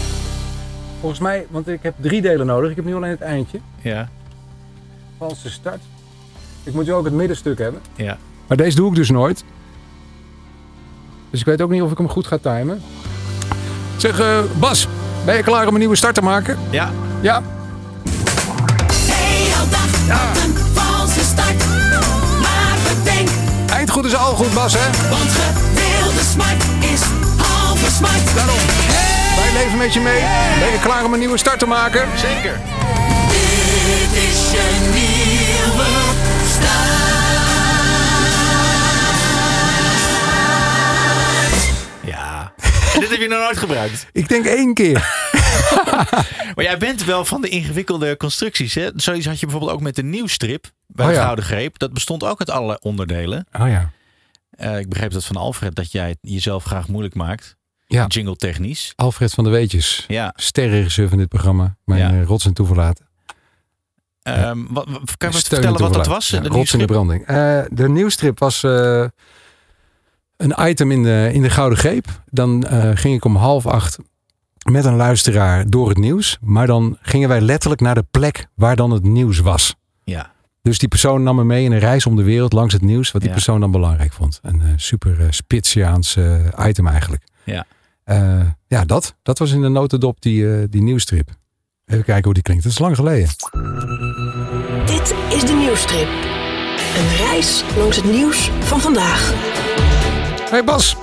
Volgens 1.00 1.20
mij, 1.20 1.46
want 1.50 1.68
ik 1.68 1.78
heb 1.82 1.94
drie 2.00 2.20
delen 2.22 2.46
nodig. 2.46 2.70
Ik 2.70 2.76
heb 2.76 2.84
nu 2.84 2.94
alleen 2.94 3.10
het 3.10 3.20
eindje. 3.20 3.58
Ja, 3.80 4.08
Valse 5.18 5.50
start. 5.50 5.80
Ik 6.62 6.74
moet 6.74 6.86
nu 6.86 6.92
ook 6.92 7.04
het 7.04 7.14
middenstuk 7.14 7.58
hebben. 7.58 7.80
ja. 7.96 8.16
Maar 8.46 8.56
deze 8.56 8.76
doe 8.76 8.88
ik 8.90 8.94
dus 8.94 9.10
nooit. 9.10 9.44
Dus 11.30 11.40
ik 11.40 11.46
weet 11.46 11.62
ook 11.62 11.70
niet 11.70 11.82
of 11.82 11.90
ik 11.90 11.98
hem 11.98 12.08
goed 12.08 12.26
ga 12.26 12.38
timen. 12.38 12.82
Zeg, 13.96 14.20
eh, 14.20 14.38
Bas, 14.58 14.88
ben 15.24 15.36
je 15.36 15.42
klaar 15.42 15.66
om 15.66 15.72
een 15.72 15.78
nieuwe 15.78 15.96
start 15.96 16.14
te 16.14 16.22
maken? 16.22 16.58
Ja. 16.70 16.90
Ja. 17.20 17.42
Heel 19.06 19.68
dag 19.70 20.06
wat 20.06 20.42
een 20.44 20.54
valse 20.74 21.20
start. 21.20 21.66
Maar 22.42 22.76
bedenk, 22.84 23.28
Eindgoed 23.70 24.04
is 24.04 24.16
al 24.16 24.34
goed, 24.34 24.54
Bas, 24.54 24.74
hè? 24.78 25.08
want 25.10 25.30
gewilde 25.30 26.20
smart 26.20 26.64
is 26.92 27.02
halve 27.36 27.90
smart. 27.90 28.34
Daarom. 28.34 28.87
Wij 29.38 29.52
leven 29.52 29.78
met 29.78 29.92
je 29.92 30.00
mee. 30.00 30.20
Ben 30.58 30.72
je 30.72 30.78
klaar 30.82 31.04
om 31.04 31.12
een 31.12 31.18
nieuwe 31.18 31.38
start 31.38 31.58
te 31.58 31.66
maken? 31.66 32.18
Zeker. 32.18 32.60
Dit 33.28 34.22
is 34.22 34.50
je 34.50 34.88
nieuwe 34.92 35.86
start. 36.46 37.06
Ja. 42.04 42.52
En 42.94 43.00
dit 43.00 43.10
heb 43.10 43.20
je 43.20 43.28
nog 43.28 43.40
nooit 43.40 43.58
gebruikt. 43.58 44.06
Ik 44.12 44.28
denk 44.28 44.44
één 44.46 44.74
keer. 44.74 44.96
Maar 46.54 46.64
jij 46.66 46.78
bent 46.78 47.04
wel 47.04 47.24
van 47.24 47.40
de 47.40 47.48
ingewikkelde 47.48 48.16
constructies. 48.16 48.74
Hè? 48.74 48.88
Zoiets 48.94 49.26
had 49.26 49.40
je 49.40 49.46
bijvoorbeeld 49.46 49.72
ook 49.76 49.80
met 49.84 49.96
de 49.96 50.02
nieuwstrip 50.02 50.70
bij 50.86 51.04
Oh 51.06 51.10
de 51.10 51.16
ja. 51.16 51.22
Gouden 51.22 51.44
Greep. 51.44 51.78
Dat 51.78 51.92
bestond 51.92 52.24
ook 52.24 52.38
uit 52.38 52.50
alle 52.50 52.78
onderdelen. 52.80 53.46
Oh 53.60 53.68
ja. 53.68 53.90
Eh, 54.50 54.78
ik 54.78 54.88
begreep 54.88 55.10
dat 55.10 55.24
van 55.24 55.36
Alfred 55.36 55.74
dat 55.74 55.92
jij 55.92 56.08
het 56.08 56.18
jezelf 56.20 56.64
graag 56.64 56.88
moeilijk 56.88 57.14
maakt. 57.14 57.56
Ja. 57.90 58.06
Jingle 58.06 58.36
technisch. 58.36 58.92
Alfred 58.96 59.34
van 59.34 59.44
der 59.44 59.52
Weetjes. 59.52 60.04
Ja. 60.08 60.32
Sterrenregisseur 60.36 61.08
van 61.08 61.18
dit 61.18 61.28
programma. 61.28 61.76
Mijn 61.84 62.00
Ja. 62.00 62.20
eh, 62.20 62.24
rots 62.26 62.44
en 62.46 62.52
toeverlaten. 62.54 63.06
Wat, 64.22 64.88
wat- 64.88 65.16
kan 65.16 65.30
je 65.30 65.36
en 65.36 65.42
vertellen 65.42 65.80
wat 65.80 65.92
dat 65.94 66.06
was? 66.06 66.28
Ja, 66.28 66.40
de 66.40 66.48
rots 66.48 66.72
in 66.72 66.78
de 66.78 66.84
branding. 66.84 67.26
Eh, 67.26 67.60
de 67.70 67.88
nieuwstrip 67.88 68.38
was 68.38 68.62
eh, 68.62 69.04
een 70.36 70.54
item 70.68 70.90
in 70.90 71.02
de, 71.02 71.30
in 71.32 71.42
de 71.42 71.50
Gouden 71.50 71.78
Greep. 71.78 72.06
Dan 72.30 72.66
ging 72.94 73.14
ik 73.14 73.24
om 73.24 73.36
half 73.36 73.66
acht 73.66 73.98
met 74.70 74.84
een 74.84 74.96
luisteraar 74.96 75.70
door 75.70 75.88
het 75.88 75.98
nieuws. 75.98 76.38
Maar 76.40 76.66
dan 76.66 76.98
gingen 77.02 77.28
wij 77.28 77.40
letterlijk 77.40 77.80
naar 77.80 77.94
de 77.94 78.04
plek 78.10 78.46
waar 78.54 78.76
dan 78.76 78.90
het 78.90 79.02
nieuws 79.04 79.38
was. 79.38 79.74
Ja. 80.04 80.32
Dus 80.62 80.78
die 80.78 80.88
persoon 80.88 81.22
nam 81.22 81.36
me 81.36 81.44
mee 81.44 81.64
in 81.64 81.72
een 81.72 81.78
reis 81.78 82.06
om 82.06 82.16
de 82.16 82.22
wereld 82.22 82.52
langs 82.52 82.72
het 82.72 82.82
nieuws. 82.82 83.10
Wat 83.12 83.20
die 83.20 83.30
Ja. 83.30 83.36
persoon 83.36 83.60
dan 83.60 83.70
belangrijk 83.70 84.12
vond. 84.12 84.38
Een 84.42 84.62
super 84.76 85.26
Spitsiaans 85.34 86.16
item 86.66 86.86
eigenlijk. 86.86 87.22
Ja. 87.44 87.66
Eh, 88.08 88.40
ja, 88.66 88.84
dat. 88.84 89.14
Dat 89.22 89.38
was 89.38 89.52
in 89.52 89.60
de 89.60 89.68
notendop 89.68 90.20
die, 90.20 90.54
eh, 90.54 90.64
die 90.70 90.82
nieuwstrip. 90.82 91.30
Even 91.86 92.04
kijken 92.04 92.24
hoe 92.24 92.34
die 92.34 92.42
klinkt. 92.42 92.62
Dat 92.62 92.72
is 92.72 92.78
lang 92.78 92.96
geleden. 92.96 93.28
Dit 94.86 95.14
is 95.30 95.44
de 95.44 95.54
nieuwstrip. 95.58 96.08
Een 96.96 97.16
reis 97.16 97.64
langs 97.76 97.96
het 97.96 98.04
nieuws 98.04 98.50
van 98.60 98.80
vandaag. 98.80 99.32
Hey 100.50 100.64
Bas. 100.64 100.96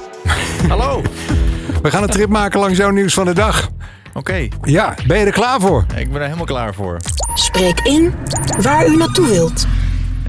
Hallo. 0.68 1.02
We 1.84 1.92
gaan 1.92 2.04
een 2.04 2.10
trip 2.10 2.30
maken 2.30 2.60
langs 2.60 2.78
jouw 2.78 2.90
nieuws 2.90 3.14
van 3.14 3.26
de 3.26 3.34
dag. 3.34 3.70
Oké. 4.14 4.48
Ja, 4.62 4.96
ben 5.08 5.20
je 5.20 5.26
er 5.26 5.32
klaar 5.32 5.60
voor? 5.60 5.86
Ik 5.96 6.12
ben 6.12 6.16
er 6.16 6.26
helemaal 6.26 6.46
klaar 6.46 6.74
voor. 6.74 6.98
Spreek 7.34 7.80
in 7.80 8.14
waar 8.62 8.88
u 8.88 8.98
naartoe 8.98 9.28
wilt. 9.28 9.68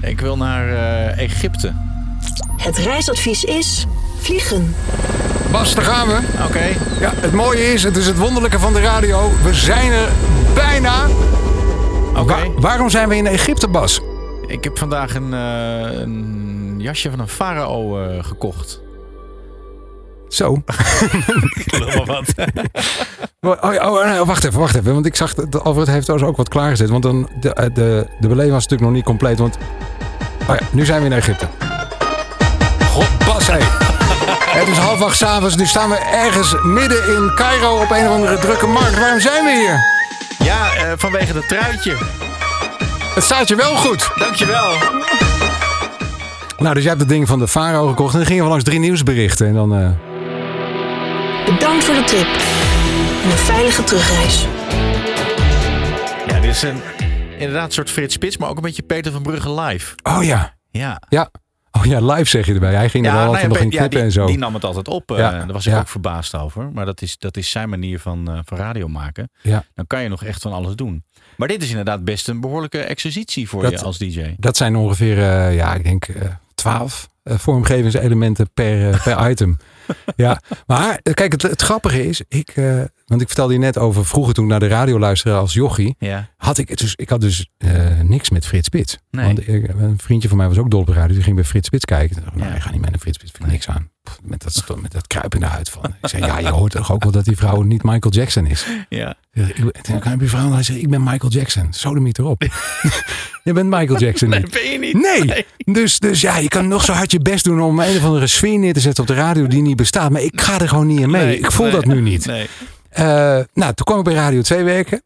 Ik 0.01 0.19
wil 0.19 0.37
naar 0.37 0.69
eh, 0.69 1.23
Egypte. 1.23 1.86
Het 2.57 2.77
reisadvies 2.77 3.43
is 3.43 3.85
vliegen. 4.17 4.75
Bas, 5.51 5.75
daar 5.75 5.83
gaan 5.83 6.07
we. 6.07 6.19
Oké. 6.47 6.65
Ja, 6.99 7.11
het 7.15 7.31
mooie 7.33 7.73
is, 7.73 7.83
het 7.83 7.95
is 7.95 8.05
het 8.07 8.17
wonderlijke 8.17 8.59
van 8.59 8.73
de 8.73 8.79
radio. 8.81 9.31
We 9.43 9.53
zijn 9.53 9.91
er 9.91 10.09
bijna. 10.53 11.07
Wa- 12.13 12.49
waarom 12.55 12.89
zijn 12.89 13.09
we 13.09 13.15
in 13.15 13.27
Egypte, 13.27 13.67
Bas? 13.67 14.01
Ik 14.47 14.63
heb 14.63 14.77
vandaag 14.77 15.15
een, 15.15 15.33
eh, 15.33 15.99
een 15.99 16.75
jasje 16.77 17.09
van 17.09 17.19
een 17.19 17.27
farao 17.27 18.01
eh, 18.03 18.23
gekocht. 18.23 18.81
Zo. 20.29 20.53
Ik 21.65 22.03
wat. 22.05 22.25
Oh, 23.61 23.73
ja, 23.73 23.91
oh, 23.91 24.05
nee, 24.05 24.23
wacht 24.25 24.43
even, 24.43 24.59
wacht 24.59 24.75
even. 24.75 24.93
Want 24.93 25.05
ik 25.05 25.15
zag 25.15 25.33
dat 25.33 25.63
Alfred 25.63 25.87
heeft 25.87 26.05
trouwens 26.05 26.29
ook 26.31 26.37
wat 26.37 26.49
klaargezet. 26.49 26.89
Want 26.89 27.03
dan, 27.03 27.29
de, 27.39 27.53
eh, 27.53 27.65
de, 27.73 28.07
de 28.19 28.27
beleving 28.27 28.53
was 28.53 28.63
natuurlijk 28.63 28.81
nog 28.81 28.91
niet 28.91 29.03
compleet. 29.03 29.39
Want 29.39 29.57
oh 30.49 30.55
ja, 30.55 30.59
nu 30.71 30.85
zijn 30.85 30.99
we 30.99 31.05
in 31.05 31.13
Egypte. 31.13 31.47
Het 33.55 34.67
is 34.67 34.77
half 34.77 35.01
acht 35.01 35.17
s'avonds. 35.17 35.55
Nu 35.55 35.65
staan 35.65 35.89
we 35.89 35.95
ergens 35.97 36.55
midden 36.63 37.07
in 37.15 37.31
Cairo 37.35 37.81
op 37.81 37.91
een 37.91 38.05
of 38.07 38.13
andere 38.13 38.37
drukke 38.39 38.67
markt. 38.67 38.99
Waarom 38.99 39.19
zijn 39.19 39.43
we 39.45 39.51
hier? 39.51 39.83
Ja, 40.47 40.73
eh, 40.73 40.91
vanwege 40.97 41.33
dat 41.33 41.47
truitje. 41.47 41.95
Het 43.15 43.23
staat 43.23 43.47
je 43.47 43.55
wel 43.55 43.75
goed. 43.75 44.09
Dankjewel. 44.15 44.71
Nou, 46.57 46.73
dus 46.73 46.83
jij 46.83 46.91
hebt 46.91 46.99
het 46.99 47.09
ding 47.09 47.27
van 47.27 47.39
de 47.39 47.47
Faro 47.47 47.87
gekocht. 47.87 48.11
En 48.13 48.17
dan 48.19 48.27
gingen 48.27 48.43
we 48.43 48.49
langs 48.49 48.63
drie 48.63 48.79
nieuwsberichten. 48.79 49.47
En 49.47 49.53
dan... 49.53 49.73
eh, 49.75 49.89
Bedankt 51.45 51.83
voor 51.83 51.95
de 51.95 52.03
trip. 52.03 52.27
En 53.23 53.31
een 53.31 53.37
veilige 53.37 53.83
terugreis. 53.83 54.45
Ja, 56.27 56.39
dit 56.39 56.51
is 56.51 56.61
een 56.61 56.81
Inderdaad, 57.37 57.65
een 57.65 57.71
soort 57.73 57.91
Frits 57.91 58.13
Spits, 58.13 58.37
maar 58.37 58.49
ook 58.49 58.55
een 58.57 58.61
beetje 58.63 58.83
Peter 58.83 59.11
van 59.11 59.21
Brugge 59.21 59.51
live. 59.61 59.95
Oh 60.03 60.23
ja. 60.23 60.53
Ja. 60.71 61.01
Ja. 61.09 61.29
Oh 61.77 61.85
ja, 61.85 61.99
live 62.13 62.29
zeg 62.29 62.45
je 62.45 62.53
erbij. 62.53 62.73
Hij 62.75 62.89
ging 62.89 63.05
er 63.07 63.11
wel 63.13 63.25
altijd 63.25 63.47
nog 63.47 63.57
in 63.57 63.69
die, 63.69 63.79
en 63.99 64.11
zo. 64.11 64.25
die 64.25 64.37
nam 64.37 64.53
het 64.53 64.63
altijd 64.63 64.87
op. 64.87 65.11
eh. 65.11 65.17
Daar 65.17 65.51
was 65.51 65.65
ik 65.67 65.75
ook 65.75 65.87
verbaasd 65.87 66.35
over. 66.35 66.71
Maar 66.73 66.85
dat 66.85 67.01
is, 67.01 67.17
dat 67.17 67.37
is 67.37 67.49
zijn 67.49 67.69
manier 67.69 67.99
van, 67.99 68.31
eh, 68.31 68.39
van 68.45 68.57
radio 68.57 68.87
maken. 68.87 69.29
Ja. 69.41 69.63
Dan 69.75 69.87
kan 69.87 70.03
je 70.03 70.09
nog 70.09 70.23
echt 70.23 70.41
van 70.41 70.53
alles 70.53 70.75
doen. 70.75 71.03
Maar 71.35 71.47
dit 71.47 71.63
is 71.63 71.69
inderdaad 71.69 72.03
best 72.05 72.27
een 72.27 72.41
behoorlijke 72.41 72.79
exercitie 72.79 73.49
voor 73.49 73.61
Dat- 73.61 73.71
je 73.71 73.81
als 73.81 73.97
DJ. 73.97 74.35
Dat 74.37 74.57
zijn 74.57 74.75
ongeveer, 74.75 75.17
eh, 75.19 75.55
ja, 75.55 75.73
ik 75.73 75.83
denk 75.83 76.05
twaalf 76.55 77.09
vormgevingselementen 77.23 78.49
per, 78.53 79.01
per 79.03 79.17
item. 79.29 79.57
Ja, 80.15 80.41
maar 80.65 80.99
eh, 81.03 81.13
kijk, 81.13 81.31
het, 81.31 81.41
het 81.41 81.61
grappige 81.61 82.07
is, 82.07 82.21
ik, 82.27 82.49
eh, 82.49 82.81
want 83.05 83.21
ik 83.21 83.27
vertelde 83.27 83.53
je 83.53 83.59
net 83.59 83.77
over 83.77 84.05
vroeger 84.05 84.33
toen 84.33 84.43
ik 84.43 84.49
naar 84.49 84.59
de 84.59 84.67
radio 84.67 84.99
luisterde 84.99 85.37
als 85.37 85.53
jochie. 85.53 85.95
Ja. 85.99 86.29
Had 86.37 86.57
ik, 86.57 86.77
dus, 86.77 86.95
ik 86.95 87.09
had 87.09 87.21
dus 87.21 87.49
eh, 87.57 87.99
niks 88.01 88.29
met 88.29 88.45
Frits 88.45 88.67
Spits. 88.67 88.97
Nee. 89.11 89.25
Want 89.25 89.47
ik, 89.47 89.67
een 89.67 89.97
vriendje 89.97 90.27
van 90.27 90.37
mij 90.37 90.47
was 90.47 90.57
ook 90.57 90.71
dol 90.71 90.79
op 90.79 90.87
de 90.87 90.93
radio. 90.93 91.13
Die 91.13 91.23
ging 91.23 91.35
bij 91.35 91.45
Frits 91.45 91.67
Spits 91.67 91.85
kijken. 91.85 92.17
Ik 92.17 92.23
dacht, 92.23 92.35
nou, 92.35 92.55
ik 92.55 92.61
ga 92.61 92.71
niet 92.71 92.81
met 92.81 92.93
een 92.93 92.99
Frits 92.99 93.17
Spits. 93.17 93.31
Vind 93.31 93.43
ik 93.43 93.51
niks 93.51 93.67
aan. 93.67 93.89
Met 94.23 94.43
dat, 94.43 94.79
met 94.81 94.91
dat 94.91 95.07
kruip 95.07 95.33
in 95.33 95.39
de 95.39 95.45
huid 95.45 95.69
van. 95.69 95.83
Ik 96.01 96.09
zei, 96.09 96.25
ja, 96.25 96.39
je 96.39 96.47
hoort 96.49 96.71
toch 96.71 96.91
ook 96.91 97.03
wel 97.03 97.11
dat 97.11 97.25
die 97.25 97.37
vrouw 97.37 97.61
niet 97.61 97.83
Michael 97.83 98.13
Jackson 98.13 98.45
is. 98.45 98.65
Ja. 98.89 99.15
Ik- 99.33 99.81
toen 99.81 99.99
kwam 99.99 100.17
die 100.17 100.29
vrouw 100.29 100.45
en 100.45 100.53
hij 100.53 100.63
zei, 100.63 100.79
ik 100.79 100.89
ben 100.89 101.03
Michael 101.03 101.31
Jackson. 101.31 101.67
Sodemiet 101.69 102.17
erop. 102.19 102.41
je 103.43 103.53
bent 103.53 103.69
Michael 103.69 103.99
Jackson 103.99 104.29
niet. 104.29 104.51
ben 104.51 104.71
je 104.71 104.79
niet. 104.79 104.93
Nee. 104.93 105.45
Dus, 105.57 105.99
dus 105.99 106.21
ja, 106.21 106.37
je 106.37 106.47
kan 106.47 106.67
nog 106.67 106.83
zo 106.83 106.93
hard 106.93 107.11
je 107.11 107.19
best 107.19 107.43
doen 107.43 107.61
om 107.61 107.79
een 107.79 107.97
of 107.97 108.03
andere 108.03 108.27
sfeer 108.27 108.59
neer 108.59 108.73
te 108.73 108.79
zetten 108.79 109.03
op 109.03 109.09
de 109.09 109.15
radio 109.15 109.47
die 109.47 109.61
niet 109.61 109.75
bestaat. 109.77 110.11
Maar 110.11 110.21
ik 110.21 110.41
ga 110.41 110.59
er 110.59 110.69
gewoon 110.69 110.87
niet 110.87 110.99
in 110.99 111.09
mee. 111.09 111.25
Nee, 111.25 111.37
ik 111.39 111.51
voel 111.51 111.65
nee, 111.65 111.75
dat 111.75 111.85
nu 111.85 112.01
niet. 112.01 112.25
Nee. 112.25 112.47
Eh, 112.89 113.05
nou, 113.53 113.73
toen 113.73 113.85
kwam 113.85 113.97
ik 113.97 114.03
bij 114.03 114.13
Radio 114.13 114.41
2 114.41 114.63
werken. 114.63 115.01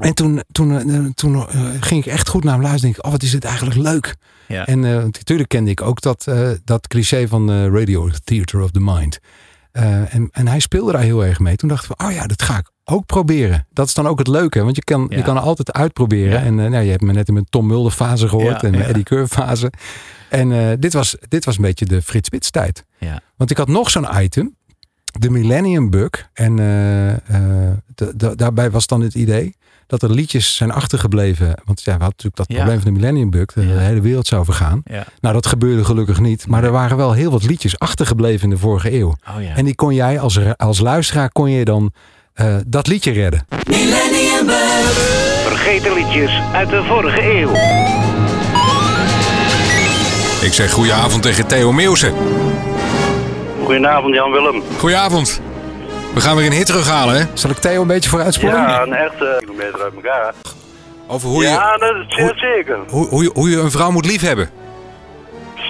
En 0.00 0.14
toen, 0.14 0.42
toen, 0.52 0.78
eh, 0.90 1.04
toen 1.14 1.34
eh, 1.48 1.64
ging 1.80 2.04
ik 2.04 2.12
echt 2.12 2.28
goed 2.28 2.44
naar 2.44 2.52
hem 2.52 2.62
luisteren. 2.62 2.90
Denk 2.92 2.96
ik, 2.96 3.04
oh, 3.04 3.10
wat 3.12 3.22
is 3.22 3.30
dit 3.30 3.44
eigenlijk 3.44 3.76
leuk. 3.76 4.16
Ja. 4.50 4.66
En 4.66 4.84
eh, 4.84 5.02
natuurlijk 5.02 5.48
kende 5.48 5.70
ik 5.70 5.82
ook 5.82 6.00
dat, 6.00 6.26
eh, 6.26 6.50
dat 6.64 6.86
cliché 6.86 7.28
van 7.28 7.50
eh, 7.50 7.66
Radio 7.66 8.10
Theater 8.24 8.62
of 8.62 8.70
the 8.70 8.80
Mind. 8.80 9.18
En, 9.72 10.28
en 10.32 10.48
hij 10.48 10.60
speelde 10.60 10.92
daar 10.92 11.00
heel 11.00 11.24
erg 11.24 11.38
mee. 11.38 11.56
Toen 11.56 11.68
dachten 11.68 11.94
we, 11.96 12.04
oh 12.04 12.12
ja, 12.12 12.26
dat 12.26 12.42
ga 12.42 12.58
ik 12.58 12.70
ook 12.84 13.06
proberen. 13.06 13.66
Dat 13.72 13.86
is 13.86 13.94
dan 13.94 14.06
ook 14.06 14.18
het 14.18 14.28
leuke, 14.28 14.62
want 14.62 14.76
je 14.76 14.84
kan, 14.84 15.06
je 15.08 15.22
kan 15.22 15.38
altijd 15.38 15.72
uitproberen. 15.72 16.40
En 16.40 16.54
nou, 16.54 16.84
je 16.84 16.90
hebt 16.90 17.02
me 17.02 17.12
net 17.12 17.28
in 17.28 17.34
mijn 17.34 17.46
Tom 17.50 17.66
Mulder 17.66 17.92
fase 17.92 18.28
gehoord 18.28 18.60
Ja, 18.60 18.68
en 18.68 18.72
ja. 18.72 18.80
Eddie 18.80 19.02
Keur 19.02 19.26
fase. 19.26 19.72
En 20.28 20.80
dit, 20.80 20.92
was, 20.92 21.16
dit 21.28 21.44
was 21.44 21.56
een 21.56 21.62
beetje 21.62 21.84
de 21.84 22.02
Frits 22.02 22.26
Spits 22.26 22.50
tijd. 22.50 22.84
Ja. 22.98 23.20
Want 23.36 23.50
ik 23.50 23.56
had 23.56 23.68
nog 23.68 23.90
zo'n 23.90 24.06
item, 24.14 24.56
de 25.18 25.30
Millennium 25.30 25.90
Bug. 25.90 26.10
En 26.32 26.58
eh, 26.58 27.10
eh, 27.10 27.18
de- 27.94 28.12
de- 28.16 28.36
daarbij 28.36 28.70
was 28.70 28.86
dan 28.86 29.00
het 29.00 29.14
idee 29.14 29.54
dat 29.86 30.02
er 30.02 30.10
liedjes 30.10 30.56
zijn 30.56 30.70
achtergebleven. 30.72 31.54
Want 31.64 31.82
ja, 31.82 31.96
we 31.96 32.02
hadden 32.02 32.08
natuurlijk 32.08 32.36
dat 32.36 32.46
Ja. 32.48 32.54
probleem 32.56 32.76
van 32.82 32.92
de 32.92 32.98
Millennium 32.98 33.30
Bug. 33.30 33.44
Dat 33.46 33.64
de 33.64 33.70
hele 33.70 34.00
wereld 34.00 34.26
zou 34.26 34.44
vergaan. 34.44 34.80
Ja. 34.84 35.04
Nou, 35.20 35.34
dat 35.34 35.46
gebeurde 35.46 35.84
gelukkig 35.84 36.20
niet. 36.20 36.46
Maar 36.46 36.64
er 36.64 36.70
waren 36.70 36.96
wel 36.96 37.12
heel 37.12 37.30
wat 37.30 37.42
liedjes 37.44 37.78
achtergebleven 37.78 38.44
in 38.44 38.50
de 38.50 38.58
vorige 38.58 38.92
eeuw. 38.92 39.14
Oh 39.36 39.42
ja. 39.42 39.54
En 39.54 39.64
die 39.64 39.74
kon 39.74 39.94
jij 39.94 40.18
als, 40.20 40.38
als 40.56 40.80
luisteraar 40.80 41.30
kon 41.32 41.50
je 41.50 41.64
dan 41.64 41.92
eh, 42.34 42.56
dat 42.66 42.86
liedje 42.86 43.12
redden. 43.12 43.46
Millennium 43.68 44.46
Bug. 44.46 44.92
Vergeten 45.46 45.92
liedjes 45.94 46.40
uit 46.52 46.68
de 46.70 46.82
vorige 46.88 47.22
eeuw. 47.22 47.50
Ik 50.46 50.52
zeg 50.52 50.70
goedenavond 50.72 51.22
tegen 51.22 51.46
Theo 51.46 51.72
Meeuwsen. 51.72 52.14
Goedenavond 53.70 54.14
Jan-Willem. 54.14 54.62
Goedenavond. 54.78 55.40
We 56.14 56.20
gaan 56.20 56.36
weer 56.36 56.46
een 56.46 56.52
hit 56.52 56.66
terughalen, 56.66 57.14
hè? 57.16 57.24
Zal 57.34 57.50
ik 57.50 57.56
Theo 57.56 57.80
een 57.80 57.86
beetje 57.86 58.10
vooruitspoelen? 58.10 58.58
Ja, 58.60 58.82
een 58.82 58.92
echte 58.92 59.36
kilometer 59.38 59.82
uit 59.82 59.94
elkaar. 59.94 60.34
Over 61.06 61.28
hoe 61.28 61.42
je, 61.42 61.48
Ja, 61.48 61.76
dat 61.76 61.94
is 61.96 62.14
zeer 62.16 62.32
zeker. 62.36 62.78
hoe, 62.88 63.08
hoe, 63.08 63.22
je, 63.22 63.30
hoe 63.34 63.50
je 63.50 63.60
een 63.60 63.70
vrouw 63.70 63.90
moet 63.90 64.06
liefhebben. 64.06 64.50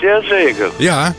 Zeer 0.01 0.22
zeker. 0.22 0.70
Ja. 0.76 1.12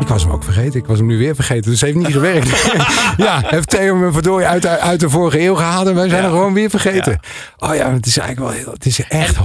Ik 0.00 0.08
was 0.08 0.22
hem 0.22 0.32
ook 0.32 0.42
vergeten. 0.44 0.80
Ik 0.80 0.86
was 0.86 0.98
hem 0.98 1.06
nu 1.06 1.18
weer 1.18 1.34
vergeten. 1.34 1.70
Dus 1.70 1.80
het 1.80 1.90
heeft 1.90 2.04
niet 2.04 2.12
gewerkt. 2.14 2.48
ja, 3.26 3.40
heeft 3.44 3.68
Theo 3.68 3.94
me 3.96 4.12
verdorie 4.12 4.46
uit, 4.46 4.62
de- 4.62 4.78
uit 4.78 5.00
de 5.00 5.10
vorige 5.10 5.40
eeuw 5.40 5.54
gehaald. 5.54 5.86
En 5.88 5.94
wij 5.94 6.08
zijn 6.08 6.22
Ja. 6.22 6.28
er 6.28 6.34
gewoon 6.34 6.52
weer 6.54 6.70
vergeten. 6.70 7.20
Oh 7.58 7.74
ja, 7.74 7.92
het 7.92 8.06
is 8.06 8.18
eigenlijk 8.18 8.50
wel 8.50 8.58
heel... 8.62 8.72
Het 8.72 8.86
is 8.86 9.00
echt 9.08 9.36
100% 9.36 9.40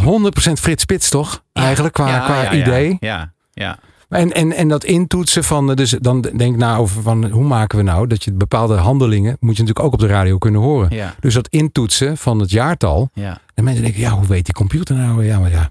Frits 0.59 0.81
Spits, 0.83 1.09
toch? 1.09 1.43
Eigenlijk 1.53 1.93
qua, 1.93 2.19
qua 2.19 2.51
idee. 2.53 2.97
Ja, 2.99 3.31
ja. 3.53 3.77
En, 4.09 4.31
en, 4.31 4.51
en 4.53 4.67
dat 4.67 4.83
intoetsen 4.83 5.43
van... 5.43 5.69
eh, 5.69 5.75
Dus 5.75 5.89
dan 5.99 6.21
denk 6.21 6.41
ik 6.53 6.57
na 6.57 6.75
over 6.75 7.01
van... 7.01 7.29
Hoe 7.29 7.43
maken 7.45 7.77
we 7.77 7.83
nou 7.83 8.07
dat 8.07 8.23
je 8.23 8.33
bepaalde 8.33 8.75
handelingen... 8.75 9.37
Moet 9.39 9.55
je 9.57 9.61
natuurlijk 9.63 9.85
ook 9.85 9.93
op 9.93 9.99
de 9.99 10.13
radio 10.13 10.37
kunnen 10.37 10.61
horen. 10.61 11.13
Dus 11.19 11.33
dat 11.33 11.47
intoetsen 11.47 12.17
van 12.17 12.39
het 12.39 12.51
jaartal... 12.51 13.09
Ja. 13.13 13.39
En 13.53 13.63
mensen 13.63 13.83
denken, 13.83 14.01
ja, 14.01 14.09
hoe 14.11 14.27
weet 14.27 14.45
die 14.45 14.53
computer 14.53 14.95
nou? 14.95 15.25
Ja, 15.25 15.39
maar 15.39 15.51
ja... 15.51 15.69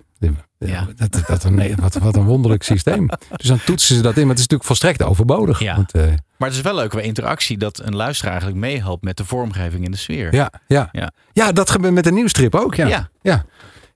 Ja. 0.68 0.86
Dat, 0.96 1.12
dat, 1.12 1.26
dat, 1.26 1.50
nee, 1.50 1.74
wat, 1.76 1.94
wat 1.94 2.16
een 2.16 2.24
wonderlijk 2.24 2.62
systeem. 2.62 3.08
Dus 3.36 3.46
dan 3.46 3.60
toetsen 3.64 3.96
ze 3.96 4.02
dat 4.02 4.16
in. 4.16 4.20
Maar 4.20 4.28
het 4.30 4.38
is 4.38 4.46
natuurlijk 4.48 4.64
volstrekt 4.64 5.02
overbodig. 5.02 5.58
Ja. 5.60 5.74
Want, 5.76 5.92
eh, 5.92 6.02
Maar 6.36 6.48
het 6.48 6.56
is 6.56 6.60
wel 6.60 6.74
leuk 6.74 6.92
bij 6.92 7.02
interactie 7.02 7.58
dat 7.58 7.80
een 7.84 7.96
luisteraar 7.96 8.32
eigenlijk 8.32 8.60
meehelpt 8.60 9.02
met 9.04 9.16
de 9.16 9.24
vormgeving 9.24 9.84
in 9.84 9.90
de 9.90 9.96
sfeer. 9.96 10.34
Ja, 10.34 10.52
ja. 10.66 10.88
Ja. 10.92 11.10
ja, 11.32 11.52
dat 11.52 11.70
gebeurt 11.70 11.94
met 11.94 12.04
de 12.04 12.12
nieuwstrip 12.12 12.54
ook. 12.54 12.74
Ja. 12.74 12.86
Ja. 12.86 13.08
Ja. 13.22 13.44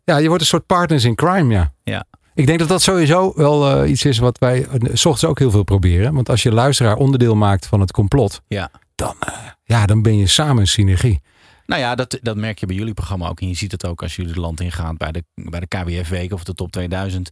ja, 0.05 0.17
je 0.17 0.27
wordt 0.27 0.41
een 0.43 0.49
soort 0.49 0.67
partners 0.67 1.05
in 1.05 1.15
crime, 1.15 1.55
ja. 1.55 1.73
Ja. 1.83 2.05
Ik 2.35 2.47
denk 2.47 2.59
dat 2.59 2.69
dat 2.69 2.83
sowieso 2.83 3.33
wel 3.37 3.83
eh, 3.83 3.91
iets 3.91 4.05
is 4.05 4.19
wat 4.19 4.39
wij 4.39 4.67
eh, 4.67 4.75
s 4.93 5.05
ochtends 5.05 5.25
ook 5.25 5.39
heel 5.39 5.51
veel 5.51 5.63
proberen. 5.65 6.15
Want 6.15 6.29
als 6.29 6.43
je 6.43 6.53
luisteraar 6.53 6.97
onderdeel 6.97 7.35
maakt 7.35 7.67
van 7.67 7.81
het 7.81 7.93
complot, 7.93 8.41
Ja. 8.49 8.71
dan, 8.95 9.15
eh, 9.21 9.33
ja, 9.65 9.87
dan 9.87 10.03
ben 10.03 10.17
je 10.19 10.27
samen 10.27 10.59
een 10.59 10.67
synergie. 10.67 11.21
Nou 11.67 11.81
ja, 11.81 11.95
dat, 11.95 12.19
dat 12.23 12.37
merk 12.37 12.59
je 12.59 12.67
bij 12.67 12.77
jullie 12.77 12.95
programma 12.95 13.29
ook. 13.29 13.41
En 13.41 13.49
je 13.49 13.55
ziet 13.55 13.73
het 13.73 13.87
ook 13.87 14.03
als 14.03 14.17
jullie 14.17 14.31
het 14.31 14.41
land 14.41 14.61
ingaan 14.61 14.97
bij 14.97 15.13
de, 15.13 15.25
bij 15.35 15.61
de 15.61 15.67
KWF-week 15.67 16.33
of 16.33 16.45
de 16.45 16.55
Top 16.55 16.73
2000. 16.73 17.31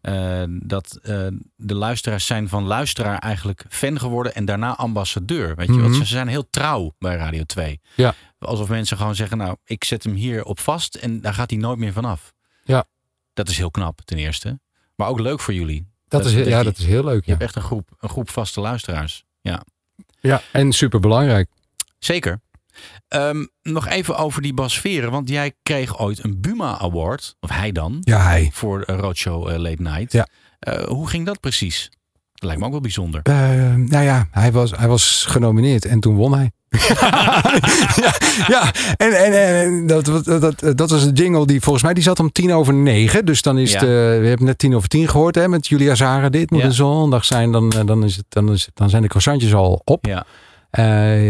eh, 0.00 0.42
dat 0.48 0.98
eh, 1.02 1.26
de 1.56 1.74
luisteraars 1.74 2.26
zijn 2.26 2.48
van 2.48 2.64
luisteraar 2.64 3.18
eigenlijk 3.18 3.64
fan 3.68 3.98
geworden 3.98 4.34
en 4.34 4.44
daarna 4.44 4.76
ambassadeur. 4.76 5.56
Weet 5.56 5.66
je, 5.66 5.72
want 5.80 5.88
Mhm. 5.90 5.98
ze 5.98 6.04
zijn 6.04 6.28
heel 6.28 6.50
trouw 6.50 6.94
bij 6.98 7.16
Radio 7.16 7.42
2. 7.44 7.80
Ja. 7.94 8.14
Alsof 8.38 8.68
mensen 8.68 8.96
gewoon 8.96 9.14
zeggen, 9.14 9.36
nou, 9.38 9.56
ik 9.64 9.84
zet 9.84 10.04
hem 10.04 10.14
hier 10.14 10.44
op 10.44 10.60
vast 10.60 10.94
en 10.94 11.20
daar 11.20 11.34
gaat 11.34 11.50
hij 11.50 11.58
nooit 11.58 11.78
meer 11.78 11.92
vanaf. 11.92 12.32
Ja. 12.64 12.84
Dat 13.34 13.48
is 13.48 13.56
heel 13.56 13.70
knap, 13.70 14.00
ten 14.04 14.18
eerste. 14.18 14.60
Maar 14.96 15.08
ook 15.08 15.20
leuk 15.20 15.40
voor 15.40 15.54
jullie. 15.54 15.86
Dat 16.08 16.24
is, 16.24 16.32
ja, 16.32 16.62
dat 16.62 16.78
is 16.78 16.84
heel 16.86 17.04
leuk. 17.04 17.24
Je 17.24 17.30
Ja, 17.30 17.30
hebt 17.30 17.42
echt 17.42 17.56
een 17.56 17.62
groep, 17.62 17.88
een 18.00 18.08
groep 18.08 18.30
vaste 18.30 18.60
luisteraars. 18.60 19.24
Ja. 19.40 19.64
ja 20.20 20.42
en 20.52 20.72
super 20.72 21.00
belangrijk. 21.00 21.48
Zeker. 21.98 22.40
Ehm, 23.08 23.44
nog 23.62 23.88
even 23.88 24.16
over 24.16 24.42
die 24.42 24.54
Bas 24.54 24.78
Veren, 24.80 25.10
want 25.10 25.28
jij 25.28 25.52
kreeg 25.62 25.98
ooit 25.98 26.24
een 26.24 26.40
Buma 26.40 26.78
Award, 26.78 27.36
of 27.40 27.50
hij 27.50 27.72
dan, 27.72 27.98
Ja, 28.00 28.22
hij. 28.22 28.50
voor 28.52 28.82
eh, 28.82 28.98
Roadshow 28.98 29.48
eh, 29.48 29.58
Late 29.58 29.82
Night. 29.82 30.12
Ja. 30.12 30.26
Eh, 30.58 30.84
hoe 30.84 31.08
ging 31.08 31.26
dat 31.26 31.40
precies? 31.40 31.90
Dat 32.34 32.42
lijkt 32.44 32.58
me 32.60 32.64
ook 32.66 32.72
wel 32.72 32.80
bijzonder. 32.80 33.20
Eh, 33.22 33.34
nou 33.74 34.04
ja, 34.04 34.28
hij 34.30 34.52
was, 34.52 34.70
hij 34.70 34.88
was 34.88 35.24
genomineerd 35.28 35.84
en 35.84 36.00
toen 36.00 36.14
won 36.14 36.34
hij. 36.34 36.50
ja, 36.88 38.14
ja, 38.48 38.72
en, 38.96 39.12
en, 39.24 39.32
en 39.64 39.86
dat, 39.86 40.04
dat, 40.04 40.24
dat, 40.40 40.76
dat 40.78 40.90
was 40.90 41.02
een 41.02 41.12
jingle 41.12 41.46
die 41.46 41.60
volgens 41.60 41.84
mij 41.84 41.94
die 41.94 42.02
zat 42.02 42.20
om 42.20 42.32
tien 42.32 42.52
over 42.52 42.74
negen. 42.74 43.24
Dus 43.24 43.42
dan 43.42 43.58
is 43.58 43.72
Ja. 43.72 43.78
het, 43.78 43.88
eh, 43.88 43.94
we 44.20 44.26
hebben 44.26 44.46
net 44.46 44.58
tien 44.58 44.74
over 44.74 44.88
tien 44.88 45.08
gehoord 45.08 45.34
hè, 45.34 45.48
met 45.48 45.66
Julia 45.66 45.94
Zara. 45.94 46.28
Dit 46.28 46.50
moet 46.50 46.60
Ja. 46.60 46.66
een 46.66 46.72
zondag 46.72 47.24
zijn, 47.24 47.52
dan, 47.52 47.68
dan, 47.84 48.04
is 48.04 48.16
het, 48.16 48.24
dan, 48.28 48.52
is 48.52 48.64
het, 48.66 48.76
dan 48.76 48.90
zijn 48.90 49.02
de 49.02 49.08
croissantjes 49.08 49.54
al 49.54 49.80
op. 49.84 50.06
Ja. 50.06 50.24
Eh, 50.74 50.84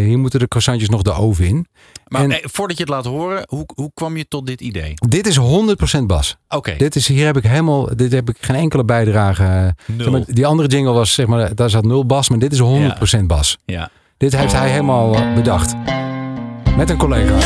hier 0.07 0.19
moeten 0.19 0.39
de 0.41 0.49
croissantjes 0.49 0.89
nog 0.89 1.03
de 1.03 1.13
oven 1.13 1.45
in. 1.47 1.67
Maar 2.07 2.23
En- 2.23 2.31
eh, 2.31 2.39
voordat 2.43 2.77
je 2.77 2.83
het 2.83 2.93
laat 2.93 3.05
horen, 3.05 3.45
hoe, 3.49 3.65
hoe 3.75 3.91
kwam 3.95 4.17
je 4.17 4.29
tot 4.29 4.47
dit 4.47 4.61
idee? 4.61 4.95
Dit 5.09 5.27
is 5.27 5.37
100% 5.37 6.07
Bas. 6.07 6.37
Oké. 6.49 6.75
Dit 6.77 6.97
is, 6.97 7.09
hier 7.09 7.27
heb 7.27 7.37
ik 7.37 7.43
helemaal, 7.43 7.97
dit 7.97 8.13
heb 8.13 8.29
ik 8.29 8.37
geen 8.41 8.57
enkele 8.57 8.85
bijdrage. 8.85 9.75
Nul. 9.87 9.99
zeg 10.05 10.11
maar, 10.11 10.23
die 10.27 10.47
andere 10.47 10.69
jingle 10.69 10.93
was, 10.93 11.13
zeg 11.15 11.27
maar, 11.27 11.55
daar 11.55 11.71
zat 11.71 11.85
nul 11.85 12.07
Bas, 12.07 12.29
maar 12.29 12.39
dit 12.39 12.53
is 12.53 12.59
100% 12.59 13.27
Bas. 13.27 13.59
Ja. 13.65 13.91
Dit 14.17 14.37
heeft 14.37 14.53
hij 14.53 14.71
helemaal 14.71 15.15
eh, 15.15 15.35
bedacht. 15.35 15.75
Met 16.77 16.91
een 16.91 16.97
collega. 16.97 17.39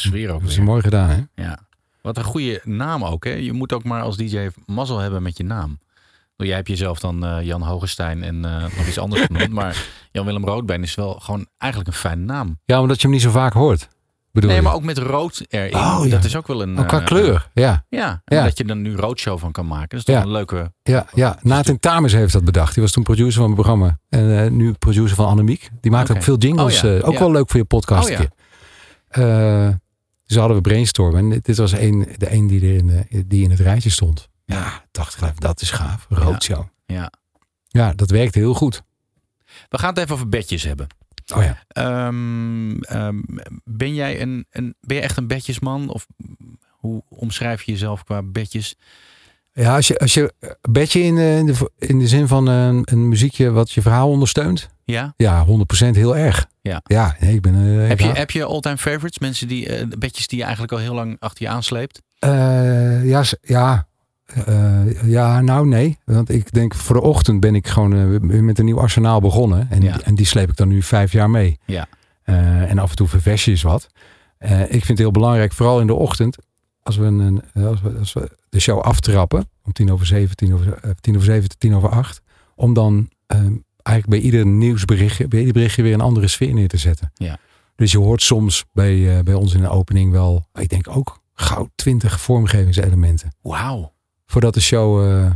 Sfeer 0.00 0.30
ook 0.30 0.40
Dat 0.40 0.50
is 0.50 0.56
weer. 0.56 0.64
mooi 0.64 0.82
gedaan, 0.82 1.08
hè? 1.08 1.42
Ja. 1.42 1.58
Wat 2.02 2.16
een 2.16 2.24
goede 2.24 2.60
naam 2.64 3.04
ook, 3.04 3.24
hè? 3.24 3.30
Je 3.32 3.52
moet 3.52 3.72
ook 3.72 3.84
maar 3.84 4.02
als 4.02 4.16
DJ 4.16 4.48
mazzel 4.66 4.98
hebben 4.98 5.22
met 5.22 5.36
je 5.36 5.44
naam. 5.44 5.78
Jij 6.36 6.56
hebt 6.56 6.68
jezelf 6.68 6.98
dan 7.00 7.24
eh, 7.24 7.42
Jan 7.42 7.62
Hogestein 7.62 8.22
en 8.22 8.44
eh, 8.44 8.62
nog 8.76 8.86
iets 8.86 8.98
anders 8.98 9.22
genoemd. 9.22 9.48
Maar 9.60 9.84
Jan-Willem 10.12 10.44
Roodbeen 10.44 10.82
is 10.82 10.94
wel 10.94 11.12
gewoon 11.12 11.46
eigenlijk 11.58 11.90
een 11.92 11.98
fijne 12.00 12.24
naam. 12.24 12.58
Ja, 12.64 12.80
omdat 12.80 12.96
je 12.96 13.02
hem 13.02 13.10
niet 13.10 13.22
zo 13.22 13.30
vaak 13.30 13.52
hoort. 13.52 13.88
Bedoel 14.32 14.48
nee, 14.50 14.58
je? 14.58 14.64
maar 14.64 14.74
ook 14.74 14.82
met 14.82 14.98
rood 14.98 15.44
erin. 15.48 15.74
Oh, 15.74 16.00
ja. 16.04 16.10
Dat 16.10 16.24
is 16.24 16.36
ook 16.36 16.46
wel 16.46 16.62
een... 16.62 16.78
Oh, 16.78 16.86
qua 16.86 16.98
eh, 16.98 17.04
kleur, 17.04 17.48
ja. 17.54 17.84
Ja, 17.88 18.22
en 18.24 18.36
Ja. 18.36 18.44
dat 18.44 18.58
je 18.58 18.64
er 18.64 18.76
nu 18.76 18.96
Roodshow 18.96 19.38
van 19.38 19.52
kan 19.52 19.66
maken. 19.66 19.88
Dat 19.88 19.98
is 19.98 20.04
toch 20.04 20.14
Ja. 20.14 20.22
een 20.22 20.30
leuke... 20.30 20.72
Ja, 20.82 21.06
ja. 21.14 21.38
Nathan 21.42 21.78
Tames 21.78 22.12
heeft 22.12 22.32
dat 22.32 22.44
bedacht. 22.44 22.74
Die 22.74 22.82
was 22.82 22.92
toen 22.92 23.02
producer 23.02 23.32
van 23.32 23.42
mijn 23.42 23.54
programma. 23.54 23.98
En 24.08 24.56
nu 24.56 24.72
producer 24.72 25.16
van 25.16 25.26
Annemiek. 25.26 25.70
Die 25.80 25.90
maakt 25.90 26.10
ook 26.10 26.22
veel 26.22 26.36
jingles. 26.38 26.84
Oh 26.84 27.08
ook 27.08 27.18
wel 27.18 27.30
leuk 27.30 27.50
voor 27.50 27.60
je 27.60 27.66
podcast 27.66 28.10
Oh 28.10 29.68
ja. 30.30 30.36
Eh, 30.36 30.36
dus 30.36 30.36
hadden 30.36 30.56
we 30.56 30.62
brainstormen. 30.62 31.18
En 31.20 31.30
dit- 31.30 31.44
dit 31.44 31.56
was 31.56 31.72
een, 31.72 32.08
de 32.16 32.32
een 32.32 32.46
die, 32.46 32.60
er 32.60 32.74
in, 32.76 32.86
de- 32.86 33.26
die 33.26 33.42
in 33.42 33.50
het 33.50 33.60
rijtje 33.60 33.90
stond. 33.90 34.28
Ja, 34.44 34.84
dacht 34.90 35.22
ik, 35.22 35.40
dat 35.40 35.60
is 35.60 35.70
gaaf. 35.70 36.06
Roadshow. 36.08 36.64
Ja. 36.86 37.12
Ja, 37.68 37.92
dat 37.92 38.10
werkte 38.10 38.38
heel 38.38 38.54
goed. 38.54 38.82
We 39.68 39.78
gaan 39.78 39.88
het 39.88 39.98
even 39.98 40.14
over 40.14 40.28
bedjes 40.28 40.62
hebben. 40.62 40.86
Oh 41.34 41.42
ja. 41.42 41.62
Ehm, 41.68 42.76
ehm, 42.80 43.18
ben 43.64 43.94
jij 43.94 44.20
een, 44.22 44.46
een, 44.50 44.74
ben 44.80 44.96
je 44.96 45.02
echt 45.02 45.16
een 45.16 45.26
bedjesman? 45.26 45.88
Of 45.88 46.06
hoe 46.70 47.02
omschrijf 47.08 47.62
je 47.62 47.72
jezelf 47.72 48.04
qua 48.04 48.22
bedjes? 48.22 48.76
Ja, 49.52 49.74
als 49.76 49.86
je, 49.86 49.98
als 49.98 50.14
je 50.14 50.32
een 50.40 50.72
bedje 50.72 51.00
in, 51.00 51.16
eh, 51.18 51.38
in, 51.38 51.46
de, 51.46 51.70
in 51.78 51.98
de 51.98 52.08
zin 52.08 52.28
van 52.28 52.46
een, 52.46 52.82
een 52.84 53.08
muziekje 53.08 53.50
wat 53.50 53.70
je 53.72 53.82
verhaal 53.82 54.08
ondersteunt. 54.10 54.68
Ja? 54.84 55.14
Ja, 55.16 55.46
100% 55.46 55.48
heel 55.90 56.16
erg. 56.16 56.46
Ja. 56.62 56.80
Ja, 56.84 57.16
nee, 57.20 57.34
ik 57.34 57.40
ben... 57.40 57.54
eh, 57.82 57.88
Heb 57.88 58.00
je, 58.00 58.06
heb 58.12 58.30
je 58.30 58.44
all-time 58.44 58.76
favorites? 58.76 59.18
Mensen 59.18 59.48
die, 59.48 59.68
eh, 59.68 59.86
bedjes 59.98 60.26
die 60.26 60.38
je 60.38 60.44
eigenlijk 60.44 60.72
al 60.72 60.78
heel 60.78 60.94
lang 60.94 61.16
achter 61.18 61.44
je 61.44 61.50
aansleept? 61.50 62.02
Eh, 62.18 63.08
ja, 63.08 63.22
ja. 63.42 63.88
Ja, 65.04 65.40
nou 65.40 65.66
nee. 65.66 65.98
Want 66.04 66.28
ik 66.30 66.52
denk 66.52 66.74
voor 66.74 66.94
de 66.96 67.02
ochtend 67.02 67.40
ben 67.40 67.54
ik 67.54 67.66
gewoon 67.68 68.44
met 68.44 68.58
een 68.58 68.64
nieuw 68.64 68.80
arsenaal 68.80 69.20
begonnen. 69.20 69.66
En, 69.70 69.82
Ja. 69.82 70.00
en 70.00 70.14
die 70.14 70.26
sleep 70.26 70.48
ik 70.50 70.56
dan 70.56 70.68
nu 70.68 70.82
vijf 70.82 71.12
jaar 71.12 71.30
mee. 71.30 71.58
Ja. 71.66 71.86
En 72.24 72.78
af 72.78 72.90
en 72.90 72.96
toe 72.96 73.08
ververs 73.08 73.44
je 73.44 73.50
eens 73.50 73.62
wat. 73.62 73.86
Ik 74.38 74.68
vind 74.70 74.88
het 74.88 74.98
heel 74.98 75.10
belangrijk, 75.10 75.52
vooral 75.52 75.80
in 75.80 75.86
de 75.86 75.94
ochtend, 75.94 76.36
als 76.82 76.96
we, 76.96 77.04
een, 77.04 77.42
als 77.54 77.80
we, 77.80 77.96
als 77.98 78.12
we 78.12 78.30
de 78.48 78.60
show 78.60 78.80
aftrappen, 78.80 79.48
om 79.64 79.72
tien 79.72 79.92
over 79.92 80.06
zeven, 80.06 80.36
tien 80.36 80.54
over, 80.54 80.78
tien 81.00 81.14
over 81.14 81.26
zeven 81.26 81.48
tot 81.48 81.60
tien 81.60 81.74
over 81.74 81.88
acht, 81.88 82.20
om 82.54 82.74
dan 82.74 83.08
eh, 83.26 83.40
eigenlijk 83.82 84.22
bij 84.22 84.30
ieder 84.30 84.46
nieuwsberichtje, 84.46 85.28
bij 85.28 85.38
ieder 85.38 85.54
berichtje 85.54 85.82
weer 85.82 85.94
een 85.94 86.00
andere 86.00 86.28
sfeer 86.28 86.54
neer 86.54 86.68
te 86.68 86.76
zetten. 86.76 87.10
Ja. 87.14 87.38
Dus 87.76 87.92
je 87.92 87.98
hoort 87.98 88.22
soms 88.22 88.64
bij, 88.72 89.16
eh, 89.16 89.24
bij 89.24 89.34
ons 89.34 89.54
in 89.54 89.60
de 89.60 89.68
opening 89.68 90.12
wel, 90.12 90.46
ik 90.54 90.68
denk 90.68 90.88
ook 90.88 91.20
gauw 91.34 91.68
twintig 91.74 92.20
vormgevingselementen. 92.20 93.34
Wauw. 93.42 93.92
Voordat 94.26 94.54
de 94.54 94.60
show 94.60 95.10
eh, 95.10 95.30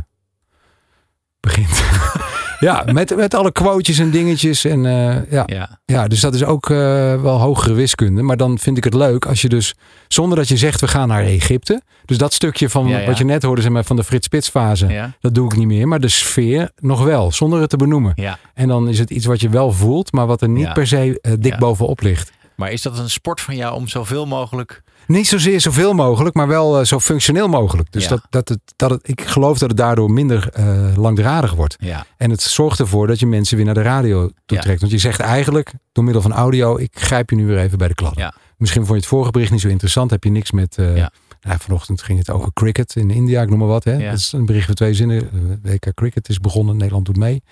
begint. 1.39 1.83
ja, 2.65 2.83
met, 2.93 3.15
met 3.15 3.33
alle 3.33 3.51
quotejes 3.51 3.99
en 3.99 4.09
dingetjes. 4.09 4.65
En, 4.65 4.85
eh, 4.85 5.31
ja. 5.31 5.43
Ja. 5.45 5.79
Ja. 5.85 6.07
dus 6.07 6.19
dat 6.19 6.33
is 6.33 6.43
ook 6.43 6.69
eh, 6.69 6.77
wel 7.21 7.39
hogere 7.39 7.73
wiskunde. 7.73 8.21
Maar 8.21 8.37
dan 8.37 8.59
vind 8.59 8.77
ik 8.77 8.83
het 8.83 8.93
leuk 8.93 9.25
als 9.25 9.41
je 9.41 9.49
dus, 9.49 9.73
zonder 10.07 10.37
dat 10.37 10.47
je 10.47 10.57
zegt 10.57 10.81
we 10.81 10.87
gaan 10.87 11.07
naar 11.07 11.23
Egypte. 11.23 11.81
Dus 12.05 12.17
dat 12.17 12.33
stukje 12.33 12.69
van 12.69 12.87
Ja, 12.87 12.99
ja. 12.99 13.05
wat 13.05 13.17
je 13.17 13.23
net 13.25 13.43
hoorde 13.43 13.61
zeg 13.61 13.71
maar, 13.71 13.83
van 13.83 13.95
de 13.95 14.03
Frits 14.03 14.25
Spits 14.25 14.49
fase. 14.49 15.13
Dat 15.19 15.35
doe 15.35 15.45
ik 15.45 15.57
niet 15.57 15.67
meer. 15.67 15.87
Maar 15.87 15.99
de 15.99 16.07
sfeer 16.07 16.71
nog 16.75 17.03
wel, 17.03 17.31
zonder 17.31 17.61
het 17.61 17.69
te 17.69 17.77
benoemen. 17.77 18.13
En 18.53 18.67
dan 18.67 18.89
is 18.89 18.99
het 18.99 19.09
iets 19.09 19.25
wat 19.25 19.41
je 19.41 19.49
wel 19.49 19.71
voelt, 19.71 20.11
maar 20.11 20.25
wat 20.25 20.41
er 20.41 20.49
niet 20.49 20.73
per 20.73 20.87
se 20.87 21.19
eh, 21.21 21.33
dik 21.39 21.57
bovenop 21.57 22.01
ligt. 22.01 22.31
Maar 22.55 22.71
is 22.71 22.81
dat 22.81 22.97
een 22.97 23.09
sport 23.09 23.41
van 23.41 23.55
jou 23.55 23.75
om 23.75 23.87
zoveel 23.87 24.25
mogelijk... 24.25 24.83
Niet 25.07 25.27
zozeer 25.27 25.61
zoveel 25.61 25.93
mogelijk, 25.93 26.35
maar 26.35 26.47
wel 26.47 26.79
eh, 26.79 26.85
zo 26.85 26.99
functioneel 26.99 27.47
mogelijk. 27.47 27.91
Dus 27.91 28.03
Ja. 28.03 28.09
dat, 28.09 28.21
dat, 28.29 28.49
het, 28.49 28.59
dat 28.75 28.89
het, 28.89 29.09
ik 29.09 29.21
geloof 29.21 29.57
dat 29.57 29.69
het 29.69 29.77
daardoor 29.77 30.11
minder 30.11 30.49
eh, 30.53 30.97
langdradig 30.97 31.53
wordt. 31.53 31.75
Ja. 31.79 32.05
En 32.17 32.29
het 32.29 32.41
zorgt 32.41 32.79
ervoor 32.79 33.07
dat 33.07 33.19
je 33.19 33.25
mensen 33.25 33.55
weer 33.57 33.65
naar 33.65 33.73
de 33.73 33.81
radio 33.81 34.29
toe 34.45 34.57
Ja. 34.57 34.63
trekt. 34.63 34.79
Want 34.79 34.91
je 34.91 34.97
zegt 34.97 35.19
eigenlijk, 35.19 35.73
door 35.91 36.03
middel 36.03 36.21
van 36.21 36.33
audio, 36.33 36.77
ik 36.77 36.99
grijp 36.99 37.29
je 37.29 37.35
nu 37.35 37.45
weer 37.45 37.57
even 37.57 37.77
bij 37.77 37.87
de 37.87 37.93
klad. 37.95 38.15
Ja. 38.15 38.33
Misschien 38.57 38.81
vond 38.81 38.93
je 38.93 38.99
het 38.99 39.09
vorige 39.09 39.31
bericht 39.31 39.51
niet 39.51 39.61
zo 39.61 39.67
interessant. 39.67 40.11
Heb 40.11 40.23
je 40.23 40.29
niks 40.31 40.51
met... 40.51 40.77
eh, 40.77 40.97
Ja. 40.97 41.11
nou, 41.41 41.59
vanochtend 41.59 42.01
ging 42.01 42.19
het 42.19 42.29
over 42.29 42.53
cricket 42.53 42.95
in 42.95 43.09
India, 43.11 43.41
ik 43.41 43.49
noem 43.49 43.59
maar 43.59 43.67
wat. 43.67 43.83
Hè? 43.83 43.93
Ja. 43.93 44.09
Dat 44.09 44.19
is 44.19 44.31
een 44.31 44.45
bericht 44.45 44.65
van 44.65 44.75
twee 44.75 44.93
zinnen. 44.93 45.21
Eh, 45.21 45.71
WK 45.71 45.93
Cricket 45.93 46.29
is 46.29 46.39
begonnen, 46.39 46.77
Nederland 46.77 47.05
doet 47.05 47.17
mee. 47.17 47.43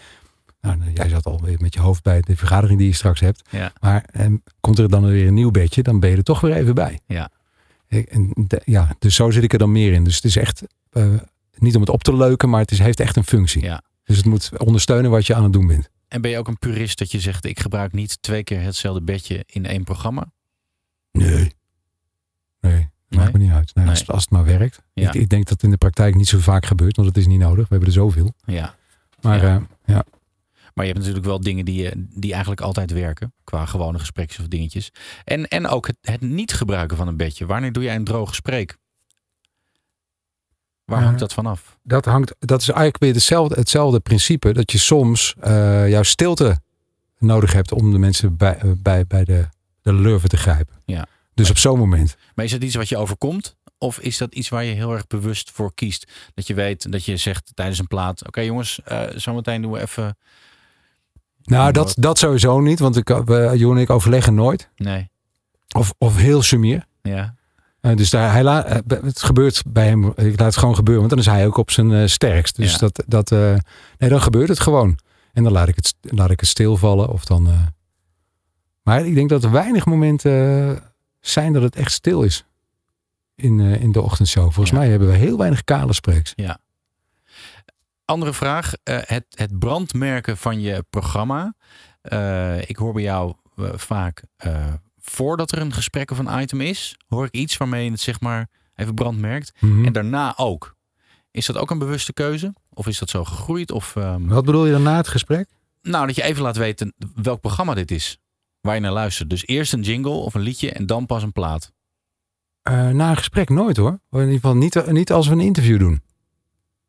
Nou, 0.61 0.77
nou, 0.77 0.91
jij 0.93 1.09
zat 1.09 1.25
alweer 1.25 1.57
met 1.59 1.73
je 1.73 1.79
hoofd 1.79 2.03
bij 2.03 2.21
de 2.21 2.35
vergadering 2.37 2.79
die 2.79 2.87
je 2.87 2.93
straks 2.95 3.19
hebt. 3.19 3.41
Ja. 3.49 3.71
Maar 3.81 4.05
ehm, 4.11 4.35
komt 4.59 4.79
er 4.79 4.89
dan 4.89 5.05
weer 5.05 5.27
een 5.27 5.33
nieuw 5.33 5.51
bedje, 5.51 5.81
dan 5.83 5.99
ben 5.99 6.09
je 6.09 6.15
er 6.17 6.23
toch 6.23 6.41
weer 6.41 6.53
even 6.53 6.75
bij. 6.75 6.99
Ja. 7.07 7.29
Ja, 8.65 8.95
dus 8.99 9.15
zo 9.15 9.31
zit 9.31 9.43
ik 9.43 9.53
er 9.53 9.59
dan 9.59 9.71
meer 9.71 9.93
in. 9.93 10.03
Dus 10.03 10.15
het 10.15 10.23
is 10.23 10.35
echt 10.35 10.63
eh, 10.89 11.07
niet 11.57 11.75
om 11.75 11.81
het 11.81 11.89
op 11.89 12.03
te 12.03 12.15
leuken, 12.15 12.49
maar 12.49 12.59
het 12.59 12.71
is, 12.71 12.79
heeft 12.79 12.99
echt 12.99 13.15
een 13.15 13.23
functie. 13.23 13.63
Ja. 13.63 13.81
Dus 14.03 14.17
het 14.17 14.25
moet 14.25 14.57
ondersteunen 14.57 15.11
wat 15.11 15.27
je 15.27 15.35
aan 15.35 15.43
het 15.43 15.53
doen 15.53 15.67
bent. 15.67 15.89
En 16.07 16.21
ben 16.21 16.31
je 16.31 16.37
ook 16.37 16.47
een 16.47 16.59
purist 16.59 16.97
dat 16.99 17.11
je 17.11 17.19
zegt... 17.19 17.45
ik 17.45 17.59
gebruik 17.59 17.91
niet 17.93 18.21
twee 18.21 18.43
keer 18.43 18.61
hetzelfde 18.61 19.01
bedje 19.01 19.43
in 19.45 19.65
één 19.65 19.83
programma? 19.83 20.31
Nee. 21.11 21.53
Nee, 22.59 22.89
dat 23.09 23.19
maakt 23.19 23.33
me 23.33 23.39
niet 23.39 23.51
uit. 23.51 23.75
Nee, 23.75 23.87
Als, 23.87 23.99
Nee. 23.99 24.07
als 24.09 24.21
het 24.21 24.31
maar 24.31 24.45
werkt. 24.45 24.81
Ja. 24.93 25.07
Ik, 25.07 25.13
ik 25.13 25.29
denk 25.29 25.43
dat 25.43 25.53
het 25.53 25.63
in 25.63 25.69
de 25.69 25.77
praktijk 25.77 26.15
niet 26.15 26.27
zo 26.27 26.39
vaak 26.39 26.65
gebeurt, 26.65 26.95
want 26.95 27.07
het 27.07 27.17
is 27.17 27.27
niet 27.27 27.39
nodig. 27.39 27.63
We 27.67 27.67
hebben 27.69 27.87
er 27.87 27.93
zoveel. 27.93 28.33
Ja. 28.45 28.75
Maar 29.21 29.43
Ja. 29.45 29.67
ja. 29.85 30.03
Maar 30.73 30.85
je 30.85 30.91
hebt 30.91 31.03
natuurlijk 31.03 31.25
wel 31.29 31.39
dingen 31.41 31.65
die, 31.65 31.81
je- 31.83 32.05
die 32.09 32.31
eigenlijk 32.31 32.61
altijd 32.61 32.91
werken. 32.91 33.33
Qua 33.43 33.65
gewone 33.65 33.99
gesprekjes 33.99 34.39
of 34.39 34.47
dingetjes. 34.47 34.89
En, 35.23 35.47
en 35.47 35.67
ook 35.67 35.87
het, 35.87 35.97
het 36.01 36.21
niet 36.21 36.53
gebruiken 36.53 36.97
van 36.97 37.07
een 37.07 37.17
bedje. 37.17 37.45
Wanneer 37.45 37.71
doe 37.71 37.83
jij 37.83 37.95
een 37.95 38.03
droog 38.03 38.29
gesprek? 38.29 38.77
Waar 40.85 41.03
hangt 41.03 41.19
dat 41.19 41.33
vanaf? 41.33 41.77
dat, 41.83 42.05
hangt, 42.05 42.35
dat 42.39 42.61
is 42.61 42.67
eigenlijk 42.67 43.03
weer 43.03 43.13
hetzelfde, 43.13 43.55
hetzelfde 43.55 43.99
principe. 43.99 44.53
Dat 44.53 44.71
je 44.71 44.77
soms 44.77 45.35
eh 45.39 45.89
jouw 45.89 46.03
stilte 46.03 46.61
nodig 47.17 47.53
hebt 47.53 47.71
om 47.71 47.91
de 47.91 47.97
mensen 47.97 48.37
bij, 48.37 48.57
eh, 48.57 48.71
bij, 48.77 49.05
bij 49.07 49.23
de, 49.23 49.47
de 49.81 49.93
lurven 49.93 50.29
te 50.29 50.37
grijpen. 50.37 50.75
Ja. 50.85 51.05
Dus 51.33 51.49
op 51.49 51.57
zo'n 51.57 51.79
moment. 51.79 52.15
Maar 52.35 52.45
is 52.45 52.51
dat 52.51 52.63
iets 52.63 52.75
wat 52.75 52.89
je 52.89 52.97
overkomt? 52.97 53.55
Of 53.77 53.99
is 53.99 54.17
dat 54.17 54.33
iets 54.35 54.49
waar 54.49 54.63
je 54.63 54.73
heel 54.73 54.91
erg 54.93 55.07
bewust 55.07 55.51
voor 55.51 55.73
kiest? 55.73 56.11
Dat 56.33 56.47
je 56.47 56.53
weet, 56.53 56.91
dat 56.91 57.05
je 57.05 57.17
zegt 57.17 57.51
tijdens 57.53 57.79
een 57.79 57.87
plaat... 57.87 58.27
Oké 58.27 58.41
jongens, 58.41 58.81
eh, 58.83 59.03
zometeen 59.15 59.61
doen 59.61 59.71
we 59.71 59.81
even... 59.81 60.17
Nou, 61.43 61.71
dat, 61.71 61.93
dat 61.99 62.17
sowieso 62.17 62.59
niet. 62.59 62.79
Want 62.79 62.95
ik, 62.97 63.07
Johan 63.07 63.75
en 63.75 63.81
ik 63.81 63.89
overleggen 63.89 64.35
nooit. 64.35 64.69
Nee. 64.75 65.09
Of, 65.77 65.93
of 65.97 66.17
heel 66.17 66.41
sumier. 66.41 66.85
Ja. 67.01 67.35
Eh, 67.79 67.95
dus 67.95 68.09
daar, 68.09 68.31
hij 68.31 68.43
laat, 68.43 68.65
eh, 68.65 69.03
het 69.03 69.23
gebeurt 69.23 69.63
bij 69.67 69.87
hem. 69.87 70.05
Ik 70.15 70.39
laat 70.39 70.47
het 70.47 70.57
gewoon 70.57 70.75
gebeuren. 70.75 71.07
Want 71.07 71.09
dan 71.15 71.33
is 71.33 71.39
hij 71.39 71.47
ook 71.47 71.57
op 71.57 71.71
zijn 71.71 71.91
eh, 71.93 72.07
sterkst. 72.07 72.55
Dus 72.55 72.71
Ja. 72.71 72.77
dat, 72.77 73.03
dat 73.07 73.29
nee, 73.97 74.09
dan 74.09 74.21
gebeurt 74.21 74.49
het 74.49 74.59
gewoon. 74.59 74.97
En 75.33 75.43
dan 75.43 75.51
laat 75.51 75.67
ik 75.67 75.75
het, 75.75 75.95
laat 76.01 76.29
ik 76.29 76.39
het 76.39 76.49
stilvallen. 76.49 77.09
Of 77.09 77.25
dan, 77.25 77.49
maar 78.83 79.05
ik 79.05 79.15
denk 79.15 79.29
dat 79.29 79.43
er 79.43 79.51
weinig 79.51 79.85
momenten 79.85 80.79
zijn 81.19 81.53
dat 81.53 81.61
het 81.61 81.75
echt 81.75 81.91
stil 81.91 82.21
is. 82.21 82.45
in, 83.35 83.59
in 83.59 83.91
de 83.91 84.01
ochtendshow. 84.01 84.43
Volgens 84.43 84.71
mij 84.71 84.89
hebben 84.89 85.07
we 85.07 85.15
heel 85.15 85.37
weinig 85.37 85.63
kale 85.63 85.93
spreeks. 85.93 86.33
Ja. 86.35 86.59
Andere 88.05 88.33
vraag. 88.33 88.73
eh, 88.83 88.97
het, 89.01 89.25
het 89.29 89.59
brandmerken 89.59 90.37
van 90.37 90.61
je 90.61 90.85
programma. 90.89 91.55
Eh, 92.01 92.69
ik 92.69 92.75
hoor 92.75 92.93
bij 92.93 93.03
jou 93.03 93.33
eh, 93.55 93.69
vaak 93.75 94.23
voordat 95.05 95.51
er 95.51 95.57
een 95.57 95.73
gesprek 95.73 96.11
of 96.11 96.17
een 96.17 96.41
item 96.41 96.61
is, 96.61 96.95
hoor 97.07 97.25
ik 97.25 97.31
iets 97.31 97.57
waarmee 97.57 97.83
je 97.85 97.91
het 97.91 97.99
zeg 97.99 98.19
maar 98.19 98.49
even 98.75 98.93
brandmerkt. 98.93 99.51
Mhm. 99.59 99.85
En 99.85 99.93
daarna 99.93 100.37
ook. 100.37 100.75
Is 101.31 101.45
dat 101.45 101.57
ook 101.57 101.71
een 101.71 101.77
bewuste 101.77 102.13
keuze? 102.13 102.53
Of 102.69 102.87
is 102.87 102.99
dat 102.99 103.09
zo 103.09 103.23
gegroeid? 103.23 103.71
Of, 103.71 103.95
ehm, 103.95 104.27
Wat 104.27 104.45
bedoel 104.45 104.65
je 104.65 104.71
dan 104.71 104.83
na 104.83 104.97
het 104.97 105.07
gesprek? 105.07 105.47
Nou, 105.81 106.07
dat 106.07 106.15
je 106.15 106.23
even 106.23 106.43
laat 106.43 106.57
weten 106.57 106.93
welk 107.15 107.41
programma 107.41 107.73
dit 107.73 107.91
is. 107.91 108.17
Waar 108.61 108.75
je 108.75 108.81
naar 108.81 108.91
luistert. 108.91 109.29
Dus 109.29 109.47
eerst 109.47 109.73
een 109.73 109.81
jingle 109.81 110.11
of 110.11 110.33
een 110.33 110.41
liedje 110.41 110.71
en 110.71 110.85
dan 110.85 111.05
pas 111.05 111.23
een 111.23 111.31
plaat. 111.31 111.71
Na 112.63 113.09
een 113.09 113.17
gesprek 113.17 113.49
nooit 113.49 113.77
hoor. 113.77 113.99
In 114.11 114.19
ieder 114.19 114.33
geval 114.33 114.55
niet, 114.55 114.91
niet 114.91 115.11
als 115.11 115.27
we 115.27 115.33
een 115.33 115.39
interview 115.39 115.79
doen. 115.79 116.01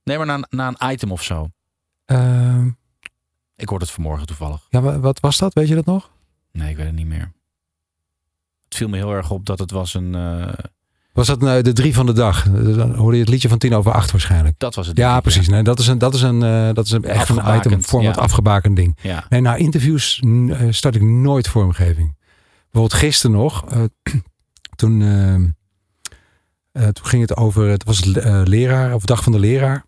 Nee, 0.05 0.17
maar 0.17 0.27
na, 0.27 0.35
een- 0.35 0.47
na 0.51 0.69
een 0.79 0.93
item 0.93 1.13
of 1.13 1.23
zo. 1.23 1.49
Ehm, 2.05 2.67
Ik 3.57 3.69
hoorde 3.69 3.85
het 3.85 3.95
vanmorgen 3.95 4.27
toevallig. 4.27 4.67
ja, 4.71 4.81
wa- 4.81 4.99
wat 4.99 5.21
was 5.21 5.39
dat? 5.39 5.55
Weet 5.55 5.69
je 5.69 5.75
dat 5.75 5.85
nog? 5.87 6.11
Nee, 6.53 6.71
ik 6.71 6.77
weet 6.77 6.87
het 6.87 6.95
niet 6.95 7.07
meer. 7.07 7.33
Het 8.65 8.75
viel 8.75 8.89
me 8.89 8.97
heel 8.97 9.13
erg 9.13 9.31
op 9.31 9.47
dat 9.47 9.59
het 9.59 9.71
was 9.71 9.95
een... 9.95 10.15
eh, 10.15 10.53
Was 11.13 11.27
dat 11.27 11.41
nou 11.41 11.63
de 11.63 11.73
drie 11.73 11.95
van 11.95 12.07
de 12.07 12.13
dag? 12.13 12.43
Dan 12.51 12.95
hoorde 12.95 13.17
je 13.17 13.23
het 13.23 13.31
liedje 13.33 13.49
van 13.49 13.59
tien 13.59 13.75
over 13.75 13.93
acht 13.93 14.11
waarschijnlijk. 14.11 14.55
dat 14.59 14.75
was 14.75 14.87
het. 14.87 14.97
Ja, 14.97 15.21
precies. 15.21 15.49
Nee, 15.49 15.63
dat 15.63 15.79
is 15.79 15.87
een, 15.87 15.99
dat 15.99 16.15
is 16.15 16.23
een, 16.23 16.43
eh, 16.43 16.73
dat 16.73 16.87
is 16.87 16.91
een 16.93 17.05
echt 17.05 17.29
een 17.29 17.57
item 17.57 17.83
format 17.83 18.15
ja. 18.15 18.21
afgebakend 18.21 18.77
ding. 18.77 18.99
Ja. 19.03 19.27
Nee, 19.29 19.41
na 19.41 19.55
interviews 19.55 20.21
eh, 20.21 20.67
start 20.71 20.95
ik 20.95 21.03
nooit 21.03 21.49
vormgeving. 21.49 22.17
Bijvoorbeeld 22.71 23.01
gisteren 23.01 23.37
nog, 23.37 23.65
toen, 24.81 25.03
eh, 25.03 25.35
eh, 25.35 26.89
toen 26.93 27.07
ging 27.07 27.23
het 27.23 27.37
over, 27.37 27.69
het 27.69 27.85
was 27.85 28.05
leraar 28.45 28.95
of 28.95 29.05
dag 29.05 29.23
van 29.23 29.33
de 29.33 29.39
leraar. 29.39 29.85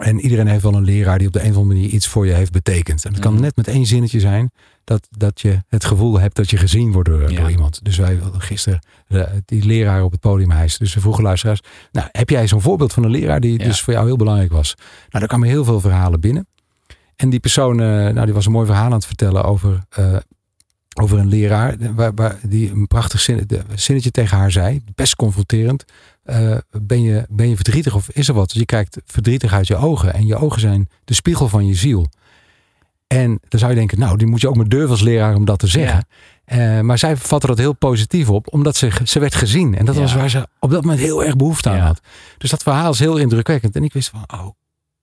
En 0.00 0.20
iedereen 0.20 0.46
heeft 0.46 0.62
wel 0.62 0.74
een 0.74 0.84
leraar 0.84 1.18
die 1.18 1.26
op 1.26 1.32
de 1.32 1.38
een 1.42 1.50
of 1.50 1.56
andere 1.56 1.74
manier 1.74 1.90
iets 1.90 2.06
voor 2.08 2.26
je 2.26 2.32
heeft 2.32 2.52
betekend. 2.52 3.04
En 3.04 3.12
het 3.12 3.20
kan 3.20 3.32
Mhm. 3.32 3.42
net 3.42 3.56
met 3.56 3.68
één 3.68 3.86
zinnetje 3.86 4.20
zijn 4.20 4.50
dat, 4.84 5.08
dat 5.10 5.40
je 5.40 5.58
het 5.68 5.84
gevoel 5.84 6.20
hebt 6.20 6.36
dat 6.36 6.50
je 6.50 6.56
gezien 6.56 6.92
wordt 6.92 7.08
door, 7.08 7.34
door 7.34 7.50
iemand. 7.50 7.84
Dus 7.84 7.96
wij 7.96 8.18
gisteren 8.38 8.78
eh, 9.08 9.22
die 9.44 9.64
leraar 9.64 10.02
op 10.02 10.10
het 10.12 10.20
podium 10.20 10.50
hijsen. 10.50 10.78
Dus 10.78 10.94
we 10.94 11.00
vroegen 11.00 11.22
luisteraars, 11.22 11.60
nou 11.92 12.08
heb 12.12 12.30
jij 12.30 12.48
zo'n 12.48 12.60
voorbeeld 12.60 12.92
van 12.92 13.04
een 13.04 13.10
leraar 13.10 13.40
die 13.40 13.58
dus 13.58 13.80
voor 13.80 13.92
jou 13.92 14.06
heel 14.06 14.16
belangrijk 14.16 14.52
was? 14.52 14.74
Nou, 14.76 14.86
daar 15.10 15.26
kwamen 15.26 15.48
heel 15.48 15.64
veel 15.64 15.80
verhalen 15.80 16.20
binnen. 16.20 16.46
En 17.16 17.30
die 17.30 17.40
persoon, 17.40 17.80
eh, 17.80 17.86
nou, 17.86 18.24
die 18.24 18.34
was 18.34 18.46
een 18.46 18.52
mooi 18.52 18.66
verhaal 18.66 18.84
aan 18.84 18.92
het 18.92 19.06
vertellen 19.06 19.44
over, 19.44 19.78
eh, 19.88 20.16
over 21.00 21.18
een 21.18 21.28
leraar. 21.28 21.76
Waar, 21.94 22.14
waar 22.14 22.38
die 22.42 22.70
een 22.70 22.86
prachtig 22.86 23.20
zin, 23.20 23.48
zinnetje 23.74 24.10
tegen 24.10 24.38
haar 24.38 24.50
zei. 24.50 24.80
Best 24.94 25.16
confronterend. 25.16 25.84
Eh, 26.22 26.56
ben, 26.82 27.02
je, 27.02 27.26
ben 27.28 27.48
je 27.48 27.54
verdrietig 27.54 27.94
of 27.94 28.08
is 28.10 28.28
er 28.28 28.34
wat? 28.34 28.48
Dus 28.48 28.58
je 28.58 28.66
kijkt 28.66 28.98
verdrietig 29.06 29.52
uit 29.52 29.66
je 29.66 29.76
ogen. 29.76 30.14
En 30.14 30.26
je 30.26 30.36
ogen 30.36 30.60
zijn 30.60 30.88
de 31.04 31.14
spiegel 31.14 31.48
van 31.48 31.66
je 31.66 31.74
ziel. 31.74 32.06
En 33.06 33.40
dan 33.48 33.58
zou 33.60 33.70
je 33.72 33.76
denken, 33.78 33.98
nou, 33.98 34.16
die 34.16 34.26
moet 34.26 34.40
je 34.40 34.48
ook 34.48 34.56
maar 34.56 34.68
durven 34.68 34.90
als 34.90 35.00
leraar 35.00 35.34
om 35.34 35.44
dat 35.44 35.58
te 35.58 35.66
zeggen. 35.66 36.06
Eh, 36.44 36.80
maar 36.80 36.98
zij 36.98 37.16
vatte 37.16 37.46
dat 37.46 37.58
heel 37.58 37.72
positief 37.72 38.28
op, 38.28 38.52
omdat 38.52 38.76
ze, 38.76 38.90
ze 39.04 39.18
werd 39.18 39.34
gezien. 39.34 39.76
En 39.76 39.84
dat 39.84 39.94
Ja. 39.94 40.00
was 40.00 40.14
waar 40.14 40.30
ze 40.30 40.48
op 40.58 40.70
dat 40.70 40.82
moment 40.82 41.00
heel 41.00 41.24
erg 41.24 41.36
behoefte 41.36 41.68
aan 41.70 41.78
had. 41.78 42.00
Dus 42.38 42.50
dat 42.50 42.62
verhaal 42.62 42.90
is 42.92 42.98
heel 42.98 43.16
indrukwekkend. 43.16 43.76
En 43.76 43.84
ik 43.84 43.92
wist 43.92 44.08
van, 44.08 44.24
oh, 44.40 44.48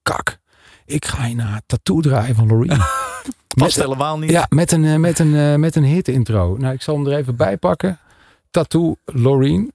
kak. 0.02 0.38
Ik 0.86 1.06
ga 1.06 1.26
je 1.26 1.36
naar 1.36 1.62
tattoo 1.66 2.02
draaien 2.02 2.36
van 2.36 2.48
Loreen. 2.48 2.82
Past 3.58 3.76
helemaal 3.76 4.20
niet. 4.20 4.30
Ja, 4.30 4.46
met 4.50 4.72
een, 4.72 4.86
eh, 4.86 4.96
met 4.96 5.20
een, 5.20 5.60
met 5.60 5.76
een 5.76 5.84
hit 5.84 6.08
intro. 6.08 6.56
Nou, 6.58 6.74
ik 6.74 6.82
zal 6.82 6.96
hem 6.96 7.08
er 7.08 7.18
even 7.18 7.36
bij 7.36 7.58
pakken. 7.58 8.00
Tattoo 8.52 8.96
Loreen. 9.06 9.72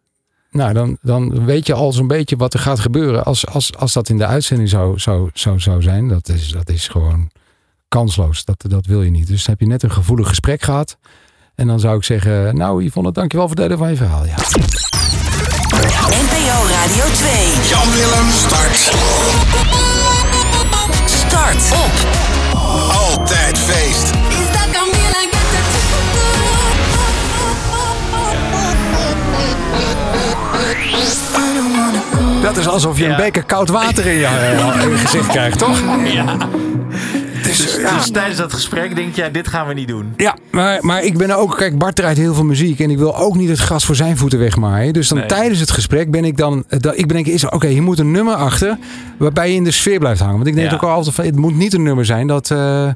Nou, 0.53 0.73
dan, 0.73 0.99
dan 1.03 1.45
weet 1.45 1.67
je 1.67 1.75
al 1.75 1.93
zo'n 1.93 2.07
beetje 2.07 2.37
wat 2.37 2.55
er 2.55 2.61
gaat 2.61 2.81
gebeuren. 2.81 3.25
Als, 3.25 3.47
als, 3.47 3.77
als 3.77 3.93
dat 3.93 4.09
in 4.09 4.19
de 4.19 4.27
uitzending 4.27 4.69
zou, 4.69 4.99
zou, 4.99 5.31
zou, 5.35 5.61
zou 5.61 5.83
zijn. 5.83 6.09
Dat 6.09 6.29
is, 6.29 6.49
dat 6.49 6.69
is 6.69 6.89
gewoon 6.89 7.31
kansloos. 7.89 8.45
Dat, 8.45 8.65
dat 8.69 8.87
wil 8.87 9.03
je 9.03 9.11
niet. 9.11 9.27
Dus 9.27 9.47
heb 9.47 9.61
je 9.61 9.67
net 9.67 9.83
een 9.83 9.93
gevoelig 9.93 10.29
gesprek 10.29 10.63
gehad. 10.63 10.99
En 11.55 11.67
dan 11.67 11.81
zou 11.81 11.97
ik 11.97 12.05
zeggen, 12.05 12.57
nou 12.57 12.85
Yvonne, 12.85 13.13
dankjewel 13.13 13.49
voor 13.49 13.57
het 13.57 13.65
delen 13.65 13.79
van 13.79 13.91
je 13.91 13.97
verhaal. 13.97 14.25
Ja. 14.25 14.35
NPO 16.23 16.67
Radio 16.69 17.05
2. 17.15 17.31
Jan 17.69 17.91
Willem 17.91 18.31
start. 18.31 18.77
Start 21.07 21.73
op. 21.73 21.93
Altijd 22.91 23.59
feest. 23.59 24.22
Dat 32.55 32.61
is 32.61 32.69
alsof 32.69 32.99
je 32.99 33.07
een 33.07 33.17
beker 33.17 33.43
koud 33.45 33.69
water 33.69 34.07
in 34.07 34.19
je, 34.19 34.25
eh, 34.27 34.83
in 34.85 34.91
je 34.91 34.97
gezicht 34.97 35.27
krijgt, 35.29 35.59
toch? 35.59 35.81
Ja. 36.05 36.37
Dus, 37.43 37.57
Dus, 37.63 37.77
ja. 37.77 37.97
dus 37.97 38.11
tijdens 38.11 38.37
dat 38.37 38.53
gesprek 38.53 38.95
denk 38.95 39.15
jij, 39.15 39.31
dit 39.31 39.49
gaan 39.49 39.67
we 39.67 39.75
niet 39.75 39.89
doen. 39.89 40.13
Ja, 40.17 40.37
maar, 40.51 40.79
maar 40.81 41.03
ik 41.05 41.17
ben 41.19 41.31
ook, 41.31 41.57
kijk, 41.57 41.79
Bart 41.79 41.95
draait 41.97 42.17
heel 42.17 42.35
veel 42.35 42.45
muziek 42.45 42.81
en 42.81 42.91
ik 42.91 42.99
wil 42.99 43.17
ook 43.17 43.35
niet 43.37 43.49
het 43.49 43.59
gras 43.59 43.85
voor 43.85 43.95
zijn 43.95 44.17
voeten 44.17 44.39
wegmaaien. 44.39 44.93
Dus 44.93 45.09
dan 45.09 45.19
Nee. 45.19 45.27
tijdens 45.27 45.61
het 45.61 45.71
gesprek 45.71 46.11
ben 46.11 46.25
ik 46.25 46.37
dan, 46.37 46.65
eh, 46.69 46.79
dat, 46.81 46.99
ik 46.99 47.09
denk, 47.09 47.27
is 47.27 47.45
oké, 47.49 47.67
hier 47.67 47.83
moet 47.83 47.99
een 47.99 48.11
nummer 48.11 48.35
achter 48.35 48.79
waarbij 49.19 49.49
je 49.51 49.55
in 49.55 49.65
de 49.65 49.71
sfeer 49.71 49.99
blijft 49.99 50.21
hangen. 50.21 50.37
Want 50.37 50.47
ik 50.47 50.55
denk 50.55 50.69
Ja. 50.71 50.75
ook 50.75 50.83
altijd 50.83 51.15
van, 51.15 51.25
het 51.25 51.37
moet 51.37 51.57
niet 51.57 51.75
een 51.75 51.83
nummer 51.83 52.05
zijn 52.05 52.27
dat, 52.27 52.51
eh, 52.51 52.89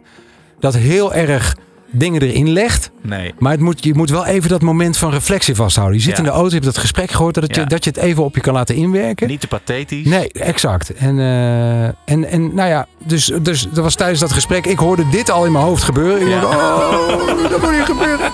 dat 0.60 0.74
heel 0.76 1.14
erg 1.14 1.56
dingen 1.90 2.22
erin 2.22 2.48
legt. 2.52 2.90
Nee. 3.02 3.34
Maar 3.38 3.52
het 3.52 3.60
moet, 3.60 3.84
je 3.84 3.94
moet 3.94 4.10
wel 4.10 4.26
even 4.26 4.48
dat 4.48 4.62
moment 4.62 4.96
van 4.98 5.10
reflectie 5.10 5.54
vasthouden. 5.54 5.96
Je 5.96 6.02
zit 6.02 6.12
Ja. 6.12 6.18
in 6.18 6.24
de 6.24 6.30
auto, 6.30 6.46
je 6.46 6.52
hebt 6.52 6.64
dat 6.64 6.78
gesprek 6.78 7.10
gehoord, 7.10 7.34
dat, 7.34 7.42
het 7.42 7.54
je, 7.56 7.64
dat 7.66 7.84
je 7.84 7.90
het 7.90 7.98
even 7.98 8.24
op 8.24 8.34
je 8.34 8.40
kan 8.40 8.54
laten 8.54 8.74
inwerken. 8.74 9.28
Niet 9.28 9.40
te 9.40 9.46
pathetisch. 9.46 10.06
Nee, 10.06 10.28
exact. 10.32 10.94
En, 10.94 11.18
eh, 11.18 11.84
en, 11.84 12.24
en 12.24 12.54
nou 12.54 12.68
ja, 12.68 12.86
dus, 13.04 13.32
dus 13.42 13.62
dat 13.62 13.84
was 13.84 13.94
tijdens 13.94 14.20
dat 14.20 14.32
gesprek. 14.32 14.66
Ik 14.66 14.78
hoorde 14.78 15.08
dit 15.08 15.30
al 15.30 15.44
in 15.46 15.52
mijn 15.52 15.64
hoofd 15.64 15.82
gebeuren. 15.82 16.20
Ik 16.20 16.28
Ja. 16.28 16.40
dacht, 16.40 16.56
oh, 16.56 17.50
dat 17.50 17.60
moet 17.60 17.70
niet 17.70 17.80
gebeuren. 17.84 18.30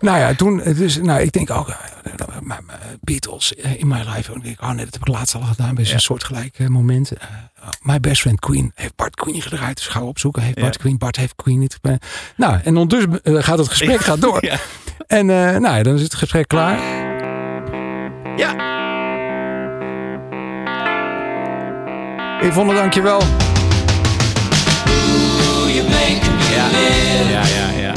nou 0.00 0.18
ja, 0.18 0.34
toen, 0.34 0.62
dus, 0.76 0.96
nou, 0.96 1.20
ik 1.20 1.32
denk 1.32 1.50
ook, 1.50 1.68
eh, 1.68 1.76
Beatles 3.00 3.52
in 3.52 3.88
my 3.88 4.04
life. 4.14 4.32
Oh 4.32 4.42
nee, 4.42 4.84
dat 4.84 4.94
heb 4.94 5.00
ik 5.00 5.08
laatst 5.08 5.34
al 5.34 5.40
gedaan. 5.40 5.74
Best 5.74 5.92
een 5.92 6.00
soortgelijk 6.00 6.58
eh, 6.58 6.66
moment. 6.66 7.12
My 7.82 8.00
best 8.00 8.20
friend 8.20 8.40
Queen 8.40 8.72
heeft 8.74 8.96
Bart 8.96 9.14
Queen 9.14 9.42
gedraaid. 9.42 9.76
Dus 9.76 9.86
ga 9.86 10.02
opzoeken. 10.02 10.42
Heeft 10.42 10.60
Bart 10.60 10.74
Ja. 10.74 10.80
Queen, 10.80 10.98
Bart 10.98 11.16
heeft 11.16 11.34
Queen 11.36 11.58
niet. 11.58 11.78
Nou, 12.36 12.58
en 12.64 12.76
ondertussen 12.76 13.22
eh, 13.22 13.42
gaat 13.42 13.58
het 13.58 13.68
gesprek 13.68 14.00
gaat 14.00 14.20
door. 14.20 14.38
Ja. 14.46 14.56
En 15.06 15.30
eh, 15.30 15.56
nou 15.56 15.82
dan 15.82 15.94
is 15.94 16.02
het 16.02 16.14
gesprek 16.14 16.48
klaar. 16.48 16.78
Ja. 18.36 18.76
Yvonne, 22.42 22.74
dankjewel. 22.74 23.20
Ja, 26.54 26.68
ja, 27.28 27.42
ja, 27.46 27.70
ja, 27.80 27.92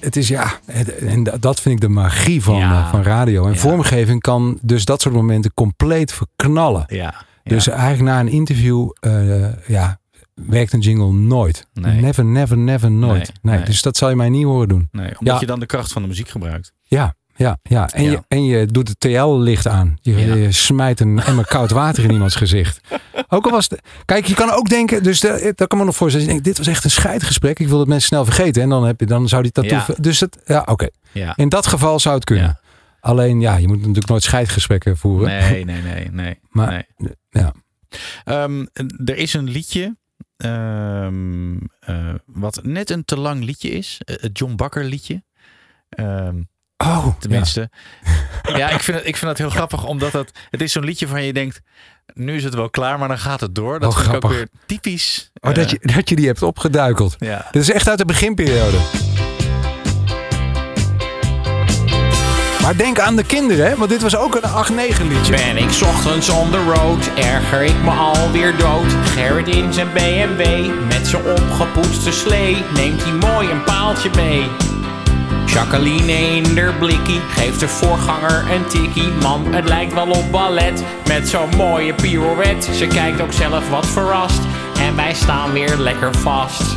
Het 0.00 0.16
is 0.16 0.28
ja, 0.28 0.58
het- 0.66 0.94
en 0.96 1.22
da- 1.22 1.36
dat 1.40 1.60
vind 1.60 1.74
ik 1.74 1.80
de 1.80 1.88
magie 1.88 2.42
van, 2.42 2.56
Ja. 2.56 2.70
eh, 2.84 2.90
van 2.90 3.02
radio. 3.02 3.46
En 3.46 3.56
vormgeving 3.56 4.20
kan 4.20 4.58
dus 4.62 4.84
dat 4.84 5.00
soort 5.00 5.14
momenten 5.14 5.54
compleet 5.54 6.12
verknallen. 6.12 6.84
Ja. 6.86 7.14
Dus 7.42 7.66
eigenlijk 7.68 8.02
na 8.02 8.20
een 8.20 8.28
interview, 8.28 8.90
eh, 9.00 9.68
ja, 9.68 9.98
werkt 10.34 10.72
een 10.72 10.80
jingle 10.80 11.12
nooit. 11.12 11.66
Nee. 11.72 12.00
Never, 12.00 12.24
never, 12.24 12.58
never, 12.58 12.90
nooit. 12.90 13.18
Nee, 13.18 13.36
Nee, 13.42 13.56
nee. 13.56 13.64
Dus 13.64 13.82
dat 13.82 13.96
zal 13.96 14.08
je 14.08 14.16
mij 14.16 14.28
niet 14.28 14.44
horen 14.44 14.68
doen. 14.68 14.88
Nee, 14.92 15.18
omdat 15.18 15.34
Ja. 15.34 15.40
je 15.40 15.46
dan 15.46 15.60
de 15.60 15.66
kracht 15.66 15.92
van 15.92 16.02
de 16.02 16.08
muziek 16.08 16.28
gebruikt. 16.28 16.72
Ja, 16.82 17.14
ja, 17.40 17.58
ja. 17.62 17.88
En, 17.88 18.02
Ja. 18.04 18.10
Je, 18.10 18.22
en 18.28 18.44
je 18.44 18.66
doet 18.66 18.88
het 18.88 19.00
TL-licht 19.00 19.66
aan. 19.66 19.98
Je, 20.00 20.16
Ja. 20.26 20.34
je 20.34 20.52
smijt 20.52 21.00
een 21.00 21.18
emmer 21.20 21.46
koud 21.46 21.70
water 21.70 22.04
in 22.04 22.10
iemands 22.10 22.34
gezicht. 22.34 22.80
Ook 23.28 23.44
al 23.44 23.50
was 23.50 23.68
het... 23.68 23.80
Kijk, 24.04 24.26
je 24.26 24.34
kan 24.34 24.50
ook 24.50 24.68
denken... 24.68 25.02
Dus 25.02 25.20
de, 25.20 25.52
dat 25.56 25.68
kan 25.68 25.78
me 25.78 25.84
nog 25.84 25.96
voorstellen. 25.96 26.26
Je 26.26 26.32
denkt, 26.32 26.46
dit 26.48 26.58
was 26.58 26.66
echt 26.66 26.84
een 26.84 26.90
scheidgesprek. 26.90 27.58
Ik 27.58 27.68
wil 27.68 27.78
dat 27.78 27.86
mensen 27.86 28.08
snel 28.08 28.24
vergeten. 28.24 28.62
En 28.62 28.68
dan, 28.68 28.84
heb 28.84 29.00
je, 29.00 29.06
dan 29.06 29.28
zou 29.28 29.42
die 29.42 29.52
tattoo... 29.52 29.76
Ja. 29.76 29.86
Dus 30.00 30.20
het... 30.20 30.38
Ja, 30.44 30.62
oké. 30.66 30.88
In 31.34 31.48
dat 31.48 31.66
geval 31.66 31.98
zou 32.00 32.14
het 32.14 32.24
kunnen. 32.24 32.58
Alleen, 33.00 33.40
ja, 33.40 33.56
je 33.56 33.66
moet 33.68 33.78
natuurlijk 33.78 34.08
nooit 34.08 34.22
scheidgesprekken 34.22 34.96
voeren. 34.96 35.28
Nee, 35.28 35.64
nee, 35.64 35.82
nee, 35.82 36.08
nee. 36.12 36.38
Maar, 36.50 36.86
nee. 36.96 37.14
ja. 37.30 37.52
Ehm, 38.24 38.66
er 39.04 39.16
is 39.16 39.34
een 39.34 39.48
liedje. 39.50 39.96
ehm, 40.36 41.56
eh, 41.80 42.14
wat 42.26 42.60
net 42.62 42.90
een 42.90 43.04
te 43.04 43.18
lang 43.18 43.44
liedje 43.44 43.70
is. 43.70 44.00
Eh, 44.04 44.16
Het 44.20 44.38
John 44.38 44.54
Bakker 44.56 44.84
liedje. 44.84 45.22
Ehm, 45.88 46.42
Oh, 46.84 47.06
tenminste. 47.18 47.70
Ja, 48.56 48.68
ik, 48.68 48.80
vind 48.80 48.96
het, 48.98 49.06
ik 49.06 49.16
vind 49.16 49.30
het 49.30 49.38
heel 49.38 49.50
grappig. 49.50 49.84
Omdat 49.84 50.12
het, 50.12 50.30
het 50.50 50.60
is 50.60 50.72
zo'n 50.72 50.84
liedje 50.84 51.06
van 51.06 51.22
je 51.22 51.32
denkt. 51.32 51.60
Nu 52.14 52.36
is 52.36 52.44
het 52.44 52.54
wel 52.54 52.70
klaar, 52.70 52.98
maar 52.98 53.08
dan 53.08 53.18
gaat 53.18 53.40
het 53.40 53.54
door. 53.54 53.80
Dat 53.80 53.92
Oh, 53.92 53.98
vind 53.98 54.14
ik 54.14 54.24
ook 54.24 54.30
weer 54.30 54.48
typisch. 54.66 55.30
Oh, 55.40 55.54
dat, 55.54 55.64
eh, 55.64 55.70
je, 55.70 55.78
dat 55.94 56.08
je 56.08 56.16
die 56.16 56.26
hebt 56.26 56.42
opgeduikeld. 56.42 57.16
Ja. 57.18 57.46
Dit 57.50 57.62
is 57.62 57.70
echt 57.70 57.88
uit 57.88 57.98
de 57.98 58.04
beginperiode. 58.04 58.76
Maar 62.62 62.76
denk 62.76 62.98
aan 62.98 63.16
de 63.16 63.24
kinderen, 63.24 63.66
hè? 63.66 63.76
Want 63.76 63.90
dit 63.90 64.02
was 64.02 64.16
ook 64.16 64.34
een 64.34 64.42
8-9 64.94 65.02
liedje. 65.08 65.32
Ben 65.36 65.56
ik 65.56 65.70
's 65.70 65.82
ochtends 65.82 66.28
on 66.28 66.50
the 66.50 66.72
road, 66.74 67.10
erger 67.16 67.62
ik 67.62 67.82
me 67.82 67.90
alweer 67.90 68.56
dood. 68.56 68.92
Gerrit 69.04 69.48
in 69.48 69.72
zijn 69.72 69.92
BMW, 69.92 70.70
met 70.88 71.06
zijn 71.06 71.24
opgepoetste 71.24 72.12
slee, 72.12 72.64
neemt 72.74 73.02
hij 73.02 73.12
mooi 73.12 73.50
een 73.50 73.64
paaltje 73.64 74.10
mee. 74.14 74.46
Jacqueline 75.52 76.08
in 76.08 76.54
der 76.54 76.72
blikkie 76.78 77.20
geeft 77.28 77.60
de 77.60 77.68
voorganger 77.68 78.44
een 78.50 78.66
tikkie. 78.66 79.08
Man, 79.22 79.52
het 79.52 79.68
lijkt 79.68 79.92
wel 79.92 80.10
op 80.10 80.30
ballet 80.30 80.84
met 81.06 81.28
zo'n 81.28 81.56
mooie 81.56 81.94
pirouette. 81.94 82.74
Ze 82.74 82.86
kijkt 82.86 83.20
ook 83.20 83.32
zelf 83.32 83.68
wat 83.68 83.86
verrast 83.86 84.40
en 84.78 84.96
wij 84.96 85.14
staan 85.14 85.52
weer 85.52 85.76
lekker 85.76 86.14
vast. 86.14 86.76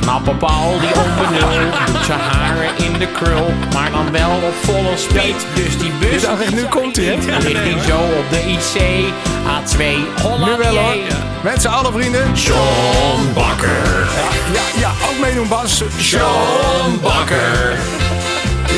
Knappe 0.00 0.30
Paul 0.30 0.80
die 0.80 0.90
onbenul 0.94 1.70
doet 1.86 2.04
zijn 2.04 2.20
haren 2.20 2.70
in 2.76 2.98
de 2.98 3.06
krul, 3.06 3.52
maar 3.72 3.90
dan 3.90 4.12
wel 4.12 4.30
op 4.30 4.54
volle 4.62 4.96
speed. 4.96 5.46
Dus 5.54 5.78
die 5.78 5.92
bus. 6.00 6.22
Ik, 6.22 6.54
nu 6.54 6.64
komt 6.64 6.96
hij, 6.96 7.04
hè? 7.04 7.38
Ligt 7.38 7.62
hij 7.62 7.78
zo 7.86 7.98
op 7.98 8.24
de 8.30 8.40
IC. 8.50 9.12
A2 9.46 9.82
Holland. 10.22 10.44
Nu 10.44 10.56
wel 10.56 10.76
hoor. 10.76 10.96
Mensen, 11.42 11.70
alle 11.70 11.92
vrienden. 11.92 12.32
John 12.34 13.32
Bakker. 13.34 14.08
Ja, 14.52 14.60
ja, 14.60 14.80
ja, 14.80 14.90
ook 15.10 15.20
meedoen 15.20 15.48
Bas. 15.48 15.82
John 15.98 16.98
Bakker. 17.02 17.76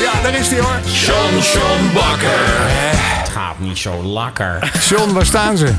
Ja, 0.01 0.21
daar 0.23 0.39
is 0.39 0.47
hij 0.47 0.59
hoor. 0.59 0.79
John, 0.85 1.33
John 1.53 1.93
Bakker. 1.93 2.29
Het 3.19 3.29
gaat 3.29 3.59
niet 3.59 3.77
zo 3.77 4.03
lakker. 4.03 4.71
John, 4.89 5.13
waar 5.13 5.25
staan 5.25 5.57
ze? 5.57 5.73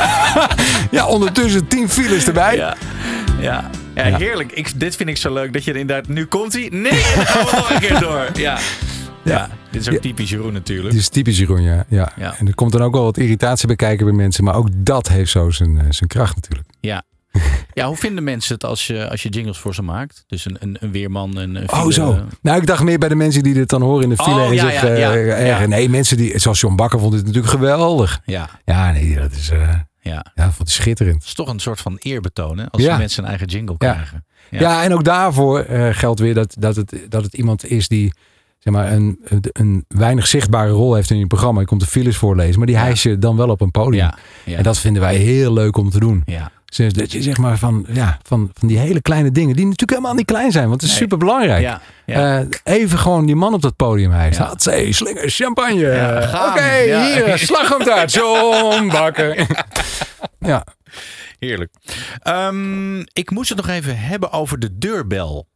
ja, 0.90 1.06
ondertussen 1.06 1.68
tien 1.68 1.88
files 1.90 2.26
erbij. 2.26 2.56
Ja. 2.56 2.74
Ja. 3.40 3.70
Ja, 3.94 4.16
heerlijk. 4.16 4.52
Ik, 4.52 4.80
dit 4.80 4.96
vind 4.96 5.08
ik 5.08 5.16
zo 5.16 5.32
leuk 5.32 5.52
dat 5.52 5.64
je 5.64 5.70
er 5.70 5.76
inderdaad... 5.76 6.08
Nu 6.08 6.26
komt 6.26 6.52
hij. 6.52 6.68
Nee, 6.72 6.90
dan 6.90 7.26
gaan 7.26 7.44
we 7.44 7.50
nog 7.56 7.70
een 7.70 7.80
keer 7.80 8.00
door. 8.00 8.28
Ja. 8.38 8.58
Ja, 9.24 9.48
dit 9.70 9.80
is 9.80 9.90
ook 9.90 10.00
typisch 10.00 10.30
Jeroen 10.30 10.52
natuurlijk. 10.52 10.90
Dit 10.90 11.00
is 11.00 11.08
typisch 11.08 11.38
Jeroen, 11.38 11.62
ja. 11.62 11.84
ja. 11.88 12.12
Ja. 12.16 12.34
En 12.38 12.46
er 12.46 12.54
komt 12.54 12.72
dan 12.72 12.82
ook 12.82 12.92
wel 12.92 13.02
wat 13.02 13.18
irritatie 13.18 13.66
bij 13.66 13.76
kijken 13.76 14.06
bij 14.06 14.14
mensen. 14.14 14.44
Maar 14.44 14.54
ook 14.54 14.68
dat 14.72 15.08
heeft 15.08 15.30
zo 15.30 15.50
zijn, 15.50 15.78
eh, 15.78 15.84
zijn 15.88 16.08
kracht 16.08 16.34
natuurlijk. 16.34 16.68
Ja. 16.80 17.02
Ja, 17.72 17.86
hoe 17.86 17.96
vinden 17.96 18.24
mensen 18.24 18.54
het 18.54 18.64
als 18.64 18.86
je, 18.86 19.10
als 19.10 19.22
je 19.22 19.28
jingles 19.28 19.58
voor 19.58 19.74
ze 19.74 19.82
maakt? 19.82 20.24
Dus 20.26 20.44
een, 20.44 20.56
een, 20.60 20.76
een 20.80 20.92
weerman, 20.92 21.36
een, 21.36 21.54
een 21.54 21.72
Oh, 21.72 21.90
zo. 21.90 22.18
Nou, 22.42 22.60
ik 22.60 22.66
dacht 22.66 22.82
meer 22.82 22.98
bij 22.98 23.08
de 23.08 23.14
mensen 23.14 23.42
die 23.42 23.54
dit 23.54 23.68
dan 23.68 23.82
horen 23.82 24.02
in 24.02 24.08
de 24.08 24.16
file 24.16 24.40
Oh, 24.40 24.46
en 24.46 24.54
ja, 24.54 24.70
zich 24.70 24.82
ja, 24.82 25.14
eh, 25.14 25.46
ja. 25.46 25.66
Nee, 25.66 25.88
mensen 25.88 26.16
die, 26.16 26.38
zoals 26.38 26.60
John 26.60 26.74
Bakker 26.76 26.98
vond 27.00 27.12
dit 27.12 27.24
natuurlijk 27.24 27.52
geweldig. 27.52 28.20
Ja. 28.24 28.48
Ja, 28.64 28.92
nee, 28.92 29.14
dat 29.14 29.32
is, 29.32 29.50
eh 29.50 29.74
Ja. 30.08 30.24
ja, 30.34 30.42
vond 30.44 30.58
het 30.58 30.70
schitterend. 30.70 31.14
Het 31.16 31.24
is 31.24 31.34
toch 31.34 31.48
een 31.48 31.58
soort 31.58 31.80
van 31.80 31.96
eerbetoon, 31.98 32.58
hè? 32.58 32.70
Als 32.70 32.82
Ja. 32.82 32.96
mensen 32.98 33.22
een 33.22 33.28
eigen 33.28 33.46
jingle 33.46 33.74
Ja. 33.78 33.92
krijgen. 33.92 34.24
Ja. 34.50 34.82
en 34.82 34.92
ook 34.94 35.04
daarvoor 35.04 35.60
eh, 35.60 35.88
geldt 35.94 36.20
weer 36.20 36.34
dat, 36.34 36.54
dat, 36.58 36.76
het, 36.76 36.94
dat 37.08 37.22
het 37.22 37.34
iemand 37.34 37.66
is 37.70 37.88
die 37.88 38.12
zeg 38.58 38.72
maar, 38.72 38.92
een, 38.92 39.18
een 39.52 39.84
weinig 39.88 40.26
zichtbare 40.26 40.70
rol 40.70 40.94
heeft 40.94 41.10
in 41.10 41.18
je 41.18 41.26
programma. 41.26 41.60
Je 41.60 41.66
komt 41.66 41.80
de 41.80 41.86
files 41.86 42.16
voorlezen, 42.16 42.58
maar 42.58 42.66
die 42.66 42.76
hijs 42.76 43.02
je 43.02 43.18
dan 43.18 43.36
wel 43.36 43.48
op 43.48 43.60
een 43.60 43.70
podium. 43.70 44.10
ja. 44.44 44.56
En 44.56 44.62
dat 44.62 44.78
vinden 44.78 45.02
wij 45.02 45.16
heel 45.16 45.52
leuk 45.52 45.76
om 45.76 45.90
te 45.90 45.98
doen. 46.00 46.22
Ja. 46.24 46.50
Dus 46.76 46.92
dat 46.92 47.12
je 47.12 47.22
zeg 47.22 47.36
maar 47.38 47.58
van, 47.58 47.86
ja, 47.92 48.18
van, 48.22 48.50
van 48.54 48.68
die 48.68 48.78
hele 48.78 49.00
kleine 49.02 49.30
dingen, 49.30 49.54
die 49.56 49.64
natuurlijk 49.64 49.90
helemaal 49.90 50.14
niet 50.14 50.26
klein 50.26 50.52
zijn, 50.52 50.68
want 50.68 50.80
het 50.80 50.90
is 50.90 50.96
Nee. 50.96 50.98
super 50.98 51.18
belangrijk. 51.18 51.62
Ja, 51.62 51.80
ja. 52.06 52.46
even 52.64 52.98
gewoon 52.98 53.26
die 53.26 53.36
man 53.36 53.54
op 53.54 53.62
dat 53.62 53.76
podium 53.76 54.10
hijsen. 54.10 54.42
Ja. 54.42 54.48
Hatsé, 54.48 54.92
slinger, 54.92 55.28
champagne. 55.30 55.86
Oké, 56.50 56.64
Ja. 56.74 57.04
hier, 57.04 57.38
slagroomtaart. 57.48 58.12
John 58.12 58.88
Bakker. 58.88 59.46
ja. 60.38 60.64
Heerlijk. 61.38 61.74
Ehm, 62.22 62.98
ik 63.00 63.30
moest 63.30 63.48
het 63.48 63.58
nog 63.58 63.68
even 63.68 63.98
hebben 63.98 64.32
over 64.32 64.58
de 64.58 64.78
deurbel. 64.78 65.48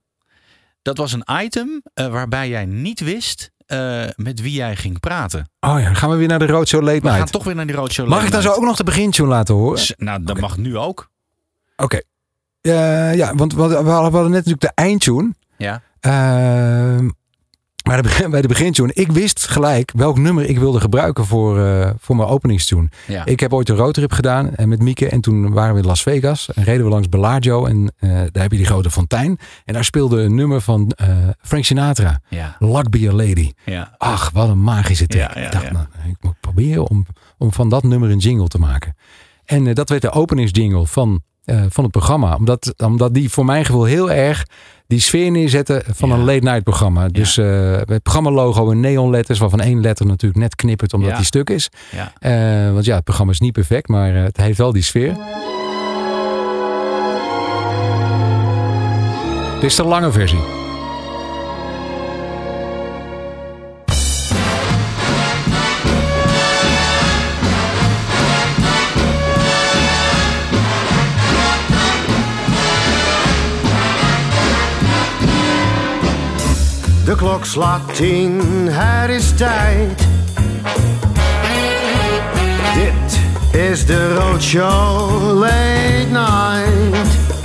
Dat 0.82 0.96
was 0.96 1.12
een 1.12 1.24
item 1.42 1.82
eh, 1.94 2.06
waarbij 2.06 2.48
jij 2.48 2.64
niet 2.66 3.00
wist 3.00 3.50
eh, 3.72 4.04
met 4.16 4.40
wie 4.40 4.52
jij 4.52 4.76
ging 4.76 5.00
praten. 5.00 5.48
Oh 5.60 5.78
ja, 5.78 5.84
dan 5.84 5.96
gaan 5.96 6.10
we 6.10 6.16
weer 6.16 6.28
naar 6.28 6.38
de 6.38 6.46
Roadshow 6.46 6.82
Late 6.82 7.00
We 7.00 7.06
gaan 7.08 7.16
Night. 7.16 7.32
toch 7.32 7.44
weer 7.44 7.54
naar 7.54 7.66
die 7.66 7.74
roadshow. 7.76 8.06
Mag 8.06 8.14
Late 8.14 8.26
ik 8.26 8.32
dan 8.32 8.42
zo 8.42 8.48
Night. 8.48 8.62
ook 8.62 8.68
nog 8.68 8.76
de 8.78 8.84
begintune 8.84 9.28
laten 9.28 9.54
horen? 9.54 9.78
S- 9.78 9.94
Nou, 9.96 10.22
dat 10.24 10.40
mag 10.40 10.56
nu 10.56 10.76
ook. 10.78 11.10
Oké. 11.76 12.00
Eh, 12.60 13.14
ja, 13.14 13.34
want, 13.34 13.54
we 13.54 13.60
hadden 13.60 13.84
we 13.84 13.90
hadden 13.90 14.22
net 14.22 14.30
natuurlijk 14.30 14.60
de 14.60 14.72
eindtune. 14.74 15.34
Ja. 15.56 15.82
Ehm, 16.00 17.08
bij 17.82 18.40
de 18.40 18.48
begintune, 18.48 18.92
ik 18.94 19.12
wist 19.12 19.46
gelijk 19.46 19.92
welk 19.94 20.18
nummer 20.18 20.44
ik 20.44 20.58
wilde 20.58 20.80
gebruiken 20.80 21.26
voor, 21.26 21.64
eh, 21.64 21.90
voor 21.98 22.16
mijn 22.16 22.28
openingstune. 22.28 22.88
Ja. 23.06 23.24
Ik 23.24 23.40
heb 23.40 23.52
ooit 23.52 23.68
een 23.68 23.76
roadtrip 23.76 24.12
gedaan 24.12 24.54
eh, 24.54 24.66
met 24.66 24.80
Mieke 24.82 25.08
en 25.08 25.20
toen 25.20 25.52
waren 25.52 25.74
we 25.74 25.80
in 25.80 25.86
Las 25.86 26.02
Vegas 26.02 26.52
en 26.52 26.64
reden 26.64 26.84
we 26.84 26.90
langs 26.90 27.08
Bellagio 27.08 27.66
en 27.66 27.92
eh, 27.98 28.10
daar 28.10 28.42
heb 28.42 28.50
je 28.50 28.56
die 28.56 28.66
grote 28.66 28.90
fontein. 28.90 29.38
En 29.64 29.74
daar 29.74 29.84
speelde 29.84 30.20
een 30.20 30.34
nummer 30.34 30.60
van 30.60 30.92
Frank 31.40 31.64
Sinatra, 31.64 32.20
Ja. 32.28 32.56
Luck 32.58 32.90
Be 32.90 33.08
A 33.08 33.12
Lady. 33.12 33.52
Ja. 33.64 33.94
Ach, 33.98 34.30
wat 34.30 34.48
een 34.48 34.62
magische 34.62 35.06
track. 35.06 35.34
Ik 35.34 35.52
dacht, 35.52 35.70
nou, 35.72 35.86
ik 36.08 36.16
moet 36.20 36.40
proberen 36.40 36.88
om, 36.88 37.06
om 37.38 37.52
van 37.52 37.68
dat 37.68 37.82
nummer 37.82 38.10
een 38.10 38.18
jingle 38.18 38.48
te 38.48 38.58
maken. 38.58 38.96
En 39.44 39.74
dat 39.74 39.88
werd 39.88 40.02
de 40.02 40.10
openingsjingle 40.10 40.86
van, 40.86 41.22
eh, 41.44 41.60
van 41.68 41.82
het 41.84 41.92
programma. 41.92 42.34
Omdat, 42.36 42.74
omdat 42.78 43.14
die 43.14 43.30
voor 43.30 43.44
mijn 43.44 43.64
gevoel 43.64 43.84
heel 43.84 44.10
erg 44.10 44.46
die 44.86 45.00
sfeer 45.00 45.30
neerzetten 45.30 45.82
van 45.94 46.10
een 46.10 46.24
late 46.24 46.38
night 46.44 46.62
programma. 46.62 47.08
Dus 47.08 47.36
eh 47.38 47.76
het 47.76 48.02
programma 48.02 48.30
logo 48.30 48.70
in 48.70 48.80
neonletters, 48.80 49.38
waarvan 49.38 49.60
één 49.60 49.80
letter 49.80 50.06
natuurlijk 50.06 50.40
net 50.40 50.54
knippert 50.54 50.92
omdat 50.94 51.10
Ja. 51.10 51.16
die 51.16 51.24
stuk 51.24 51.50
is. 51.50 51.68
Ja. 51.90 52.12
Eh, 52.18 52.72
want 52.72 52.84
ja, 52.84 52.94
het 52.94 53.04
programma 53.04 53.32
is 53.32 53.40
niet 53.40 53.52
perfect, 53.52 53.88
maar 53.88 54.14
het 54.14 54.36
heeft 54.36 54.58
wel 54.58 54.72
die 54.72 54.82
sfeer. 54.82 55.16
Dit 59.60 59.70
is 59.70 59.76
de 59.76 59.84
lange 59.84 60.12
versie. 60.12 60.61
De 77.04 77.14
klok 77.16 77.44
slaat 77.44 77.94
tien, 77.94 78.40
het 78.70 79.10
is 79.10 79.32
tijd. 79.32 80.06
Dit 82.74 83.20
is 83.60 83.86
de 83.86 84.14
Roadshow 84.14 85.38
Late 85.38 86.06
Night. 86.10 87.41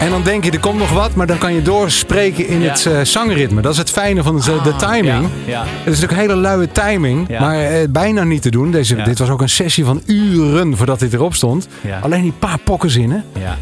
En 0.00 0.10
dan 0.10 0.22
denk 0.22 0.44
je, 0.44 0.50
er 0.50 0.60
komt 0.60 0.78
nog 0.78 0.90
wat, 0.92 1.14
maar 1.14 1.26
dan 1.26 1.38
kan 1.38 1.54
je 1.54 1.62
doorspreken 1.62 2.46
in 2.46 2.60
Ja. 2.60 2.70
het 2.70 2.86
eh, 2.86 3.00
zangritme. 3.02 3.60
Dat 3.62 3.72
is 3.72 3.78
het 3.78 3.90
fijne 3.90 4.22
van 4.22 4.36
de, 4.36 4.60
de 4.64 4.76
timing. 4.76 5.04
ja, 5.04 5.20
ja. 5.46 5.60
Het 5.62 5.92
is 5.94 6.00
natuurlijk 6.00 6.28
hele 6.28 6.34
luie 6.40 6.72
timing, 6.72 7.28
maar 7.28 7.60
eh, 7.64 7.88
bijna 7.90 8.24
niet 8.24 8.42
te 8.42 8.50
doen. 8.50 8.70
Deze. 8.70 8.96
Dit 9.02 9.18
was 9.18 9.28
ook 9.28 9.40
een 9.40 9.48
sessie 9.48 9.84
van 9.84 10.02
uren 10.06 10.76
voordat 10.76 10.98
dit 10.98 11.12
erop 11.12 11.34
stond. 11.34 11.68
Alleen 12.00 12.22
die 12.22 12.32
paar 12.38 12.58
pokkenzinnen. 12.58 13.24
Ja. 13.38 13.56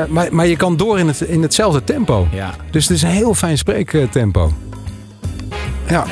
Eh, 0.00 0.06
maar, 0.08 0.28
maar 0.30 0.46
je 0.46 0.56
kan 0.56 0.76
door 0.76 0.98
in, 0.98 1.06
het, 1.06 1.20
in 1.20 1.42
hetzelfde 1.42 1.84
tempo. 1.84 2.28
Dus 2.70 2.88
het 2.88 2.96
is 2.96 3.02
een 3.02 3.08
heel 3.08 3.34
fijn 3.34 3.58
spreektempo. 3.58 4.52
Ja. 5.88 6.04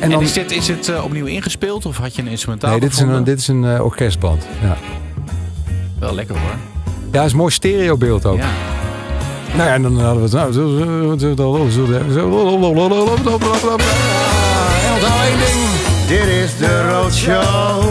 En, 0.00 0.10
dan- 0.10 0.22
is 0.22 0.32
dit, 0.32 0.50
is 0.50 0.88
eh, 0.88 1.04
opnieuw 1.04 1.26
ingespeeld 1.26 1.86
of 1.86 1.96
had 1.96 2.14
je 2.16 2.22
een 2.22 2.28
instrumentaal 2.28 2.70
Nee, 2.70 2.80
dit 2.80 2.92
is 2.92 2.98
een, 3.00 3.24
dit 3.24 3.38
is 3.38 3.48
een 3.48 3.80
orkestband. 3.80 4.46
Ja. 4.62 4.76
Wel 5.98 6.14
lekker 6.14 6.36
hoor. 6.38 6.73
Ja, 7.14 7.18
het 7.18 7.26
is 7.26 7.32
een 7.32 7.38
mooi 7.38 7.52
stereobeeld 7.52 8.26
ook. 8.26 8.36
Ja. 8.36 8.46
Nou 9.54 9.68
ja, 9.68 9.74
en 9.74 9.82
dan 9.82 9.98
hadden 10.00 10.16
we 10.16 10.22
het. 10.22 10.32
Nou, 10.32 10.52
zo, 10.52 10.60
zo, 10.68 10.84
zo, 11.18 11.34
zo, 11.34 11.34
zo, 11.70 12.10
zo, 12.12 12.20
En 14.86 14.92
onthoud 14.94 15.22
één 15.26 15.38
ding. 15.38 15.60
Dit 16.08 16.26
is 16.26 16.56
de 16.58 16.88
Roadshow. 16.90 17.82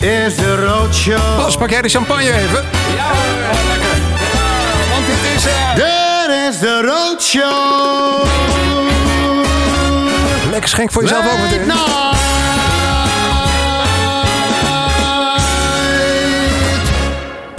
Dit 0.00 0.08
is 0.10 0.36
de 0.36 0.64
Roadshow. 0.66 1.36
Bas, 1.36 1.56
pak 1.56 1.70
jij 1.70 1.82
de 1.82 1.88
champagne 1.88 2.22
even? 2.32 2.64
Ja, 2.96 3.10
lekker. 3.68 3.98
Want 4.92 5.06
dit 5.06 5.34
is... 5.36 5.46
eh, 5.46 5.74
Dit 5.74 6.54
is 6.54 6.58
de 6.60 6.82
Roadshow. 6.82 8.24
Lekker 10.50 10.68
schenk 10.68 10.92
voor 10.92 11.02
jezelf 11.02 11.24
ook 11.32 11.38
meteen. 11.50 11.66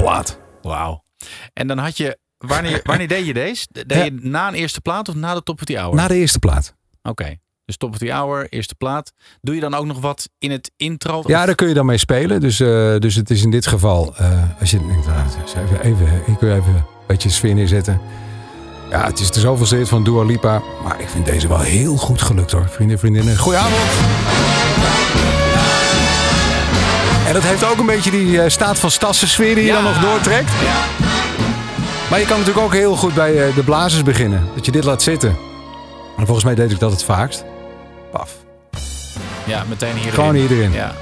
Plaat. 0.01 0.37
Wauw. 0.61 1.03
En 1.53 1.67
dan 1.67 1.77
had 1.77 1.97
je... 1.97 2.17
Wanneer, 2.37 2.79
wanneer 2.91 3.07
deed 3.07 3.25
je 3.25 3.33
deze? 3.33 3.67
Deed 3.71 3.97
Ja. 3.97 4.03
je 4.03 4.17
na 4.21 4.47
een 4.47 4.53
eerste 4.53 4.81
plaat 4.81 5.09
of 5.09 5.15
na 5.15 5.33
de 5.33 5.43
top 5.43 5.59
of 5.59 5.63
the 5.65 5.77
hour? 5.77 5.95
Na 5.95 6.07
de 6.07 6.15
eerste 6.15 6.39
plaat. 6.39 6.75
Oké. 7.01 7.35
Dus 7.65 7.77
top 7.77 7.91
of 7.91 7.97
the 7.97 8.11
hour, 8.11 8.47
eerste 8.49 8.75
plaat. 8.75 9.13
Doe 9.41 9.55
je 9.55 9.61
dan 9.61 9.73
ook 9.73 9.85
nog 9.85 9.99
wat 9.99 10.29
in 10.37 10.51
het 10.51 10.71
intro? 10.77 11.23
Ja, 11.25 11.45
daar 11.45 11.55
kun 11.55 11.67
je 11.67 11.73
dan 11.73 11.85
mee 11.85 11.97
spelen. 11.97 12.39
Dus, 12.41 12.59
eh, 12.59 12.95
dus 12.97 13.15
het 13.15 13.29
is 13.29 13.43
in 13.43 13.51
dit 13.51 13.67
geval, 13.67 14.15
eh, 14.17 14.59
als 14.59 14.71
je 14.71 14.77
denkt, 14.77 15.07
even, 15.55 15.81
even, 15.81 16.21
ik 16.25 16.39
wil 16.39 16.55
even 16.55 16.75
een 16.75 16.83
beetje 17.07 17.29
sfeer 17.29 17.53
neerzetten. 17.53 18.01
Ja, 18.89 19.05
het 19.05 19.19
is 19.19 19.31
de 19.31 19.39
zoveelste 19.39 19.75
hit 19.75 19.89
van 19.89 20.03
Dua 20.03 20.23
Lipa. 20.23 20.61
Maar 20.83 21.01
ik 21.01 21.09
vind 21.09 21.25
deze 21.25 21.47
wel 21.47 21.59
heel 21.59 21.97
goed 21.97 22.21
gelukt 22.21 22.51
hoor, 22.51 22.69
vrienden 22.69 22.95
en 22.95 22.99
vriendinnen. 23.01 23.37
Goedenavond. 23.37 23.89
En 27.31 27.37
dat 27.37 27.45
heeft 27.45 27.63
ook 27.63 27.77
een 27.77 27.85
beetje 27.85 28.11
die 28.11 28.41
eh, 28.41 28.49
staat 28.49 28.79
van 28.79 28.91
stassen 28.91 29.27
sfeer 29.27 29.55
die 29.55 29.63
je 29.63 29.71
dan 29.71 29.83
nog 29.83 29.99
doortrekt. 29.99 30.51
Maar 32.09 32.19
je 32.19 32.25
kan 32.25 32.39
natuurlijk 32.39 32.65
ook 32.65 32.73
heel 32.73 32.95
goed 32.95 33.13
bij 33.13 33.47
eh, 33.47 33.55
de 33.55 33.63
blazers 33.63 34.03
beginnen. 34.03 34.43
Dat 34.55 34.65
je 34.65 34.71
dit 34.71 34.83
laat 34.83 35.01
zitten. 35.01 35.29
En 36.17 36.25
volgens 36.25 36.43
mij 36.43 36.55
deed 36.55 36.71
ik 36.71 36.79
dat 36.79 36.91
het 36.91 37.03
vaakst. 37.03 37.45
Paf. 38.11 38.45
Ja, 39.45 39.63
meteen 39.69 39.95
hier 39.95 40.13
Gewoon 40.13 40.35
hier 40.35 40.51
erin. 40.51 40.71
Ja. 40.71 40.95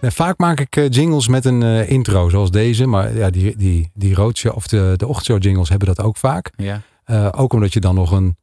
Vaak 0.00 0.38
maak 0.38 0.60
ik 0.60 0.76
eh, 0.76 0.88
jingles 0.88 1.28
met 1.28 1.44
een 1.44 1.88
intro, 1.88 2.28
zoals 2.28 2.50
deze. 2.50 2.86
Maar 2.86 3.16
ja, 3.16 3.30
die, 3.30 3.56
die, 3.56 3.90
die 3.94 4.14
roadshow 4.14 4.56
of 4.56 4.66
de, 4.66 4.94
de 4.96 5.06
ochtendshow 5.06 5.42
jingles 5.42 5.68
hebben 5.68 5.88
dat 5.88 6.00
ook 6.00 6.16
vaak. 6.16 6.50
Ja. 6.56 6.80
Ook 7.30 7.52
omdat 7.52 7.72
je 7.72 7.80
dan 7.80 7.94
nog 7.94 8.10
een 8.10 8.36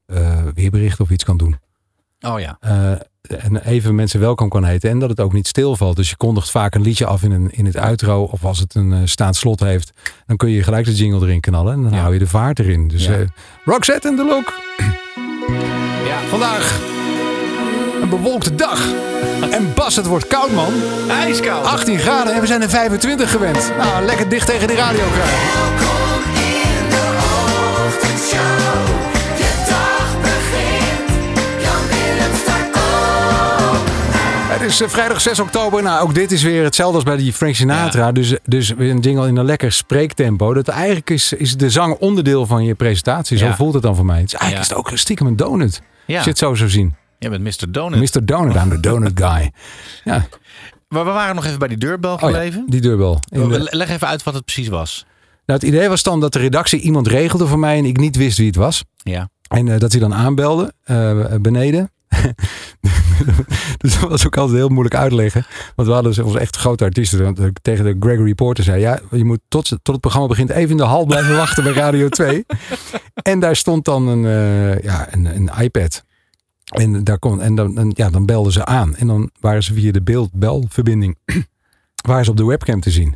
weerbericht 0.54 1.00
of 1.00 1.10
iets 1.10 1.24
kan 1.24 1.38
doen. 1.38 1.60
Oh 2.22 2.40
ja. 2.40 2.58
En 3.38 3.58
even 3.66 3.96
mensen 3.96 4.20
welkom 4.20 4.50
kan 4.50 4.64
heten. 4.64 4.90
En 4.90 5.00
dat 5.00 5.10
het 5.10 5.20
ook 5.20 5.34
niet 5.34 5.48
stilvalt. 5.48 5.96
Dus 5.96 6.10
je 6.10 6.16
kondigt 6.18 6.52
vaak 6.52 6.76
een 6.76 6.82
liedje 6.82 7.06
af 7.06 7.24
in, 7.24 7.32
een, 7.32 7.50
in 7.52 7.66
het 7.66 7.76
outro. 7.76 8.24
Of 8.24 8.46
als 8.46 8.60
het 8.60 8.76
een 8.76 8.94
eh, 8.94 9.00
staand 9.04 9.36
slot 9.36 9.60
heeft. 9.60 9.92
Dan 10.28 10.38
kun 10.38 10.50
je 10.50 10.64
gelijk 10.64 10.86
de 10.86 10.94
jingle 10.96 11.22
erin 11.28 11.40
knallen. 11.40 11.74
En 11.74 11.82
dan 11.82 11.94
hou 11.94 12.14
je 12.14 12.20
de 12.20 12.28
vaart 12.28 12.60
erin. 12.60 12.88
Dus 12.88 13.06
Ja. 13.06 13.12
eh 13.14 13.20
Roxette 13.66 14.08
en 14.08 14.16
de 14.16 14.26
Look. 14.26 14.54
Ja, 16.06 16.20
vandaag 16.30 16.80
een 18.02 18.10
bewolkte 18.10 18.56
dag. 18.56 18.82
En 19.52 19.74
Bas, 19.76 19.96
het 19.96 20.06
wordt 20.06 20.28
koud 20.28 20.52
man. 20.52 20.74
IJskoud. 21.10 21.66
18 21.66 22.00
graden 22.00 22.34
en 22.34 22.42
we 22.42 22.48
zijn 22.48 22.62
er 22.62 22.70
25 22.70 23.32
gewend. 23.32 23.72
Nou, 23.78 24.06
lekker 24.06 24.30
dicht 24.30 24.48
tegen 24.48 24.68
die 24.68 24.78
radio 24.78 25.04
krijgen. 25.14 25.60
Het 34.62 34.70
is 34.70 34.82
eh, 34.82 34.88
vrijdag 34.88 35.22
6 35.22 35.40
oktober. 35.40 35.84
Nou, 35.84 36.02
ook 36.04 36.14
dit 36.16 36.32
is 36.32 36.44
weer 36.44 36.64
hetzelfde 36.64 36.96
als 36.96 37.04
bij 37.04 37.18
die 37.18 37.34
Frank 37.34 37.56
Sinatra. 37.56 38.12
Dus, 38.12 38.36
dus 38.44 38.70
weer 38.70 38.90
een 38.92 39.00
jingle 39.00 39.28
in 39.28 39.36
een 39.38 39.46
lekker 39.46 39.72
spreektempo. 39.72 40.54
Dat 40.54 40.68
eigenlijk 40.68 41.10
is, 41.10 41.34
is 41.34 41.58
de 41.58 41.70
zang 41.70 41.96
onderdeel 42.00 42.46
van 42.46 42.64
je 42.64 42.76
presentatie. 42.76 43.38
Zo 43.38 43.46
Ja. 43.46 43.56
voelt 43.56 43.74
het 43.74 43.84
dan 43.84 43.96
voor 43.96 44.06
mij. 44.06 44.20
Het 44.20 44.26
is 44.28 44.34
eigenlijk 44.34 44.70
Ja. 44.70 44.76
is 44.76 44.84
het 44.84 44.92
ook 44.94 44.98
stiekem 45.00 45.28
een 45.28 45.36
donut. 45.36 45.82
Ja. 46.06 46.16
Als 46.16 46.24
je 46.24 46.30
het 46.30 46.40
zo 46.40 46.54
zou 46.56 46.70
zien. 46.70 46.96
Je 47.20 47.30
bent 47.30 47.44
Mr. 47.44 47.72
Donut. 47.72 48.16
Mr. 48.16 48.26
Donut, 48.26 48.56
I'm 48.56 48.70
the 48.70 48.80
donut 48.80 49.12
guy. 49.16 49.52
Ja, 50.04 50.26
Maar 50.88 51.06
we 51.06 51.12
waren 51.12 51.36
nog 51.36 51.46
even 51.46 51.60
bij 51.60 51.68
die 51.68 51.78
deurbel 51.78 52.14
oh 52.14 52.20
gebleven. 52.20 52.64
die 52.68 52.82
deurbel. 52.82 53.20
De- 53.30 53.68
Leg 53.70 53.90
even 53.90 54.08
uit 54.08 54.24
wat 54.24 54.34
het 54.34 54.46
precies 54.46 54.68
was. 54.68 55.06
Nou, 55.46 55.60
het 55.60 55.68
idee 55.70 55.90
was 55.90 56.04
dan 56.04 56.20
dat 56.20 56.34
de 56.34 56.40
redactie 56.40 56.80
iemand 56.80 57.08
regelde 57.08 57.48
voor 57.48 57.60
mij 57.60 57.78
en 57.78 57.86
ik 57.86 57.98
niet 57.98 58.16
wist 58.16 58.38
wie 58.38 58.48
het 58.48 58.56
was. 58.56 58.84
Ja. 58.98 59.30
En 59.48 59.68
eh, 59.68 59.80
dat 59.80 59.92
hij 59.92 60.02
dan 60.02 60.14
aanbelde 60.14 60.74
eh, 60.84 61.16
beneden. 61.42 61.92
dus 63.78 64.00
dat 64.00 64.10
was 64.10 64.26
ook 64.26 64.38
altijd 64.38 64.58
heel 64.58 64.70
moeilijk 64.70 64.96
uitleggen. 64.96 65.46
Want 65.76 65.88
we 65.88 65.94
hadden 65.94 66.26
onze 66.26 66.40
echt 66.40 66.56
grote 66.56 66.84
artiesten. 66.84 67.24
Want 67.24 67.40
ik 67.40 67.58
tegen 67.62 67.86
de 67.86 67.96
Gregory 68.00 68.34
Porter 68.34 68.64
zei: 68.64 68.82
Ja, 68.82 69.00
je 69.12 69.26
moet 69.26 69.40
tot, 69.48 69.68
tot 69.70 69.80
het 69.84 70.00
programma 70.00 70.28
begint 70.28 70.50
even 70.50 70.70
in 70.70 70.78
de 70.78 70.84
hal 70.84 71.06
blijven 71.06 71.36
wachten 71.36 71.64
bij 71.64 71.74
Radio 71.74 72.10
2. 72.10 72.46
En 73.22 73.40
daar 73.40 73.56
stond 73.56 73.86
dan 73.86 74.08
een, 74.08 74.26
eh, 74.26 74.84
ja, 74.84 75.14
een, 75.14 75.26
een 75.26 75.52
iPad. 75.60 76.04
En, 76.66 77.04
daar 77.04 77.20
kon, 77.20 77.42
en 77.42 77.56
dan, 77.56 77.78
en 77.78 77.92
ja, 77.96 78.10
dan 78.10 78.26
belden 78.26 78.52
ze 78.52 78.66
aan. 78.66 78.96
En 78.96 79.08
dan 79.08 79.30
waren 79.40 79.64
ze 79.64 79.74
via 79.74 79.92
de 79.92 80.02
beeld-belverbinding 80.02 81.18
waren 82.08 82.26
ze 82.26 82.32
op 82.32 82.38
de 82.38 82.46
webcam 82.46 82.80
te 82.80 82.92
zien. 82.92 83.16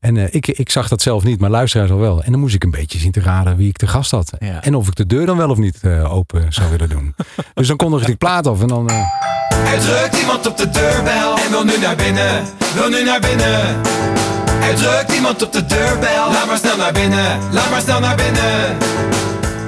En 0.00 0.16
eh, 0.16 0.24
ik, 0.30 0.46
ik 0.48 0.70
zag 0.70 0.88
dat 0.88 1.02
zelf 1.02 1.24
niet, 1.24 1.40
maar 1.40 1.50
luisteraars 1.50 1.90
al 1.90 1.98
wel. 1.98 2.22
En 2.22 2.30
dan 2.30 2.40
moest 2.40 2.54
ik 2.54 2.64
een 2.64 2.70
beetje 2.70 2.98
zien 2.98 3.12
te 3.12 3.20
raden 3.20 3.56
wie 3.56 3.68
ik 3.68 3.76
te 3.76 3.86
gast 3.86 4.10
had. 4.10 4.30
Ja. 4.38 4.62
En 4.62 4.74
of 4.74 4.86
ik 4.88 4.94
de 4.94 5.06
deur 5.06 5.26
dan 5.26 5.36
wel 5.36 5.50
of 5.50 5.58
niet 5.58 5.78
eh, 5.82 6.14
open 6.14 6.46
zou 6.52 6.70
willen 6.70 6.88
doen. 6.88 7.14
dus 7.54 7.66
dan 7.68 7.76
kondigde 7.76 8.00
ik 8.02 8.06
die 8.08 8.16
plaat 8.28 8.46
af 8.46 8.60
en 8.60 8.68
dan... 8.68 8.88
eh, 8.90 9.72
Er 9.72 9.78
drukt 9.80 10.20
iemand 10.20 10.46
op 10.46 10.56
de 10.56 10.70
deurbel 10.70 11.36
en 11.44 11.50
wil 11.50 11.64
nu 11.64 11.78
naar 11.82 11.96
binnen, 11.96 12.44
wil 12.74 12.88
nu 12.88 13.04
naar 13.04 13.20
binnen. 13.20 13.60
Er 14.62 14.74
drukt 14.74 15.12
iemand 15.14 15.42
op 15.44 15.52
de 15.52 15.66
deurbel, 15.66 16.30
laat 16.32 16.46
maar 16.46 16.56
snel 16.58 16.76
naar 16.76 16.92
binnen, 16.92 17.38
laat 17.52 17.70
maar 17.70 17.80
snel 17.80 18.00
naar 18.00 18.16
binnen. 18.16 18.76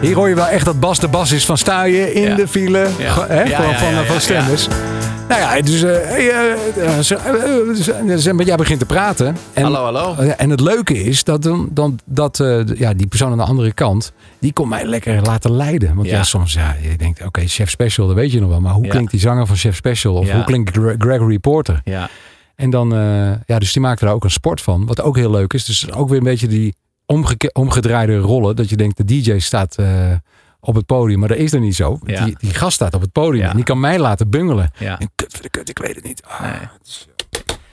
hier 0.00 0.14
hoor 0.14 0.28
je 0.28 0.34
wel 0.34 0.46
echt 0.48 0.64
dat 0.64 0.80
Bas 0.80 0.98
de 0.98 1.08
Bas 1.08 1.32
is 1.32 1.44
van 1.46 1.58
sta 1.58 1.82
je 1.82 2.12
in 2.14 2.22
Ja. 2.28 2.34
de 2.34 2.48
file 2.48 2.88
Ja. 2.98 3.14
Van, 3.14 3.26
ja, 3.36 3.44
van, 3.56 3.66
ja, 3.92 4.04
van 4.04 4.14
ja, 4.14 4.20
stemmers. 4.20 4.68
Nou 5.32 5.44
ja, 5.56 5.62
dus 5.62 5.78
ze- 8.22 8.34
jij 8.44 8.56
begint 8.56 8.78
te 8.78 8.86
praten. 8.86 9.36
En, 9.52 9.62
Hallo, 9.62 9.82
hallo. 9.84 10.14
eh, 10.14 10.32
En 10.36 10.50
het 10.50 10.60
leuke 10.60 11.04
is 11.04 11.24
dat, 11.24 11.42
dan, 11.42 11.68
dan, 11.70 11.98
dat 12.04 12.40
eh, 12.40 12.60
ja, 12.74 12.94
die 12.94 13.06
persoon 13.06 13.30
aan 13.30 13.36
de 13.38 13.44
andere 13.44 13.72
kant, 13.72 14.12
die 14.38 14.52
kon 14.52 14.68
mij 14.68 14.84
lekker 14.84 15.22
laten 15.22 15.52
leiden. 15.52 15.94
Want 15.94 16.06
ja, 16.08 16.16
Ja. 16.16 16.22
soms, 16.22 16.52
ja, 16.52 16.76
je 16.90 16.96
denkt, 16.96 17.24
oké, 17.24 17.46
Chef 17.46 17.70
Special, 17.70 18.06
dat 18.06 18.16
weet 18.16 18.32
je 18.32 18.40
nog 18.40 18.48
wel. 18.48 18.60
Maar 18.60 18.72
hoe 18.72 18.84
Ja. 18.84 18.90
klinkt 18.90 19.10
die 19.10 19.20
zanger 19.20 19.46
van 19.46 19.56
Chef 19.56 19.76
Special? 19.76 20.14
Of 20.14 20.26
Ja. 20.26 20.34
hoe 20.34 20.44
klinkt 20.44 20.70
Gre- 20.76 20.94
Gregory 20.98 21.38
Porter? 21.38 21.80
Ja. 21.84 22.08
En 22.56 22.70
dan, 22.70 22.92
eh, 22.94 23.30
ja, 23.46 23.58
dus 23.58 23.72
die 23.72 23.82
maakte 23.82 24.04
daar 24.04 24.14
ook 24.14 24.24
een 24.24 24.30
sport 24.30 24.60
van. 24.60 24.86
Wat 24.86 25.00
ook 25.00 25.16
heel 25.16 25.30
leuk 25.30 25.52
is. 25.52 25.64
Dus 25.64 25.92
ook 25.92 26.08
weer 26.08 26.18
een 26.18 26.24
beetje 26.24 26.46
die 26.48 26.74
omgedraaide 27.52 28.18
rollen. 28.18 28.56
Dat 28.56 28.68
je 28.68 28.76
denkt, 28.76 28.96
de 28.96 29.04
DJ 29.04 29.38
staat 29.38 29.76
eh, 29.76 29.86
op 30.64 30.74
het 30.74 30.86
podium. 30.86 31.18
Maar 31.18 31.28
dat 31.28 31.36
is 31.38 31.52
er 31.52 31.60
niet 31.60 31.76
zo. 31.76 31.98
Ja. 32.04 32.24
Die, 32.24 32.36
die 32.40 32.54
gast 32.54 32.74
staat 32.74 32.94
op 32.94 33.00
het 33.00 33.12
podium. 33.12 33.42
Ja. 33.44 33.50
En 33.50 33.56
die 33.56 33.64
kan 33.64 33.80
mij 33.80 33.98
laten 33.98 34.30
bungelen. 34.30 34.70
Ja. 34.78 34.98
En 34.98 35.10
kut 35.14 35.32
voor 35.32 35.42
de 35.42 35.50
kut, 35.50 35.68
ik 35.68 35.78
weet 35.78 35.94
het 35.94 36.04
niet. 36.04 36.22
Ah. 36.38 36.50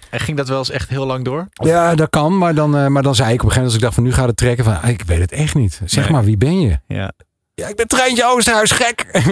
En 0.10 0.20
ging 0.20 0.38
dat 0.38 0.48
wel 0.48 0.58
eens 0.58 0.70
echt 0.70 0.90
heel 0.90 1.06
lang 1.06 1.26
door? 1.26 1.48
Ja, 1.54 1.96
dat 1.96 2.10
kan. 2.10 2.38
Maar 2.38 2.56
dan, 2.56 2.78
eh, 2.78 2.88
maar 2.88 3.04
dan 3.04 3.16
zei 3.16 3.34
ik 3.34 3.44
op 3.44 3.46
een 3.50 3.52
gegeven 3.52 3.56
moment, 3.56 3.66
als 3.66 3.76
ik 3.76 3.82
dacht 3.82 3.94
van 3.94 4.04
nu 4.04 4.14
gaat 4.14 4.28
het 4.28 4.38
trekken. 4.38 4.64
Van, 4.66 4.82
ah, 4.82 4.90
ik 4.90 5.02
weet 5.06 5.20
het 5.20 5.32
echt 5.32 5.56
niet. 5.56 5.82
Zeg 5.86 6.04
Nee. 6.04 6.14
maar, 6.14 6.24
wie 6.24 6.38
ben 6.38 6.62
je? 6.62 6.80
Ja. 6.88 7.12
Ja, 7.56 7.68
ik 7.68 7.76
ben 7.76 7.88
Treintje 7.88 8.26
Oosterhuis, 8.26 8.72
gek. 8.72 9.06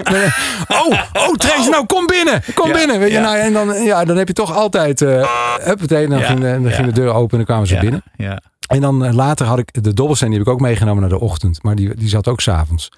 oh, 0.68 1.02
oh, 1.14 1.34
Treintje, 1.36 1.70
nou 1.70 1.86
kom 1.86 2.06
binnen. 2.06 2.42
Kom 2.54 2.68
Ja, 2.68 2.74
binnen. 2.74 3.00
Weet 3.00 3.10
je, 3.12 3.16
ja. 3.18 3.22
nou, 3.22 3.38
en 3.38 3.54
dan, 3.54 3.84
ja, 3.84 4.06
dan 4.06 4.18
heb 4.18 4.28
je 4.28 4.34
toch 4.34 4.56
altijd... 4.56 5.02
eh 5.02 5.28
huppatee, 5.64 6.08
dan, 6.08 6.20
Ja, 6.20 6.26
ging, 6.26 6.40
de, 6.40 6.60
dan 6.62 6.72
ging 6.72 6.88
de 6.88 6.94
deur 6.94 7.10
open 7.14 7.30
en 7.32 7.38
dan 7.38 7.46
kwamen 7.46 7.68
ze 7.68 7.78
binnen. 7.78 8.04
Ja. 8.16 8.42
En 8.68 8.82
dan 8.82 9.06
eh, 9.06 9.14
later 9.14 9.46
had 9.46 9.60
ik 9.60 9.84
de 9.84 9.94
dobbelsteen, 9.94 10.30
die 10.30 10.38
heb 10.38 10.48
ik 10.48 10.54
ook 10.54 10.60
meegenomen 10.60 11.02
naar 11.02 11.10
de 11.10 11.20
ochtend. 11.20 11.64
Maar 11.64 11.76
die, 11.76 11.96
die 11.96 12.10
zat 12.10 12.28
ook 12.28 12.42
s'avonds. 12.42 12.90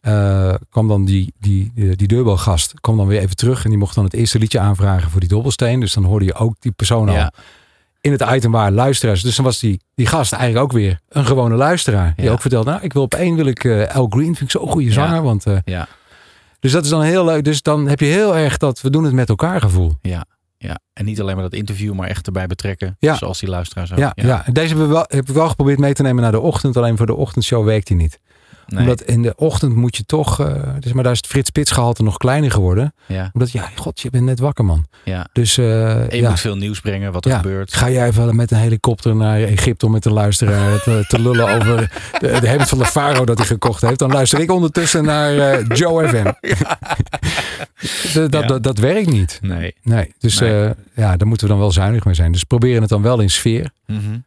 Eh 0.00 0.54
kwam 0.70 0.88
dan 0.88 1.04
die, 1.04 1.32
die, 1.38 1.70
die, 1.74 1.96
die 1.96 2.08
deurbelgast, 2.08 2.80
kwam 2.80 2.96
dan 2.96 3.06
weer 3.06 3.20
even 3.20 3.36
terug. 3.36 3.64
En 3.64 3.70
die 3.70 3.78
mocht 3.78 3.94
dan 3.94 4.04
het 4.04 4.14
eerste 4.14 4.38
liedje 4.38 4.58
aanvragen 4.60 5.10
voor 5.10 5.20
die 5.20 5.28
dobbelsteen. 5.28 5.80
Dus 5.80 5.92
dan 5.92 6.04
hoorde 6.04 6.24
je 6.24 6.34
ook 6.34 6.54
die 6.58 6.72
persoon 6.72 7.08
al 7.08 7.14
Ja. 7.14 7.32
in 8.00 8.12
het 8.12 8.20
item 8.30 8.50
waar 8.50 8.70
luisteraars. 8.72 9.22
Dus 9.22 9.36
dan 9.36 9.44
was 9.44 9.58
die, 9.58 9.80
die 9.94 10.06
gast 10.06 10.32
eigenlijk 10.32 10.64
ook 10.64 10.72
weer 10.72 11.00
een 11.08 11.24
gewone 11.26 11.54
luisteraar. 11.54 12.12
Die 12.16 12.24
Ja. 12.24 12.30
ook 12.32 12.40
vertelde, 12.40 12.70
nou, 12.70 12.82
ik 12.82 12.92
wil 12.92 13.02
op 13.02 13.14
één 13.14 13.34
wil 13.36 13.46
ik 13.46 13.64
eh 13.64 13.94
Al 13.94 14.06
Green, 14.10 14.24
vind 14.36 14.40
ik 14.40 14.50
zo'n 14.50 14.68
goede 14.68 14.92
zanger. 14.92 15.14
Ja. 15.14 15.22
Want, 15.22 15.46
eh, 15.46 15.56
Ja. 15.64 15.88
dus 16.60 16.72
dat 16.72 16.84
is 16.84 16.90
dan 16.90 17.02
heel 17.02 17.24
leuk. 17.24 17.44
Dus 17.44 17.62
dan 17.62 17.88
heb 17.88 18.00
je 18.00 18.06
heel 18.06 18.36
erg 18.36 18.56
dat 18.56 18.80
we 18.80 18.90
doen 18.90 19.04
het 19.04 19.12
met 19.12 19.28
elkaar 19.28 19.60
gevoel. 19.60 19.92
Ja. 20.02 20.24
ja. 20.58 20.78
En 20.92 21.04
niet 21.04 21.20
alleen 21.20 21.34
maar 21.34 21.44
dat 21.44 21.52
interview, 21.54 21.94
maar 21.94 22.08
echt 22.08 22.26
erbij 22.26 22.46
betrekken. 22.46 22.96
Ja. 22.98 23.14
Zoals 23.14 23.40
die 23.40 23.48
luisteraars 23.48 23.92
ook. 23.92 23.98
Ja, 23.98 24.12
ja. 24.14 24.44
Deze 24.52 24.68
hebben 24.68 24.86
we 24.86 24.92
wel, 24.92 25.04
heb 25.08 25.28
ik 25.28 25.34
wel 25.34 25.48
geprobeerd 25.48 25.78
mee 25.78 25.92
te 25.94 26.02
nemen 26.02 26.22
naar 26.22 26.32
de 26.32 26.40
ochtend. 26.40 26.76
Alleen 26.76 26.96
voor 26.96 27.06
de 27.06 27.14
ochtendshow 27.14 27.64
werkt 27.64 27.86
die 27.86 27.96
niet. 27.96 28.20
Nee. 28.70 28.80
Omdat 28.80 29.02
in 29.02 29.22
de 29.22 29.32
ochtend 29.36 29.74
moet 29.74 29.96
je 29.96 30.04
toch... 30.04 30.36
dus, 30.80 30.92
maar 30.92 31.02
daar 31.02 31.12
is 31.12 31.18
het 31.18 31.26
Frits 31.26 31.48
Spits 31.48 31.70
gehalte 31.70 32.02
nog 32.02 32.16
kleiner 32.16 32.50
geworden. 32.50 32.94
Ja. 33.06 33.30
Omdat, 33.32 33.50
ja, 33.50 33.70
god, 33.76 34.00
je 34.00 34.10
bent 34.10 34.24
net 34.24 34.38
wakker, 34.38 34.64
man. 34.64 34.86
Ja. 35.04 35.26
Dus 35.32 35.54
je 35.54 36.06
ja, 36.10 36.28
moet 36.28 36.40
veel 36.40 36.56
nieuws 36.56 36.80
brengen, 36.80 37.12
wat 37.12 37.24
er 37.24 37.30
ja. 37.30 37.36
gebeurt. 37.36 37.74
ga 37.74 37.90
jij 37.90 38.06
even 38.06 38.36
met 38.36 38.50
een 38.50 38.58
helikopter 38.58 39.16
naar 39.16 39.40
Egypte 39.42 39.86
om 39.86 39.92
met 39.92 40.02
de 40.02 40.12
luisteraar 40.12 40.82
te, 40.82 41.04
te 41.08 41.20
lullen 41.20 41.54
over 41.54 41.90
de, 42.18 42.40
de 42.40 42.48
hemd 42.48 42.68
van 42.68 42.78
de 42.78 42.86
Faro 42.86 43.24
dat 43.24 43.38
hij 43.38 43.46
gekocht 43.46 43.82
heeft. 43.82 43.98
Dan 43.98 44.10
luister 44.10 44.40
ik 44.40 44.50
ondertussen 44.50 45.04
naar 45.04 45.38
eh, 45.38 45.64
Joe 45.68 46.08
FM. 46.08 46.24
dat, 48.14 48.32
dat, 48.32 48.42
Ja. 48.42 48.46
dat, 48.48 48.62
dat 48.62 48.78
werkt 48.78 49.10
niet. 49.10 49.38
Nee. 49.42 49.74
Nee, 49.82 50.14
dus 50.18 50.38
Nee. 50.38 50.72
ja, 50.94 51.16
daar 51.16 51.26
moeten 51.26 51.46
we 51.46 51.52
dan 51.52 51.62
wel 51.62 51.72
zuinig 51.72 52.04
mee 52.04 52.14
zijn. 52.14 52.32
Dus 52.32 52.44
proberen 52.44 52.80
het 52.80 52.90
dan 52.90 53.02
wel 53.02 53.20
in 53.20 53.30
sfeer. 53.30 53.70
Mhm. 53.86 53.98
Eh, 53.98 54.18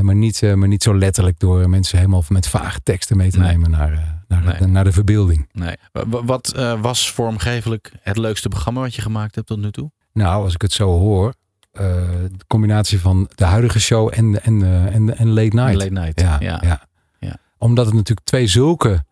maar, 0.00 0.14
niet, 0.14 0.42
eh, 0.42 0.54
maar 0.54 0.68
niet 0.68 0.82
zo 0.82 0.98
letterlijk 0.98 1.38
door 1.40 1.68
mensen 1.70 1.98
helemaal 1.98 2.24
met 2.28 2.48
vage 2.48 2.80
teksten 2.82 3.16
mee 3.16 3.30
te 3.30 3.38
Nee. 3.38 3.48
nemen 3.50 3.70
naar, 3.70 3.92
eh, 3.92 3.98
naar, 4.28 4.44
Nee. 4.44 4.56
de, 4.58 4.66
naar 4.66 4.84
de 4.84 4.92
verbeelding. 4.92 5.48
Nee. 5.52 5.76
Wa- 5.92 6.06
wa- 6.08 6.24
Wat 6.24 6.52
eh, 6.56 6.80
was 6.80 7.10
vormgevelijk 7.12 7.92
het 8.02 8.16
leukste 8.16 8.48
programma 8.48 8.80
wat 8.80 8.94
je 8.94 9.02
gemaakt 9.02 9.34
hebt 9.34 9.46
tot 9.46 9.58
nu 9.58 9.70
toe? 9.70 9.90
Nou, 10.12 10.44
als 10.44 10.54
ik 10.54 10.62
het 10.62 10.72
zo 10.72 10.86
hoor, 10.98 11.34
eh, 11.72 11.84
de 12.32 12.44
combinatie 12.46 13.00
van 13.00 13.28
de 13.34 13.44
huidige 13.44 13.80
show 13.80 14.10
en, 14.14 14.42
en, 14.44 14.62
eh, 14.62 14.94
en, 14.94 15.16
en 15.18 15.28
Late 15.28 15.56
Night. 15.56 15.74
Late 15.74 15.90
Night, 15.92 16.20
Ja, 16.20 16.36
ja. 16.40 16.58
ja. 16.64 16.86
Ja. 17.18 17.36
Omdat 17.58 17.86
het 17.86 17.94
natuurlijk 17.94 18.26
twee 18.26 18.46
zulke 18.46 19.04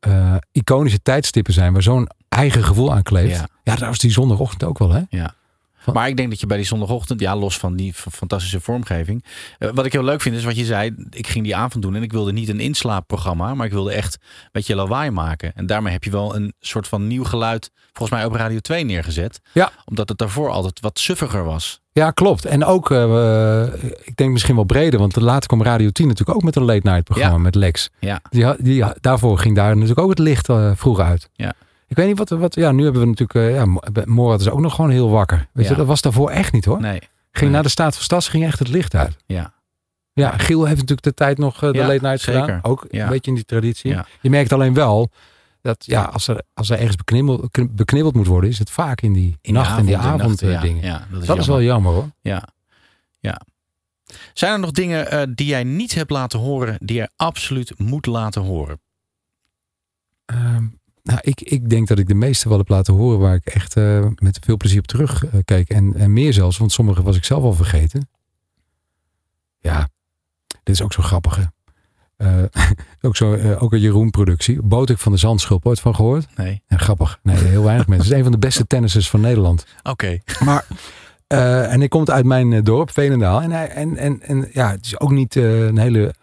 eh, 0.00 0.34
iconische 0.52 1.02
tijdstippen 1.02 1.52
zijn 1.52 1.72
waar 1.72 1.82
zo'n 1.82 2.08
eigen 2.28 2.64
gevoel 2.64 2.92
aan 2.94 3.02
kleeft. 3.02 3.38
Ja. 3.38 3.48
Ja, 3.62 3.76
dat 3.76 3.88
was 3.88 3.98
die 3.98 4.10
zondagochtend 4.10 4.64
ook 4.64 4.78
wel, 4.78 4.90
hè? 4.92 5.02
Ja. 5.08 5.34
Maar 5.92 6.08
ik 6.08 6.16
denk 6.16 6.30
dat 6.30 6.40
je 6.40 6.46
bij 6.46 6.56
die 6.56 6.66
zondagochtend, 6.66 7.20
ja, 7.20 7.36
los 7.36 7.58
van 7.58 7.76
die 7.76 7.92
fantastische 7.94 8.60
vormgeving. 8.60 9.24
eh, 9.58 9.68
wat 9.74 9.86
ik 9.86 9.92
heel 9.92 10.04
leuk 10.04 10.20
vind 10.20 10.36
is 10.36 10.44
wat 10.44 10.56
je 10.56 10.64
zei. 10.64 10.94
Ik 11.10 11.26
ging 11.26 11.44
die 11.44 11.56
avond 11.56 11.82
doen 11.82 11.94
en 11.94 12.02
ik 12.02 12.12
wilde 12.12 12.32
niet 12.32 12.48
een 12.48 12.60
inslaapprogramma, 12.60 13.54
maar 13.54 13.66
ik 13.66 13.72
wilde 13.72 13.92
echt 13.92 14.14
een 14.22 14.48
beetje 14.52 14.74
lawaai 14.74 15.10
maken. 15.10 15.52
En 15.54 15.66
daarmee 15.66 15.92
heb 15.92 16.04
je 16.04 16.10
wel 16.10 16.36
een 16.36 16.52
soort 16.60 16.88
van 16.88 17.06
nieuw 17.06 17.24
geluid, 17.24 17.70
volgens 17.92 18.18
mij 18.18 18.26
op 18.28 18.34
Radio 18.34 18.58
2 18.58 18.84
neergezet. 18.84 19.40
Ja. 19.52 19.70
Omdat 19.84 20.08
het 20.08 20.18
daarvoor 20.18 20.50
altijd 20.50 20.80
wat 20.80 20.98
suffiger 20.98 21.44
was. 21.44 21.80
Ja, 21.92 22.10
klopt. 22.10 22.44
En 22.44 22.64
ook, 22.64 22.90
eh, 22.90 23.62
ik 24.04 24.16
denk 24.16 24.32
misschien 24.32 24.54
wel 24.54 24.64
breder, 24.64 24.98
want 24.98 25.16
later 25.16 25.46
kwam 25.48 25.62
Radio 25.62 25.90
10 25.90 26.06
natuurlijk 26.06 26.36
ook 26.38 26.44
met 26.44 26.56
een 26.56 26.64
late 26.64 26.88
night 26.88 27.04
programma 27.04 27.36
Ja. 27.36 27.42
met 27.42 27.54
Lex. 27.54 27.90
Ja. 27.98 28.20
Die, 28.30 28.46
die, 28.58 28.84
daarvoor 29.00 29.38
ging 29.38 29.56
daar 29.56 29.72
natuurlijk 29.74 30.00
ook 30.00 30.10
het 30.10 30.18
licht 30.18 30.48
eh, 30.48 30.70
vroeg 30.74 30.98
uit. 31.00 31.28
Ja. 31.34 31.52
Ik 31.92 31.98
weet 31.98 32.06
niet 32.06 32.18
wat, 32.18 32.28
wat 32.28 32.54
ja, 32.54 32.72
nu 32.72 32.82
hebben 32.84 33.00
we 33.00 33.06
natuurlijk, 33.08 33.34
eh, 33.34 33.54
ja, 33.54 33.64
Morat 34.04 34.40
is 34.40 34.48
ook 34.48 34.60
nog 34.60 34.74
gewoon 34.74 34.90
heel 34.90 35.10
wakker. 35.10 35.48
Weet 35.52 35.68
je, 35.68 35.74
dat 35.74 35.86
was 35.86 36.00
daarvoor 36.02 36.30
echt 36.30 36.52
niet 36.52 36.64
hoor. 36.64 36.80
Nee. 36.80 36.98
Ging 37.30 37.50
Nee. 37.50 37.50
na 37.50 37.62
de 37.62 37.68
staat 37.68 37.94
van 37.94 38.02
Stads 38.04 38.28
ging 38.28 38.44
echt 38.44 38.58
het 38.58 38.68
licht 38.68 38.94
uit. 38.94 39.16
Ja. 39.26 39.52
Ja, 40.12 40.30
Giel 40.38 40.60
heeft 40.64 40.74
natuurlijk 40.80 41.02
de 41.02 41.14
tijd 41.14 41.38
nog 41.38 41.62
eh, 41.62 41.70
de 41.72 41.78
Ja, 41.78 41.86
late 41.86 42.02
nights 42.02 42.24
zeker. 42.24 42.40
gedaan. 42.40 42.60
Ook 42.64 42.86
Ja. 42.90 43.02
een 43.04 43.08
beetje 43.10 43.30
in 43.30 43.36
die 43.36 43.44
traditie. 43.44 43.90
Ja. 43.90 44.06
Je 44.20 44.30
merkt 44.30 44.52
alleen 44.52 44.74
wel 44.74 45.10
dat 45.60 45.84
ja, 45.86 46.02
als 46.02 46.28
er, 46.28 46.42
als 46.54 46.70
er 46.70 46.78
ergens 46.78 46.96
beknibbeld, 46.96 47.48
beknibbeld 47.70 48.14
moet 48.14 48.26
worden, 48.26 48.50
is 48.50 48.58
het 48.58 48.70
vaak 48.70 49.00
in 49.00 49.12
die 49.12 49.38
In 49.40 49.52
nacht 49.54 49.78
en 49.78 49.86
die 49.86 49.96
avond 49.96 50.42
eh, 50.42 50.60
dingen. 50.60 51.06
Dat 51.10 51.20
is 51.20 51.26
dat 51.26 51.38
is 51.38 51.46
wel 51.46 51.62
jammer 51.62 51.92
hoor. 51.92 52.10
Ja. 52.20 52.48
Ja. 53.20 53.40
Zijn 54.32 54.52
er 54.52 54.58
nog 54.58 54.70
dingen 54.70 55.10
eh, 55.10 55.22
die 55.34 55.46
jij 55.46 55.64
niet 55.64 55.94
hebt 55.94 56.10
laten 56.10 56.38
horen, 56.38 56.76
die 56.80 56.96
jij 56.96 57.08
absoluut 57.16 57.78
moet 57.78 58.06
laten 58.06 58.42
horen? 58.42 58.80
Ehm, 60.24 60.64
nou, 61.02 61.18
ik, 61.22 61.40
ik 61.40 61.70
denk 61.70 61.88
dat 61.88 61.98
ik 61.98 62.08
de 62.08 62.14
meeste 62.14 62.48
wel 62.48 62.58
heb 62.58 62.68
laten 62.68 62.94
horen 62.94 63.18
waar 63.18 63.34
ik 63.34 63.46
echt 63.46 63.76
eh, 63.76 64.06
met 64.14 64.38
veel 64.44 64.56
plezier 64.56 64.78
op 64.78 64.86
terugkeek. 64.86 65.68
en, 65.68 65.94
en 65.94 66.12
meer 66.12 66.32
zelfs, 66.32 66.58
want 66.58 66.72
sommige 66.72 67.02
was 67.02 67.16
ik 67.16 67.24
zelf 67.24 67.42
al 67.42 67.52
vergeten. 67.52 68.08
Ja, 69.58 69.88
dit 70.62 70.74
is 70.74 70.82
ook 70.82 70.92
zo 70.92 71.02
grappig. 71.02 71.36
Hè? 71.36 71.44
Eh, 72.16 72.44
ook, 73.00 73.16
zo, 73.16 73.34
eh, 73.34 73.62
ook 73.62 73.72
een 73.72 73.80
Jeroen-productie. 73.80 74.62
Botik 74.62 74.98
van 74.98 75.12
de 75.12 75.18
Zandschulp, 75.18 75.66
ooit 75.66 75.80
van 75.80 75.94
gehoord? 75.94 76.36
Nee. 76.36 76.62
Ja, 76.66 76.76
grappig. 76.76 77.18
Nee, 77.22 77.36
heel 77.36 77.62
weinig 77.62 77.86
mensen. 77.86 78.04
Het 78.04 78.12
is 78.12 78.18
een 78.18 78.30
van 78.30 78.40
de 78.40 78.46
beste 78.46 78.66
tennissers 78.66 79.10
van 79.10 79.20
Nederland. 79.20 79.66
Oké. 79.82 80.18
Maar, 80.44 80.66
eh, 81.32 81.72
en 81.72 81.78
hij 81.78 81.88
komt 81.88 82.10
uit 82.10 82.24
mijn 82.24 82.52
eh, 82.52 82.62
dorp, 82.62 82.90
Veenendaal. 82.90 83.42
En, 83.42 83.50
hij, 83.50 83.68
en, 83.68 83.96
en, 83.96 84.22
en 84.22 84.48
ja, 84.52 84.70
het 84.70 84.86
is 84.86 85.00
ook 85.00 85.10
niet 85.10 85.36
eh, 85.36 85.64
een 85.66 85.78
hele... 85.78 86.14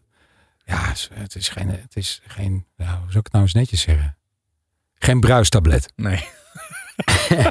Ja, 0.66 0.94
het 1.14 1.36
is 1.36 1.50
geen... 1.50 1.70
Het 1.70 1.96
is 1.96 2.22
geen 2.28 2.66
nou, 2.78 2.92
hoe 2.92 3.08
zou 3.08 3.18
ik 3.18 3.24
het 3.24 3.32
nou 3.32 3.44
eens 3.44 3.54
netjes 3.54 3.82
zeggen? 3.82 4.18
Geen 5.00 5.20
bruistablet. 5.20 5.92
Nee. 5.96 6.24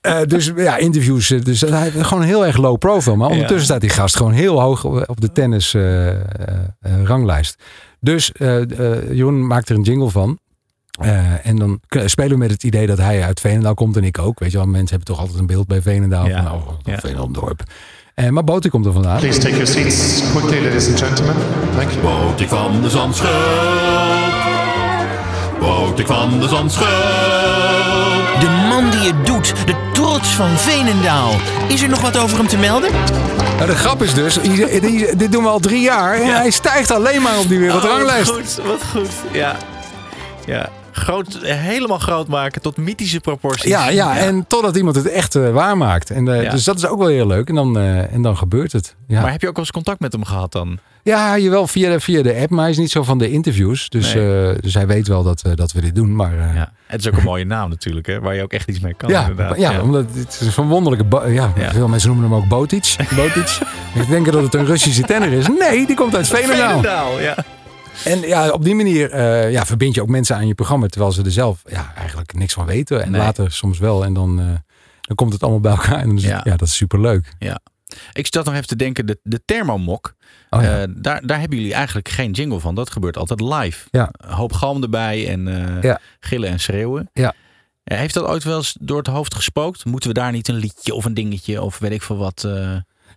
Eh, 0.00 0.20
dus 0.26 0.52
ja, 0.56 0.76
interviews. 0.76 1.30
eh, 1.30 1.42
Dus 1.42 1.60
hij 1.60 1.80
heeft 1.90 2.06
gewoon 2.06 2.22
heel 2.22 2.46
erg 2.46 2.56
low 2.56 2.78
profile. 2.78 3.16
Maar 3.16 3.26
ondertussen 3.28 3.58
Ja. 3.58 3.64
staat 3.64 3.80
die 3.80 3.90
gast 3.90 4.16
gewoon 4.16 4.32
heel 4.32 4.60
hoog 4.60 4.84
op 4.84 5.20
de 5.20 5.32
tennis 5.32 5.74
eh, 5.74 6.08
ranglijst. 7.04 7.62
Dus 8.00 8.32
eh, 8.32 8.60
eh, 8.92 9.10
Jeroen 9.12 9.46
maakt 9.46 9.68
er 9.68 9.76
een 9.76 9.82
jingle 9.82 10.10
van. 10.10 10.38
Eh, 11.00 11.46
en 11.46 11.56
dan 11.56 11.80
spelen 12.04 12.30
we 12.30 12.36
met 12.36 12.50
het 12.50 12.62
idee 12.64 12.86
dat 12.86 12.98
hij 12.98 13.22
uit 13.22 13.40
Veenendaal 13.40 13.74
komt 13.74 13.96
en 13.96 14.04
ik 14.04 14.18
ook. 14.18 14.38
Weet 14.38 14.50
je 14.52 14.56
wel, 14.56 14.66
mensen 14.66 14.88
hebben 14.96 15.06
toch 15.06 15.18
altijd 15.18 15.38
een 15.38 15.46
beeld 15.46 15.66
bij 15.66 15.82
Veenendaal. 15.82 16.26
Ja. 16.26 16.42
Van, 16.42 16.52
oh, 16.52 16.68
ja. 16.82 16.98
Veenendaal 16.98 17.30
dorp. 17.30 17.62
Eh, 18.14 18.28
maar 18.28 18.44
Botik 18.44 18.70
komt 18.70 18.86
er 18.86 18.92
vandaan. 18.92 19.18
Please 19.18 19.38
take 19.38 19.50
your 19.52 19.66
seats 19.66 20.22
quickly, 20.30 20.64
ladies 20.64 20.88
and 20.88 20.98
gentlemen. 20.98 21.34
Thank 21.76 21.90
you. 21.90 22.02
Botik 22.02 22.48
van 22.48 22.82
de 22.82 22.90
Zandschulp. 25.62 25.88
Botik 25.88 26.06
van 26.06 26.40
de 26.40 26.48
Zandschulp. 26.48 26.88
De 28.40 28.66
man 28.68 28.90
die 28.90 29.00
het 29.00 29.26
doet, 29.26 29.54
de 29.66 29.74
trots 29.92 30.28
van 30.28 30.48
Veenendaal. 30.56 31.30
Is 31.68 31.82
er 31.82 31.88
nog 31.88 32.00
wat 32.00 32.18
over 32.18 32.36
hem 32.36 32.46
te 32.46 32.56
melden? 32.56 32.90
Nou, 33.56 33.66
de 33.66 33.76
grap 33.76 34.02
is 34.02 34.14
dus, 34.14 34.38
dit 35.16 35.32
doen 35.32 35.42
we 35.42 35.48
al 35.48 35.60
drie 35.60 35.80
jaar. 35.80 36.14
En 36.14 36.34
hij 36.34 36.50
stijgt 36.50 36.90
alleen 36.90 37.22
maar 37.22 37.38
op 37.38 37.48
die 37.48 37.58
wereldranglijst. 37.58 38.30
Oh, 38.30 38.36
wat 38.36 38.44
goed, 38.44 38.64
wat 38.64 38.82
goed. 38.92 39.10
Ja. 39.32 39.56
Ja. 40.46 40.68
Groot, 40.92 41.38
helemaal 41.42 41.98
groot 41.98 42.28
maken 42.28 42.62
tot 42.62 42.76
mythische 42.76 43.20
proporties. 43.20 43.70
Ja, 43.70 43.88
ja, 43.88 44.18
en 44.18 44.46
totdat 44.46 44.76
iemand 44.76 44.96
het 44.96 45.08
echt 45.08 45.34
eh, 45.34 45.50
waarmaakt. 45.50 46.10
En, 46.10 46.28
eh, 46.28 46.42
Ja. 46.42 46.50
Dus 46.50 46.64
dat 46.64 46.76
is 46.76 46.86
ook 46.86 46.98
wel 46.98 47.08
heel 47.08 47.26
leuk. 47.26 47.48
En 47.48 47.54
dan, 47.54 47.78
eh, 47.78 48.12
en 48.12 48.22
dan 48.22 48.36
gebeurt 48.36 48.72
het. 48.72 48.94
Ja, 49.06 49.20
Maar 49.20 49.30
heb 49.30 49.40
je 49.40 49.48
ook 49.48 49.56
wel 49.56 49.64
eens 49.64 49.72
contact 49.74 50.00
met 50.00 50.12
hem 50.12 50.24
gehad 50.24 50.52
dan? 50.52 50.78
ja 51.04 51.38
jawel, 51.38 51.66
via 51.66 51.90
de, 51.90 52.00
via 52.00 52.22
de 52.22 52.34
app. 52.34 52.50
Maar 52.50 52.60
hij 52.60 52.70
is 52.70 52.78
niet 52.78 52.90
zo 52.90 53.02
van 53.02 53.18
de 53.18 53.30
interviews. 53.30 53.88
Dus, 53.88 54.14
eh, 54.14 54.22
dus 54.60 54.74
hij 54.74 54.86
weet 54.86 55.08
wel 55.08 55.22
dat, 55.22 55.42
dat 55.54 55.72
we 55.72 55.80
dit 55.80 55.94
doen. 55.94 56.16
Maar 56.16 56.32
Ja. 56.54 56.72
Het 56.86 57.00
is 57.00 57.08
ook 57.08 57.16
een 57.16 57.24
mooie 57.24 57.44
naam 57.44 57.68
natuurlijk, 57.68 58.06
hè? 58.06 58.20
Waar 58.20 58.34
je 58.34 58.42
ook 58.42 58.52
echt 58.52 58.68
iets 58.68 58.80
mee 58.80 58.94
kan. 58.94 59.10
ja, 59.10 59.20
inderdaad. 59.20 59.58
ja, 59.58 59.80
omdat 59.80 60.04
het 60.14 60.38
is 60.40 60.56
een 60.56 60.68
wonderlijke... 60.68 61.30
Ja. 61.30 61.52
Veel 61.72 61.88
mensen 61.88 62.08
noemen 62.10 62.30
hem 62.30 62.38
ook 62.38 62.48
Botic. 62.48 62.96
Botic. 63.16 63.58
Ik 63.94 64.08
denk 64.08 64.32
dat 64.32 64.42
het 64.42 64.54
een 64.54 64.66
Russische 64.66 65.02
tenner 65.02 65.32
is. 65.32 65.46
Nee, 65.58 65.86
die 65.86 65.96
komt 65.96 66.16
uit 66.16 66.28
Veenendaal. 66.28 66.68
Veenendaal, 66.68 67.20
ja. 67.20 67.36
En 68.04 68.20
ja, 68.20 68.50
op 68.50 68.64
die 68.64 68.74
manier 68.74 69.10
eh, 69.10 69.52
ja, 69.52 69.66
verbind 69.66 69.94
je 69.94 70.02
ook 70.02 70.08
mensen 70.08 70.36
aan 70.36 70.46
je 70.46 70.54
programma. 70.54 70.86
Terwijl 70.86 71.12
ze 71.12 71.22
er 71.22 71.30
zelf 71.30 71.62
ja, 71.70 71.92
eigenlijk 71.96 72.34
niks 72.34 72.52
van 72.52 72.66
weten. 72.66 73.02
En 73.02 73.10
Nee. 73.10 73.20
later 73.20 73.52
soms 73.52 73.78
wel. 73.78 74.04
En 74.04 74.14
dan, 74.14 74.40
eh, 74.40 74.46
dan 75.00 75.16
komt 75.16 75.32
het 75.32 75.42
allemaal 75.42 75.60
bij 75.60 75.70
elkaar. 75.72 75.98
En 76.00 76.06
dan 76.06 76.16
is 76.16 76.24
het- 76.24 76.44
Ja. 76.44 76.56
dat 76.56 76.68
is 76.68 76.76
superleuk. 76.76 77.32
Ja. 77.38 77.60
Ik 78.12 78.26
zat 78.30 78.44
nog 78.44 78.54
even 78.54 78.66
te 78.66 78.76
denken, 78.76 79.06
de, 79.06 79.18
de 79.22 79.42
thermomok, 79.44 80.14
Oh 80.50 80.62
ja. 80.62 80.82
eh, 80.82 80.88
daar, 80.96 81.26
daar 81.26 81.40
hebben 81.40 81.58
jullie 81.58 81.74
eigenlijk 81.74 82.08
geen 82.08 82.30
jingle 82.30 82.60
van. 82.60 82.74
Dat 82.74 82.90
gebeurt 82.90 83.16
altijd 83.16 83.40
live. 83.40 83.86
Ja. 83.90 84.08
Een 84.12 84.32
hoop 84.34 84.52
galm 84.52 84.82
erbij 84.82 85.28
en 85.28 85.46
Ja. 85.82 86.00
gillen 86.20 86.48
en 86.48 86.60
schreeuwen. 86.60 87.10
Ja. 87.12 87.34
Heeft 87.84 88.14
dat 88.14 88.24
ooit 88.24 88.44
wel 88.44 88.56
eens 88.56 88.76
door 88.80 88.98
het 88.98 89.06
hoofd 89.06 89.34
gespookt? 89.34 89.84
Moeten 89.84 90.08
we 90.08 90.14
daar 90.14 90.32
niet 90.32 90.48
een 90.48 90.54
liedje 90.54 90.94
of 90.94 91.04
een 91.04 91.14
dingetje 91.14 91.62
of 91.62 91.78
weet 91.78 91.90
ik 91.92 92.02
veel 92.02 92.16
wat? 92.16 92.48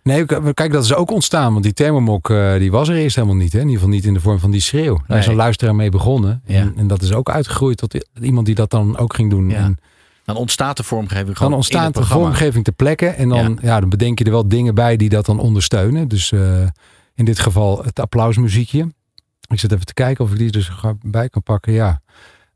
Nee, 0.06 0.24
kijk, 0.54 0.72
dat 0.72 0.84
is 0.84 0.94
ook 0.94 1.10
ontstaan. 1.10 1.52
Want 1.52 1.64
die 1.64 1.72
thermomok 1.72 2.30
eh, 2.30 2.58
die 2.58 2.70
was 2.70 2.88
er 2.88 2.96
eerst 2.96 3.16
helemaal 3.16 3.36
niet. 3.36 3.52
Hè? 3.52 3.58
In 3.58 3.64
ieder 3.64 3.80
geval 3.80 3.94
niet 3.94 4.04
in 4.04 4.14
de 4.14 4.20
vorm 4.20 4.38
van 4.38 4.50
die 4.50 4.60
schreeuw. 4.60 4.94
Daar 4.96 5.04
Nee. 5.08 5.18
is 5.18 5.26
een 5.26 5.34
luisteraar 5.34 5.74
mee 5.74 5.90
begonnen. 5.90 6.42
Ja. 6.44 6.60
En, 6.60 6.72
en 6.76 6.86
dat 6.86 7.02
is 7.02 7.12
ook 7.12 7.30
uitgegroeid 7.30 7.76
tot 7.76 8.06
iemand 8.20 8.46
die 8.46 8.54
dat 8.54 8.70
dan 8.70 8.96
ook 8.98 9.14
ging 9.14 9.30
doen. 9.30 9.48
Ja. 9.50 9.56
En 9.56 9.78
dan 10.24 10.36
ontstaat 10.36 10.76
de 10.76 10.82
vormgeving 10.82 11.26
gewoon 11.36 11.38
dan 11.38 11.50
in 11.50 11.56
ontstaat 11.56 11.94
de 11.94 12.04
vormgeving 12.04 12.64
ter 12.64 12.72
plekke. 12.72 13.06
En 13.06 13.28
dan, 13.28 13.58
ja. 13.62 13.80
dan 13.80 13.88
bedenk 13.88 14.18
je 14.18 14.24
er 14.24 14.30
wel 14.30 14.48
dingen 14.48 14.74
bij 14.74 14.96
die 14.96 15.08
dat 15.08 15.26
dan 15.26 15.38
ondersteunen. 15.38 16.08
Dus 16.08 16.32
eh, 16.32 16.62
in 17.14 17.24
dit 17.24 17.38
geval 17.38 17.84
het 17.84 18.00
applausmuziekje. 18.00 18.92
Ik 19.48 19.60
zit 19.60 19.72
even 19.72 19.86
te 19.86 19.94
kijken 19.94 20.24
of 20.24 20.30
ik 20.32 20.38
die 20.38 20.50
dus 20.50 20.70
bij 21.02 21.28
kan 21.28 21.42
pakken. 21.42 21.72
Ja. 21.72 22.00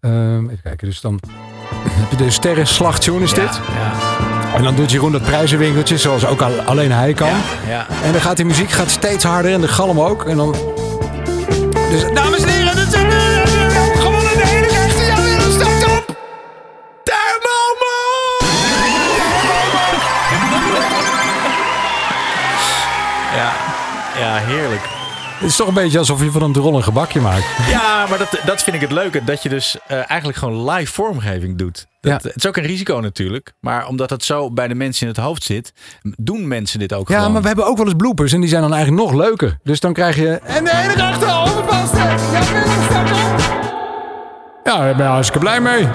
Ehm, 0.00 0.44
even 0.44 0.62
kijken. 0.62 0.88
Dus 0.88 1.00
dan 1.00 1.20
de 2.18 2.30
sterrenslagtune 2.30 3.22
is 3.24 3.34
dit. 3.34 3.60
En 4.56 4.62
dan 4.62 4.74
doet 4.74 4.90
Jeroen 4.90 5.12
dat 5.12 5.22
prijzenwinkeltje 5.22 5.98
zoals 5.98 6.26
ook 6.26 6.40
al- 6.42 6.60
alleen 6.64 6.92
hij 6.92 7.12
kan. 7.12 7.28
Ja. 7.68 7.86
En 8.04 8.12
dan 8.12 8.20
gaat 8.20 8.36
die 8.36 8.44
muziek 8.44 8.70
gaat 8.70 8.90
steeds 8.90 9.24
harder 9.24 9.52
en 9.52 9.60
de 9.60 9.68
galm 9.68 10.00
ook. 10.00 10.24
En 10.24 10.36
dan... 10.36 10.54
Dus 11.90 12.04
dames 12.14 12.42
en 12.42 12.48
heren, 12.48 12.76
dit 12.76 12.94
een, 12.94 13.10
eh, 13.10 14.00
gewoon 14.00 14.14
een 14.14 14.46
hele 14.46 14.66
echte 14.66 15.02
ja, 15.04 15.20
weer 15.22 15.40
start 15.52 15.84
op! 15.98 16.16
Ja. 23.34 23.52
ja, 24.18 24.36
heerlijk. 24.36 24.88
Het 25.40 25.48
is 25.48 25.56
toch 25.56 25.68
een 25.68 25.74
beetje 25.74 25.98
alsof 25.98 26.22
je 26.22 26.30
van 26.30 26.42
een 26.42 26.52
drol 26.52 26.76
een 26.76 26.82
gebakje 26.82 27.20
maakt. 27.20 27.44
Ja, 27.70 28.06
maar 28.08 28.18
dat, 28.18 28.38
dat 28.44 28.62
vind 28.62 28.76
ik 28.76 28.82
het 28.82 28.92
leuke. 28.92 29.24
Dat 29.24 29.42
je 29.42 29.48
dus 29.48 29.76
eh, 29.86 29.96
eigenlijk 30.10 30.38
gewoon 30.38 30.70
live 30.70 30.92
vormgeving 30.92 31.58
doet. 31.58 31.86
Dat, 32.00 32.12
Ja. 32.22 32.28
Het 32.28 32.36
is 32.36 32.46
ook 32.46 32.56
een 32.56 32.62
risico 32.62 32.98
natuurlijk. 33.00 33.52
Maar 33.60 33.86
omdat 33.86 34.10
het 34.10 34.24
zo 34.24 34.50
bij 34.50 34.68
de 34.68 34.74
mensen 34.74 35.02
in 35.06 35.12
het 35.12 35.22
hoofd 35.22 35.42
zit, 35.42 35.72
doen 36.02 36.48
mensen 36.48 36.78
dit 36.78 36.92
ook 36.92 37.08
Ja, 37.08 37.16
gewoon. 37.16 37.32
maar 37.32 37.40
we 37.40 37.46
hebben 37.46 37.66
ook 37.66 37.76
wel 37.76 37.86
eens 37.86 37.94
bloopers 37.96 38.32
en 38.32 38.40
die 38.40 38.48
zijn 38.48 38.62
dan 38.62 38.74
eigenlijk 38.74 39.02
nog 39.02 39.12
leuker. 39.20 39.58
Dus 39.62 39.80
dan 39.80 39.92
krijg 39.92 40.16
je... 40.16 40.28
En 40.44 40.64
de 40.64 40.70
ene 40.70 41.02
achter! 41.02 41.28
Ja, 41.28 41.42
op! 41.42 41.70
Ja, 44.64 44.76
daar 44.78 44.96
ben 44.96 45.06
ik 45.06 45.12
hartstikke 45.12 45.38
blij 45.38 45.60
mee. 45.60 45.88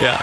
Ja. 0.00 0.20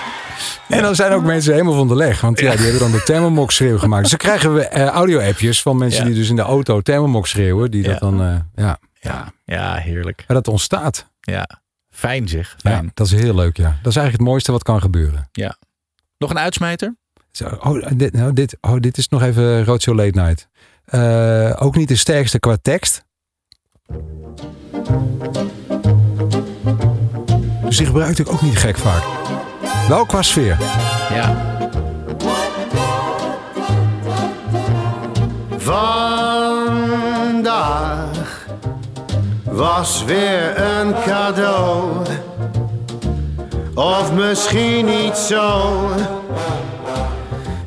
En 0.72 0.81
dan 0.81 0.95
zijn 0.95 1.11
ook 1.11 1.23
mensen 1.23 1.52
helemaal 1.53 1.73
van 1.73 1.88
de 1.88 1.95
leg. 1.95 2.22
Want 2.22 2.39
ja, 2.39 2.52
die 2.52 2.61
hebben 2.61 2.80
dan 2.80 2.91
de 2.91 3.03
thermomok 3.03 3.52
schreeuw 3.52 3.77
gemaakt. 3.77 4.02
Dus 4.02 4.10
dan 4.11 4.19
krijgen 4.19 4.53
we 4.53 4.65
eh, 4.68 4.85
audio-appjes 4.85 5.61
van 5.61 5.77
mensen 5.77 6.06
die 6.06 6.14
dus 6.15 6.30
in 6.30 6.35
de 6.35 6.41
auto 6.41 6.81
thermomok 6.81 7.27
schreeuwen. 7.27 7.72
Die 7.72 7.84
dat 7.84 7.93
Ja. 7.93 7.99
dan, 7.99 8.22
eh, 8.22 8.35
ja, 8.56 8.77
Ja, 8.99 9.31
ja, 9.45 9.76
heerlijk. 9.76 10.23
ja, 10.27 10.34
dat 10.34 10.48
ontstaat. 10.48 11.10
Ja, 11.22 11.48
fijn 11.89 12.27
zeg. 12.27 12.56
Ja, 12.57 12.81
dat 12.93 13.07
is 13.07 13.14
heel 13.14 13.35
leuk, 13.35 13.57
ja. 13.57 13.64
Dat 13.64 13.91
is 13.91 13.95
eigenlijk 13.95 14.18
het 14.18 14.22
mooiste 14.27 14.52
wat 14.52 14.64
kan 14.64 14.81
gebeuren. 14.81 15.30
Ja. 15.31 15.56
Nog 16.18 16.30
een 16.30 16.39
uitsmijter? 16.39 16.95
Zo, 17.31 17.45
oh, 17.45 17.88
dit, 17.95 18.14
nou, 18.14 18.34
dit, 18.34 18.57
oh, 18.61 18.76
dit 18.80 18.98
is 18.98 19.07
nog 19.10 19.22
even 19.22 19.65
Roadshow 19.65 19.95
Late 19.95 20.19
Night. 20.19 20.48
Eh, 20.85 21.64
ook 21.64 21.76
niet 21.76 21.88
de 21.88 21.95
sterkste 21.95 22.39
qua 22.39 22.57
tekst. 22.61 23.06
Dus 27.65 27.77
die 27.77 27.85
gebruikt 27.85 28.19
ik 28.19 28.30
ook 28.31 28.41
niet 28.41 28.57
gek 28.57 28.77
vaak. 28.77 29.03
Wel 29.87 30.05
qua 30.05 30.21
sfeer. 30.21 30.57
Ja. 31.13 31.35
Vandaag 35.57 37.31
was 39.43 40.03
weer 40.05 40.61
een 40.61 40.93
cadeau. 41.05 41.87
Of 43.75 44.13
misschien 44.13 44.85
niet 44.85 45.17
zo. 45.17 45.71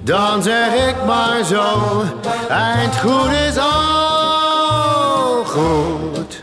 Dan 0.00 0.42
zeg 0.42 0.88
ik 0.88 0.94
maar 1.06 1.44
zo. 1.44 2.02
Eind 2.48 2.96
goed 2.96 3.30
is 3.48 3.58
al 3.58 5.44
goed. 5.44 6.42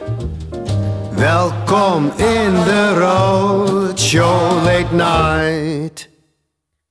Welkom 1.15 2.11
in 2.15 2.53
de 2.63 2.93
Roadshow 4.15 4.63
Late 4.63 4.95
Night. 4.95 6.09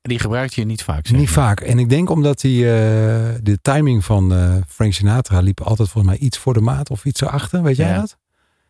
Die 0.03 0.19
gebruikt 0.19 0.55
je 0.55 0.65
niet 0.65 0.83
vaak. 0.83 1.07
zeg 1.07 1.17
Niet 1.19 1.27
je. 1.29 1.33
vaak. 1.35 1.61
En 1.61 1.79
ik 1.79 1.89
denk 1.89 2.11
omdat 2.11 2.41
die, 2.41 2.65
eh, 2.65 2.71
de 3.43 3.59
timing 3.63 4.05
van 4.05 4.33
eh, 4.35 4.55
Frank 4.69 4.93
Sinatra 4.93 5.41
liep 5.41 5.61
altijd 5.61 5.89
volgens 5.89 6.15
mij 6.15 6.27
iets 6.27 6.39
voor 6.39 6.55
de 6.55 6.61
maat 6.61 6.91
of 6.91 7.05
iets 7.05 7.21
erachter. 7.21 7.63
Weet 7.63 7.77
jij 7.77 7.89
Ja. 7.89 7.95
dat? 8.01 8.17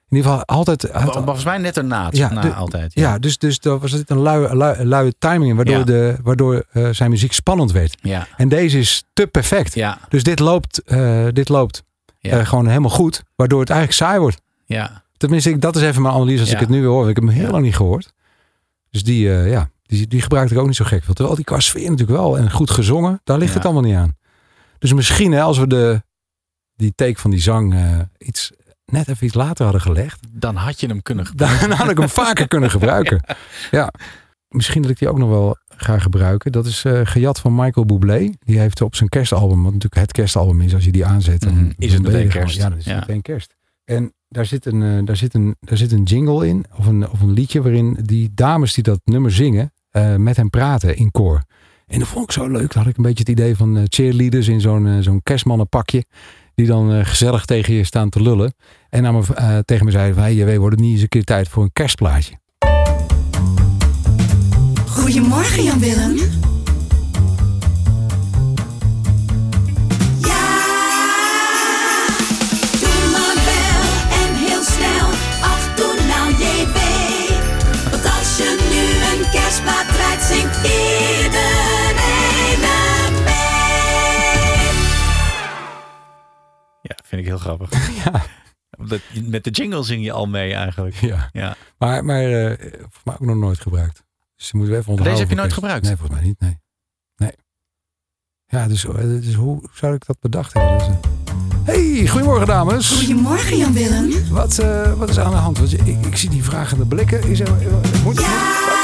In 0.08 0.16
ieder 0.16 0.30
geval 0.30 0.46
altijd... 0.46 0.88
Vol- 0.92 1.12
Volgens 1.12 1.44
mij 1.44 1.58
net 1.58 1.76
erna, 1.76 2.08
Ja, 2.10 2.32
na 2.32 2.40
de- 2.40 2.52
altijd. 2.54 2.94
Ja, 2.94 3.18
dus, 3.18 3.38
dus 3.38 3.58
er 3.58 3.78
was 3.78 3.92
het 3.92 4.10
een 4.10 4.20
luie, 4.20 4.56
luie, 4.56 4.86
luie 4.86 5.14
timing 5.18 5.50
in, 5.50 5.56
waardoor, 5.56 5.76
Ja. 5.78 5.84
de, 5.84 6.16
waardoor 6.22 6.64
eh, 6.72 6.88
zijn 6.90 7.10
muziek 7.10 7.32
spannend 7.32 7.72
werd. 7.72 7.96
Ja. 8.02 8.26
En 8.36 8.48
deze 8.48 8.78
is 8.78 9.04
te 9.12 9.26
perfect. 9.26 9.74
Ja. 9.74 9.98
Dus 10.08 10.22
dit 10.22 10.38
loopt, 10.38 10.82
eh, 10.84 11.26
dit 11.32 11.48
loopt 11.48 11.82
Ja. 12.18 12.38
eh, 12.38 12.46
gewoon 12.46 12.66
helemaal 12.66 12.90
goed, 12.90 13.22
waardoor 13.36 13.60
het 13.60 13.70
eigenlijk 13.70 14.00
saai 14.00 14.18
wordt. 14.20 14.40
Ja. 14.64 15.02
Tenminste, 15.16 15.50
ik, 15.50 15.60
dat 15.60 15.76
is 15.76 15.82
even 15.82 16.02
mijn 16.02 16.14
analyse 16.14 16.40
als 16.40 16.48
Ja. 16.48 16.54
ik 16.54 16.60
het 16.60 16.68
nu 16.70 16.80
weer 16.80 16.88
hoor. 16.88 17.08
Ik 17.08 17.14
heb 17.14 17.24
hem 17.24 17.34
heel 17.34 17.44
Ja. 17.44 17.50
lang 17.50 17.64
niet 17.64 17.76
gehoord. 17.76 18.12
Dus 18.90 19.04
die, 19.04 19.30
eh, 19.34 19.50
ja, 19.50 19.70
Die, 19.82 20.06
die 20.06 20.22
gebruikte 20.22 20.54
ik 20.54 20.60
ook 20.60 20.66
niet 20.66 20.76
zo 20.76 20.84
gek 20.84 21.04
veel. 21.04 21.14
Terwijl 21.14 21.36
die 21.36 21.44
qua 21.44 21.60
sfeer 21.60 21.90
natuurlijk 21.90 22.18
wel. 22.18 22.38
En 22.38 22.50
goed 22.50 22.70
gezongen, 22.70 23.20
daar 23.24 23.38
ligt 23.38 23.50
Ja. 23.50 23.56
het 23.56 23.64
allemaal 23.64 23.82
niet 23.82 23.96
aan. 23.96 24.16
Dus 24.78 24.92
misschien 24.92 25.32
hè, 25.32 25.40
als 25.42 25.58
we 25.58 25.66
de, 25.66 26.02
die 26.76 26.92
take 26.94 27.20
van 27.20 27.30
die 27.30 27.40
zang 27.40 27.74
eh, 27.74 27.98
iets, 28.18 28.52
net 28.84 29.08
even 29.08 29.26
iets 29.26 29.34
later 29.34 29.62
hadden 29.64 29.82
gelegd. 29.82 30.20
Dan 30.30 30.56
had 30.56 30.80
je 30.80 30.86
hem 30.86 31.02
kunnen 31.02 31.26
gebruiken. 31.26 31.68
Dan 31.68 31.78
had 31.78 31.90
ik 31.90 31.98
hem 31.98 32.08
vaker 32.08 32.48
kunnen 32.48 32.70
gebruiken. 32.70 33.24
Ja. 33.70 33.92
Misschien 34.48 34.82
dat 34.82 34.90
ik 34.90 34.98
die 34.98 35.08
ook 35.08 35.18
nog 35.18 35.28
wel 35.28 35.56
ga 35.68 35.98
gebruiken. 35.98 36.52
Dat 36.52 36.66
is 36.66 36.84
eh, 36.84 37.00
gejat 37.04 37.40
van 37.40 37.54
Michael 37.54 37.86
Bublé. 37.86 38.30
Die 38.40 38.58
heeft 38.58 38.80
op 38.80 38.94
zijn 38.94 39.08
kerstalbum, 39.08 39.62
wat 39.62 39.72
natuurlijk 39.72 40.00
het 40.00 40.12
kerstalbum 40.12 40.60
is, 40.60 40.74
als 40.74 40.84
je 40.84 40.92
die 40.92 41.06
aanzet. 41.06 41.40
Dan, 41.40 41.54
Mhm. 41.54 41.70
Is 41.78 41.92
het 41.92 42.02
meteen 42.02 42.28
kerst. 42.28 42.56
Ja, 42.56 42.68
dan 42.68 42.78
is 42.78 42.84
het 42.84 42.94
Ja. 42.94 43.00
meteen 43.00 43.22
kerst. 43.22 43.54
En 43.84 44.12
daar 44.30 44.46
zit, 44.46 44.66
een, 44.66 44.82
eh, 44.82 45.04
daar, 45.04 45.16
zit 45.16 45.34
een, 45.34 45.56
daar 45.60 45.76
zit 45.78 45.92
een 45.92 46.02
jingle 46.02 46.46
in, 46.46 46.64
of 46.76 46.86
een, 46.86 47.10
of 47.10 47.20
een 47.20 47.32
liedje 47.32 47.62
waarin 47.62 47.98
die 48.02 48.30
dames 48.34 48.74
die 48.74 48.84
dat 48.84 49.00
nummer 49.04 49.32
zingen, 49.32 49.72
eh, 49.90 50.16
met 50.16 50.36
hem 50.36 50.50
praten 50.50 50.96
in 50.96 51.10
koor. 51.10 51.42
En 51.86 51.98
dat 51.98 52.08
vond 52.08 52.24
ik 52.24 52.32
zo 52.32 52.48
leuk. 52.48 52.72
Dan 52.72 52.82
had 52.82 52.90
ik 52.90 52.96
een 52.96 53.02
beetje 53.02 53.18
het 53.18 53.28
idee 53.28 53.56
van 53.56 53.76
eh, 53.76 53.82
cheerleaders 53.88 54.48
in 54.48 54.60
zo'n 54.60 55.02
zo'n 55.02 55.22
kerstmannenpakje. 55.22 56.04
Die 56.54 56.66
dan 56.66 57.06
gezellig 57.06 57.44
tegen 57.44 57.74
je 57.74 57.84
staan 57.84 58.08
te 58.08 58.22
lullen. 58.22 58.54
En 58.88 59.06
aan 59.06 59.14
me, 59.14 59.62
tegen 59.64 59.84
me 59.84 59.90
zeiden 59.90 60.14
van, 60.14 60.22
hey, 60.22 60.34
JW, 60.34 60.58
wordt 60.58 60.74
het 60.74 60.84
niet 60.84 60.92
eens 60.92 61.02
een 61.02 61.08
keer 61.08 61.24
tijd 61.24 61.48
voor 61.48 61.62
een 61.62 61.72
kerstplaatje? 61.72 62.38
Goedemorgen 64.86 65.62
Jan 65.62 65.78
vind 87.24 87.40
ik 87.40 87.44
heel 87.44 87.56
grappig. 87.56 87.88
Ja. 88.04 88.22
Dat, 88.86 89.00
met 89.24 89.44
de 89.44 89.50
jingle 89.50 89.82
zing 89.82 90.04
je 90.04 90.12
al 90.12 90.26
mee 90.26 90.54
eigenlijk. 90.54 90.94
Ja. 90.94 91.28
ja. 91.32 91.56
Maar, 91.78 92.04
maar 92.04 92.22
eh, 92.22 92.58
volgens 92.78 93.04
mij 93.04 93.14
ook 93.14 93.20
nog 93.20 93.36
nooit 93.36 93.60
gebruikt. 93.60 94.02
Dus 94.36 94.50
die 94.50 94.60
moeten 94.60 94.74
we 94.74 94.80
even 94.80 94.92
onthouden. 94.92 95.04
Deze 95.04 95.20
heb 95.20 95.28
je 95.28 95.34
nooit 95.36 95.52
gebruikt? 95.52 95.86
Nee, 95.86 95.96
volgens 95.96 96.18
mij 96.18 96.28
niet. 96.28 96.40
Nee. 96.40 96.58
nee. 97.16 97.32
Ja, 98.46 98.68
dus, 98.68 98.84
eh, 98.84 98.94
dus 99.02 99.34
hoe 99.34 99.62
zou 99.72 99.94
ik 99.94 100.06
dat 100.06 100.20
bedacht 100.20 100.52
hebben? 100.52 100.78
Dus, 100.78 100.86
eh, 100.86 100.94
hey, 101.64 102.06
goedemorgen 102.08 102.46
dames. 102.46 102.90
Goedemorgen 102.90 103.56
Jan 103.56 103.72
Willem. 103.72 104.28
Wat, 104.30 104.58
eh, 104.58 104.92
wat 104.92 105.08
is 105.08 105.18
aan 105.18 105.30
de 105.30 105.36
hand? 105.36 105.58
Want 105.58 105.72
ik, 105.72 106.06
ik 106.06 106.16
zie 106.16 106.30
die 106.30 106.44
vragende 106.44 106.86
blikken. 106.86 107.22
Is 107.22 107.40
er, 107.40 107.50
moet, 108.04 108.16
Doe 108.16 108.79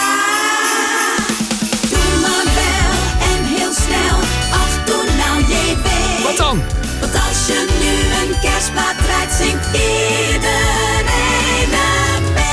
zingt 9.31 9.67
iedereen 9.67 11.05
mee. 12.35 12.47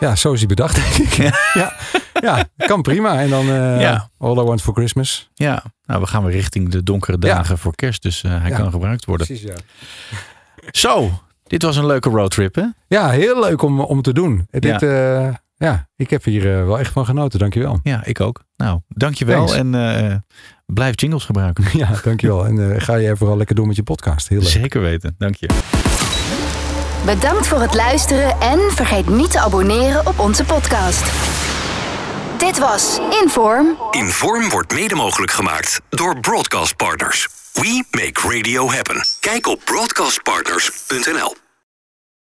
Ja, 0.00 0.14
zo 0.16 0.32
is 0.32 0.38
hij 0.38 0.48
bedacht, 0.48 0.74
denk 0.74 1.08
ik. 1.10 1.14
Ja, 1.54 1.72
ja, 2.20 2.44
kan 2.66 2.82
prima. 2.82 3.20
En 3.20 3.28
dan 3.30 3.48
eh, 3.48 3.80
Ja. 3.80 4.08
All 4.18 4.32
I 4.38 4.42
Want 4.42 4.62
For 4.62 4.74
Christmas. 4.74 5.30
Ja, 5.34 5.62
nou 5.86 6.00
we 6.00 6.06
gaan 6.06 6.24
weer 6.24 6.32
richting 6.34 6.70
de 6.70 6.82
donkere 6.82 7.18
dagen 7.18 7.58
voor 7.58 7.74
kerst. 7.74 8.02
Dus 8.02 8.22
eh, 8.24 8.40
hij 8.40 8.50
Ja. 8.50 8.56
kan 8.56 8.70
gebruikt 8.70 9.04
worden. 9.04 9.26
Precies, 9.26 9.46
ja. 9.48 9.54
Zo, 10.70 11.10
dit 11.46 11.62
was 11.62 11.76
een 11.76 11.86
leuke 11.86 12.08
roadtrip 12.10 12.54
hè? 12.54 12.64
Ja, 12.88 13.10
heel 13.10 13.40
leuk 13.40 13.62
om, 13.62 13.80
om 13.80 14.02
te 14.02 14.12
doen. 14.12 14.46
Dit, 14.50 14.80
ja. 14.80 15.40
ja, 15.56 15.88
ik 15.96 16.10
heb 16.10 16.24
hier 16.24 16.58
eh, 16.58 16.64
wel 16.64 16.78
echt 16.78 16.92
van 16.92 17.04
genoten. 17.04 17.38
Dankjewel. 17.38 17.80
Ja, 17.82 18.04
ik 18.04 18.20
ook. 18.20 18.42
Nou, 18.56 18.80
dankjewel 18.88 19.46
Thanks. 19.46 19.52
en 19.52 19.74
eh, 19.74 20.14
blijf 20.72 21.00
jingles 21.00 21.24
gebruiken. 21.24 21.64
Ja, 21.78 21.90
dankjewel. 22.02 22.46
En 22.46 22.74
eh, 22.74 22.80
ga 22.80 22.94
je 22.94 23.16
vooral 23.16 23.36
lekker 23.36 23.54
door 23.54 23.66
met 23.66 23.76
je 23.76 23.82
podcast. 23.82 24.28
Heel 24.28 24.40
leuk. 24.40 24.48
Zeker 24.48 24.80
weten, 24.80 25.14
dank 25.18 25.34
je. 25.36 25.48
Bedankt 27.04 27.46
voor 27.46 27.60
het 27.60 27.74
luisteren 27.74 28.40
en 28.40 28.58
vergeet 28.70 29.08
niet 29.08 29.30
te 29.30 29.40
abonneren 29.40 30.06
op 30.06 30.18
onze 30.18 30.44
podcast. 30.44 31.04
Dit 32.38 32.58
was 32.58 32.98
Inform. 33.22 33.76
Inform 33.90 34.48
wordt 34.48 34.74
mede 34.74 34.94
mogelijk 34.94 35.32
gemaakt 35.32 35.80
door 35.88 36.20
Broadcast 36.20 36.76
Partners. 36.76 37.28
We 37.52 37.84
make 37.90 38.36
radio 38.36 38.70
happen. 38.70 39.04
Kijk 39.20 39.46
op 39.46 39.60
broadcastpartners.nl. 39.64 41.47